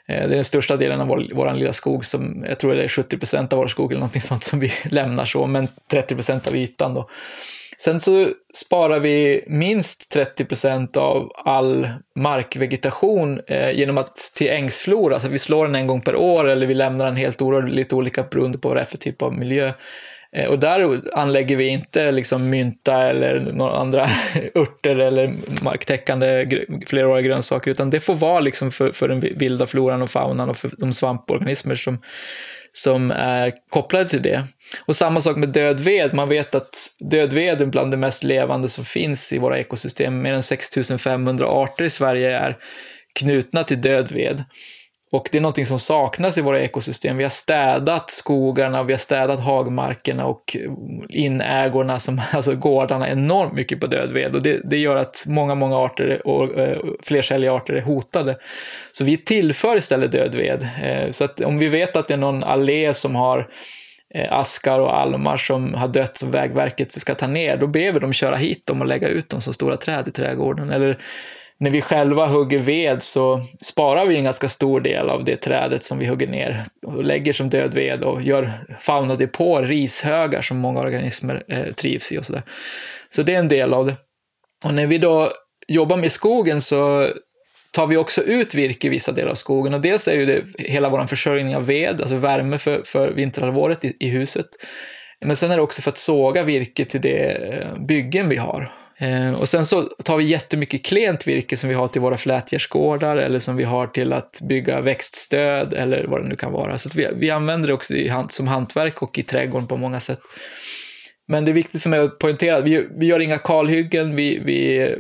Eh, 0.09 0.19
det 0.19 0.25
är 0.25 0.29
den 0.29 0.45
största 0.45 0.77
delen 0.77 1.01
av 1.01 1.09
vår, 1.09 1.31
vår 1.35 1.55
lilla 1.55 1.73
skog, 1.73 2.05
som 2.05 2.45
jag 2.49 2.59
tror 2.59 2.75
det 2.75 2.85
är 2.85 2.89
70 2.89 3.19
procent 3.19 3.53
av 3.53 3.59
vår 3.59 3.69
skog 3.69 3.93
eller 3.93 4.01
någonting 4.01 4.23
sånt 4.33 4.45
som 4.45 4.61
vi 4.61 4.73
lämnar 4.91 5.25
så, 5.25 5.47
men 5.47 5.69
30 5.91 6.15
procent 6.15 6.47
av 6.47 6.57
ytan 6.57 6.95
då. 6.95 7.09
Sen 7.79 8.01
så 8.01 8.29
sparar 8.55 9.01
vi 9.01 9.45
minst 9.47 10.11
30 10.11 10.45
procent 10.45 10.97
av 10.97 11.33
all 11.35 11.89
markvegetation 12.15 13.41
eh, 13.47 13.71
genom 13.71 13.99
att 13.99 14.17
till 14.37 14.49
ängsflora, 14.49 15.15
alltså 15.15 15.29
vi 15.29 15.39
slår 15.39 15.67
den 15.67 15.75
en 15.75 15.87
gång 15.87 16.01
per 16.01 16.17
år 16.17 16.49
eller 16.49 16.67
vi 16.67 16.75
lämnar 16.75 17.07
den 17.07 17.17
helt 17.17 17.43
orörd, 17.43 17.69
lite 17.69 17.95
olika 17.95 18.23
beroende 18.23 18.59
på 18.59 18.69
vad 18.69 18.77
det 18.77 18.81
är 18.81 18.85
för 18.85 18.99
typ 18.99 19.23
av 19.23 19.33
miljö. 19.33 19.73
Eh, 20.33 20.51
och 20.51 20.59
där 20.59 21.01
anlägger 21.18 21.57
vi 21.57 21.68
inte 21.68 22.12
liksom 22.12 22.51
mynta 22.51 23.03
eller 23.03 23.41
några 23.41 23.77
andra 23.77 24.07
örter 24.55 24.97
eller 24.97 25.35
marktäckande 25.62 26.47
fleråriga 26.87 27.29
grönsaker, 27.29 27.70
utan 27.70 27.91
det 27.91 28.01
får 28.01 28.14
vara 28.14 28.41
liksom 28.41 28.70
för, 28.70 28.93
för 28.93 29.09
den 29.09 29.20
vilda 29.20 29.66
floran 29.66 30.03
och 30.03 30.11
faunan 30.11 30.51
och 30.51 30.57
för 30.57 30.70
de 30.79 30.93
svamporganismer 30.93 31.74
som, 31.74 32.03
som 32.72 33.11
är 33.11 33.53
kopplade 33.70 34.09
till 34.09 34.22
det. 34.22 34.45
Och 34.87 34.97
samma 34.97 35.20
sak 35.20 35.37
med 35.37 35.49
död 35.49 35.81
ved. 35.81 36.14
Man 36.14 36.29
vet 36.29 36.55
att 36.55 36.77
död 37.01 37.33
ved 37.33 37.61
är 37.61 37.66
bland 37.66 37.91
det 37.91 37.97
mest 37.97 38.24
levande 38.24 38.68
som 38.68 38.85
finns 38.85 39.33
i 39.33 39.39
våra 39.39 39.59
ekosystem. 39.59 40.22
Mer 40.22 40.33
än 40.33 40.43
6500 40.43 41.47
arter 41.47 41.85
i 41.85 41.91
Sverige 41.91 42.39
är 42.39 42.57
knutna 43.14 43.64
till 43.64 43.81
död 43.81 44.12
ved. 44.12 44.45
Och 45.13 45.29
det 45.33 45.39
är 45.39 45.43
någonting 45.43 45.67
som 45.67 45.79
saknas 45.79 46.39
i 46.39 46.41
våra 46.41 46.61
ekosystem. 46.61 47.17
Vi 47.17 47.23
har 47.23 47.31
städat 47.31 48.11
skogarna, 48.11 48.83
vi 48.83 48.93
har 48.93 48.99
städat 48.99 49.41
hagmarkerna 49.41 50.27
och 50.27 50.57
inägorna, 51.09 51.99
som, 51.99 52.21
alltså 52.33 52.57
gårdarna, 52.57 53.11
enormt 53.11 53.53
mycket 53.53 53.81
på 53.81 53.87
död 53.87 54.13
ved. 54.13 54.37
Och 54.37 54.43
det, 54.43 54.61
det 54.65 54.77
gör 54.77 54.97
att 54.97 55.25
många, 55.27 55.55
många 55.55 55.77
arter 55.77 56.27
och 56.27 56.59
eh, 56.59 56.79
flercelliga 57.03 57.53
arter 57.53 57.75
är 57.75 57.81
hotade. 57.81 58.37
Så 58.93 59.05
vi 59.05 59.17
tillför 59.17 59.77
istället 59.77 60.13
död 60.13 60.35
ved. 60.35 60.69
Eh, 60.83 61.11
så 61.11 61.25
att 61.25 61.41
om 61.41 61.59
vi 61.59 61.69
vet 61.69 61.97
att 61.97 62.09
det 62.09 62.15
är 62.15 62.19
någon 62.19 62.45
allé 62.45 62.95
som 62.95 63.15
har 63.15 63.49
eh, 64.15 64.33
askar 64.33 64.79
och 64.79 64.99
almar 64.99 65.37
som 65.37 65.75
har 65.75 65.89
dött 65.89 66.17
som 66.17 66.31
Vägverket 66.31 66.93
ska 66.93 67.15
ta 67.15 67.27
ner, 67.27 67.57
då 67.57 67.67
ber 67.67 67.93
vi 67.93 67.99
dem 67.99 68.13
köra 68.13 68.37
hit 68.37 68.67
dem 68.67 68.81
och 68.81 68.87
lägga 68.87 69.09
ut 69.09 69.29
dem 69.29 69.41
som 69.41 69.55
stora 69.55 69.77
träd 69.77 70.09
i 70.09 70.11
trädgården. 70.11 70.71
Eller 70.71 70.99
när 71.59 71.71
vi 71.71 71.83
själva 71.83 72.27
hugger 72.27 72.59
ved 72.59 73.03
så 73.03 73.41
sparar 73.65 74.07
vi 74.07 74.17
en 74.17 74.25
ganska 74.25 74.49
stor 74.49 74.81
del 74.81 75.11
av 75.11 75.25
det 75.25 75.37
trädet 75.37 75.83
som 75.83 75.99
vi 75.99 76.07
hugger 76.07 76.27
ner 76.27 76.65
och 76.87 77.05
lägger 77.05 77.33
som 77.33 77.51
död 77.51 77.75
ved 77.75 78.03
och 78.05 78.23
gör 78.23 78.53
faunadepåer, 78.81 79.63
rishögar 79.63 80.43
som 80.43 80.59
många 80.59 80.81
organismer 80.81 81.43
eh, 81.49 81.73
trivs 81.73 82.13
i 82.13 82.19
och 82.19 82.25
sådär. 82.25 82.43
Så 83.11 83.23
det 83.23 83.35
är 83.35 83.39
en 83.39 83.49
del 83.49 83.75
av 83.75 83.87
det. 83.87 83.97
Och 84.65 84.75
när 84.75 84.87
vi 84.87 84.99
då 84.99 85.31
jobbar 85.69 85.97
med 85.97 86.13
skogen 86.13 86.61
så 86.61 87.09
tar 87.71 87.87
vi 87.87 87.97
också 87.97 88.23
ut 88.23 88.55
virke 88.55 88.87
i 88.87 88.91
vissa 88.91 89.13
delar 89.13 89.31
av 89.31 89.35
skogen 89.35 89.75
och 89.75 89.81
dels 89.81 90.09
är 90.09 90.27
det 90.27 90.43
hela 90.59 90.89
vår 90.89 91.07
försörjning 91.07 91.57
av 91.57 91.67
ved, 91.67 92.01
alltså 92.01 92.17
värme 92.17 92.59
för, 92.59 92.83
för 92.85 93.13
vinterhalvåret 93.13 93.85
i, 93.85 93.97
i 94.01 94.09
huset. 94.09 94.47
Men 95.25 95.37
sen 95.37 95.51
är 95.51 95.57
det 95.57 95.63
också 95.63 95.83
för 95.83 95.91
att 95.91 95.99
såga 95.99 96.43
virke 96.43 96.85
till 96.85 97.01
det 97.01 97.31
eh, 97.31 97.79
byggen 97.79 98.29
vi 98.29 98.37
har. 98.37 98.73
Eh, 98.99 99.41
och 99.41 99.49
sen 99.49 99.67
så 99.67 99.83
tar 99.83 100.17
vi 100.17 100.25
jättemycket 100.25 100.85
klent 100.85 101.29
virke 101.29 101.57
som 101.57 101.69
vi 101.69 101.75
har 101.75 101.89
till 101.89 102.01
våra 102.01 102.17
flätgärdsgårdar 102.17 103.17
eller 103.17 103.39
som 103.39 103.57
vi 103.57 103.65
har 103.65 103.87
till 103.87 104.13
att 104.13 104.41
bygga 104.49 104.81
växtstöd 104.81 105.73
eller 105.73 106.05
vad 106.05 106.23
det 106.23 106.29
nu 106.29 106.37
kan 106.37 106.53
vara. 106.53 106.79
Så 106.79 106.91
vi, 106.95 107.09
vi 107.17 107.31
använder 107.31 107.69
det 107.69 107.75
också 107.75 107.95
i, 107.95 108.13
som 108.29 108.47
hantverk 108.47 109.03
och 109.03 109.19
i 109.19 109.23
trädgården 109.23 109.69
på 109.69 109.77
många 109.77 110.01
sätt. 110.01 110.21
Men 111.29 111.45
det 111.45 111.51
är 111.51 111.53
viktigt 111.53 111.83
för 111.83 111.91
mig 111.91 112.01
att 112.01 112.19
poängtera 112.19 112.57
att 112.57 112.65
vi, 112.65 112.89
vi 112.91 113.07
gör 113.07 113.21
inga 113.21 113.39
kalhyggen, 113.39 114.17
vi, 114.17 114.39
vi 114.39 114.91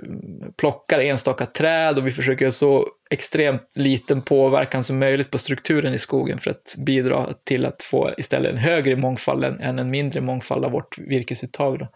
plockar 0.56 0.98
enstaka 0.98 1.46
träd 1.46 1.98
och 1.98 2.06
vi 2.06 2.10
försöker 2.10 2.44
göra 2.44 2.52
så 2.52 2.88
extremt 3.10 3.62
liten 3.74 4.22
påverkan 4.22 4.84
som 4.84 4.98
möjligt 4.98 5.30
på 5.30 5.38
strukturen 5.38 5.94
i 5.94 5.98
skogen 5.98 6.38
för 6.38 6.50
att 6.50 6.74
bidra 6.86 7.28
till 7.44 7.66
att 7.66 7.82
få 7.82 8.10
istället 8.18 8.52
en 8.52 8.58
högre 8.58 8.96
mångfald 8.96 9.44
än, 9.44 9.60
än 9.60 9.78
en 9.78 9.90
mindre 9.90 10.20
mångfald 10.20 10.64
av 10.64 10.72
vårt 10.72 10.98
virkesuttag. 10.98 11.78
Då. 11.78 11.88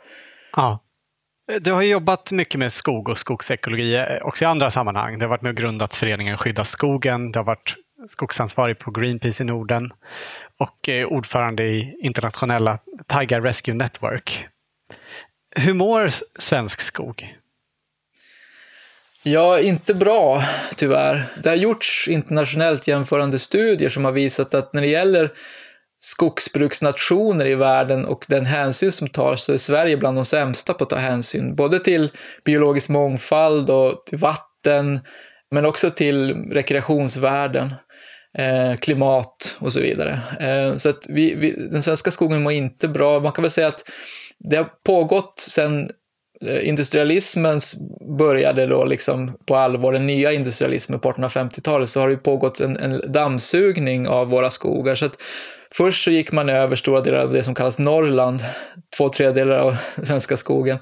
Ja. 0.57 0.85
Eh, 1.51 1.61
du 1.61 1.73
har 1.73 1.83
jobbat 1.83 2.33
mycket 2.33 2.59
med 2.59 2.73
skog 2.73 3.09
och 3.09 3.19
skogsekologi 3.19 3.97
eh, 3.97 4.05
också 4.23 4.45
i 4.45 4.47
andra 4.47 4.71
sammanhang. 4.71 5.19
Du 5.19 5.25
har 5.25 5.31
varit 5.31 5.43
med 5.43 5.51
och 5.51 5.57
grundat 5.57 5.95
föreningen 5.95 6.37
Skydda 6.37 6.65
skogen. 6.65 7.33
Du 7.33 7.39
har 7.39 7.45
varit 7.45 7.75
skogsansvarig 8.07 8.79
på 8.79 8.91
Greenpeace 8.91 9.43
i 9.43 9.47
Norden 9.47 9.91
och 10.59 10.89
eh, 10.89 11.07
ordförande 11.07 11.63
i 11.63 11.97
internationella 12.03 12.79
Tiger 13.07 13.41
Rescue 13.41 13.75
Network. 13.75 14.47
Hur 15.57 15.75
mår 15.75 16.11
svensk 16.39 16.81
skog? 16.81 17.37
Ja, 19.23 19.61
inte 19.61 19.95
bra 19.95 20.43
tyvärr. 20.77 21.27
Det 21.43 21.49
har 21.49 21.57
gjorts 21.57 22.09
internationellt 22.09 22.89
jämförande 22.89 23.39
studier 23.39 23.91
som 23.91 24.05
har 24.05 24.13
visat 24.13 24.55
att 24.55 24.73
när 24.73 24.83
det 24.83 24.89
gäller 24.89 25.31
skogsbruksnationer 26.01 27.47
i 27.47 27.55
världen 27.55 28.05
och 28.05 28.25
den 28.29 28.47
hänsyn 28.47 28.93
som 28.93 29.09
tas 29.09 29.45
så 29.45 29.53
är 29.53 29.57
Sverige 29.57 29.97
bland 29.97 30.19
de 30.19 30.25
sämsta 30.25 30.75
på 30.75 30.85
att 30.85 30.91
ta 30.91 30.97
hänsyn, 30.97 31.55
både 31.55 31.79
till 31.79 32.11
biologisk 32.45 32.89
mångfald 32.89 33.71
och 33.71 34.03
till 34.07 34.19
vatten, 34.19 35.01
men 35.51 35.67
också 35.67 35.91
till 35.91 36.35
rekreationsvärden, 36.51 37.75
eh, 38.35 38.77
klimat 38.77 39.57
och 39.59 39.73
så 39.73 39.81
vidare. 39.81 40.21
Eh, 40.41 40.77
så 40.77 40.89
att 40.89 41.07
vi, 41.09 41.35
vi, 41.35 41.53
den 41.53 41.83
svenska 41.83 42.11
skogen 42.11 42.43
mår 42.43 42.53
inte 42.53 42.89
bra. 42.89 43.21
Man 43.21 43.33
kan 43.33 43.43
väl 43.43 43.51
säga 43.51 43.69
att 43.69 43.91
det 44.39 44.57
har 44.57 44.69
pågått 44.85 45.41
sedan 45.41 45.91
eh, 46.47 46.69
industrialismens 46.69 47.77
började 48.19 48.67
då 48.67 48.85
liksom 48.85 49.39
på 49.47 49.57
allvar, 49.57 49.93
den 49.93 50.07
nya 50.07 50.33
industrialismen 50.33 51.01
på 51.01 51.13
1850-talet, 51.13 51.89
så 51.89 52.01
har 52.01 52.09
det 52.09 52.17
pågått 52.17 52.61
en, 52.61 52.77
en 52.77 53.13
dammsugning 53.13 54.09
av 54.09 54.29
våra 54.29 54.51
skogar. 54.51 54.95
Så 54.95 55.07
att 55.07 55.17
först 55.75 56.05
så 56.05 56.11
gick 56.11 56.33
man 56.33 56.49
över 56.49 56.77
stora 56.77 57.01
delar 57.01 57.19
av 57.19 57.33
det 57.33 57.43
som 57.43 57.55
kallas 57.55 57.79
Norrland, 57.79 58.41
två 58.97 59.09
tredjedelar 59.09 59.59
av 59.59 59.77
svenska 60.03 60.37
skogen, 60.37 60.79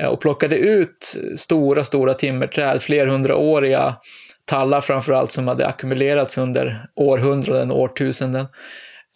eh, 0.00 0.06
och 0.06 0.20
plockade 0.20 0.56
ut 0.56 1.16
stora, 1.36 1.84
stora 1.84 2.14
timmerträd, 2.14 2.82
flerhundraåriga 2.82 3.96
tallar 4.44 4.80
framförallt 4.80 5.32
som 5.32 5.48
hade 5.48 5.66
ackumulerats 5.66 6.38
under 6.38 6.86
århundraden, 6.94 7.70
årtusenden. 7.70 8.46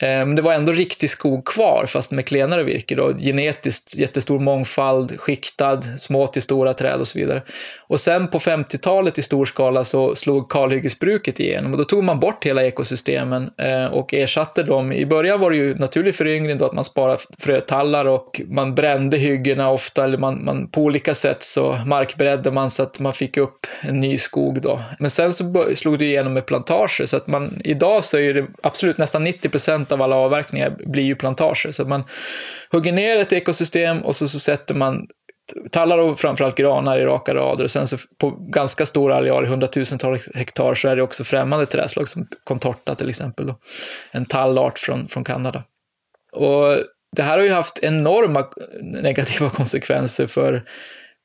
Eh, 0.03 0.09
men 0.09 0.35
det 0.35 0.43
var 0.43 0.53
ändå 0.53 0.73
riktig 0.73 1.11
skog 1.11 1.45
kvar, 1.45 1.87
fast 1.87 2.13
med 2.13 2.27
klenare 2.27 2.63
virke. 2.63 2.95
Då. 2.95 3.13
Genetiskt 3.19 3.97
jättestor 3.97 4.39
mångfald, 4.39 5.21
skiktad, 5.21 5.83
små 5.99 6.27
till 6.27 6.43
stora 6.43 6.75
träd 6.75 7.01
och 7.01 7.09
så 7.09 7.19
vidare. 7.19 7.43
Och 7.79 8.01
sen 8.01 8.29
på 8.29 8.39
50-talet 8.39 9.19
i 9.19 9.23
stor 9.23 9.45
skala 9.45 9.85
så 9.85 10.15
slog 10.15 10.51
kalhyggesbruket 10.51 11.41
igenom 11.41 11.73
och 11.73 11.79
då 11.79 11.85
tog 11.85 12.05
man 12.05 12.21
bort 12.21 12.47
hela 12.47 12.65
ekosystemen 12.65 13.51
eh, 13.57 13.85
och 13.85 14.15
ersatte 14.15 14.63
dem. 14.63 14.93
I 14.93 15.07
början 15.07 15.41
var 15.41 15.51
det 15.51 15.57
ju 15.57 15.75
naturlig 15.75 16.15
föryngring 16.15 16.59
då 16.59 16.65
att 16.65 16.73
man 16.73 16.85
sparade 16.85 17.19
frötallar 17.39 18.05
och 18.05 18.41
man 18.47 18.75
brände 18.75 19.17
hyggena 19.17 19.71
ofta, 19.71 20.05
eller 20.05 20.19
man, 20.19 20.45
man 20.45 20.69
på 20.69 20.83
olika 20.83 21.15
sätt 21.15 21.43
så 21.43 21.79
markberedde 21.87 22.51
man 22.51 22.71
så 22.71 22.83
att 22.83 23.01
man 23.01 23.13
fick 23.13 23.37
upp 23.37 23.67
en 23.83 24.01
ny 24.01 24.19
skog 24.19 24.63
då. 24.63 24.81
Men 24.99 25.11
sen 25.11 25.33
så 25.33 25.67
slog 25.77 25.99
det 25.99 26.05
igenom 26.05 26.33
med 26.33 26.47
plantager 26.47 27.07
så 27.07 27.17
att 27.17 27.27
man 27.27 27.61
idag 27.65 28.05
så 28.05 28.19
är 28.19 28.35
det 28.35 28.47
absolut 28.63 28.99
nästan 28.99 29.25
90 29.25 29.49
procent 29.49 29.88
av 29.93 30.03
alla 30.03 30.16
avverkningar 30.16 30.76
blir 30.86 31.03
ju 31.03 31.14
plantager. 31.14 31.72
Så 31.72 31.82
att 31.82 31.89
man 31.89 32.05
hugger 32.70 32.93
ner 32.93 33.20
ett 33.20 33.32
ekosystem 33.32 34.03
och 34.03 34.16
så, 34.16 34.28
så 34.28 34.39
sätter 34.39 34.74
man 34.74 35.07
tallar 35.70 35.99
och 35.99 36.18
framförallt 36.18 36.57
granar 36.57 36.99
i 36.99 37.05
raka 37.05 37.34
rader. 37.34 37.64
Och 37.64 37.70
sen 37.70 37.86
så 37.89 37.97
på 38.18 38.30
ganska 38.30 38.86
stora 38.86 39.16
arealer, 39.16 39.49
hundratusentals 39.49 40.28
hektar, 40.34 40.74
så 40.74 40.89
är 40.89 40.97
det 40.97 41.03
också 41.03 41.24
främmande 41.24 41.66
trädslag 41.66 42.09
som 42.09 42.26
contorta 42.45 42.95
till 42.95 43.09
exempel. 43.09 43.47
Då. 43.47 43.59
En 44.11 44.24
tallart 44.24 44.78
från, 44.78 45.09
från 45.09 45.24
Kanada. 45.24 45.64
Och 46.32 46.78
det 47.16 47.22
här 47.22 47.39
har 47.39 47.45
ju 47.45 47.53
haft 47.53 47.78
enorma 47.82 48.47
negativa 48.82 49.51
konsekvenser 49.55 50.26
för, 50.26 50.64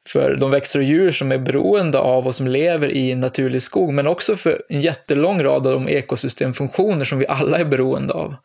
för 0.09 0.35
de 0.35 0.51
växter 0.51 0.79
och 0.79 0.85
djur 0.85 1.11
som 1.11 1.31
är 1.31 1.37
beroende 1.37 1.99
av 1.99 2.27
och 2.27 2.35
som 2.35 2.47
lever 2.47 2.91
i 2.91 3.15
naturlig 3.15 3.61
skog, 3.61 3.93
men 3.93 4.07
också 4.07 4.35
för 4.35 4.61
en 4.69 4.81
jättelång 4.81 5.43
rad 5.43 5.67
av 5.67 5.73
de 5.73 5.89
ekosystemfunktioner 5.89 7.05
som 7.05 7.19
vi 7.19 7.27
alla 7.27 7.57
är 7.57 7.65
beroende 7.65 8.13
av. 8.13 8.35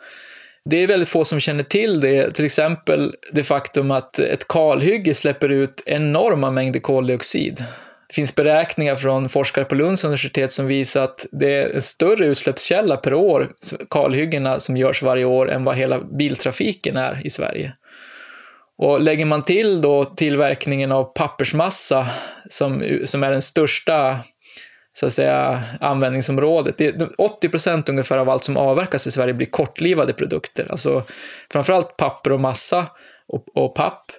Det 0.65 0.83
är 0.83 0.87
väldigt 0.87 1.09
få 1.09 1.25
som 1.25 1.41
känner 1.41 1.65
till 1.65 2.01
det, 2.01 2.31
till 2.31 2.45
exempel 2.45 3.15
det 3.33 3.45
faktum 3.45 3.91
att 3.91 4.19
ett 4.19 4.49
kalhygge 4.49 5.15
släpper 5.15 5.49
ut 5.49 5.83
enorma 5.87 6.51
mängder 6.51 6.81
koldioxid. 6.81 7.65
Det 8.09 8.15
finns 8.15 8.35
beräkningar 8.35 8.95
från 8.95 9.29
forskare 9.29 9.65
på 9.65 9.75
Lunds 9.75 10.05
universitet 10.05 10.53
som 10.53 10.67
visar 10.67 11.05
att 11.05 11.27
det 11.33 11.55
är 11.55 11.71
en 11.71 11.83
större 11.83 12.27
utsläppskälla 12.27 12.97
per 12.97 13.15
år, 13.15 13.51
kalhyggena 13.91 14.61
som 14.61 14.77
görs 14.77 15.03
varje 15.03 15.25
år, 15.25 15.51
än 15.51 15.65
vad 15.65 15.77
hela 15.77 16.01
biltrafiken 16.01 16.97
är 16.97 17.21
i 17.27 17.31
Sverige. 17.31 17.73
Och 18.79 19.01
lägger 19.01 19.25
man 19.25 19.43
till 19.43 19.81
då 19.81 20.05
tillverkningen 20.05 20.93
av 20.93 21.05
pappersmassa, 21.05 22.07
som, 22.49 22.99
som 23.05 23.23
är 23.23 23.31
den 23.31 23.43
största 23.43 24.19
så 24.93 25.07
att 25.07 25.13
säga, 25.13 25.63
användningsområdet. 25.81 26.79
Det, 26.79 27.09
80 27.19 27.49
procent 27.49 27.89
ungefär 27.89 28.19
av 28.19 28.31
allt 28.31 28.45
som 28.45 28.57
avverkas 28.57 29.07
i 29.07 29.11
Sverige 29.11 29.35
blir 29.35 29.47
kortlivade 29.47 30.13
produkter. 30.13 30.67
Alltså 30.71 31.05
framförallt 31.53 31.97
papper 31.97 32.33
och 32.33 32.41
massa 32.41 32.87
och, 33.29 33.45
och 33.55 33.75
papp, 33.75 34.13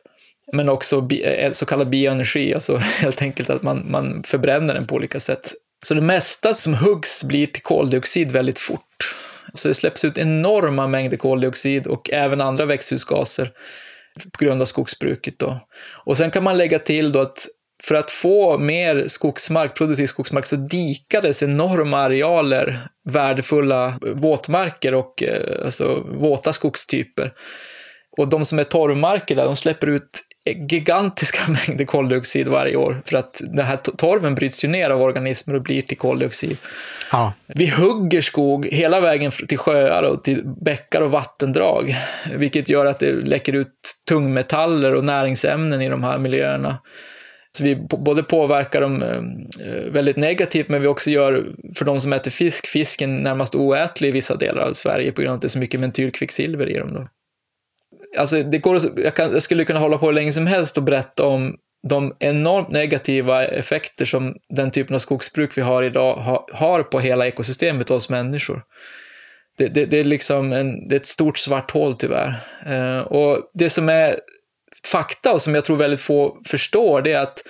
men 0.54 0.70
också 0.70 1.02
bi, 1.02 1.24
eh, 1.24 1.52
så 1.52 1.66
kallad 1.66 1.90
bioenergi, 1.90 2.54
alltså 2.54 2.78
helt 2.78 3.22
enkelt 3.22 3.50
att 3.50 3.64
man, 3.64 3.92
man 3.92 4.24
förbränner 4.24 4.74
den 4.74 4.88
på 4.88 4.96
olika 4.96 5.20
sätt. 5.20 5.52
Så 5.86 5.94
det 5.94 6.02
mesta 6.02 6.54
som 6.54 6.74
huggs 6.74 7.24
blir 7.24 7.46
till 7.46 7.64
koldioxid 7.64 8.32
väldigt 8.32 8.60
fort. 8.60 9.16
Så 9.54 9.68
det 9.68 9.74
släpps 9.74 10.06
ut 10.06 10.18
enorma 10.18 10.88
mängder 10.88 11.18
koldioxid 11.18 11.88
och 11.88 12.10
även 12.10 12.42
andra 12.42 12.66
växthusgaser 12.66 13.52
på 14.24 14.46
grund 14.46 14.62
av 14.62 14.66
skogsbruket. 14.66 15.40
Då. 15.40 15.60
Och 16.06 16.18
sen 16.18 16.32
kan 16.32 16.44
man 16.44 16.58
lägga 16.58 16.80
till 16.80 17.12
då 17.12 17.20
att 17.22 17.48
för 17.84 17.96
att 17.96 18.12
få 18.12 18.58
mer 18.58 19.08
skogsmark, 19.08 19.78
produktiv 19.78 20.08
skogsmark, 20.08 20.46
så 20.46 20.56
dikades 20.56 21.44
enorma 21.44 21.98
arealer 21.98 22.80
värdefulla 23.10 24.00
våtmarker 24.16 24.94
och 24.94 25.24
eh, 25.24 25.66
alltså, 25.66 26.00
våta 26.00 26.54
skogstyper. 26.54 27.34
Och 28.18 28.28
de 28.28 28.46
som 28.46 28.60
är 28.60 28.64
torvmarker 28.64 29.36
där, 29.36 29.46
de 29.46 29.56
släpper 29.56 29.88
ut 29.88 30.22
gigantiska 30.46 31.40
mängder 31.68 31.86
koldioxid 31.86 32.48
varje 32.48 32.76
år 32.76 33.02
för 33.06 33.18
att 33.18 33.42
den 33.44 33.66
här 33.66 33.78
torven 33.78 34.36
bryts 34.36 34.64
ju 34.64 34.68
ner 34.68 34.90
av 34.90 35.02
organismer 35.02 35.56
och 35.56 35.62
blir 35.62 35.82
till 35.82 35.98
koldioxid. 35.98 36.58
Ja. 37.12 37.34
Vi 37.48 37.68
hugger 37.68 38.22
skog 38.22 38.66
hela 38.66 39.00
vägen 39.00 39.32
till 39.32 39.58
sjöar 39.58 40.04
och 40.04 40.24
till 40.24 40.44
bäckar 40.62 41.02
och 41.02 41.12
vattendrag, 41.12 41.96
vilket 42.36 42.70
gör 42.70 42.86
att 42.86 43.00
det 43.00 43.12
läcker 43.12 43.54
ut 43.54 43.74
tungmetaller 44.08 44.96
och 44.96 45.04
näringsämnen 45.04 45.82
i 45.82 45.90
de 45.90 46.04
här 46.04 46.18
miljöerna. 46.18 46.78
Så 47.58 47.64
vi 47.64 47.76
både 47.76 48.24
påverkar 48.24 48.82
dem 48.82 49.04
eh, 49.04 49.92
väldigt 49.92 50.18
negativt, 50.18 50.70
men 50.70 50.82
vi 50.82 50.88
också 50.88 51.10
gör, 51.10 51.46
för 51.76 51.86
de 51.86 52.00
som 52.00 52.14
äter 52.14 52.32
fisk, 52.32 52.68
fisken 52.68 53.18
närmast 53.18 53.56
oätlig 53.56 54.10
i 54.10 54.12
vissa 54.12 54.36
delar 54.36 54.62
av 54.62 54.74
Sverige 54.74 55.12
på 55.12 55.22
grund 55.22 55.32
av 55.32 55.36
att 55.36 55.42
det 55.42 55.48
är 55.48 55.50
så 55.50 55.60
mycket 55.60 55.80
mentylkvicksilver 55.80 56.70
i 56.70 56.78
dem. 56.78 56.94
Då. 56.94 57.08
Alltså, 58.18 58.44
det 58.44 58.58
går, 58.58 58.80
jag, 58.96 59.16
kan, 59.16 59.32
jag 59.32 59.44
skulle 59.44 59.66
kunna 59.66 59.80
hålla 59.80 59.98
på 59.98 60.06
hur 60.06 60.14
länge 60.14 60.34
som 60.34 60.48
helst 60.48 60.78
och 60.78 60.84
berätta 60.84 61.26
om 61.26 61.56
de 61.88 62.16
enormt 62.20 62.70
negativa 62.70 63.46
effekter 63.46 64.06
som 64.06 64.36
den 64.50 64.72
typen 64.72 64.96
av 64.96 65.00
skogsbruk 65.00 65.58
vi 65.58 65.62
har 65.62 65.84
idag 65.84 66.16
ha, 66.16 66.48
har 66.54 66.84
på 66.84 67.00
hela 67.00 67.28
ekosystemet 67.28 67.90
och 67.90 67.96
oss 67.96 68.10
människor. 68.10 68.64
Det, 69.58 69.68
det, 69.68 69.86
det 69.86 70.00
är 70.00 70.04
liksom 70.04 70.54
en, 70.54 70.88
det 70.88 70.96
är 70.96 71.00
ett 71.00 71.06
stort 71.06 71.38
svart 71.38 71.72
hål 71.72 71.94
tyvärr. 71.94 72.34
Eh, 72.66 73.00
och 73.00 73.52
det 73.54 73.70
som 73.70 73.90
är 73.90 74.20
fakta 74.86 75.34
och 75.34 75.42
som 75.42 75.56
jag 75.56 75.66
tror 75.66 75.78
väldigt 75.78 76.00
få 76.00 76.38
förstår, 76.48 77.02
det 77.02 77.12
är 77.12 77.22
att 77.22 77.44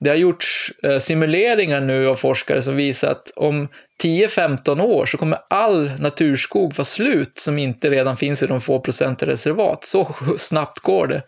det 0.00 0.10
har 0.10 0.16
gjorts 0.16 0.72
eh, 0.82 0.98
simuleringar 0.98 1.80
nu 1.80 2.06
av 2.08 2.16
forskare 2.16 2.62
som 2.62 2.76
visar 2.76 3.10
att 3.10 3.32
om 3.36 3.68
10-15 4.02 4.80
år 4.80 5.06
så 5.06 5.18
kommer 5.18 5.38
all 5.50 5.90
naturskog 5.98 6.74
vara 6.74 6.84
slut 6.84 7.38
som 7.38 7.58
inte 7.58 7.90
redan 7.90 8.16
finns 8.16 8.42
i 8.42 8.46
de 8.46 8.60
få 8.60 8.80
procenten 8.80 9.28
reservat. 9.28 9.84
Så 9.84 10.14
snabbt 10.38 10.78
går 10.78 11.06
det. 11.06 11.22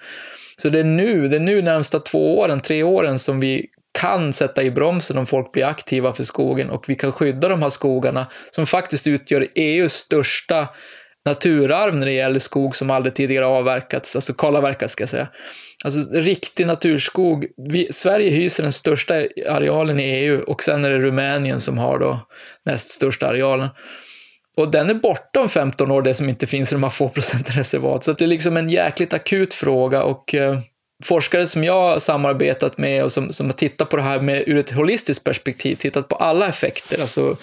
Så 0.56 0.68
det 0.68 0.78
är 0.78 0.84
nu, 0.84 1.28
det 1.28 1.36
är 1.36 1.40
nu 1.40 1.62
närmsta 1.62 2.00
två 2.00 2.38
åren, 2.38 2.60
tre 2.60 2.82
åren 2.82 3.18
som 3.18 3.40
vi 3.40 3.66
kan 4.00 4.32
sätta 4.32 4.62
i 4.62 4.70
bromsen 4.70 5.18
om 5.18 5.26
folk 5.26 5.52
blir 5.52 5.64
aktiva 5.64 6.14
för 6.14 6.24
skogen 6.24 6.70
och 6.70 6.84
vi 6.88 6.94
kan 6.94 7.12
skydda 7.12 7.48
de 7.48 7.62
här 7.62 7.70
skogarna 7.70 8.26
som 8.50 8.66
faktiskt 8.66 9.06
utgör 9.06 9.46
EUs 9.54 9.92
största 9.92 10.68
naturarv 11.24 11.94
när 11.94 12.06
det 12.06 12.12
gäller 12.12 12.38
skog 12.38 12.76
som 12.76 12.90
aldrig 12.90 13.14
tidigare 13.14 13.46
avverkats, 13.46 14.16
alltså 14.16 14.34
kalavverkats 14.34 14.92
ska 14.92 15.02
jag 15.02 15.08
säga. 15.08 15.28
Alltså 15.84 16.12
riktig 16.12 16.66
naturskog. 16.66 17.46
Vi, 17.56 17.88
Sverige 17.92 18.30
hyser 18.30 18.62
den 18.62 18.72
största 18.72 19.14
arealen 19.48 20.00
i 20.00 20.02
EU 20.02 20.42
och 20.42 20.62
sen 20.62 20.84
är 20.84 20.90
det 20.90 20.98
Rumänien 20.98 21.60
som 21.60 21.78
har 21.78 21.98
då 21.98 22.20
näst 22.64 22.88
största 22.88 23.28
arealen. 23.28 23.68
Och 24.56 24.70
den 24.70 24.90
är 24.90 24.94
borta 24.94 25.40
om 25.40 25.48
15 25.48 25.90
år, 25.90 26.02
det 26.02 26.14
som 26.14 26.28
inte 26.28 26.46
finns 26.46 26.72
i 26.72 26.74
de 26.74 26.82
här 26.82 26.90
få 26.90 27.08
procenten 27.08 27.54
reservat. 27.56 28.04
Så 28.04 28.12
det 28.12 28.24
är 28.24 28.28
liksom 28.28 28.56
en 28.56 28.68
jäkligt 28.68 29.12
akut 29.12 29.54
fråga 29.54 30.02
och 30.02 30.34
eh, 30.34 30.58
forskare 31.04 31.46
som 31.46 31.64
jag 31.64 31.80
har 31.80 31.98
samarbetat 31.98 32.78
med 32.78 33.04
och 33.04 33.12
som, 33.12 33.32
som 33.32 33.46
har 33.46 33.52
tittat 33.52 33.88
på 33.88 33.96
det 33.96 34.02
här 34.02 34.20
med, 34.20 34.44
ur 34.46 34.56
ett 34.56 34.70
holistiskt 34.70 35.24
perspektiv, 35.24 35.76
tittat 35.76 36.08
på 36.08 36.16
alla 36.16 36.48
effekter, 36.48 37.00
alltså 37.00 37.36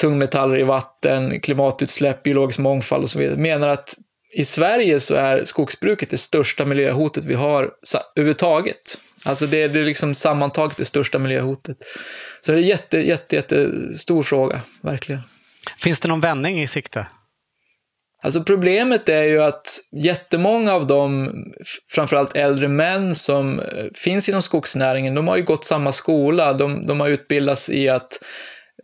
tungmetaller 0.00 0.58
i 0.58 0.62
vatten, 0.62 1.40
klimatutsläpp, 1.40 2.22
biologisk 2.22 2.58
mångfald 2.58 3.02
och 3.02 3.10
så 3.10 3.18
vidare, 3.18 3.36
menar 3.36 3.68
att 3.68 3.94
i 4.36 4.44
Sverige 4.44 5.00
så 5.00 5.14
är 5.14 5.44
skogsbruket 5.44 6.10
det 6.10 6.18
största 6.18 6.64
miljöhotet 6.64 7.24
vi 7.24 7.34
har 7.34 7.70
överhuvudtaget. 8.16 8.98
Alltså 9.22 9.46
det, 9.46 9.68
det 9.68 9.78
är 9.78 9.84
liksom 9.84 10.14
sammantaget 10.14 10.76
det 10.76 10.84
största 10.84 11.18
miljöhotet. 11.18 11.76
Så 12.40 12.52
det 12.52 12.58
är 12.58 12.62
en 12.62 12.68
jätte, 12.68 12.98
jätte, 12.98 13.36
jättestor 13.36 14.22
fråga, 14.22 14.60
verkligen. 14.82 15.20
Finns 15.78 16.00
det 16.00 16.08
någon 16.08 16.20
vändning 16.20 16.62
i 16.62 16.66
sikte? 16.66 17.06
Alltså 18.22 18.44
problemet 18.44 19.08
är 19.08 19.22
ju 19.22 19.42
att 19.42 19.78
jättemånga 19.92 20.72
av 20.72 20.86
de, 20.86 21.32
framförallt 21.90 22.36
äldre 22.36 22.68
män 22.68 23.14
som 23.14 23.60
eh, 23.60 23.66
finns 23.94 24.28
inom 24.28 24.42
skogsnäringen, 24.42 25.14
de 25.14 25.28
har 25.28 25.36
ju 25.36 25.42
gått 25.42 25.64
samma 25.64 25.92
skola. 25.92 26.52
De, 26.52 26.86
de 26.86 27.00
har 27.00 27.08
utbildats 27.08 27.70
i 27.70 27.88
att 27.88 28.18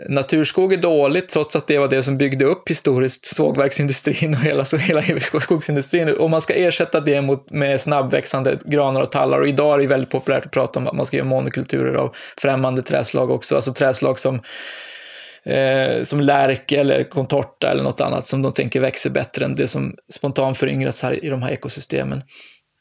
naturskog 0.09 0.73
är 0.73 0.77
dåligt, 0.77 1.29
trots 1.29 1.57
att 1.57 1.67
det 1.67 1.79
var 1.79 1.89
det 1.89 2.03
som 2.03 2.19
byggde 2.19 2.45
upp 2.45 2.71
historiskt 2.71 3.27
sågverksindustrin 3.27 4.35
och 4.35 4.41
hela, 4.41 4.65
hela 4.79 5.21
skogsindustrin. 5.41 6.09
Och 6.09 6.31
man 6.31 6.41
ska 6.41 6.55
ersätta 6.55 7.01
det 7.01 7.21
mot, 7.21 7.51
med 7.51 7.81
snabbväxande 7.81 8.59
granar 8.65 9.01
och 9.01 9.13
tallar. 9.13 9.41
Och 9.41 9.49
idag 9.49 9.75
är 9.75 9.79
det 9.79 9.87
väldigt 9.87 10.11
populärt 10.11 10.47
att 10.47 10.53
prata 10.53 10.79
om 10.79 10.87
att 10.87 10.95
man 10.95 11.07
ska 11.07 11.17
göra 11.17 11.29
monokulturer 11.29 11.95
av 11.95 12.15
främmande 12.39 12.83
träslag 12.83 13.31
också, 13.31 13.55
alltså 13.55 13.73
träslag 13.73 14.19
som 14.19 14.41
eh, 15.45 16.03
som 16.03 16.21
lärk 16.21 16.73
eller 16.73 17.05
contorta 17.05 17.71
eller 17.71 17.83
något 17.83 18.01
annat 18.01 18.27
som 18.27 18.43
de 18.43 18.53
tänker 18.53 18.81
växer 18.81 19.11
bättre 19.11 19.45
än 19.45 19.55
det 19.55 19.69
som 19.69 19.95
spontant 20.13 20.59
föryngrats 20.59 21.03
här 21.03 21.25
i 21.25 21.29
de 21.29 21.43
här 21.43 21.51
ekosystemen. 21.51 22.23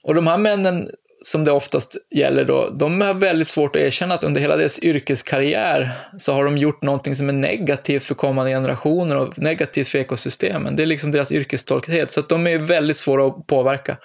Och 0.04 0.16
de 0.16 0.28
här 0.28 0.38
männen 0.38 0.90
som 1.22 1.44
det 1.44 1.52
oftast 1.52 1.98
gäller 2.16 2.46
då, 2.46 2.70
de 2.70 3.02
har 3.02 3.14
väldigt 3.14 3.48
svårt 3.48 3.76
att 3.76 3.82
erkänna 3.82 4.16
att 4.16 4.24
under 4.24 4.42
hela 4.42 4.56
deras 4.56 4.80
yrkeskarriär 4.80 5.90
så 6.18 6.34
har 6.34 6.46
de 6.46 6.58
gjort 6.58 6.82
någonting 6.82 7.16
som 7.16 7.30
är 7.30 7.34
negativt 7.34 8.04
för 8.04 8.16
kommande 8.16 8.52
generationer 8.52 9.18
och 9.18 9.40
negativt 9.40 9.88
för 9.88 10.00
ekosystemen. 10.00 10.76
Det 10.76 10.84
är 10.84 10.88
liksom 10.88 11.12
deras 11.12 11.32
yrkestolkighet, 11.32 12.12
så 12.12 12.20
att 12.20 12.30
de 12.30 12.48
är 12.48 12.58
väldigt 12.58 12.98
svåra 12.98 13.28
att 13.28 13.48
påverka. 13.48 13.98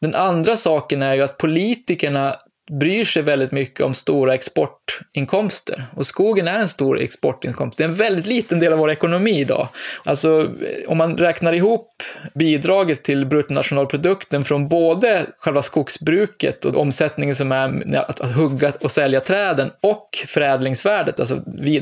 Den 0.00 0.14
andra 0.14 0.56
saken 0.56 1.02
är 1.02 1.14
ju 1.14 1.22
att 1.22 1.36
politikerna 1.36 2.36
bryr 2.70 3.04
sig 3.04 3.22
väldigt 3.22 3.52
mycket 3.52 3.80
om 3.80 3.94
stora 3.94 4.34
exportinkomster. 4.34 5.86
Och 5.96 6.06
skogen 6.06 6.48
är 6.48 6.58
en 6.58 6.68
stor 6.68 7.00
exportinkomst. 7.00 7.78
Det 7.78 7.84
är 7.84 7.88
en 7.88 7.94
väldigt 7.94 8.26
liten 8.26 8.60
del 8.60 8.72
av 8.72 8.78
vår 8.78 8.90
ekonomi 8.90 9.40
idag. 9.40 9.68
Alltså, 10.04 10.40
eh, 10.40 10.90
om 10.90 10.98
man 10.98 11.18
räknar 11.18 11.52
ihop 11.52 12.02
bidraget 12.34 13.02
till 13.02 13.26
bruttonationalprodukten 13.26 14.44
från 14.44 14.68
både 14.68 15.26
själva 15.38 15.62
skogsbruket 15.62 16.64
och 16.64 16.76
omsättningen 16.76 17.36
som 17.36 17.52
är 17.52 17.94
att 17.96 18.34
hugga 18.34 18.72
och 18.80 18.90
sälja 18.90 19.20
träden 19.20 19.70
och 19.80 20.08
förädlingsvärdet, 20.26 21.20
alltså 21.20 21.36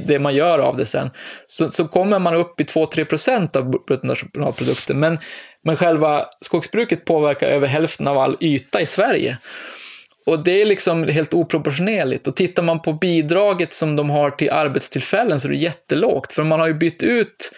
det 0.06 0.18
man 0.18 0.34
gör 0.34 0.58
av 0.58 0.76
det 0.76 0.86
sen, 0.86 1.10
så, 1.46 1.70
så 1.70 1.88
kommer 1.88 2.18
man 2.18 2.34
upp 2.34 2.60
i 2.60 2.64
2-3 2.64 3.04
procent 3.04 3.56
av 3.56 3.70
bruttonationalprodukten. 3.70 5.00
Men, 5.00 5.18
men 5.64 5.76
själva 5.76 6.26
skogsbruket 6.40 7.04
påverkar 7.04 7.48
över 7.48 7.66
hälften 7.66 8.08
av 8.08 8.18
all 8.18 8.36
yta 8.40 8.80
i 8.80 8.86
Sverige. 8.86 9.38
Och 10.26 10.44
det 10.44 10.62
är 10.62 10.66
liksom 10.66 11.08
helt 11.08 11.34
oproportionerligt. 11.34 12.26
Och 12.26 12.36
tittar 12.36 12.62
man 12.62 12.82
på 12.82 12.92
bidraget 12.92 13.72
som 13.72 13.96
de 13.96 14.10
har 14.10 14.30
till 14.30 14.50
arbetstillfällen 14.50 15.40
så 15.40 15.48
är 15.48 15.52
det 15.52 15.58
jättelågt. 15.58 16.32
För 16.32 16.44
man 16.44 16.60
har 16.60 16.66
ju 16.66 16.74
bytt 16.74 17.02
ut 17.02 17.52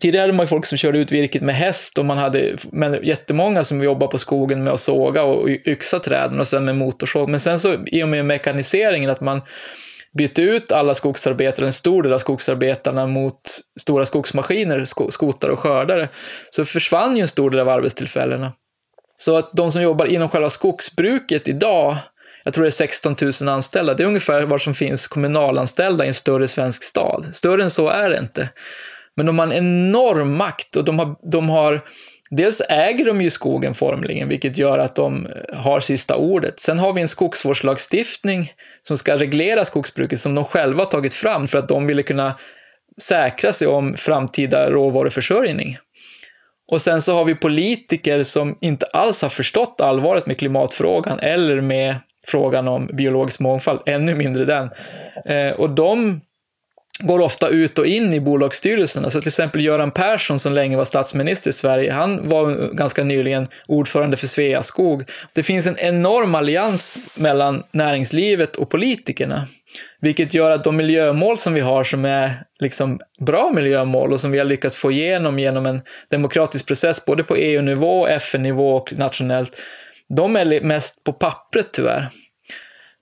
Tidigare 0.00 0.22
hade 0.22 0.32
man 0.32 0.44
ju 0.44 0.48
folk 0.48 0.66
som 0.66 0.78
körde 0.78 0.98
ut 0.98 1.12
virket 1.12 1.42
med 1.42 1.54
häst 1.54 1.98
och 1.98 2.04
man 2.04 2.18
hade 2.18 2.56
men 2.72 3.04
jättemånga 3.04 3.64
som 3.64 3.82
jobbade 3.82 4.10
på 4.10 4.18
skogen 4.18 4.64
med 4.64 4.72
att 4.72 4.80
såga 4.80 5.22
och 5.22 5.48
yxa 5.48 5.98
träden 5.98 6.40
och 6.40 6.46
sen 6.46 6.64
med 6.64 6.76
motorsåg. 6.76 7.28
Men 7.28 7.40
sen 7.40 7.60
så 7.60 7.76
i 7.86 8.02
och 8.02 8.08
med 8.08 8.24
mekaniseringen 8.24 9.10
att 9.10 9.20
man 9.20 9.42
bytte 10.18 10.42
ut 10.42 10.72
alla 10.72 10.94
skogsarbetare, 10.94 11.66
en 11.66 11.72
stor 11.72 12.02
del 12.02 12.12
av 12.12 12.18
skogsarbetarna 12.18 13.06
mot 13.06 13.40
stora 13.80 14.06
skogsmaskiner, 14.06 14.84
skotare 15.10 15.52
och 15.52 15.58
skördare, 15.58 16.08
så 16.50 16.64
försvann 16.64 17.16
ju 17.16 17.22
en 17.22 17.28
stor 17.28 17.50
del 17.50 17.60
av 17.60 17.68
arbetstillfällena. 17.68 18.52
Så 19.18 19.36
att 19.36 19.50
de 19.52 19.70
som 19.70 19.82
jobbar 19.82 20.06
inom 20.06 20.28
själva 20.28 20.50
skogsbruket 20.50 21.48
idag, 21.48 21.96
jag 22.44 22.54
tror 22.54 22.64
det 22.64 22.68
är 22.68 22.70
16 22.70 23.16
000 23.40 23.48
anställda, 23.48 23.94
det 23.94 24.02
är 24.02 24.06
ungefär 24.06 24.42
vad 24.42 24.62
som 24.62 24.74
finns 24.74 25.08
kommunalanställda 25.08 26.04
i 26.04 26.08
en 26.08 26.14
större 26.14 26.48
svensk 26.48 26.84
stad. 26.84 27.26
Större 27.32 27.62
än 27.62 27.70
så 27.70 27.88
är 27.88 28.10
det 28.10 28.18
inte. 28.18 28.48
Men 29.16 29.26
de 29.26 29.38
har 29.38 29.46
en 29.46 29.52
enorm 29.52 30.36
makt 30.36 30.76
och 30.76 30.84
de 30.84 30.98
har, 30.98 31.30
de 31.30 31.48
har 31.48 31.82
Dels 32.30 32.62
äger 32.68 33.04
de 33.04 33.22
ju 33.22 33.30
skogen 33.30 33.74
formligen, 33.74 34.28
vilket 34.28 34.58
gör 34.58 34.78
att 34.78 34.94
de 34.94 35.28
har 35.52 35.80
sista 35.80 36.16
ordet. 36.16 36.60
Sen 36.60 36.78
har 36.78 36.92
vi 36.92 37.00
en 37.00 37.08
skogsvårdslagstiftning 37.08 38.52
som 38.82 38.96
ska 38.98 39.16
reglera 39.16 39.64
skogsbruket 39.64 40.20
som 40.20 40.34
de 40.34 40.44
själva 40.44 40.84
har 40.84 40.90
tagit 40.90 41.14
fram 41.14 41.48
för 41.48 41.58
att 41.58 41.68
de 41.68 41.86
ville 41.86 42.02
kunna 42.02 42.34
säkra 43.02 43.52
sig 43.52 43.68
om 43.68 43.96
framtida 43.96 44.70
råvaruförsörjning. 44.70 45.78
Och 46.72 46.82
sen 46.82 47.02
så 47.02 47.14
har 47.14 47.24
vi 47.24 47.34
politiker 47.34 48.22
som 48.22 48.58
inte 48.60 48.86
alls 48.86 49.22
har 49.22 49.28
förstått 49.28 49.80
allvaret 49.80 50.26
med 50.26 50.38
klimatfrågan 50.38 51.18
eller 51.18 51.60
med 51.60 51.96
frågan 52.26 52.68
om 52.68 52.86
biologisk 52.86 53.40
mångfald, 53.40 53.80
ännu 53.86 54.14
mindre 54.14 54.44
den. 54.44 54.70
Eh, 55.24 55.52
och 55.52 55.70
de 55.70 56.20
går 56.98 57.20
ofta 57.20 57.48
ut 57.48 57.78
och 57.78 57.86
in 57.86 58.12
i 58.12 58.20
bolagsstyrelserna. 58.20 59.10
Så 59.10 59.20
till 59.20 59.28
exempel 59.28 59.64
Göran 59.64 59.90
Persson 59.90 60.38
som 60.38 60.52
länge 60.52 60.76
var 60.76 60.84
statsminister 60.84 61.50
i 61.50 61.52
Sverige, 61.52 61.92
han 61.92 62.28
var 62.28 62.74
ganska 62.74 63.04
nyligen 63.04 63.48
ordförande 63.66 64.16
för 64.16 64.26
Sveaskog. 64.26 65.10
Det 65.32 65.42
finns 65.42 65.66
en 65.66 65.78
enorm 65.78 66.34
allians 66.34 67.10
mellan 67.14 67.62
näringslivet 67.72 68.56
och 68.56 68.70
politikerna. 68.70 69.46
Vilket 70.00 70.34
gör 70.34 70.50
att 70.50 70.64
de 70.64 70.76
miljömål 70.76 71.38
som 71.38 71.54
vi 71.54 71.60
har 71.60 71.84
som 71.84 72.04
är 72.04 72.30
liksom 72.60 73.00
bra 73.20 73.50
miljömål 73.54 74.12
och 74.12 74.20
som 74.20 74.30
vi 74.30 74.38
har 74.38 74.44
lyckats 74.44 74.76
få 74.76 74.92
igenom 74.92 75.38
genom 75.38 75.66
en 75.66 75.82
demokratisk 76.10 76.66
process 76.66 77.04
både 77.04 77.24
på 77.24 77.36
EU-nivå, 77.36 78.06
FN-nivå 78.06 78.76
och 78.76 78.92
nationellt, 78.92 79.56
de 80.08 80.36
är 80.36 80.60
mest 80.60 81.04
på 81.04 81.12
pappret 81.12 81.72
tyvärr. 81.72 82.08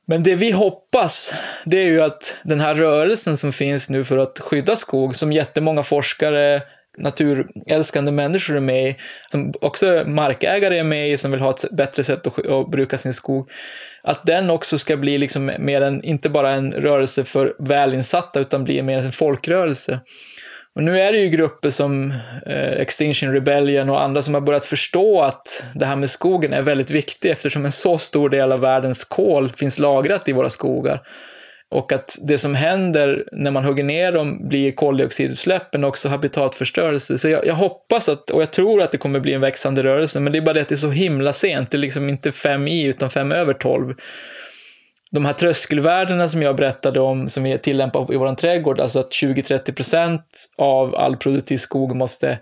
Men 0.06 0.22
det 0.22 0.34
vi 0.34 0.50
hoppas, 0.50 1.34
det 1.64 1.76
är 1.76 1.86
ju 1.86 2.02
att 2.02 2.36
den 2.42 2.60
här 2.60 2.74
rörelsen 2.74 3.36
som 3.36 3.52
finns 3.52 3.90
nu 3.90 4.04
för 4.04 4.18
att 4.18 4.40
skydda 4.40 4.76
skog, 4.76 5.16
som 5.16 5.32
jättemånga 5.32 5.82
forskare, 5.82 6.62
naturälskande 6.96 8.12
människor 8.12 8.56
är 8.56 8.60
med 8.60 8.88
i, 8.88 8.96
som 9.28 9.52
också 9.60 10.02
markägare 10.06 10.78
är 10.78 10.84
med 10.84 11.10
i, 11.10 11.16
som 11.16 11.30
vill 11.30 11.40
ha 11.40 11.50
ett 11.50 11.70
bättre 11.70 12.04
sätt 12.04 12.26
att, 12.26 12.46
att 12.46 12.70
bruka 12.70 12.98
sin 12.98 13.14
skog, 13.14 13.50
att 14.02 14.26
den 14.26 14.50
också 14.50 14.78
ska 14.78 14.96
bli 14.96 15.18
liksom 15.18 15.52
mer 15.58 15.80
en, 15.80 16.04
inte 16.04 16.28
bara 16.28 16.50
en 16.50 16.72
rörelse 16.72 17.24
för 17.24 17.54
välinsatta, 17.58 18.40
utan 18.40 18.64
bli 18.64 18.82
mer 18.82 18.98
en 18.98 19.12
folkrörelse. 19.12 20.00
Och 20.74 20.82
nu 20.82 21.00
är 21.00 21.12
det 21.12 21.18
ju 21.18 21.28
grupper 21.28 21.70
som 21.70 22.10
eh, 22.46 22.72
Extinction 22.72 23.32
Rebellion 23.32 23.90
och 23.90 24.02
andra 24.02 24.22
som 24.22 24.34
har 24.34 24.40
börjat 24.40 24.64
förstå 24.64 25.22
att 25.22 25.64
det 25.74 25.86
här 25.86 25.96
med 25.96 26.10
skogen 26.10 26.52
är 26.52 26.62
väldigt 26.62 26.90
viktigt 26.90 27.32
eftersom 27.32 27.64
en 27.64 27.72
så 27.72 27.98
stor 27.98 28.30
del 28.30 28.52
av 28.52 28.60
världens 28.60 29.04
kol 29.04 29.52
finns 29.56 29.78
lagrat 29.78 30.28
i 30.28 30.32
våra 30.32 30.50
skogar. 30.50 31.02
Och 31.74 31.92
att 31.92 32.18
det 32.22 32.38
som 32.38 32.54
händer 32.54 33.24
när 33.32 33.50
man 33.50 33.64
hugger 33.64 33.84
ner 33.84 34.12
dem 34.12 34.48
blir 34.48 34.72
koldioxidutsläpp 34.72 35.72
men 35.72 35.84
också 35.84 36.08
habitatförstörelse. 36.08 37.18
Så 37.18 37.28
jag, 37.28 37.46
jag, 37.46 37.54
hoppas 37.54 38.08
att, 38.08 38.30
och 38.30 38.42
jag 38.42 38.50
tror 38.50 38.82
att 38.82 38.92
det 38.92 38.98
kommer 38.98 39.20
bli 39.20 39.32
en 39.32 39.40
växande 39.40 39.82
rörelse, 39.82 40.20
men 40.20 40.32
det 40.32 40.38
är 40.38 40.42
bara 40.42 40.52
det 40.52 40.60
att 40.60 40.68
det 40.68 40.74
är 40.74 40.76
så 40.76 40.90
himla 40.90 41.32
sent. 41.32 41.70
Det 41.70 41.76
är 41.76 41.78
liksom 41.78 42.08
inte 42.08 42.32
fem 42.32 42.68
i 42.68 42.84
utan 42.84 43.10
fem 43.10 43.32
över 43.32 43.54
tolv 43.54 43.94
de 45.14 45.24
här 45.24 45.32
tröskelvärdena 45.32 46.28
som 46.28 46.42
jag 46.42 46.56
berättade 46.56 47.00
om, 47.00 47.28
som 47.28 47.42
vi 47.42 47.58
tillämpar 47.58 48.14
i 48.14 48.16
vår 48.16 48.34
trädgård, 48.34 48.80
alltså 48.80 49.00
att 49.00 49.10
20-30% 49.10 50.20
av 50.58 50.94
all 50.94 51.16
produktiv 51.16 51.56
skog 51.56 51.96
måste 51.96 52.38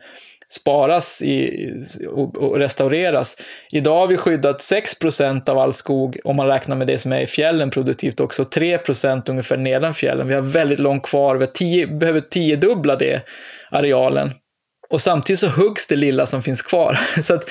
sparas 0.53 1.23
i, 1.23 1.70
och, 2.11 2.37
och, 2.37 2.59
restaureras. 2.59 3.37
Idag 3.70 3.99
har 3.99 4.07
vi 4.07 4.16
skyddat 4.16 4.59
6% 4.59 5.51
av 5.51 5.59
all 5.59 5.73
skog, 5.73 6.19
om 6.24 6.37
man 6.37 6.47
räknar 6.47 6.77
med 6.77 6.87
det 6.87 6.99
som 6.99 7.12
är 7.12 7.20
i 7.20 7.27
fjällen 7.27 7.70
produktivt 7.70 8.20
också, 8.20 8.43
3% 8.45 9.31
ungefär 9.31 9.57
nedan 9.57 9.95
fjällen. 9.95 10.29
Vi 10.29 10.35
har 10.35 10.43
väldigt 10.43 10.79
långt 10.79 11.03
kvar, 11.03 11.37
vi 11.37 11.47
tio, 11.47 11.87
behöver 11.87 12.20
tiodubbla 12.20 12.97
det 12.97 13.23
arealen. 13.70 14.31
Och 14.91 15.01
samtidigt 15.01 15.41
så 15.41 15.49
huggs 15.49 15.87
det 15.87 15.97
lilla 15.97 16.27
som 16.27 16.43
finns 16.43 16.62
kvar. 16.62 16.99
Så 17.23 17.35
att 17.35 17.51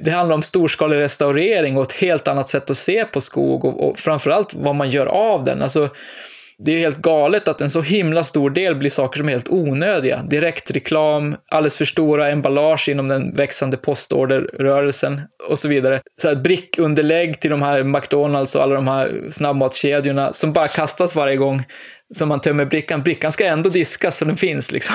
det 0.00 0.10
handlar 0.10 0.34
om 0.34 0.42
storskalig 0.42 0.96
restaurering 0.96 1.76
och 1.76 1.82
ett 1.82 1.92
helt 1.92 2.28
annat 2.28 2.48
sätt 2.48 2.70
att 2.70 2.76
se 2.76 3.04
på 3.04 3.20
skog 3.20 3.64
och, 3.64 3.88
och 3.88 3.98
framförallt 3.98 4.54
vad 4.54 4.74
man 4.74 4.90
gör 4.90 5.06
av 5.06 5.44
den. 5.44 5.62
Alltså, 5.62 5.88
det 6.64 6.72
är 6.72 6.78
helt 6.78 6.98
galet 6.98 7.48
att 7.48 7.60
en 7.60 7.70
så 7.70 7.82
himla 7.82 8.24
stor 8.24 8.50
del 8.50 8.74
blir 8.74 8.90
saker 8.90 9.18
som 9.18 9.28
är 9.28 9.32
helt 9.32 9.48
onödiga. 9.48 10.22
Direktreklam, 10.22 11.36
alldeles 11.50 11.76
för 11.78 11.84
stora 11.84 12.30
emballage 12.30 12.88
inom 12.88 13.08
den 13.08 13.36
växande 13.36 13.76
postorderrörelsen 13.76 15.20
och 15.48 15.58
så 15.58 15.68
vidare. 15.68 16.00
Så 16.16 16.28
här 16.28 16.36
brickunderlägg 16.36 17.40
till 17.40 17.50
de 17.50 17.62
här 17.62 17.82
McDonalds 17.82 18.56
och 18.56 18.62
alla 18.62 18.74
de 18.74 18.88
här 18.88 19.28
snabbmatskedjorna 19.30 20.32
som 20.32 20.52
bara 20.52 20.68
kastas 20.68 21.16
varje 21.16 21.36
gång 21.36 21.64
som 22.14 22.28
man 22.28 22.40
tömmer 22.40 22.64
brickan. 22.64 23.02
Brickan 23.02 23.32
ska 23.32 23.46
ändå 23.46 23.70
diskas 23.70 24.18
så 24.18 24.24
den 24.24 24.36
finns. 24.36 24.72
Liksom. 24.72 24.94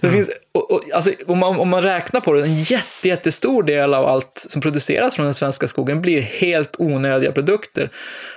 Det 0.00 0.06
mm. 0.06 0.16
finns 0.16 0.30
och, 0.52 0.70
och, 0.70 0.82
alltså, 0.94 1.12
om, 1.26 1.38
man, 1.38 1.58
om 1.58 1.68
man 1.68 1.82
räknar 1.82 2.20
på 2.20 2.32
det, 2.32 2.42
en 2.42 2.62
jätte, 2.62 3.08
jättestor 3.08 3.62
del 3.62 3.94
av 3.94 4.06
allt 4.06 4.46
som 4.48 4.62
produceras 4.62 5.14
från 5.14 5.24
den 5.24 5.34
svenska 5.34 5.68
skogen 5.68 6.02
blir 6.02 6.20
helt 6.20 6.80
onödiga 6.80 7.32
produkter. 7.32 7.90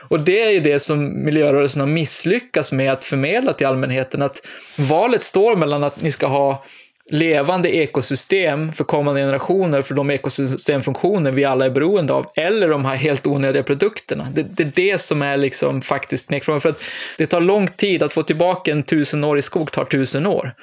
Och 0.10 0.20
det 0.20 0.42
är 0.42 0.52
ju 0.52 0.60
det 0.60 0.80
som 0.80 1.26
miljörörelsen 1.26 1.80
har 1.80 1.88
misslyckats 1.88 2.72
med 2.72 2.92
att 2.92 3.06
förmedla 3.06 3.54
till 3.54 3.68
allmänheten, 3.68 4.22
att 4.22 4.48
valet 4.78 5.24
står 5.24 5.56
mellan 5.56 5.84
att 5.84 6.02
ni 6.02 6.12
ska 6.12 6.28
ha 6.28 6.66
levande 7.12 7.76
ekosystem 7.76 8.74
för 8.74 8.84
kommande 8.84 9.22
generationer, 9.22 9.82
för 9.82 9.96
de 9.96 10.12
ekosystemfunktioner 10.12 11.32
vi 11.32 11.46
alla 11.46 11.66
är 11.66 11.70
beroende 11.70 12.14
av, 12.14 12.26
eller 12.36 12.70
de 12.70 12.86
här 12.86 12.96
helt 12.96 13.28
onödiga 13.28 13.64
produkterna. 13.64 14.28
Det, 14.34 14.44
det 14.44 14.64
är 14.64 14.72
det 14.76 15.02
som 15.02 15.22
är 15.22 15.38
liksom 15.38 15.82
faktiskt 15.82 16.28
knäckfrågan. 16.28 16.62
För 16.62 16.70
att 16.70 16.82
det 17.18 17.28
tar 17.28 17.42
lång 17.42 17.68
tid 17.68 18.04
att 18.04 18.14
få 18.14 18.24
tillbaka 18.24 18.72
en 18.72 18.84
tusenårig 18.84 19.44
skog, 19.44 19.72
tar 19.72 19.86
tusen 19.86 20.26
år. 20.26 20.54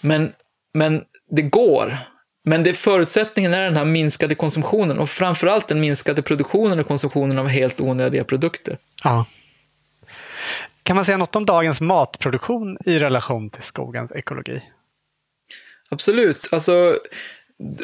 Men, 0.00 0.32
men 0.74 1.02
det 1.30 1.42
går. 1.42 1.96
Men 2.44 2.62
det, 2.62 2.74
förutsättningen 2.74 3.54
är 3.54 3.62
den 3.62 3.76
här 3.76 3.84
minskade 3.84 4.34
konsumtionen 4.34 4.98
och 4.98 5.10
framförallt 5.10 5.68
den 5.68 5.80
minskade 5.80 6.22
produktionen 6.22 6.80
och 6.80 6.88
konsumtionen 6.88 7.38
av 7.38 7.48
helt 7.48 7.80
onödiga 7.80 8.24
produkter. 8.24 8.78
Ja. 9.04 9.26
Kan 10.82 10.96
man 10.96 11.04
säga 11.04 11.18
något 11.18 11.36
om 11.36 11.46
dagens 11.46 11.80
matproduktion 11.80 12.78
i 12.84 12.98
relation 12.98 13.50
till 13.50 13.62
skogens 13.62 14.12
ekologi? 14.12 14.62
Absolut. 15.90 16.48
Alltså, 16.50 16.98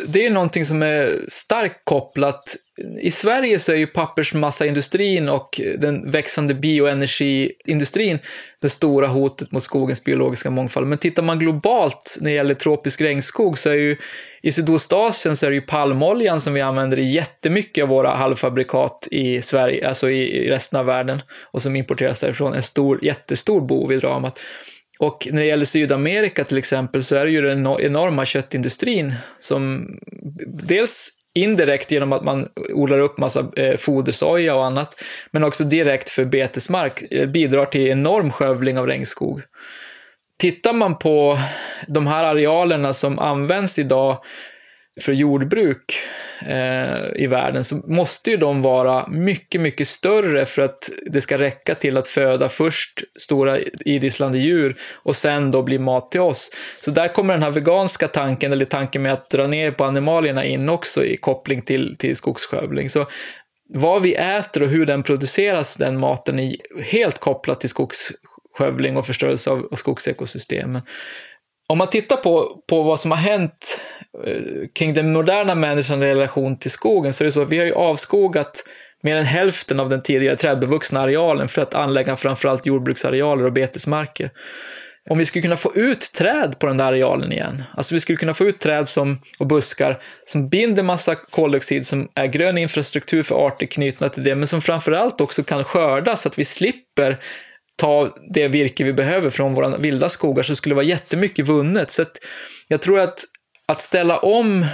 det 0.08 0.26
är 0.26 0.30
någonting 0.30 0.66
som 0.66 0.82
är 0.82 1.10
starkt 1.28 1.84
kopplat. 1.84 2.56
I 3.00 3.10
Sverige 3.10 3.58
så 3.58 3.72
är 3.72 3.76
ju 3.76 3.86
pappersmassaindustrin 3.86 5.28
och 5.28 5.60
den 5.78 6.10
växande 6.10 6.54
bioenergiindustrin 6.54 8.18
det 8.60 8.68
stora 8.68 9.06
hotet 9.06 9.52
mot 9.52 9.62
skogens 9.62 10.04
biologiska 10.04 10.50
mångfald. 10.50 10.86
Men 10.86 10.98
tittar 10.98 11.22
man 11.22 11.38
globalt 11.38 12.16
när 12.20 12.30
det 12.30 12.36
gäller 12.36 12.54
tropisk 12.54 13.00
regnskog 13.00 13.58
så 13.58 13.70
är 13.70 13.74
ju 13.74 13.96
i 14.42 14.52
Sydostasien 14.52 15.36
så 15.36 15.46
är 15.46 15.50
det 15.50 15.56
ju 15.56 15.62
palmoljan 15.62 16.40
som 16.40 16.54
vi 16.54 16.60
använder 16.60 16.98
i 16.98 17.12
jättemycket 17.12 17.82
av 17.82 17.88
våra 17.88 18.14
halvfabrikat 18.14 19.08
i 19.10 19.42
Sverige, 19.42 19.88
alltså 19.88 20.10
i 20.10 20.50
resten 20.50 20.80
av 20.80 20.86
världen 20.86 21.22
och 21.52 21.62
som 21.62 21.76
importeras 21.76 22.20
därifrån, 22.20 22.54
en 22.54 22.62
stor, 22.62 23.04
jättestor 23.04 23.60
bov 23.60 23.92
i 23.92 23.96
dramat. 23.96 24.40
Och 24.98 25.28
när 25.31 25.40
det 25.40 25.47
gäller 25.47 25.64
Sydamerika 25.64 26.44
till 26.44 26.59
exempel 26.59 27.05
så 27.05 27.16
är 27.16 27.24
det 27.24 27.31
ju 27.31 27.43
den 27.43 27.66
enorma 27.81 28.24
köttindustrin 28.24 29.14
som 29.39 29.89
dels 30.47 31.10
indirekt 31.35 31.90
genom 31.90 32.12
att 32.12 32.24
man 32.24 32.48
odlar 32.74 32.98
upp 32.98 33.18
massa 33.18 33.48
eh, 33.56 33.77
fodersoja 33.77 34.55
och 34.55 34.64
annat, 34.64 35.02
men 35.31 35.44
också 35.44 35.64
direkt 35.64 36.10
för 36.10 36.24
betesmark 36.24 37.05
eh, 37.10 37.27
bidrar 37.27 37.66
till 37.66 37.89
enorm 37.89 38.32
skövling 38.32 38.78
av 38.78 38.86
regnskog. 38.86 39.43
Tittar 40.39 40.73
man 40.73 40.98
på 40.98 41.39
de 41.86 42.06
här 42.06 42.24
arealerna 42.24 42.93
som 42.93 43.18
används 43.18 43.78
idag 43.78 44.18
för 45.01 45.12
jordbruk 45.12 45.94
eh, 46.47 47.23
i 47.23 47.27
världen 47.27 47.64
så 47.64 47.77
måste 47.77 48.31
ju 48.31 48.36
de 48.36 48.62
vara 48.62 49.09
mycket, 49.09 49.60
mycket 49.60 49.89
större 49.89 50.47
för 50.47 50.62
att 50.62 50.90
det 51.06 51.20
ska 51.20 51.39
räcka 51.39 51.74
till 51.74 51.97
att 51.97 52.09
föda 52.09 52.48
först 52.48 53.05
stora 53.20 53.59
idisslande 53.81 54.39
djur 54.39 54.77
och 54.94 55.16
sen 55.16 55.51
då 55.51 55.62
bli 55.62 55.78
mat 55.78 56.10
till 56.10 56.20
oss. 56.20 56.51
Så 56.81 56.90
där 56.90 57.09
kommer 57.09 57.35
den 57.35 57.43
här 57.43 57.51
veganska 57.51 58.09
tanken, 58.09 58.52
eller 58.52 58.64
tanken 58.64 59.02
med 59.02 59.12
att 59.12 59.31
dra 59.31 59.47
ner 59.47 59.70
på 59.70 59.85
animalierna 59.85 60.44
in 60.44 60.68
också 60.68 61.05
i 61.05 61.16
koppling 61.16 61.62
till, 61.62 61.97
till 61.98 62.16
skogsskövling. 62.16 62.90
Så 62.90 63.06
vad 63.74 64.02
vi 64.02 64.14
äter 64.14 64.62
och 64.62 64.68
hur 64.68 64.86
den 64.86 65.02
produceras, 65.02 65.77
den 65.77 65.98
maten, 65.98 66.39
är 66.39 66.56
helt 66.93 67.18
kopplat 67.18 67.60
till 67.60 67.68
skogsskövling 67.68 68.97
och 68.97 69.06
förstörelse 69.06 69.51
av, 69.51 69.68
av 69.70 69.77
skogsekosystemen 69.77 70.82
om 71.66 71.78
man 71.78 71.88
tittar 71.88 72.16
på, 72.16 72.62
på 72.68 72.82
vad 72.82 73.01
som 73.01 73.10
har 73.10 73.18
hänt 73.18 73.80
eh, 74.26 74.68
kring 74.74 74.94
den 74.94 75.12
moderna 75.12 75.55
människan 75.55 76.02
i 76.02 76.06
relation 76.06 76.59
till 76.59 76.70
skogen 76.70 77.12
så 77.12 77.24
är 77.24 77.26
det 77.26 77.32
så 77.32 77.43
att 77.43 77.48
vi 77.48 77.59
har 77.59 77.66
ju 77.66 77.74
avskogat 77.74 78.64
mer 79.02 79.16
än 79.16 79.24
hälften 79.24 79.80
av 79.80 79.88
den 79.88 80.02
tidigare 80.02 80.36
trädbevuxna 80.36 81.01
arealen 81.01 81.48
för 81.48 81.62
att 81.62 81.74
anlägga 81.74 82.16
framförallt 82.16 82.66
jordbruksarealer 82.66 83.44
och 83.44 83.52
betesmarker. 83.52 84.30
Om 85.10 85.18
vi 85.18 85.26
skulle 85.26 85.43
kunna 85.43 85.56
få 85.56 85.74
ut 85.74 86.12
träd 86.12 86.59
på 86.59 86.66
den 86.66 86.76
där 86.76 86.84
arealen 86.84 87.32
igen, 87.32 87.62
alltså 87.74 87.94
vi 87.94 88.01
skulle 88.01 88.16
kunna 88.16 88.34
få 88.34 88.44
ut 88.44 88.60
träd 88.60 88.88
som, 88.88 89.18
och 89.38 89.47
buskar 89.47 89.98
som 90.24 90.48
binder 90.48 90.82
massa 90.82 91.14
koldioxid, 91.14 91.86
som 91.86 92.09
är 92.14 92.26
grön 92.26 92.59
infrastruktur 92.59 93.22
för 93.22 93.47
arter 93.47 93.66
knutna 93.66 94.09
till 94.09 94.24
det, 94.24 94.34
men 94.34 94.48
som 94.48 94.60
framförallt 94.60 95.20
också 95.20 95.43
kan 95.43 95.64
skördas 95.64 96.22
så 96.22 96.28
att 96.28 96.38
vi 96.38 96.44
slipper 96.44 97.18
ta 97.76 98.16
det 98.34 98.48
virke 98.48 98.84
vi 98.84 98.92
behöver 98.92 99.30
från 99.30 99.54
våra 99.54 99.76
vilda 99.76 100.08
skogar 100.08 100.42
så 100.42 100.56
skulle 100.56 100.70
det 100.70 100.76
vara 100.76 100.86
jättemycket 100.86 101.48
vunnet. 101.48 101.90
Så 101.90 102.04
jag 102.68 102.82
tror 102.82 103.00
att, 103.00 103.20
att 103.68 103.80
ställa 103.80 104.18
om 104.18 104.66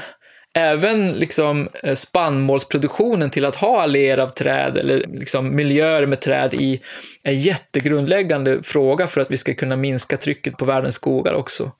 även 0.54 1.12
liksom 1.12 1.68
eh, 1.82 1.94
spannmålsproduktionen 1.94 3.30
till 3.30 3.44
att 3.44 3.56
ha 3.56 3.82
alléer 3.82 4.18
av 4.18 4.28
träd 4.28 4.76
eller 4.76 5.06
liksom 5.08 5.56
miljöer 5.56 6.06
med 6.06 6.20
träd 6.20 6.54
i 6.54 6.80
är 7.22 7.30
en 7.30 7.38
jättegrundläggande 7.38 8.62
fråga 8.62 9.06
för 9.06 9.20
att 9.20 9.30
vi 9.30 9.36
ska 9.36 9.54
kunna 9.54 9.76
minska 9.76 10.16
trycket 10.16 10.56
på 10.56 10.64
världens 10.64 10.94
skogar 10.94 11.34
också. 11.34 11.72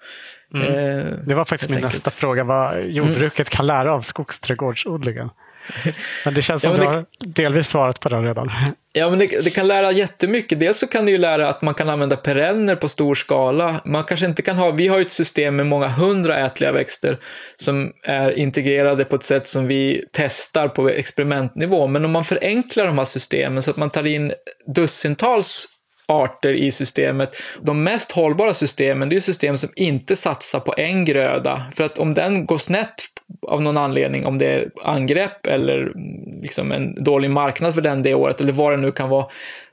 Mm. 0.54 0.66
Eh, 0.66 1.04
det 1.26 1.34
var 1.34 1.44
faktiskt 1.44 1.70
min 1.70 1.76
enkelt. 1.76 1.92
nästa 1.92 2.10
fråga, 2.10 2.44
vad 2.44 2.84
jordbruket 2.84 3.48
mm. 3.48 3.56
kan 3.56 3.66
lära 3.66 3.94
av 3.94 4.00
skogsträdgårdsodlingen. 4.00 5.28
Men 6.24 6.34
det 6.34 6.42
känns 6.42 6.62
som 6.62 6.70
ja, 6.70 6.76
det... 6.76 6.82
du 6.82 6.88
har 6.88 7.04
delvis 7.18 7.68
svarat 7.68 8.00
på 8.00 8.08
den 8.08 8.24
redan. 8.24 8.50
Ja, 8.94 9.10
men 9.10 9.18
det, 9.18 9.44
det, 9.44 9.50
kan 9.50 9.68
lära 9.68 9.92
jättemycket. 9.92 10.60
Dels 10.60 10.78
så 10.78 10.86
kan 10.86 11.04
det 11.04 11.12
ju 11.12 11.18
lära 11.18 11.48
att 11.48 11.62
man 11.62 11.74
kan 11.74 11.88
använda 11.88 12.16
perenner 12.16 12.76
på 12.76 12.88
stor 12.88 13.14
skala. 13.14 13.80
Man 13.84 14.04
kanske 14.04 14.26
inte 14.26 14.42
kan 14.42 14.56
ha, 14.56 14.70
vi 14.70 14.88
har 14.88 14.98
ju 14.98 15.04
ett 15.04 15.10
system 15.10 15.56
med 15.56 15.66
många 15.66 15.88
hundra 15.88 16.38
ätliga 16.38 16.72
växter 16.72 17.18
som 17.56 17.92
är 18.02 18.38
integrerade 18.38 19.04
på 19.04 19.16
ett 19.16 19.22
sätt 19.22 19.46
som 19.46 19.66
vi 19.66 20.04
testar 20.12 20.68
på 20.68 20.88
experimentnivå. 20.88 21.86
Men 21.86 22.04
om 22.04 22.10
man 22.10 22.24
förenklar 22.24 22.86
de 22.86 22.98
här 22.98 23.04
systemen 23.04 23.62
så 23.62 23.70
att 23.70 23.76
man 23.76 23.90
tar 23.90 24.06
in 24.06 24.32
dussintals 24.74 25.68
arter 26.06 26.52
i 26.52 26.70
systemet. 26.70 27.36
De 27.60 27.84
mest 27.84 28.12
hållbara 28.12 28.54
systemen, 28.54 29.08
det 29.08 29.16
är 29.16 29.20
system 29.20 29.58
som 29.58 29.70
inte 29.76 30.16
satsar 30.16 30.60
på 30.60 30.74
en 30.76 31.04
gröda. 31.04 31.62
För 31.74 31.84
att 31.84 31.98
om 31.98 32.14
den 32.14 32.46
går 32.46 32.58
snett 32.58 32.94
av 33.42 33.62
någon 33.62 33.76
anledning, 33.76 34.26
om 34.26 34.38
det 34.38 34.46
är 34.46 34.70
angrepp 34.84 35.46
eller 35.46 35.78
mm, 35.78 36.42
liksom 36.42 36.72
en 36.72 37.04
dålig 37.04 37.30
marknad 37.30 37.74
för 37.74 37.80
den 37.80 38.02
det 38.02 38.14
året 38.14 38.40
eller 38.40 38.52
vad 38.52 38.72
det 38.72 38.76
nu 38.76 38.92
kan 38.92 39.08
vara, 39.08 39.26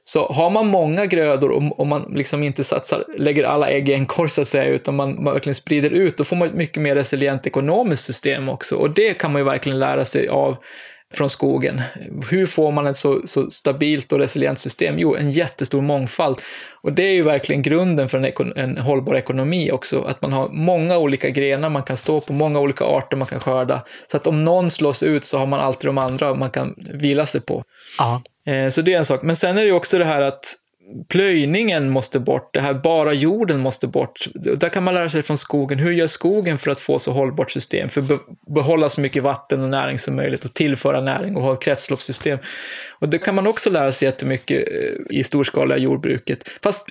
så 0.03 0.27
har 0.27 0.49
man 0.49 0.67
många 0.67 1.05
grödor 1.05 1.51
och, 1.51 1.79
och 1.79 1.87
man 1.87 2.13
liksom 2.15 2.43
inte 2.43 2.63
satsar, 2.63 3.03
lägger 3.17 3.43
alla 3.43 3.69
ägg 3.69 3.89
i 3.89 3.93
en 3.93 4.05
korg 4.05 4.29
så 4.29 4.41
att 4.41 4.47
säga, 4.47 4.65
utan 4.65 4.95
man, 4.95 5.23
man 5.23 5.33
verkligen 5.33 5.55
sprider 5.55 5.89
ut, 5.89 6.17
då 6.17 6.23
får 6.23 6.35
man 6.35 6.47
ett 6.47 6.53
mycket 6.53 6.83
mer 6.83 6.95
resilient 6.95 7.47
ekonomiskt 7.47 8.03
system 8.03 8.49
också. 8.49 8.75
Och 8.75 8.89
det 8.89 9.13
kan 9.13 9.31
man 9.31 9.41
ju 9.41 9.45
verkligen 9.45 9.79
lära 9.79 10.05
sig 10.05 10.27
av 10.27 10.57
från 11.13 11.29
skogen. 11.29 11.81
Hur 12.29 12.45
får 12.45 12.71
man 12.71 12.87
ett 12.87 12.97
så, 12.97 13.21
så, 13.25 13.49
stabilt 13.49 14.11
och 14.11 14.19
resilient 14.19 14.59
system? 14.59 14.99
Jo, 14.99 15.15
en 15.15 15.31
jättestor 15.31 15.81
mångfald. 15.81 16.41
Och 16.81 16.93
det 16.93 17.03
är 17.03 17.13
ju 17.13 17.23
verkligen 17.23 17.61
grunden 17.61 18.09
för 18.09 18.17
en, 18.17 18.25
ekon 18.25 18.53
en 18.55 18.77
hållbar 18.77 19.15
ekonomi 19.15 19.71
också, 19.71 20.01
att 20.01 20.21
man 20.21 20.33
har 20.33 20.49
många 20.49 20.97
olika 20.97 21.29
grenar 21.29 21.69
man 21.69 21.83
kan 21.83 21.97
stå 21.97 22.21
på, 22.21 22.33
många 22.33 22.59
olika 22.59 22.85
arter 22.85 23.17
man 23.17 23.27
kan 23.27 23.39
skörda. 23.39 23.85
Så 24.07 24.17
att 24.17 24.27
om 24.27 24.43
någon 24.43 24.69
slås 24.69 25.03
ut 25.03 25.25
så 25.25 25.37
har 25.37 25.45
man 25.45 25.59
alltid 25.59 25.87
de 25.87 25.97
andra 25.97 26.33
man 26.33 26.49
kan 26.49 26.75
vila 26.93 27.25
sig 27.25 27.41
på. 27.41 27.63
Ja. 27.97 28.21
Eh, 28.53 28.69
så 28.69 28.81
det 28.81 28.93
är 28.93 28.97
en 28.97 29.05
sak. 29.05 29.21
Men 29.21 29.35
sen 29.35 29.57
är 29.57 29.65
det 29.65 29.71
också 29.71 29.97
det 29.97 30.05
här 30.05 30.21
att 30.21 30.55
plöjningen 31.07 31.89
måste 31.89 32.19
bort, 32.19 32.53
det 32.53 32.61
här 32.61 32.73
bara 32.73 33.13
jorden 33.13 33.59
måste 33.59 33.87
bort. 33.87 34.27
Där 34.33 34.69
kan 34.69 34.83
man 34.83 34.93
lära 34.93 35.09
sig 35.09 35.21
från 35.21 35.37
skogen, 35.37 35.79
hur 35.79 35.91
gör 35.91 36.07
skogen 36.07 36.57
för 36.57 36.71
att 36.71 36.79
få 36.79 36.99
så 36.99 37.11
hållbart 37.11 37.51
system, 37.51 37.89
för 37.89 38.01
att 38.01 38.21
behålla 38.55 38.89
så 38.89 39.01
mycket 39.01 39.23
vatten 39.23 39.61
och 39.61 39.69
näring 39.69 39.99
som 39.99 40.15
möjligt 40.15 40.45
och 40.45 40.53
tillföra 40.53 41.01
näring 41.01 41.35
och 41.35 41.41
ha 41.41 41.53
ett 41.53 41.61
kretsloppssystem. 41.61 42.39
Och 42.99 43.09
det 43.09 43.17
kan 43.17 43.35
man 43.35 43.47
också 43.47 43.69
lära 43.69 43.91
sig 43.91 44.05
jättemycket 44.05 44.67
eh, 44.67 45.17
i 45.17 45.23
storskaliga 45.23 45.77
jordbruket. 45.77 46.49
Fast 46.63 46.85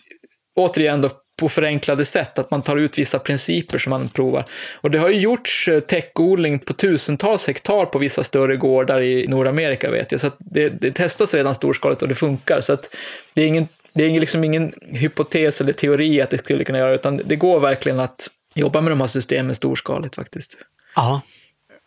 återigen 0.56 1.02
då, 1.02 1.10
på 1.40 1.48
förenklade 1.48 2.04
sätt, 2.04 2.38
att 2.38 2.50
man 2.50 2.62
tar 2.62 2.76
ut 2.76 2.98
vissa 2.98 3.18
principer 3.18 3.78
som 3.78 3.90
man 3.90 4.08
provar. 4.08 4.44
Och 4.74 4.90
det 4.90 4.98
har 4.98 5.08
ju 5.08 5.20
gjorts 5.20 5.68
eh, 5.68 5.80
täckodling 5.80 6.58
på 6.58 6.72
tusentals 6.72 7.46
hektar 7.46 7.84
på 7.84 7.98
vissa 7.98 8.24
större 8.24 8.56
gårdar 8.56 9.00
i 9.00 9.26
Nordamerika 9.28 9.90
vet 9.90 10.12
jag, 10.12 10.20
så 10.20 10.26
att 10.26 10.36
det, 10.38 10.68
det 10.68 10.92
testas 10.92 11.34
redan 11.34 11.54
storskaligt 11.54 12.02
och 12.02 12.08
det 12.08 12.14
funkar. 12.14 12.60
Så 12.60 12.72
att 12.72 12.94
det 13.34 13.42
är 13.42 13.46
ingen 13.46 13.68
det 13.98 14.04
är 14.04 14.20
liksom 14.20 14.44
ingen 14.44 14.72
hypotes 14.92 15.60
eller 15.60 15.72
teori 15.72 16.20
att 16.20 16.30
det 16.30 16.38
skulle 16.38 16.64
kunna 16.64 16.78
göra, 16.78 16.94
utan 16.94 17.16
det 17.16 17.36
går 17.36 17.60
verkligen 17.60 18.00
att 18.00 18.28
jobba 18.54 18.80
med 18.80 18.92
de 18.92 19.00
här 19.00 19.08
systemen 19.08 19.54
storskaligt 19.54 20.14
faktiskt. 20.14 20.56
Ja. 20.96 21.20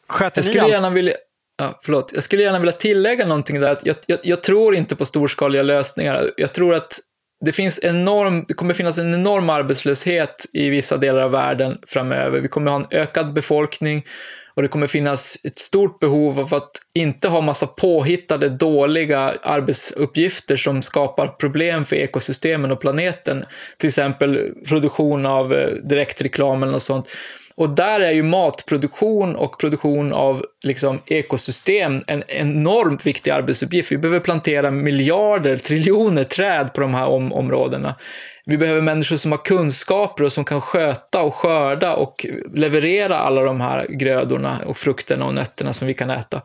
Sköter 0.09 0.37
jag 0.41 0.45
skulle 0.45 0.67
gärna 0.67 0.89
vilja, 0.89 1.13
ja, 1.57 1.79
förlåt, 1.83 2.11
jag 2.13 2.23
skulle 2.23 2.43
gärna 2.43 2.59
vilja 2.59 2.71
tillägga 2.71 3.25
någonting 3.25 3.59
där, 3.59 3.71
att 3.71 3.85
jag, 3.85 3.95
jag, 4.05 4.19
jag 4.23 4.43
tror 4.43 4.75
inte 4.75 4.95
på 4.95 5.05
storskaliga 5.05 5.63
lösningar. 5.63 6.31
Jag 6.37 6.53
tror 6.53 6.75
att 6.75 6.99
det, 7.45 7.51
finns 7.51 7.79
enorm, 7.83 8.45
det 8.47 8.53
kommer 8.53 8.73
finnas 8.73 8.97
en 8.97 9.13
enorm 9.13 9.49
arbetslöshet 9.49 10.45
i 10.53 10.69
vissa 10.69 10.97
delar 10.97 11.21
av 11.21 11.31
världen 11.31 11.77
framöver. 11.87 12.39
Vi 12.39 12.47
kommer 12.47 12.71
ha 12.71 12.79
en 12.79 12.87
ökad 12.91 13.33
befolkning 13.33 14.05
och 14.53 14.61
det 14.61 14.67
kommer 14.67 14.87
finnas 14.87 15.37
ett 15.43 15.59
stort 15.59 15.99
behov 15.99 16.39
av 16.39 16.53
att 16.53 16.71
inte 16.93 17.27
ha 17.27 17.41
massa 17.41 17.67
påhittade 17.67 18.49
dåliga 18.49 19.33
arbetsuppgifter 19.43 20.55
som 20.55 20.81
skapar 20.81 21.27
problem 21.27 21.85
för 21.85 21.95
ekosystemen 21.95 22.71
och 22.71 22.81
planeten. 22.81 23.45
Till 23.77 23.87
exempel 23.87 24.53
produktion 24.67 25.25
av 25.25 25.53
eh, 25.53 25.69
direktreklam 25.69 26.63
eller 26.63 26.71
något 26.71 26.81
sånt. 26.81 27.09
Och 27.55 27.69
där 27.69 27.99
är 27.99 28.11
ju 28.11 28.23
matproduktion 28.23 29.35
och 29.35 29.59
produktion 29.59 30.13
av 30.13 30.45
liksom, 30.63 30.99
ekosystem 31.05 32.01
en 32.07 32.23
enormt 32.27 33.05
viktig 33.05 33.31
arbetsuppgift. 33.31 33.91
Vi 33.91 33.97
behöver 33.97 34.19
plantera 34.19 34.71
miljarder, 34.71 35.57
triljoner 35.67 36.23
träd 36.23 36.73
på 36.73 36.81
de 36.81 36.93
här 36.93 37.05
om 37.05 37.33
områdena 37.33 37.95
vi 38.45 38.57
behöver 38.57 38.81
människor 38.81 39.17
som 39.17 39.31
har 39.31 39.45
kunskaper 39.45 40.23
och 40.23 40.33
som 40.33 40.45
kan 40.45 40.61
sköta 40.61 41.21
och 41.21 41.35
skörda 41.35 41.95
och 41.95 42.25
leverera 42.53 43.17
alla 43.17 43.41
de 43.41 43.61
här 43.61 43.87
grödorna 43.89 44.61
och 44.65 44.77
frukterna 44.77 45.25
och 45.25 45.33
nötterna 45.33 45.73
som 45.73 45.87
vi 45.87 45.93
kan 45.93 46.09
äta. 46.09 46.41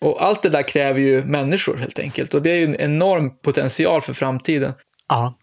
Och 0.00 0.22
allt 0.22 0.42
det 0.42 0.48
där 0.48 0.62
kräver 0.62 1.00
ju 1.00 1.24
människor 1.24 1.76
helt 1.76 1.98
enkelt 1.98 2.34
och 2.34 2.42
det 2.42 2.50
är 2.50 2.56
ju 2.56 2.64
en 2.64 2.76
enorm 2.76 3.38
potential 3.38 4.02
för 4.02 4.12
framtiden. 4.12 4.72
Ja. 5.08 5.34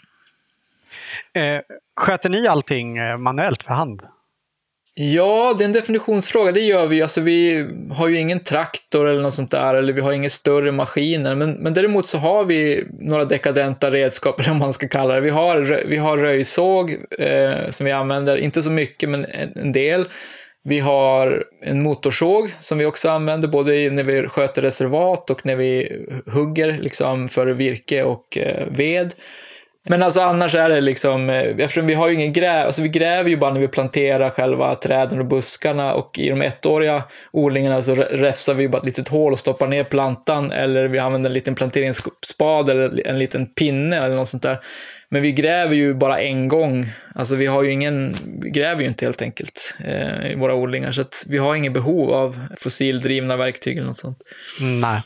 Eh, 1.34 1.62
sköter 1.96 2.30
ni 2.30 2.48
allting 2.48 2.98
eh, 2.98 3.18
manuellt 3.18 3.64
för 3.64 3.74
hand? 3.74 4.02
Ja, 4.96 5.56
det 5.58 5.64
är 5.64 5.66
en 5.66 5.72
definitionsfråga. 5.72 6.52
Det 6.52 6.60
gör 6.60 6.88
vi. 6.88 7.02
Alltså, 7.02 7.22
vi 7.22 7.68
har 7.92 8.08
ju 8.08 8.20
ingen 8.20 8.40
traktor 8.40 9.08
eller 9.08 9.22
något 9.22 9.34
sånt 9.34 9.52
där, 9.52 9.76
eller 9.76 9.94
vi 9.94 10.02
har 10.02 10.12
inga 10.12 10.30
större 10.30 10.72
maskiner. 10.72 11.36
Men, 11.36 11.52
men 11.52 11.74
däremot 11.74 12.08
så 12.08 12.18
har 12.18 12.46
vi 12.46 12.84
några 13.00 13.26
dekadenta 13.26 13.92
redskap, 13.92 14.40
eller 14.40 14.50
vad 14.50 14.60
man 14.60 14.74
ska 14.74 14.88
kalla 14.88 15.16
det. 15.16 15.22
Vi 15.22 15.30
har, 15.30 15.84
vi 15.86 15.98
har 15.98 16.18
röjsåg 16.18 16.98
eh, 17.20 17.70
som 17.70 17.86
vi 17.86 17.92
använder, 17.92 18.38
inte 18.38 18.62
så 18.62 18.72
mycket, 18.72 19.10
men 19.10 19.26
en, 19.26 19.58
en, 19.58 19.72
del. 19.72 20.06
Vi 20.64 20.80
har 20.80 21.46
en 21.62 21.84
motorsåg 21.84 22.54
som 22.60 22.78
vi 22.78 22.86
också 22.86 23.10
använder, 23.10 23.48
både 23.48 23.90
när 23.90 24.04
vi 24.04 24.28
sköter 24.28 24.62
reservat 24.62 25.30
och 25.30 25.46
när 25.46 25.56
vi 25.56 26.02
hugger 26.26 26.78
liksom, 26.78 27.30
för 27.30 27.48
virke 27.48 28.04
och 28.04 28.38
eh, 28.38 28.68
ved. 28.72 29.14
Men 29.86 30.04
alltså 30.04 30.22
annars 30.22 30.56
är 30.56 30.70
det 30.70 30.82
liksom, 30.82 31.30
eh, 31.30 31.42
eftersom 31.42 31.88
vi 31.88 31.94
har 31.94 32.08
ju 32.08 32.16
ingen 32.16 32.34
gräv, 32.34 32.66
alltså 32.66 32.82
vi 32.82 32.90
gräver 32.90 33.30
ju 33.30 33.38
bara 33.38 33.54
när 33.54 33.60
vi 33.60 33.68
planterar 33.68 34.30
själva 34.30 34.76
träden 34.76 35.20
och 35.20 35.26
buskarna 35.26 35.94
och 35.94 36.20
i 36.20 36.30
de 36.30 36.42
ettåriga 36.42 37.04
odlingarna 37.32 37.82
så 37.82 37.96
räfsar 37.96 38.54
vi 38.54 38.70
bara 38.70 38.78
ett 38.78 38.86
litet 38.86 39.08
hål 39.08 39.34
och 39.34 39.40
stoppar 39.40 39.68
ner 39.68 39.84
plantan 39.84 40.52
eller 40.52 40.88
vi 40.88 41.00
använder 41.00 41.30
en 41.30 41.34
liten 41.34 41.56
planteringsspad 41.56 42.70
eller 42.70 43.08
en 43.08 43.20
liten 43.20 43.46
pinne 43.46 43.98
eller 43.98 44.16
något 44.16 44.28
sånt 44.28 44.44
där. 44.44 44.60
Men 45.10 45.22
vi 45.22 45.32
gräver 45.32 45.76
ju 45.76 45.94
bara 45.94 46.20
en 46.20 46.48
gång. 46.48 46.90
Alltså 47.16 47.36
vi 47.36 47.46
har 47.46 47.64
ju 47.64 47.72
ingen, 47.72 48.16
vi 48.42 48.50
gräver 48.50 48.82
ju 48.82 48.88
inte 48.88 49.06
helt 49.06 49.22
enkelt 49.22 49.76
eh, 49.86 50.32
i 50.32 50.36
våra 50.36 50.56
odlingar 50.56 50.92
så 50.92 51.02
att 51.02 51.26
vi 51.30 51.38
har 51.38 51.56
inget 51.56 51.74
behov 51.74 52.14
av 52.14 52.40
fossildrivna 52.58 53.38
verktyg 53.38 53.78
eller 53.78 53.88
något 53.88 53.98
sånt. 53.98 54.18
Nej. 54.82 55.02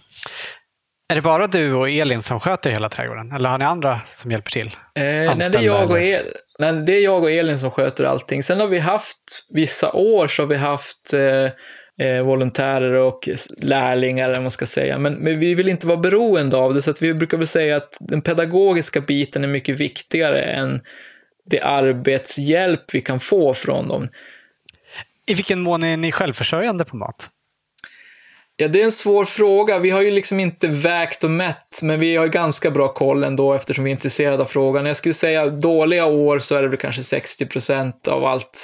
Är 1.09 1.15
det 1.15 1.21
bara 1.21 1.47
du 1.47 1.73
och 1.73 1.89
Elin 1.89 2.21
som 2.21 2.39
sköter 2.39 2.69
hela 2.69 2.89
trädgården? 2.89 3.31
Eller 3.31 3.49
har 3.49 3.57
ni 3.57 3.65
andra 3.65 4.01
som 4.05 4.31
hjälper 4.31 4.51
till? 4.51 4.67
Eh, 4.67 5.03
nej, 5.03 5.49
det 5.51 5.57
är 5.57 5.61
jag 5.61 5.91
och 5.91 6.01
El 6.01 6.25
nej, 6.59 6.73
det 6.73 6.91
är 6.91 7.03
jag 7.03 7.23
och 7.23 7.31
Elin 7.31 7.59
som 7.59 7.71
sköter 7.71 8.03
allting. 8.03 8.43
Sen 8.43 8.59
har 8.59 8.67
vi 8.67 8.79
haft, 8.79 9.45
vissa 9.49 9.91
år 9.91 10.27
så 10.27 10.43
har 10.43 10.47
vi 10.47 10.55
haft 10.55 11.13
eh, 11.13 12.07
eh, 12.07 12.23
volontärer 12.23 12.93
och 12.93 13.29
lärlingar, 13.57 14.25
eller 14.25 14.35
vad 14.35 14.43
man 14.43 14.51
ska 14.51 14.65
säga. 14.65 14.97
Men, 14.97 15.13
men, 15.13 15.39
vi 15.39 15.55
vill 15.55 15.69
inte 15.69 15.88
vara 15.88 15.97
beroende 15.97 16.57
av 16.57 16.73
det, 16.73 16.81
så 16.81 16.91
att 16.91 17.01
vi 17.01 17.13
brukar 17.13 17.38
väl 17.38 17.47
säga 17.47 17.77
att 17.77 17.97
den 17.99 18.21
pedagogiska 18.21 19.01
biten 19.01 19.43
är 19.43 19.47
mycket 19.47 19.79
viktigare 19.79 20.41
än 20.41 20.81
det 21.45 21.61
arbetshjälp 21.61 22.93
vi 22.93 23.01
kan 23.01 23.19
få 23.19 23.53
från 23.53 23.88
dem. 23.88 24.09
I 25.25 25.34
vilken 25.34 25.59
mån 25.59 25.84
är 25.84 25.97
ni 25.97 26.11
självförsörjande 26.11 26.85
på 26.85 26.95
mat? 26.95 27.29
Ja, 28.59 28.67
det 28.67 28.81
är 28.81 28.85
en 28.85 28.91
svår 28.91 29.25
fråga. 29.25 29.79
Vi 29.79 29.89
har 29.89 30.01
ju 30.01 30.11
liksom 30.11 30.39
inte 30.39 30.67
vägt 30.67 31.23
och 31.23 31.31
mätt, 31.31 31.79
men 31.84 31.99
vi 31.99 32.15
har 32.15 32.27
ganska 32.27 32.71
bra 32.71 32.93
koll 32.93 33.23
ändå 33.23 33.53
eftersom 33.53 33.84
vi 33.84 33.91
är 33.91 33.95
intresserade 33.95 34.43
av 34.43 34.47
frågan. 34.47 34.85
Jag 34.85 34.97
skulle 34.97 35.13
säga 35.13 35.49
dåliga 35.49 36.05
år 36.05 36.39
så 36.39 36.55
är 36.55 36.61
det 36.61 36.67
väl 36.67 36.77
kanske 36.77 37.03
60 37.03 37.45
procent 37.45 38.07
av 38.07 38.25
allt 38.25 38.59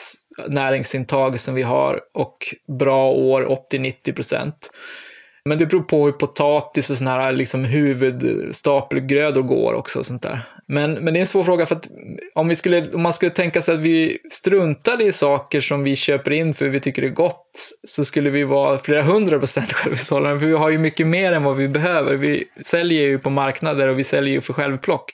näringsintag 0.48 1.40
som 1.40 1.56
vi 1.56 1.62
har 1.62 2.00
och 2.14 2.56
bra 2.80 3.12
år 3.12 3.58
80-90 3.72 4.14
procent. 4.14 4.70
Men 5.46 5.58
det 5.58 5.66
beror 5.66 5.82
på 5.84 6.06
hur 6.06 6.12
potatis 6.12 6.90
och 6.90 6.98
sådana 6.98 7.22
här 7.22 7.32
liksom 7.32 7.66
huvudstapelgrödor 7.66 9.42
går 9.42 9.74
också. 9.74 10.00
Och 10.00 10.06
sånt 10.06 10.22
där. 10.22 10.42
Men, 10.68 10.94
men 10.94 11.14
det 11.14 11.18
är 11.18 11.22
en 11.22 11.28
svår 11.28 11.44
fråga 11.44 11.66
för 11.66 11.76
att 11.76 11.88
om, 12.36 12.48
vi 12.48 12.56
skulle, 12.56 12.92
om 12.94 13.02
man 13.02 13.14
skulle 13.14 13.32
tänka 13.32 13.62
sig 13.62 13.76
att 13.76 13.82
vi 13.82 14.18
struntade 14.32 15.04
i 15.04 15.12
saker 15.12 15.62
som 15.62 15.84
vi 15.84 15.96
köper 15.96 16.32
in 16.32 16.54
för 16.54 16.70
vi 16.70 16.80
tycker 16.80 17.02
det 17.02 17.08
är 17.08 17.12
gott 17.12 17.50
så 17.88 18.06
skulle 18.06 18.30
vi 18.30 18.44
vara 18.44 18.80
flera 18.80 19.02
hundra 19.02 19.40
procent 19.40 19.74
självhushållande 19.74 20.40
för 20.40 20.48
vi 20.48 20.54
har 20.54 20.70
ju 20.70 20.78
mycket 20.78 21.08
mer 21.08 21.34
än 21.34 21.44
vad 21.44 21.56
vi 21.56 21.68
behöver. 21.68 22.16
Vi 22.16 22.44
säljer 22.66 23.04
ju 23.04 23.20
på 23.20 23.30
marknader 23.30 23.88
och 23.88 24.00
vi 24.00 24.04
säljer 24.04 24.34
ju 24.34 24.42
för 24.42 24.54
självplock. 24.54 25.14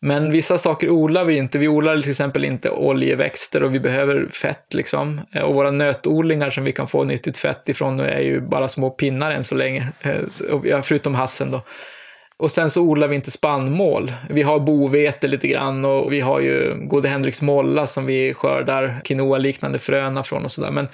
Men 0.00 0.30
vissa 0.30 0.58
saker 0.58 0.90
odlar 0.90 1.24
vi 1.24 1.36
inte. 1.36 1.58
Vi 1.58 1.68
odlar 1.68 2.00
till 2.00 2.10
exempel 2.10 2.44
inte 2.44 2.70
oljeväxter 2.70 3.62
och 3.62 3.74
vi 3.74 3.80
behöver 3.80 4.26
fett 4.26 4.74
liksom. 4.74 5.20
Och 5.44 5.54
våra 5.54 5.70
nötodlingar 5.70 6.50
som 6.50 6.64
vi 6.64 6.72
kan 6.72 6.88
få 6.88 7.04
nyttigt 7.04 7.38
fett 7.38 7.68
ifrån 7.68 8.00
är 8.00 8.20
ju 8.20 8.40
bara 8.40 8.68
små 8.68 8.90
pinnar 8.90 9.30
än 9.30 9.44
så 9.44 9.54
länge. 9.54 9.88
Eh, 10.00 10.82
förutom 10.82 11.14
hassen 11.14 11.50
då. 11.50 11.62
Och 12.38 12.50
sen 12.50 12.70
så 12.70 12.82
odlar 12.82 13.08
vi 13.08 13.14
inte 13.14 13.30
spannmål. 13.30 14.12
Vi 14.30 14.42
har 14.42 14.60
bovete 14.60 15.28
lite 15.28 15.48
grann 15.48 15.84
och 15.84 16.12
vi 16.12 16.20
har 16.20 16.40
ju 16.40 16.74
Gode 16.74 17.08
Henriks 17.08 17.42
molla 17.42 17.86
som 17.86 18.06
vi 18.06 18.34
skördar 18.34 19.00
quinoa-liknande 19.04 19.78
fröna 19.78 20.22
från 20.22 20.44
och 20.44 20.50
sådär. 20.50 20.70
Men, 20.70 20.88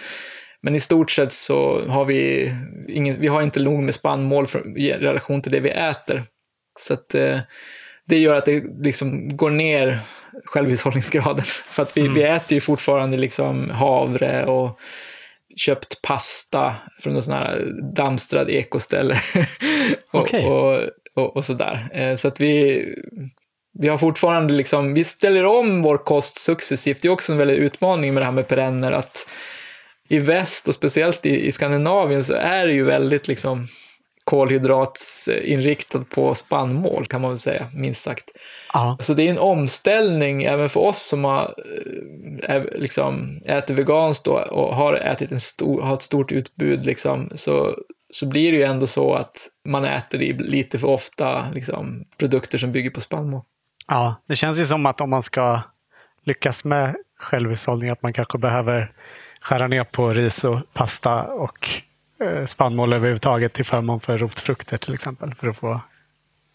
men 0.63 0.75
i 0.75 0.81
stort 0.81 1.11
sett 1.11 1.33
så 1.33 1.89
har 1.89 2.05
vi, 2.05 2.51
ingen, 2.89 3.21
vi 3.21 3.29
har 3.29 3.43
inte 3.43 3.61
nog 3.61 3.83
med 3.83 3.95
spannmål 3.95 4.47
för, 4.47 4.79
i 4.79 4.93
relation 4.93 5.43
till 5.43 5.53
det 5.53 5.61
vi 5.61 5.71
äter. 5.71 6.23
Så 6.79 6.95
att 6.95 7.15
eh, 7.15 7.39
det 8.07 8.19
gör 8.19 8.37
att 8.37 8.45
det 8.45 8.65
liksom 8.83 9.37
går 9.37 9.51
ner 9.51 9.99
självhushållningsgraden. 10.45 11.45
För 11.45 11.83
att 11.83 11.97
vi, 11.97 12.01
mm. 12.01 12.15
vi 12.15 12.23
äter 12.23 12.55
ju 12.55 12.61
fortfarande 12.61 13.17
liksom 13.17 13.71
havre 13.71 14.47
och 14.47 14.79
köpt 15.57 16.03
pasta 16.03 16.75
från 17.01 17.13
någon 17.13 17.23
sån 17.23 17.35
här 17.35 17.73
dammstrad 17.97 18.51
ekoställe. 18.51 19.17
och, 20.13 20.21
okay. 20.21 20.45
och, 20.45 20.81
och, 21.15 21.37
och, 21.37 21.45
sådär. 21.45 21.89
Eh, 21.93 22.15
så 22.15 22.29
att 22.29 22.41
vi, 22.41 22.85
vi 23.79 23.89
har 23.89 23.99
fortfarande 23.99 24.55
liksom, 24.55 24.95
vi 24.95 25.05
ställer 25.05 25.47
om 25.47 25.83
vår 25.83 25.97
kost 25.97 26.39
successivt. 26.39 27.03
Det 27.03 27.09
är 27.09 27.13
också 27.13 27.33
en 27.33 27.39
väldig 27.39 27.57
utmaning 27.57 28.15
med 28.15 28.21
det 28.21 28.25
här 28.25 28.33
med 28.33 28.49
perenner, 28.49 28.93
att 28.93 29.27
i 30.09 30.19
väst 30.19 30.69
och 30.69 30.75
speciellt 30.75 31.27
i, 31.27 31.47
i 31.47 31.53
Skandinavien 31.53 32.25
så 32.25 32.35
är 32.35 32.67
det 32.67 32.73
ju 32.73 32.85
väldigt 32.85 33.29
liksom 33.29 33.67
kolhydratsinriktad 34.25 36.05
på 36.11 36.35
spannmål 36.35 37.07
kan 37.07 37.21
man 37.21 37.31
väl 37.31 37.39
säga, 37.39 37.67
minst 37.75 38.05
sagt. 38.05 38.31
Ja. 38.73 38.99
Så 39.01 39.15
det 39.15 39.23
är 39.23 39.31
en 39.31 39.39
omställning 39.39 40.43
även 40.43 40.69
för 40.69 40.81
oss 40.81 41.03
som 41.03 41.25
har, 41.25 41.55
är, 42.43 42.79
liksom, 42.79 43.41
äter 43.47 43.75
veganskt 43.75 44.27
och, 44.27 44.41
och 44.41 44.77
har 44.77 44.95
ätit 44.95 45.33
en 45.33 45.41
stor, 45.41 45.83
har 45.83 45.95
ett 45.95 46.03
stort 46.03 46.33
utbud, 46.33 46.87
liksom, 46.87 47.31
så, 47.35 47.77
så 48.15 48.29
blir 48.29 48.53
det 48.53 48.59
ju 48.59 48.65
ändå 48.65 48.87
så 48.87 49.15
att 49.15 49.49
man 49.65 49.85
äter 49.85 50.19
lite 50.39 50.79
för 50.79 50.89
ofta 50.89 51.51
liksom, 51.51 52.05
produkter 52.17 52.59
som 52.59 52.73
bygger 52.73 52.91
på 52.91 53.01
spannmål. 53.01 53.43
Ja, 53.89 54.23
det 54.29 54.37
känns 54.37 54.59
ju 54.59 54.67
som 54.67 54.87
att 54.87 55.01
om 55.01 55.11
man 55.11 55.23
ska 55.23 55.61
lyckas 56.25 56.65
med 56.65 56.97
självhushållning 57.19 57.91
att 57.91 58.03
man 58.03 58.13
kanske 58.13 58.39
behöver 58.39 58.93
skära 59.41 59.69
ner 59.69 59.85
på 59.85 60.13
ris 60.13 60.45
och 60.45 60.61
pasta 60.73 61.23
och 61.23 61.83
Eh, 62.25 62.45
spannmål 62.45 62.93
överhuvudtaget 62.93 63.53
till 63.53 63.65
förmån 63.65 64.01
för 64.01 64.19
rotfrukter 64.19 64.77
till 64.77 64.95
exempel, 64.95 65.35
för 65.35 65.49
att 65.49 65.57
få 65.57 65.81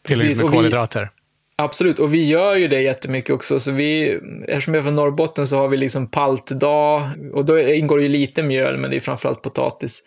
tillräckligt 0.05 0.41
med 0.41 0.51
kolhydrater. 0.51 1.09
Absolut, 1.55 1.99
och 1.99 2.13
vi 2.13 2.25
gör 2.25 2.55
ju 2.55 2.67
det 2.67 2.81
jättemycket 2.81 3.35
också. 3.35 3.59
Så 3.59 3.71
vi, 3.71 4.19
eftersom 4.47 4.73
jag 4.73 4.81
är 4.81 4.83
från 4.83 4.95
Norrbotten 4.95 5.47
så 5.47 5.57
har 5.57 5.67
vi 5.67 5.77
liksom 5.77 6.07
paltdag, 6.07 7.11
och 7.33 7.45
då 7.45 7.59
ingår 7.59 8.01
ju 8.01 8.07
lite 8.07 8.43
mjöl, 8.43 8.77
men 8.77 8.89
det 8.89 8.95
är 8.95 8.99
framförallt 8.99 9.41
potatis. 9.41 10.03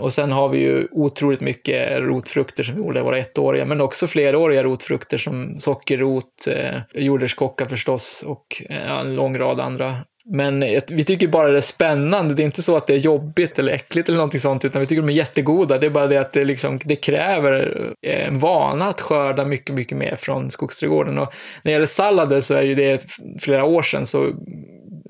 Och 0.00 0.12
sen 0.12 0.32
har 0.32 0.48
vi 0.48 0.58
ju 0.58 0.88
otroligt 0.92 1.40
mycket 1.40 2.00
rotfrukter 2.00 2.62
som 2.62 2.74
vi 2.74 2.80
odlar 2.80 3.02
våra 3.02 3.18
ettåriga, 3.18 3.64
men 3.64 3.80
också 3.80 4.06
fleråriga 4.06 4.64
rotfrukter 4.64 5.18
som 5.18 5.60
sockerrot, 5.60 6.46
eh, 6.48 6.80
jordärtskocka 6.94 7.66
förstås 7.66 8.24
och 8.26 8.62
eh, 8.70 9.00
en 9.00 9.14
lång 9.14 9.38
rad 9.38 9.60
andra 9.60 9.96
men 10.26 10.60
vi 10.90 11.04
tycker 11.04 11.28
bara 11.28 11.48
det 11.48 11.56
är 11.56 11.60
spännande. 11.60 12.34
Det 12.34 12.42
är 12.42 12.44
inte 12.44 12.62
så 12.62 12.76
att 12.76 12.86
det 12.86 12.94
är 12.94 12.98
jobbigt 12.98 13.58
eller 13.58 13.72
äckligt 13.72 14.08
eller 14.08 14.16
någonting 14.16 14.40
sånt, 14.40 14.64
utan 14.64 14.80
vi 14.80 14.86
tycker 14.86 15.02
de 15.02 15.08
är 15.08 15.12
jättegoda. 15.12 15.78
Det 15.78 15.86
är 15.86 15.90
bara 15.90 16.06
det 16.06 16.16
att 16.16 16.32
det, 16.32 16.44
liksom, 16.44 16.80
det 16.84 16.96
kräver 16.96 17.76
eh, 18.06 18.26
en 18.26 18.38
vana 18.38 18.86
att 18.86 19.00
skörda 19.00 19.44
mycket, 19.44 19.74
mycket 19.74 19.98
mer 19.98 20.16
från 20.16 20.50
skogsträdgården. 20.50 21.18
Och 21.18 21.32
när 21.62 21.70
det 21.70 21.72
gäller 21.72 21.86
sallader 21.86 22.40
så 22.40 22.54
är 22.54 22.62
ju 22.62 22.74
det 22.74 23.04
flera 23.40 23.64
år 23.64 23.82
sedan 23.82 24.06
så 24.06 24.32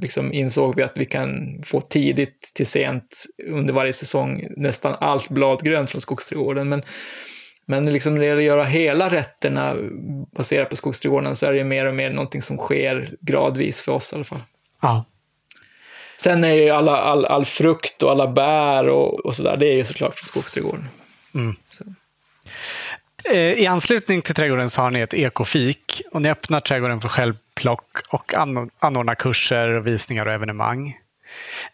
liksom 0.02 0.32
insåg 0.32 0.76
vi 0.76 0.82
att 0.82 0.92
vi 0.96 1.04
kan 1.04 1.62
få 1.64 1.80
tidigt 1.80 2.52
till 2.54 2.66
sent 2.66 3.24
under 3.48 3.74
varje 3.74 3.92
säsong 3.92 4.46
nästan 4.56 4.96
allt 5.00 5.28
bladgrönt 5.28 5.90
från 5.90 6.00
skogsträdgården. 6.00 6.68
Men 6.68 6.82
men 7.66 7.92
liksom 7.92 8.14
när 8.14 8.20
det 8.20 8.26
gäller 8.26 8.38
att 8.38 8.44
göra 8.44 8.64
hela 8.64 9.08
rätterna 9.08 9.76
baserat 10.36 10.70
på 10.70 10.76
skogsträdgården 10.76 11.36
så 11.36 11.46
är 11.46 11.52
det 11.52 11.64
mer 11.64 11.86
och 11.86 11.94
mer 11.94 12.10
någonting 12.10 12.42
som 12.42 12.56
sker 12.56 13.14
gradvis 13.20 13.82
för 13.82 13.92
oss 13.92 14.12
i 14.12 14.16
alla 14.16 14.24
fall. 14.24 14.42
Ja. 14.82 15.04
Sen 16.16 16.44
är 16.44 16.52
ju 16.52 16.70
alla, 16.70 16.96
all, 16.96 17.24
all 17.24 17.44
frukt 17.44 18.02
och 18.02 18.10
alla 18.10 18.28
bär 18.28 18.88
och, 18.88 19.26
och 19.26 19.34
sådär, 19.34 19.56
det 19.56 19.66
är 19.66 19.76
ju 19.76 19.84
såklart 19.84 20.14
från 20.14 20.26
skogsträdgården. 20.26 20.88
Mm. 21.34 21.54
Eh, 23.32 23.62
I 23.62 23.66
anslutning 23.66 24.22
till 24.22 24.34
trädgården 24.34 24.70
så 24.70 24.80
har 24.80 24.90
ni 24.90 25.00
ett 25.00 25.14
ekofik 25.14 26.02
och 26.12 26.22
ni 26.22 26.30
öppnar 26.30 26.60
trädgården 26.60 27.00
för 27.00 27.08
upplock 27.52 27.98
och 28.10 28.34
anordna 28.78 29.14
kurser, 29.14 29.68
visningar 29.80 30.26
och 30.26 30.32
evenemang. 30.32 30.96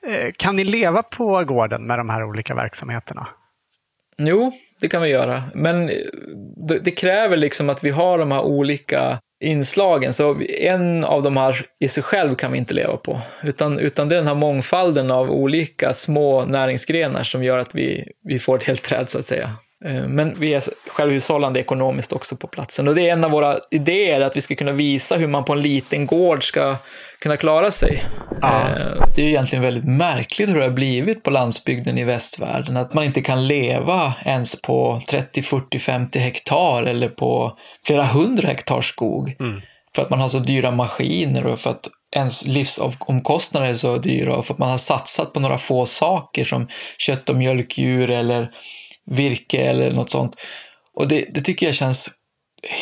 Eh, 0.06 0.32
kan 0.36 0.56
ni 0.56 0.64
leva 0.64 1.02
på 1.02 1.44
gården 1.44 1.86
med 1.86 1.98
de 1.98 2.08
här 2.08 2.24
olika 2.24 2.54
verksamheterna? 2.54 3.28
Jo, 4.18 4.52
det 4.80 4.88
kan 4.88 5.02
vi 5.02 5.08
göra. 5.08 5.42
Men 5.54 5.88
eh, 5.88 5.96
det, 6.68 6.78
det, 6.78 6.90
kräver 6.90 7.36
liksom 7.36 7.70
att 7.70 7.84
vi 7.84 7.90
har 7.90 8.18
de 8.18 8.32
här 8.32 8.42
olika 8.42 9.18
inslagen. 9.40 10.12
Så 10.12 10.40
en 10.60 11.04
av 11.04 11.22
de 11.22 11.36
här 11.36 11.66
i 11.80 11.88
sig 11.88 12.02
själv 12.02 12.34
kan 12.34 12.52
vi 12.52 12.58
inte 12.58 12.74
leva 12.74 12.96
på. 12.96 13.20
Utan, 13.42 13.78
utan 13.78 14.08
det 14.08 14.14
är 14.14 14.18
den 14.18 14.26
här 14.26 14.34
mångfalden 14.34 15.10
av 15.10 15.30
olika 15.30 15.94
små 15.94 16.44
näringsgrenar 16.44 17.22
som 17.22 17.44
gör 17.44 17.58
att 17.58 17.74
vi, 17.74 18.12
vi 18.24 18.38
får 18.38 18.56
ett 18.56 18.64
helt 18.64 18.82
träd 18.82 19.08
så 19.08 19.18
att 19.18 19.24
säga. 19.24 19.50
Eh, 19.84 20.08
men 20.08 20.40
vi 20.40 20.54
är 20.54 20.62
självhushållande 20.86 21.60
ekonomiskt 21.60 22.12
också 22.12 22.36
på 22.36 22.46
platsen. 22.46 22.88
Och 22.88 22.94
det 22.94 23.08
är 23.08 23.12
en 23.12 23.24
av 23.24 23.30
våra 23.30 23.58
idéer, 23.70 24.20
att 24.20 24.36
vi 24.36 24.40
ska 24.40 24.54
kunna 24.54 24.72
visa 24.72 25.16
hur 25.16 25.26
man 25.26 25.44
på 25.44 25.52
en 25.52 25.62
liten 25.62 26.06
gård 26.06 26.44
ska 26.44 26.76
kunna 27.18 27.36
klara 27.36 27.70
sig. 27.70 28.04
Ja. 28.42 28.48
Eh, 28.48 29.02
det 29.16 29.22
är 29.22 29.28
egentligen 29.28 29.62
väldigt 29.62 29.84
märkligt 29.84 30.48
hur 30.48 30.58
det 30.58 30.62
har 30.62 30.70
blivit 30.70 31.22
på 31.22 31.30
landsbygden 31.30 31.98
i 31.98 32.04
västvärlden. 32.04 32.76
Att 32.76 32.94
man 32.94 33.04
inte 33.04 33.20
kan 33.20 33.46
leva 33.46 34.14
ens 34.24 34.62
på 34.62 35.00
30, 35.08 35.42
40, 35.42 35.78
50 35.78 36.18
hektar 36.18 36.82
eller 36.82 37.08
på 37.08 37.58
flera 37.86 38.04
hundra 38.04 38.48
hektar 38.48 38.80
skog. 38.80 39.36
Mm. 39.40 39.60
För 39.94 40.02
att 40.02 40.10
man 40.10 40.20
har 40.20 40.28
så 40.28 40.38
dyra 40.38 40.70
maskiner 40.70 41.46
och 41.46 41.58
för 41.58 41.70
att 41.70 41.88
ens 42.16 42.46
livsomkostnader 42.46 43.66
är 43.66 43.74
så 43.74 43.96
dyra 43.96 44.36
och 44.36 44.46
för 44.46 44.54
att 44.54 44.58
man 44.58 44.70
har 44.70 44.78
satsat 44.78 45.32
på 45.32 45.40
några 45.40 45.58
få 45.58 45.86
saker 45.86 46.44
som 46.44 46.68
kött 46.98 47.28
och 47.28 47.36
mjölkdjur 47.36 48.10
eller 48.10 48.50
virke 49.10 49.58
eller 49.58 49.92
något 49.92 50.10
sånt. 50.10 50.36
Och 50.94 51.08
det, 51.08 51.24
det 51.34 51.40
tycker 51.40 51.66
jag 51.66 51.74
känns 51.74 52.10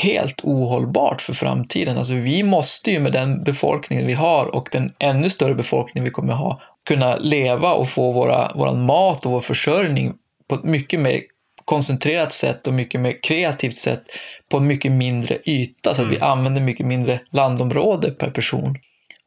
helt 0.02 0.40
ohållbart 0.42 1.22
för 1.22 1.32
framtiden. 1.32 1.98
Alltså 1.98 2.14
vi 2.14 2.42
måste 2.42 2.90
ju 2.90 3.00
med 3.00 3.12
den 3.12 3.44
befolkningen 3.44 4.06
vi 4.06 4.12
har 4.12 4.54
och 4.54 4.68
den 4.72 4.90
ännu 4.98 5.30
större 5.30 5.54
befolkning 5.54 6.04
vi 6.04 6.10
kommer 6.10 6.32
ha 6.32 6.60
kunna 6.86 7.16
leva 7.16 7.74
och 7.74 7.88
få 7.88 8.12
våra, 8.12 8.52
våran 8.54 8.82
mat 8.82 9.26
och 9.26 9.32
vår 9.32 9.40
försörjning 9.40 10.14
på 10.48 10.54
ett 10.54 10.64
mycket 10.64 11.00
mer 11.00 11.20
koncentrerat 11.64 12.32
sätt 12.32 12.66
och 12.66 12.74
mycket 12.74 13.00
mer 13.00 13.22
kreativt 13.22 13.78
sätt 13.78 14.02
på 14.50 14.56
en 14.56 14.66
mycket 14.66 14.92
mindre 14.92 15.38
yta, 15.44 15.94
så 15.94 16.02
att 16.02 16.10
vi 16.10 16.16
mm. 16.16 16.28
använder 16.28 16.60
mycket 16.60 16.86
mindre 16.86 17.20
landområde 17.30 18.10
per 18.10 18.30
person. 18.30 18.76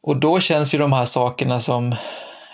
Och 0.02 0.16
då 0.16 0.40
känns 0.40 0.74
ju 0.74 0.78
de 0.78 0.92
här 0.92 1.04
sakerna 1.04 1.60
som 1.60 1.94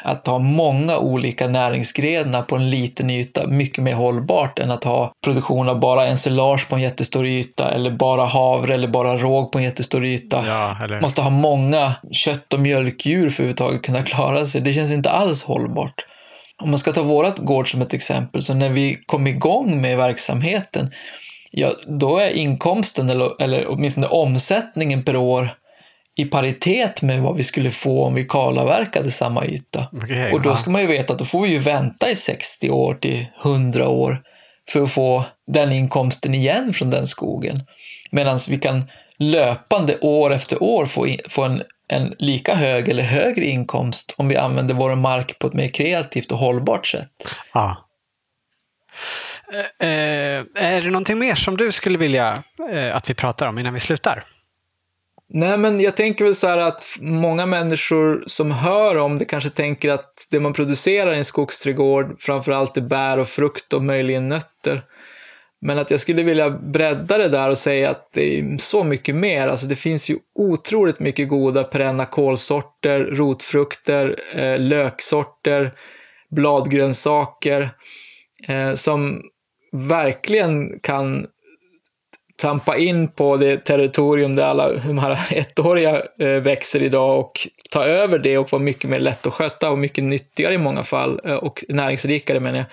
att 0.07 0.27
ha 0.27 0.39
många 0.39 0.99
olika 0.99 1.49
näringsgrenar 1.49 2.43
på 2.43 2.57
en 2.57 2.70
liten 2.70 3.11
yta 3.11 3.47
mycket 3.47 3.85
mer 3.85 3.95
hållbart 3.95 4.59
än 4.59 4.70
att 4.70 4.85
ha 4.85 5.12
produktion 5.24 5.69
av 5.69 5.81
bara 5.81 6.07
ensilage 6.07 6.69
på 6.69 6.77
en 6.77 6.83
jättestor 6.83 7.27
yta 7.27 7.70
eller 7.70 7.91
bara 7.91 8.24
havre 8.24 8.74
eller 8.74 8.89
bara 8.89 9.16
råg 9.16 9.53
på 9.53 9.59
en 9.59 9.65
jättestor 9.65 10.05
yta. 10.05 10.45
Ja, 10.47 10.85
eller... 10.85 11.01
Måste 11.01 11.23
ha 11.23 11.31
många 11.31 11.95
kött 12.12 12.53
och 12.53 12.61
mjölkdjur 12.61 13.20
för 13.20 13.28
att 13.28 13.39
överhuvudtaget 13.39 13.83
kunna 13.83 14.03
klara 14.03 14.47
sig. 14.47 14.61
Det 14.61 14.73
känns 14.73 14.93
inte 14.93 15.11
alls 15.11 15.43
hållbart. 15.43 16.05
Om 16.62 16.70
man 16.70 16.78
ska 16.78 16.93
ta 16.93 17.03
vårat 17.03 17.39
gård 17.39 17.70
som 17.70 17.83
ett 17.83 17.95
exempel, 17.95 18.43
så 18.43 18.55
när 18.55 18.70
vi 18.70 18.95
kom 19.07 19.27
igång 19.27 19.81
med 19.81 19.97
verksamheten, 19.97 20.91
ja, 21.51 21.73
då 21.87 22.19
är 22.19 22.31
inkomsten, 22.31 23.11
eller, 23.11 23.43
eller 23.43 23.66
åtminstone 23.69 24.07
omsättningen 24.07 25.03
per 25.03 25.16
år, 25.16 25.51
i 26.16 26.24
paritet 26.24 27.02
med 27.02 27.20
vad 27.20 27.36
vi 27.36 27.43
skulle 27.43 27.70
få 27.70 28.05
om 28.05 28.14
vi 28.14 28.24
kalavverkade 28.24 29.10
samma 29.10 29.44
yta. 29.47 29.86
Okay, 29.93 30.32
och 30.32 30.43
då 30.43 30.56
ska 30.56 30.70
man 30.70 30.80
ju 30.80 30.86
veta 30.86 31.12
att 31.12 31.18
då 31.18 31.24
får 31.24 31.43
vi 31.43 31.48
ju 31.48 31.59
vänta 31.59 32.10
i 32.10 32.16
60 32.16 32.70
år 32.70 32.94
till 32.94 33.26
100 33.44 33.88
år 33.88 34.22
för 34.70 34.82
att 34.82 34.93
få 34.93 35.24
den 35.47 35.72
inkomsten 35.72 36.34
igen 36.34 36.72
från 36.72 36.90
den 36.90 37.06
skogen. 37.06 37.62
Medan 38.10 38.38
vi 38.48 38.59
kan 38.59 38.84
löpande 39.18 39.98
år 39.98 40.32
efter 40.32 40.62
år 40.62 40.86
få, 40.86 41.06
in, 41.06 41.18
få 41.28 41.43
en, 41.44 41.62
en 41.88 42.14
lika 42.18 42.55
hög 42.55 42.88
eller 42.88 43.02
högre 43.02 43.44
inkomst 43.44 44.14
om 44.16 44.28
vi 44.28 44.36
använder 44.36 44.74
vår 44.74 44.94
mark 44.94 45.38
på 45.38 45.47
ett 45.47 45.55
mer 45.55 45.68
kreativt 45.68 46.32
och 46.32 46.38
hållbart 46.38 46.86
sätt. 46.86 47.10
Ah. 47.52 47.74
Eh, 49.80 49.88
är 50.56 50.80
det 50.80 50.90
någonting 50.90 51.18
mer 51.18 51.34
som 51.34 51.56
du 51.56 51.72
skulle 51.72 51.98
vilja 51.98 52.43
eh, 52.72 52.97
att 52.97 53.10
vi 53.10 53.14
pratar 53.14 53.47
om 53.47 53.59
innan 53.59 53.74
vi 53.74 53.80
slutar? 53.80 54.24
Nej, 55.28 55.59
men 55.59 55.81
jag 55.81 55.97
tänker 55.97 56.24
väl 56.24 56.35
så 56.35 56.48
här 56.48 56.59
att 56.59 56.85
många 57.01 57.47
människor 57.47 58.24
som 58.27 58.51
hör 58.51 58.97
om 58.97 59.19
det 59.19 59.24
kanske 59.24 59.51
tänker 59.51 59.90
att 59.90 60.28
det 60.31 60.40
man 60.40 60.53
producerar 60.53 61.15
i 61.15 61.19
en 61.19 61.24
skogsträdgård 61.24 62.16
framförallt 62.19 62.77
är 62.77 62.81
bär 62.81 63.19
och 63.19 63.28
frukt 63.28 63.73
och 63.73 63.82
möjligen 63.82 64.28
nötter. 64.28 64.82
Men 65.61 65.78
att 65.78 65.90
jag 65.90 66.01
skulle 66.01 66.23
vilja 66.23 66.51
bredda 66.51 67.19
det 67.19 67.28
där 67.28 67.51
och 67.51 67.59
säga 67.59 67.90
att 67.90 68.11
det 68.12 68.39
är 68.39 68.59
så 68.59 68.85
mycket 68.85 69.15
mer. 69.15 69.48
Alltså 69.48 69.66
det 69.66 69.77
finns 69.77 70.09
ju 70.11 70.19
otroligt 70.35 71.01
mycket 71.01 71.28
goda 71.28 71.65
perenna 71.65 72.07
kolsorter, 72.07 73.01
rotfrukter, 73.01 74.16
eh, 74.35 74.59
löksorter, 74.59 75.73
bladgrönsaker 76.31 77.70
eh, 78.48 78.74
som 78.74 79.23
verkligen 79.73 80.81
kan 80.81 81.27
tampa 82.37 82.77
in 82.77 83.09
på 83.09 83.37
det 83.37 83.57
territorium 83.57 84.37
där 84.37 84.45
alla 84.45 84.73
de 84.73 84.99
här 84.99 85.19
ettåriga 85.31 86.03
eh, 86.19 86.29
växer 86.29 86.83
idag 86.83 87.21
och 87.21 87.49
ta 87.71 87.85
över 87.85 88.19
det 88.19 88.39
och 88.39 88.53
vara 88.53 88.63
mycket 88.63 88.91
mer 88.91 88.99
lätt 88.99 89.27
att 89.27 89.33
sköta 89.33 89.71
och 89.71 89.79
mycket 89.79 90.05
nyttigare 90.05 90.55
i 90.55 90.59
många 90.59 90.83
fall 90.83 91.21
eh, 91.25 91.35
och 91.35 91.65
näringsrikare 91.69 92.41
menar 92.41 92.59
jag. 92.59 92.67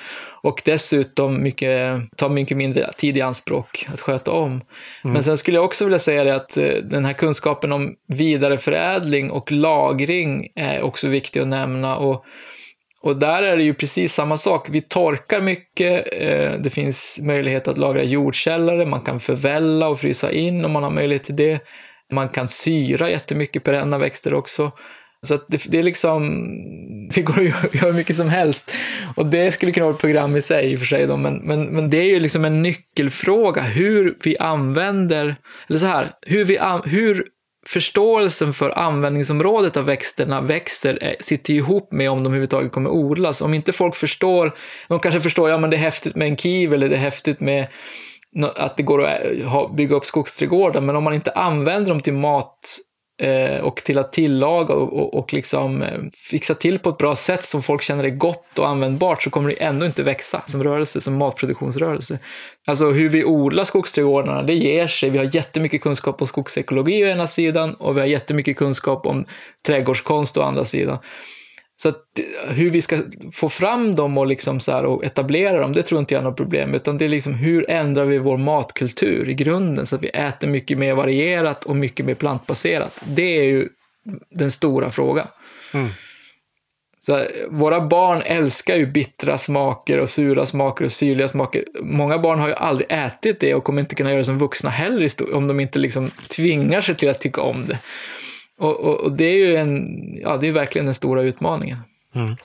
Och 0.43 0.61
dessutom 0.65 1.43
mycket, 1.43 2.01
ta 2.15 2.29
mycket 2.29 2.57
mindre 2.57 2.91
tid 2.93 3.17
i 3.17 3.21
anspråk 3.21 3.85
att 3.93 4.01
sköta 4.01 4.31
om. 4.31 4.51
Mm. 4.51 4.63
Men 5.03 5.23
sen 5.23 5.37
skulle 5.37 5.57
jag 5.57 5.65
också 5.65 5.85
vilja 5.85 5.99
säga 5.99 6.23
det 6.23 6.35
att 6.35 6.57
eh, 6.57 6.65
den 6.65 7.05
här 7.05 7.13
kunskapen 7.13 7.71
om 7.71 7.95
vidareförädling 8.07 9.31
och 9.31 9.51
lagring 9.51 10.47
är 10.55 10.81
också 10.81 11.07
viktig 11.07 11.39
att 11.39 11.47
nämna. 11.47 11.97
Och 11.97 12.25
och 13.03 13.19
där 13.19 13.43
är 13.43 13.57
det 13.57 13.63
ju 13.63 13.73
precis 13.73 14.13
samma 14.13 14.37
sak. 14.37 14.67
Vi 14.69 14.81
torkar 14.81 15.41
mycket, 15.41 16.07
eh, 16.11 16.51
det 16.51 16.69
finns 16.69 17.19
möjlighet 17.23 17.67
att 17.67 17.77
lagra 17.77 18.03
jordkällare, 18.03 18.85
man 18.85 19.01
kan 19.01 19.19
förvälla 19.19 19.87
och 19.87 19.99
frysa 19.99 20.31
in 20.31 20.65
om 20.65 20.71
man 20.71 20.83
har 20.83 20.89
möjlighet 20.89 21.23
till 21.23 21.35
det. 21.35 21.59
Man 22.11 22.29
kan 22.29 22.47
syra 22.47 23.09
jättemycket 23.09 23.63
perenna 23.63 23.97
växter 23.97 24.33
också. 24.33 24.71
Så 25.21 25.35
att 25.35 25.45
det, 25.47 25.63
det, 25.67 25.79
är 25.79 25.83
liksom, 25.83 26.21
vi 27.15 27.21
går 27.21 27.37
och 27.37 27.45
gör 27.45 27.85
hur 27.85 27.93
mycket 27.93 28.15
som 28.15 28.29
helst. 28.29 28.71
Och 29.15 29.25
det 29.25 29.51
skulle 29.51 29.71
kunna 29.71 29.85
vara 29.85 29.95
ett 29.95 30.01
program 30.01 30.35
i 30.35 30.41
sig 30.41 30.71
i 30.71 30.75
och 30.75 30.79
för 30.79 30.85
sig 30.85 31.07
då, 31.07 31.17
men, 31.17 31.35
men, 31.35 31.65
men 31.65 31.89
det 31.89 31.97
är 31.97 32.05
ju 32.05 32.19
liksom 32.19 32.45
en 32.45 32.61
nyckelfråga 32.61 33.61
hur 33.61 34.17
vi 34.23 34.37
använder, 34.37 35.35
eller 35.69 35.79
så 35.79 35.85
här, 35.85 36.09
hur, 36.21 36.45
vi, 36.45 36.59
hur 36.85 37.25
förståelsen 37.65 38.53
för 38.53 38.79
användningsområdet 38.79 39.77
av 39.77 39.85
växterna 39.85 40.41
växer, 40.41 40.97
eh, 41.01 41.13
sitter 41.19 41.53
ihop 41.53 41.91
med 41.91 42.11
om 42.11 42.17
de 42.17 42.25
överhuvudtaget 42.25 42.71
kommer 42.71 42.89
odlas. 42.89 43.41
Om 43.41 43.53
inte 43.53 43.73
folk 43.73 43.95
förstår, 43.95 44.55
de 44.87 44.99
kanske 44.99 45.21
förstår, 45.21 45.49
ja 45.49 45.57
men 45.57 45.69
det 45.69 45.75
är 45.75 45.79
häftigt 45.79 46.15
med 46.15 46.27
en 46.27 46.37
kiv 46.37 46.73
eller 46.73 46.89
det 46.89 46.95
är 46.95 46.99
häftigt 46.99 47.41
med 47.41 47.67
att 48.55 48.77
det 48.77 48.83
går 48.83 49.05
att 49.05 49.21
eh, 49.23 49.73
bygga 49.73 49.95
upp 49.95 50.05
skogsträdgårdar, 50.05 50.81
men 50.81 50.95
om 50.95 51.03
man 51.03 51.13
inte 51.13 51.31
använder 51.31 51.89
dem 51.89 52.01
till 52.01 52.13
mat 52.13 52.79
Eh, 53.21 53.59
och 53.59 53.75
till 53.75 53.97
att 53.97 54.13
tillaga 54.13 54.73
och, 54.73 54.93
och, 54.93 55.13
och 55.13 55.33
liksom 55.33 55.81
eh, 55.81 55.99
fixa 56.29 56.53
till 56.55 56.79
på 56.79 56.89
ett 56.89 56.97
bra 56.97 57.15
sätt 57.15 57.43
som 57.43 57.61
folk 57.63 57.81
känner 57.81 58.03
är 58.03 58.09
gott 58.09 58.59
och 58.59 58.67
användbart 58.67 59.23
så 59.23 59.29
kommer 59.29 59.49
det 59.49 59.55
ändå 59.55 59.85
inte 59.85 60.03
växa 60.03 60.41
som 60.45 60.63
rörelse, 60.63 61.01
som 61.01 61.17
matproduktionsrörelse. 61.17 62.19
Alltså 62.67 62.91
hur 62.91 63.09
vi 63.09 63.25
odlar 63.25 63.63
skogsträdgårdarna, 63.63 64.43
det 64.43 64.53
ger 64.53 64.87
sig. 64.87 65.09
Vi 65.09 65.17
har 65.17 65.35
jättemycket 65.35 65.81
kunskap 65.81 66.21
om 66.21 66.27
skogsekologi 66.27 67.03
å 67.03 67.07
ena 67.07 67.27
sidan 67.27 67.73
och 67.73 67.95
vi 67.97 67.99
har 67.99 68.07
jättemycket 68.07 68.57
kunskap 68.57 69.05
om 69.05 69.25
trädgårdskonst 69.67 70.37
å 70.37 70.41
andra 70.41 70.65
sidan. 70.65 70.97
Så 71.75 71.89
att, 71.89 72.03
hur 72.47 72.69
vi 72.69 72.81
ska 72.81 72.99
få 73.31 73.49
fram 73.49 73.95
dem 73.95 74.17
och, 74.17 74.27
liksom 74.27 74.59
så 74.59 74.71
här, 74.71 74.85
och 74.85 75.03
etablera 75.03 75.59
dem, 75.59 75.73
det 75.73 75.83
tror 75.83 75.99
inte 75.99 76.13
jag 76.13 76.21
är 76.21 76.25
något 76.25 76.37
problem, 76.37 76.73
utan 76.73 76.97
det 76.97 77.05
är 77.05 77.09
liksom 77.09 77.33
hur 77.33 77.69
ändrar 77.69 78.05
vi 78.05 78.17
vår 78.17 78.37
matkultur 78.37 79.29
i 79.29 79.33
grunden 79.33 79.85
så 79.85 79.95
att 79.95 80.03
vi 80.03 80.09
äter 80.09 80.47
mycket 80.47 80.77
mer 80.77 80.93
varierat 80.93 81.63
och 81.63 81.75
mycket 81.75 82.05
mer 82.05 82.15
plantbaserat. 82.15 83.03
Det 83.05 83.39
är 83.39 83.43
ju 83.43 83.69
den 84.29 84.51
stora 84.51 84.89
frågan. 84.89 85.27
Mm. 85.73 85.89
Så 86.99 87.25
våra 87.49 87.81
barn 87.81 88.21
älskar 88.25 88.75
ju 88.75 88.85
bittra 88.85 89.37
smaker 89.37 89.99
och 89.99 90.09
sura 90.09 90.45
smaker 90.45 90.85
och 90.85 90.91
syrliga 90.91 91.27
smaker. 91.27 91.65
Många 91.81 92.17
barn 92.17 92.39
har 92.39 92.47
ju 92.47 92.53
aldrig 92.53 92.87
ätit 92.91 93.39
det 93.39 93.55
och 93.55 93.63
kommer 93.63 93.81
inte 93.81 93.95
kunna 93.95 94.09
göra 94.09 94.19
det 94.19 94.25
som 94.25 94.37
vuxna 94.37 94.69
heller 94.69 95.35
om 95.35 95.47
de 95.47 95.59
inte 95.59 95.79
liksom 95.79 96.11
tvingar 96.35 96.81
sig 96.81 96.95
till 96.95 97.09
att 97.09 97.21
tycka 97.21 97.41
om 97.41 97.65
det. 97.65 97.79
Och, 98.63 98.79
och, 98.79 98.99
och, 98.99 99.11
det 99.11 99.23
är 99.23 99.37
ju 99.37 99.55
en, 99.55 99.87
ja, 100.21 100.37
det 100.37 100.47
är 100.47 100.51
verkligen 100.51 100.85
den 100.85 100.93
stora 100.93 101.21
utmaningen. 101.21 101.77
Mm. 102.15 102.35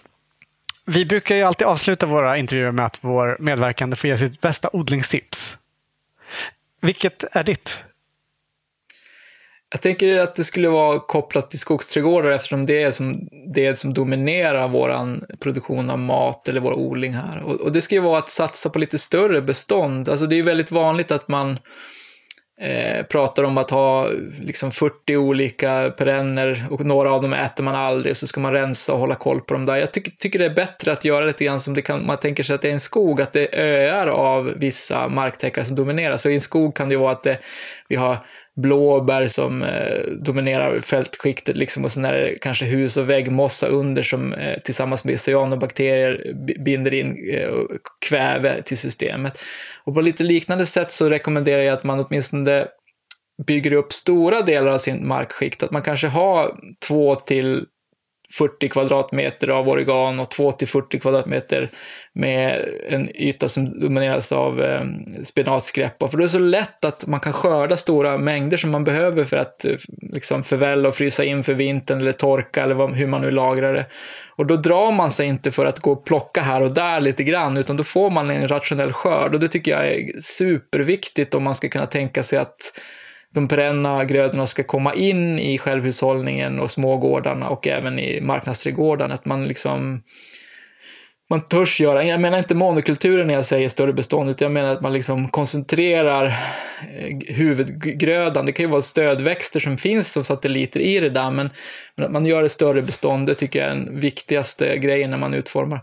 Vi 0.87 1.05
brukar 1.05 1.37
ju 1.37 1.43
alltid 1.43 1.67
avsluta 1.67 2.07
våra 2.07 2.39
intervjuer 2.39 2.73
med 2.73 2.87
att 2.87 2.99
vår 3.01 3.37
medverkande 3.41 3.97
får 3.97 4.11
ge 4.11 4.19
sitt 4.19 4.41
bästa 4.41 4.71
odlingstips. 4.73 5.59
Vilket 6.81 7.25
är 7.33 7.45
ditt? 7.45 7.79
Jag 9.71 9.81
tänker 9.81 10.19
att 10.19 10.35
det 10.35 10.45
skulle 10.45 10.69
vara 10.69 10.99
kopplat 10.99 11.51
till 11.51 11.59
skogsträdgårdar 11.59 12.31
eftersom 12.31 12.67
det 12.67 12.83
är 12.83 12.91
som, 12.91 13.29
det 13.55 13.79
som 13.79 13.95
dominerar 13.95 14.69
vår 14.69 15.21
produktion 15.37 15.91
av 15.91 15.99
mat 15.99 16.49
eller 16.49 16.61
vår 16.61 16.73
odling 16.73 17.13
här. 17.13 17.43
Och, 17.43 17.61
och 17.61 17.73
det 17.73 17.81
ska 17.81 17.95
ju 17.95 18.01
vara 18.01 18.19
att 18.19 18.29
satsa 18.29 18.71
på 18.71 18.79
lite 18.79 18.99
större 18.99 19.43
bestånd. 19.43 20.09
Alltså 20.09 20.27
det 20.27 20.39
är 20.39 20.43
väldigt 20.43 20.71
vanligt 20.71 21.11
att 21.11 21.29
man 21.29 21.59
Eh, 22.61 23.03
pratar 23.03 23.43
om 23.43 23.59
att 23.59 23.71
ha 23.71 24.09
liksom 24.41 24.71
40 24.71 25.17
olika 25.17 25.91
perenner 25.91 26.67
och 26.71 26.85
några 26.85 27.13
av 27.13 27.23
dem 27.23 27.33
äter 27.33 27.65
man 27.65 27.75
aldrig, 27.75 28.17
så 28.17 28.27
ska 28.27 28.41
man 28.41 28.53
rensa 28.53 28.93
och 28.93 28.99
hålla 28.99 29.15
koll 29.15 29.41
på 29.41 29.55
dem 29.55 29.65
där. 29.65 29.77
Jag 29.77 29.93
tycker, 29.93 30.11
tycker 30.11 30.39
det 30.39 30.45
är 30.45 30.55
bättre 30.55 30.93
att 30.93 31.05
göra 31.05 31.25
lite 31.25 31.45
grann 31.45 31.61
som 31.61 31.75
det 31.75 31.83
kan, 31.83 32.07
man 32.07 32.17
tänker 32.17 32.43
sig 32.43 32.55
att 32.55 32.63
det 32.63 32.69
är 32.69 32.73
en 32.73 32.81
skog, 32.81 33.21
att 33.21 33.33
det 33.33 33.59
är 33.61 33.93
öar 33.93 34.07
av 34.07 34.45
vissa 34.45 35.09
marktäckare 35.09 35.65
som 35.65 35.77
dominerar. 35.77 36.17
Så 36.17 36.31
i 36.31 36.35
en 36.35 36.41
skog 36.41 36.77
kan 36.77 36.89
det 36.89 36.93
ju 36.93 36.99
vara 36.99 37.13
att 37.13 37.23
det, 37.23 37.39
vi 37.89 37.97
har 37.97 38.17
blåbär 38.63 39.27
som 39.27 39.63
eh, 39.63 40.01
dominerar 40.11 40.81
fältskiktet 40.81 41.57
liksom, 41.57 41.85
och 41.85 41.91
sen 41.91 42.05
är 42.05 42.13
det 42.13 42.39
kanske 42.41 42.65
hus 42.65 42.97
och 42.97 43.11
väggmossa 43.11 43.67
under 43.67 44.03
som 44.03 44.33
eh, 44.33 44.61
tillsammans 44.61 45.05
med 45.05 45.21
cyanobakterier 45.21 46.33
binder 46.65 46.95
in 46.95 47.35
eh, 47.35 47.51
kväve 48.09 48.63
till 48.63 48.79
systemet. 48.79 49.39
Och 49.85 49.95
på 49.95 50.01
lite 50.01 50.23
liknande 50.23 50.67
sätt 50.67 50.93
så 50.93 51.09
rekommenderar 51.09 51.63
jag 51.63 51.75
att 51.75 51.85
man 51.85 52.01
åtminstone 52.01 52.67
bygger 53.47 53.73
upp 53.73 53.93
stora 53.93 54.43
delar 54.43 54.71
av 54.71 54.79
sin 54.79 55.09
markskikt, 55.09 55.63
att 55.63 55.71
man 55.71 55.83
kanske 55.83 56.09
har 56.09 56.57
2 56.89 57.15
till 57.15 57.67
40 58.39 58.69
kvadratmeter 58.69 59.49
av 59.49 59.69
oregan 59.69 60.21
och 60.21 60.31
2 60.31 60.53
till 60.53 60.69
40 60.69 60.99
kvadratmeter 60.99 61.71
med 62.19 62.69
en 62.89 63.17
yta 63.17 63.49
som 63.49 63.81
domineras 63.81 64.33
av 64.33 64.63
eh, 64.63 64.85
spenatskräppa. 65.23 66.09
För 66.09 66.19
då 66.19 66.23
är 66.23 66.27
det 66.27 66.33
så 66.33 66.39
lätt 66.39 66.85
att 66.85 67.07
man 67.07 67.21
kan 67.21 67.33
skörda 67.33 67.77
stora 67.77 68.19
mängder 68.19 68.57
som 68.57 68.71
man 68.71 68.85
behöver 68.85 69.25
för 69.25 69.37
att 69.37 69.65
eh, 69.65 69.73
liksom 70.13 70.43
förvälla 70.43 70.89
och 70.89 70.95
frysa 70.95 71.25
in 71.25 71.45
för 71.45 71.55
vintern 71.55 72.01
eller 72.01 72.13
torka 72.13 72.63
eller 72.63 72.75
vad, 72.75 72.95
hur 72.95 73.07
man 73.07 73.21
nu 73.21 73.31
lagrar 73.31 73.75
det. 73.75 73.87
Och 74.37 74.47
då 74.47 74.57
drar 74.57 74.93
man 74.93 75.11
sig 75.11 75.27
inte 75.27 75.51
för 75.51 75.67
att 75.67 75.79
gå 75.79 75.93
och 75.93 76.05
plocka 76.05 76.41
här 76.41 76.63
och 76.63 76.75
där 76.75 77.01
lite 77.01 77.25
grann, 77.25 77.57
utan 77.57 77.77
då 77.77 77.85
får 77.85 78.11
man 78.11 78.31
en 78.31 78.49
rationell 78.49 78.93
skörd. 78.93 79.35
Och 79.35 79.41
det 79.41 79.49
tycker 79.49 79.71
jag 79.71 79.87
är 79.89 80.21
superviktigt 80.21 81.35
om 81.35 81.43
man 81.43 81.55
ska 81.55 81.69
kunna 81.69 81.87
tänka 81.87 82.23
sig 82.23 82.39
att 82.39 82.81
de 83.35 83.49
perenna 83.49 84.05
grödorna 84.05 84.47
ska 84.47 84.63
komma 84.63 84.95
in 84.95 85.39
i 85.39 85.59
självhushållningen 85.59 86.61
och 86.61 86.71
smågårdarna 86.71 87.49
och 87.49 87.69
även 87.69 87.99
i 87.99 88.21
marknadsträdgårdarna. 88.21 89.15
Att 89.15 89.25
man 89.25 89.45
liksom 89.45 90.03
man 91.31 91.49
törs 91.49 91.81
göra, 91.81 92.05
jag 92.05 92.21
menar 92.21 92.39
inte 92.39 92.55
monokulturer 92.55 93.25
när 93.25 93.35
jag 93.35 93.45
säger 93.45 93.69
större 93.69 93.93
bestånd, 93.93 94.31
utan 94.31 94.45
jag 94.47 94.53
menar 94.53 94.71
att 94.71 94.81
man 94.81 94.93
liksom 94.93 95.29
koncentrerar 95.29 96.27
eh, 96.27 97.35
huvudgrödan. 97.35 98.47
Det 98.47 98.53
kan 98.53 98.65
ju 98.65 98.71
vara 98.71 98.83
stödväxter 98.83 99.61
som 99.61 99.79
finns 99.79 100.13
som 100.13 100.25
satelliter 100.25 100.81
i 100.81 101.01
det 101.01 101.11
där, 101.11 101.31
men, 101.31 101.51
men 101.97 102.07
att 102.07 102.13
man 102.13 102.27
gör 102.27 102.43
ett 102.43 102.53
större 102.53 102.83
bestånd, 102.83 103.27
det 103.27 103.35
tycker 103.35 103.59
jag 103.59 103.71
är 103.71 103.75
den 103.75 104.01
viktigaste 104.01 104.77
grejen 104.79 105.11
när 105.11 105.19
man 105.19 105.35
utformar. 105.35 105.81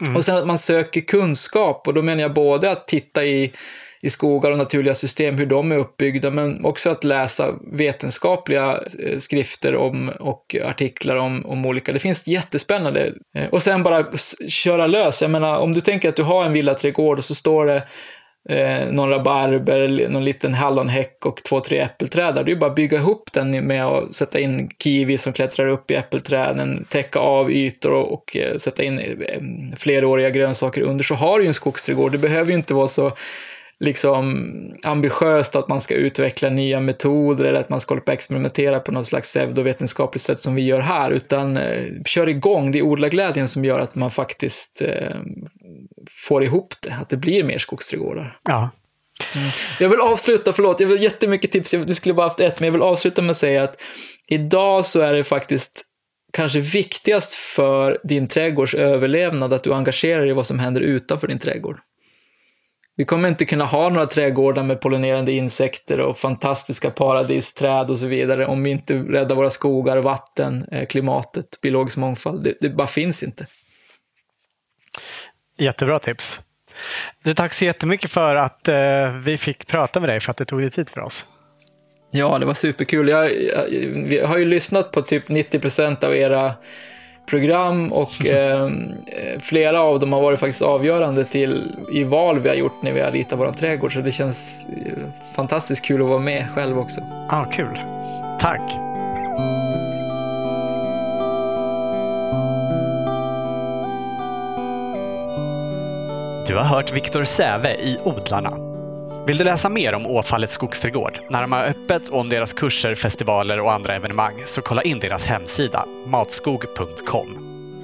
Mm. 0.00 0.16
Och 0.16 0.24
sen 0.24 0.36
att 0.36 0.46
man 0.46 0.58
söker 0.58 1.00
kunskap, 1.00 1.88
och 1.88 1.94
då 1.94 2.02
menar 2.02 2.22
jag 2.22 2.34
både 2.34 2.70
att 2.70 2.88
titta 2.88 3.24
i 3.24 3.52
i 4.02 4.10
skogar 4.10 4.50
och 4.50 4.58
naturliga 4.58 4.94
system, 4.94 5.38
hur 5.38 5.46
de 5.46 5.72
är 5.72 5.78
uppbyggda, 5.78 6.30
men 6.30 6.64
också 6.64 6.90
att 6.90 7.04
läsa 7.04 7.54
vetenskapliga 7.72 8.80
eh, 8.98 9.18
skrifter 9.18 9.76
om, 9.76 10.08
och 10.20 10.56
artiklar 10.64 11.16
om, 11.16 11.46
om 11.46 11.66
olika. 11.66 11.92
Det 11.92 11.98
finns 11.98 12.26
jättespännande. 12.26 13.12
Eh, 13.34 13.48
och 13.48 13.62
sen 13.62 13.82
bara 13.82 14.04
köra 14.48 14.86
lös. 14.86 15.22
Jag 15.22 15.30
menar, 15.30 15.58
om 15.58 15.74
du 15.74 15.80
tänker 15.80 16.08
att 16.08 16.16
du 16.16 16.22
har 16.22 16.44
en 16.44 16.52
villaträdgård 16.52 17.18
och 17.18 17.24
så 17.24 17.34
står 17.34 17.66
det 17.66 17.82
eh, 18.48 18.92
någon 18.92 19.10
rabarber, 19.10 20.08
någon 20.08 20.24
liten 20.24 20.54
hallonhäck 20.54 21.26
och 21.26 21.42
två, 21.42 21.60
tre 21.60 21.78
äppelträd 21.78 22.34
där. 22.34 22.44
Det 22.44 22.50
är 22.50 22.54
ju 22.54 22.60
bara 22.60 22.70
att 22.70 22.76
bygga 22.76 22.98
ihop 22.98 23.32
den 23.32 23.66
med 23.66 23.84
att 23.84 24.16
sätta 24.16 24.40
in 24.40 24.70
kiwi 24.82 25.18
som 25.18 25.32
klättrar 25.32 25.68
upp 25.68 25.90
i 25.90 25.94
äppelträden, 25.94 26.86
täcka 26.88 27.18
av 27.18 27.50
ytor 27.50 27.92
och, 27.92 28.12
och 28.12 28.36
eh, 28.36 28.56
sätta 28.56 28.82
in 28.82 29.74
fleråriga 29.76 30.30
grönsaker 30.30 30.82
under, 30.82 31.04
så 31.04 31.14
har 31.14 31.38
du 31.38 31.44
ju 31.44 31.48
en 31.48 31.54
skogsträdgård. 31.54 32.12
Det 32.12 32.18
behöver 32.18 32.50
ju 32.50 32.56
inte 32.56 32.74
vara 32.74 32.88
så 32.88 33.12
liksom 33.80 34.46
ambitiöst 34.84 35.56
att 35.56 35.68
man 35.68 35.80
ska 35.80 35.94
utveckla 35.94 36.50
nya 36.50 36.80
metoder 36.80 37.44
eller 37.44 37.60
att 37.60 37.68
man 37.68 37.80
ska 37.80 37.94
hålla 37.94 38.04
på 38.04 38.12
experimentera 38.12 38.80
på 38.80 38.92
något 38.92 39.06
slags 39.06 39.28
pseudovetenskapligt 39.28 40.24
sätt 40.24 40.38
som 40.38 40.54
vi 40.54 40.62
gör 40.62 40.80
här, 40.80 41.10
utan 41.10 41.56
eh, 41.56 41.84
kör 42.06 42.28
igång. 42.28 42.72
Det 42.72 42.78
är 42.78 42.82
odlarglädjen 42.82 43.48
som 43.48 43.64
gör 43.64 43.78
att 43.78 43.94
man 43.94 44.10
faktiskt 44.10 44.82
eh, 44.82 45.16
får 46.10 46.44
ihop 46.44 46.74
det, 46.82 46.94
att 47.00 47.08
det 47.08 47.16
blir 47.16 47.44
mer 47.44 47.58
skogsträdgårdar. 47.58 48.38
Ja. 48.44 48.70
Mm. 49.34 49.48
Jag 49.80 49.88
vill 49.88 50.00
avsluta, 50.00 50.52
förlåt, 50.52 50.80
jag 50.80 50.88
vill 50.88 51.02
jättemycket 51.02 51.50
tips, 51.50 51.74
jag 51.74 51.96
skulle 51.96 52.14
bara 52.14 52.26
haft 52.26 52.40
ett, 52.40 52.60
men 52.60 52.66
jag 52.66 52.72
vill 52.72 52.82
avsluta 52.82 53.22
med 53.22 53.30
att 53.30 53.36
säga 53.36 53.62
att 53.62 53.76
idag 54.28 54.86
så 54.86 55.00
är 55.00 55.14
det 55.14 55.24
faktiskt 55.24 55.82
kanske 56.32 56.60
viktigast 56.60 57.34
för 57.34 57.98
din 58.04 58.26
trädgårds 58.26 58.74
överlevnad 58.74 59.52
att 59.52 59.64
du 59.64 59.74
engagerar 59.74 60.20
dig 60.20 60.30
i 60.30 60.32
vad 60.32 60.46
som 60.46 60.58
händer 60.58 60.80
utanför 60.80 61.28
din 61.28 61.38
trädgård. 61.38 61.80
Vi 63.00 63.04
kommer 63.04 63.28
inte 63.28 63.44
kunna 63.44 63.64
ha 63.64 63.88
några 63.88 64.06
trädgårdar 64.06 64.62
med 64.62 64.80
pollinerande 64.80 65.32
insekter 65.32 66.00
och 66.00 66.18
fantastiska 66.18 66.90
paradisträd 66.90 67.90
och 67.90 67.98
så 67.98 68.06
vidare 68.06 68.46
om 68.46 68.62
vi 68.62 68.70
inte 68.70 68.94
räddar 68.94 69.36
våra 69.36 69.50
skogar, 69.50 69.96
vatten, 69.96 70.64
eh, 70.72 70.86
klimatet, 70.86 71.60
biologisk 71.62 71.96
mångfald. 71.96 72.44
Det, 72.44 72.54
det 72.60 72.68
bara 72.68 72.86
finns 72.86 73.22
inte. 73.22 73.46
Jättebra 75.58 75.98
tips. 75.98 76.40
Du, 77.24 77.34
tack 77.34 77.52
så 77.52 77.64
jättemycket 77.64 78.10
för 78.10 78.34
att 78.34 78.68
eh, 78.68 79.12
vi 79.24 79.38
fick 79.38 79.66
prata 79.66 80.00
med 80.00 80.08
dig, 80.08 80.20
för 80.20 80.30
att 80.30 80.36
det 80.36 80.44
tog 80.44 80.60
dig 80.60 80.70
tid 80.70 80.90
för 80.90 81.00
oss. 81.00 81.26
Ja, 82.10 82.38
det 82.38 82.46
var 82.46 82.54
superkul. 82.54 83.08
Jag, 83.08 83.42
jag, 83.42 83.64
vi 84.08 84.20
har 84.20 84.38
ju 84.38 84.44
lyssnat 84.44 84.92
på 84.92 85.02
typ 85.02 85.28
90 85.28 85.58
procent 85.60 86.04
av 86.04 86.16
era 86.16 86.54
program 87.30 87.92
och 87.92 88.26
eh, 88.26 88.68
flera 89.40 89.80
av 89.80 90.00
dem 90.00 90.12
har 90.12 90.20
varit 90.20 90.40
faktiskt 90.40 90.62
avgörande 90.62 91.24
till 91.24 91.76
i 91.92 92.04
val 92.04 92.38
vi 92.38 92.48
har 92.48 92.56
gjort 92.56 92.82
när 92.82 92.92
vi 92.92 93.00
har 93.00 93.10
ritat 93.10 93.38
vår 93.38 93.52
trädgård. 93.52 93.92
Så 93.92 94.00
det 94.00 94.12
känns 94.12 94.68
eh, 94.68 94.92
fantastiskt 95.36 95.84
kul 95.84 96.02
att 96.02 96.08
vara 96.08 96.18
med 96.18 96.50
själv 96.54 96.78
också. 96.78 97.00
Ja, 97.00 97.36
ah, 97.36 97.44
kul. 97.44 97.80
Tack. 98.40 98.72
Du 106.46 106.56
har 106.56 106.64
hört 106.64 106.92
Viktor 106.92 107.24
Säve 107.24 107.74
i 107.74 107.98
Odlarna 108.04 108.69
vill 109.30 109.38
du 109.38 109.44
läsa 109.44 109.68
mer 109.68 109.94
om 109.94 110.06
Åfallets 110.06 110.54
skogsträdgård, 110.54 111.20
när 111.30 111.42
de 111.42 111.52
har 111.52 111.64
öppet 111.64 112.08
och 112.08 112.18
om 112.18 112.28
deras 112.28 112.52
kurser, 112.52 112.94
festivaler 112.94 113.60
och 113.60 113.72
andra 113.72 113.96
evenemang 113.96 114.42
så 114.46 114.62
kolla 114.62 114.82
in 114.82 114.98
deras 114.98 115.26
hemsida, 115.26 115.86
matskog.com. 116.06 117.28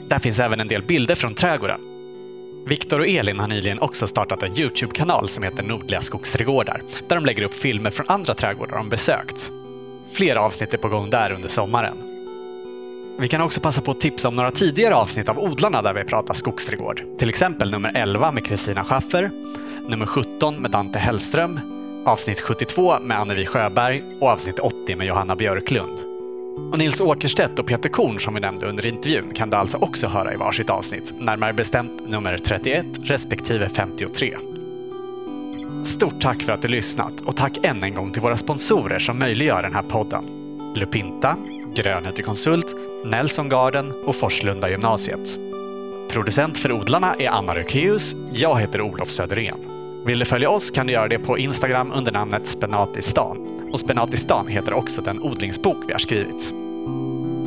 Där 0.09 0.19
finns 0.19 0.39
även 0.39 0.61
en 0.61 0.69
del 0.69 0.83
bilder 0.83 1.15
från 1.15 1.35
trädgården. 1.35 1.81
Viktor 2.69 3.01
och 3.01 3.07
Elin 3.09 3.41
har 3.41 3.49
nyligen 3.49 3.81
också 3.81 4.07
startat 4.07 4.43
en 4.43 4.59
Youtube-kanal 4.59 5.29
som 5.29 5.45
heter 5.45 5.63
Nordliga 5.63 6.01
skogsträdgårdar, 6.01 6.83
där 7.09 7.17
de 7.17 7.27
lägger 7.27 7.43
upp 7.43 7.55
filmer 7.55 7.91
från 7.91 8.07
andra 8.09 8.35
trädgårdar 8.35 8.77
de 8.77 8.89
besökt. 8.89 9.51
Flera 10.17 10.41
avsnitt 10.41 10.75
är 10.75 10.79
på 10.79 10.89
gång 10.89 11.11
där 11.11 11.33
under 11.33 11.49
sommaren. 11.49 11.97
Vi 13.19 13.29
kan 13.29 13.41
också 13.41 13.61
passa 13.61 13.83
på 13.83 13.91
att 13.91 14.01
tipsa 14.01 14.29
om 14.29 14.37
några 14.37 14.51
tidigare 14.51 14.95
avsnitt 14.95 15.29
av 15.29 15.39
Odlarna 15.39 15.83
där 15.83 15.95
vi 15.95 16.05
pratar 16.05 16.35
skogsträdgård. 16.35 17.03
Till 17.19 17.29
exempel 17.29 17.71
nummer 17.71 17.93
11 17.95 18.33
med 18.33 18.47
Kristina 18.47 18.85
Schaffer, 18.85 19.31
nummer 19.89 20.07
17 20.07 20.63
med 20.63 20.71
Dante 20.71 20.99
Hellström, 20.99 21.61
avsnitt 22.07 22.41
72 22.41 23.01
med 23.01 23.19
Annevi 23.19 23.47
Sjöberg 23.47 24.03
och 24.21 24.29
avsnitt 24.29 24.59
80 24.59 24.97
med 24.97 25.07
Johanna 25.07 25.37
Björklund. 25.37 25.99
Och 26.73 26.79
Nils 26.79 27.01
Åkerstedt 27.01 27.59
och 27.59 27.67
Peter 27.67 27.89
Korn 27.89 28.21
som 28.21 28.35
vi 28.35 28.41
nämnde 28.41 28.67
under 28.67 28.87
intervjun 28.87 29.35
kan 29.35 29.51
du 29.51 29.57
alltså 29.57 29.79
också 29.79 30.07
höra 30.07 30.35
i 30.35 30.37
varsitt 30.37 30.71
avsnitt, 30.71 31.15
närmare 31.19 31.53
bestämt 31.53 32.09
nummer 32.09 32.39
31 32.39 32.87
respektive 33.03 33.69
53. 33.69 34.37
Stort 35.85 36.21
tack 36.21 36.43
för 36.43 36.53
att 36.53 36.63
du 36.63 36.69
lyssnat 36.69 37.21
och 37.21 37.37
tack 37.37 37.59
än 37.63 37.83
en 37.83 37.95
gång 37.95 38.13
till 38.13 38.23
våra 38.23 38.37
sponsorer 38.37 38.99
som 38.99 39.19
möjliggör 39.19 39.63
den 39.63 39.75
här 39.75 39.83
podden. 39.83 40.25
Lupinta, 40.77 41.37
Grönhet 41.75 42.25
Konsult, 42.25 42.75
Nelson 43.05 43.49
Garden 43.49 43.93
och 44.07 44.17
Forslunda 44.17 44.71
gymnasiet. 44.71 45.39
Producent 46.11 46.59
för 46.59 46.73
odlarna 46.73 47.15
är 47.19 47.29
Anna 47.29 47.55
Rökeus. 47.55 48.17
Jag 48.33 48.61
heter 48.61 48.81
Olof 48.81 49.09
Söderén. 49.09 49.76
Vill 50.07 50.19
du 50.19 50.25
följa 50.25 50.51
oss 50.51 50.71
kan 50.71 50.87
du 50.87 50.93
göra 50.93 51.09
det 51.09 51.19
på 51.19 51.39
Instagram 51.39 51.93
under 51.93 52.13
namnet 52.13 52.47
Spenatistan. 52.47 53.39
Och 53.73 53.81
Spenatistan 53.81 54.49
heter 54.49 54.73
också 54.73 55.03
den 55.03 55.23
odlingsbok 55.23 55.77
vi 55.87 55.93
har 55.93 55.99
skrivit. 55.99 56.53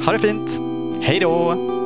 Ha 0.05 0.11
det 0.11 0.19
fint! 0.19 0.59
Hej 1.01 1.19
då! 1.19 1.78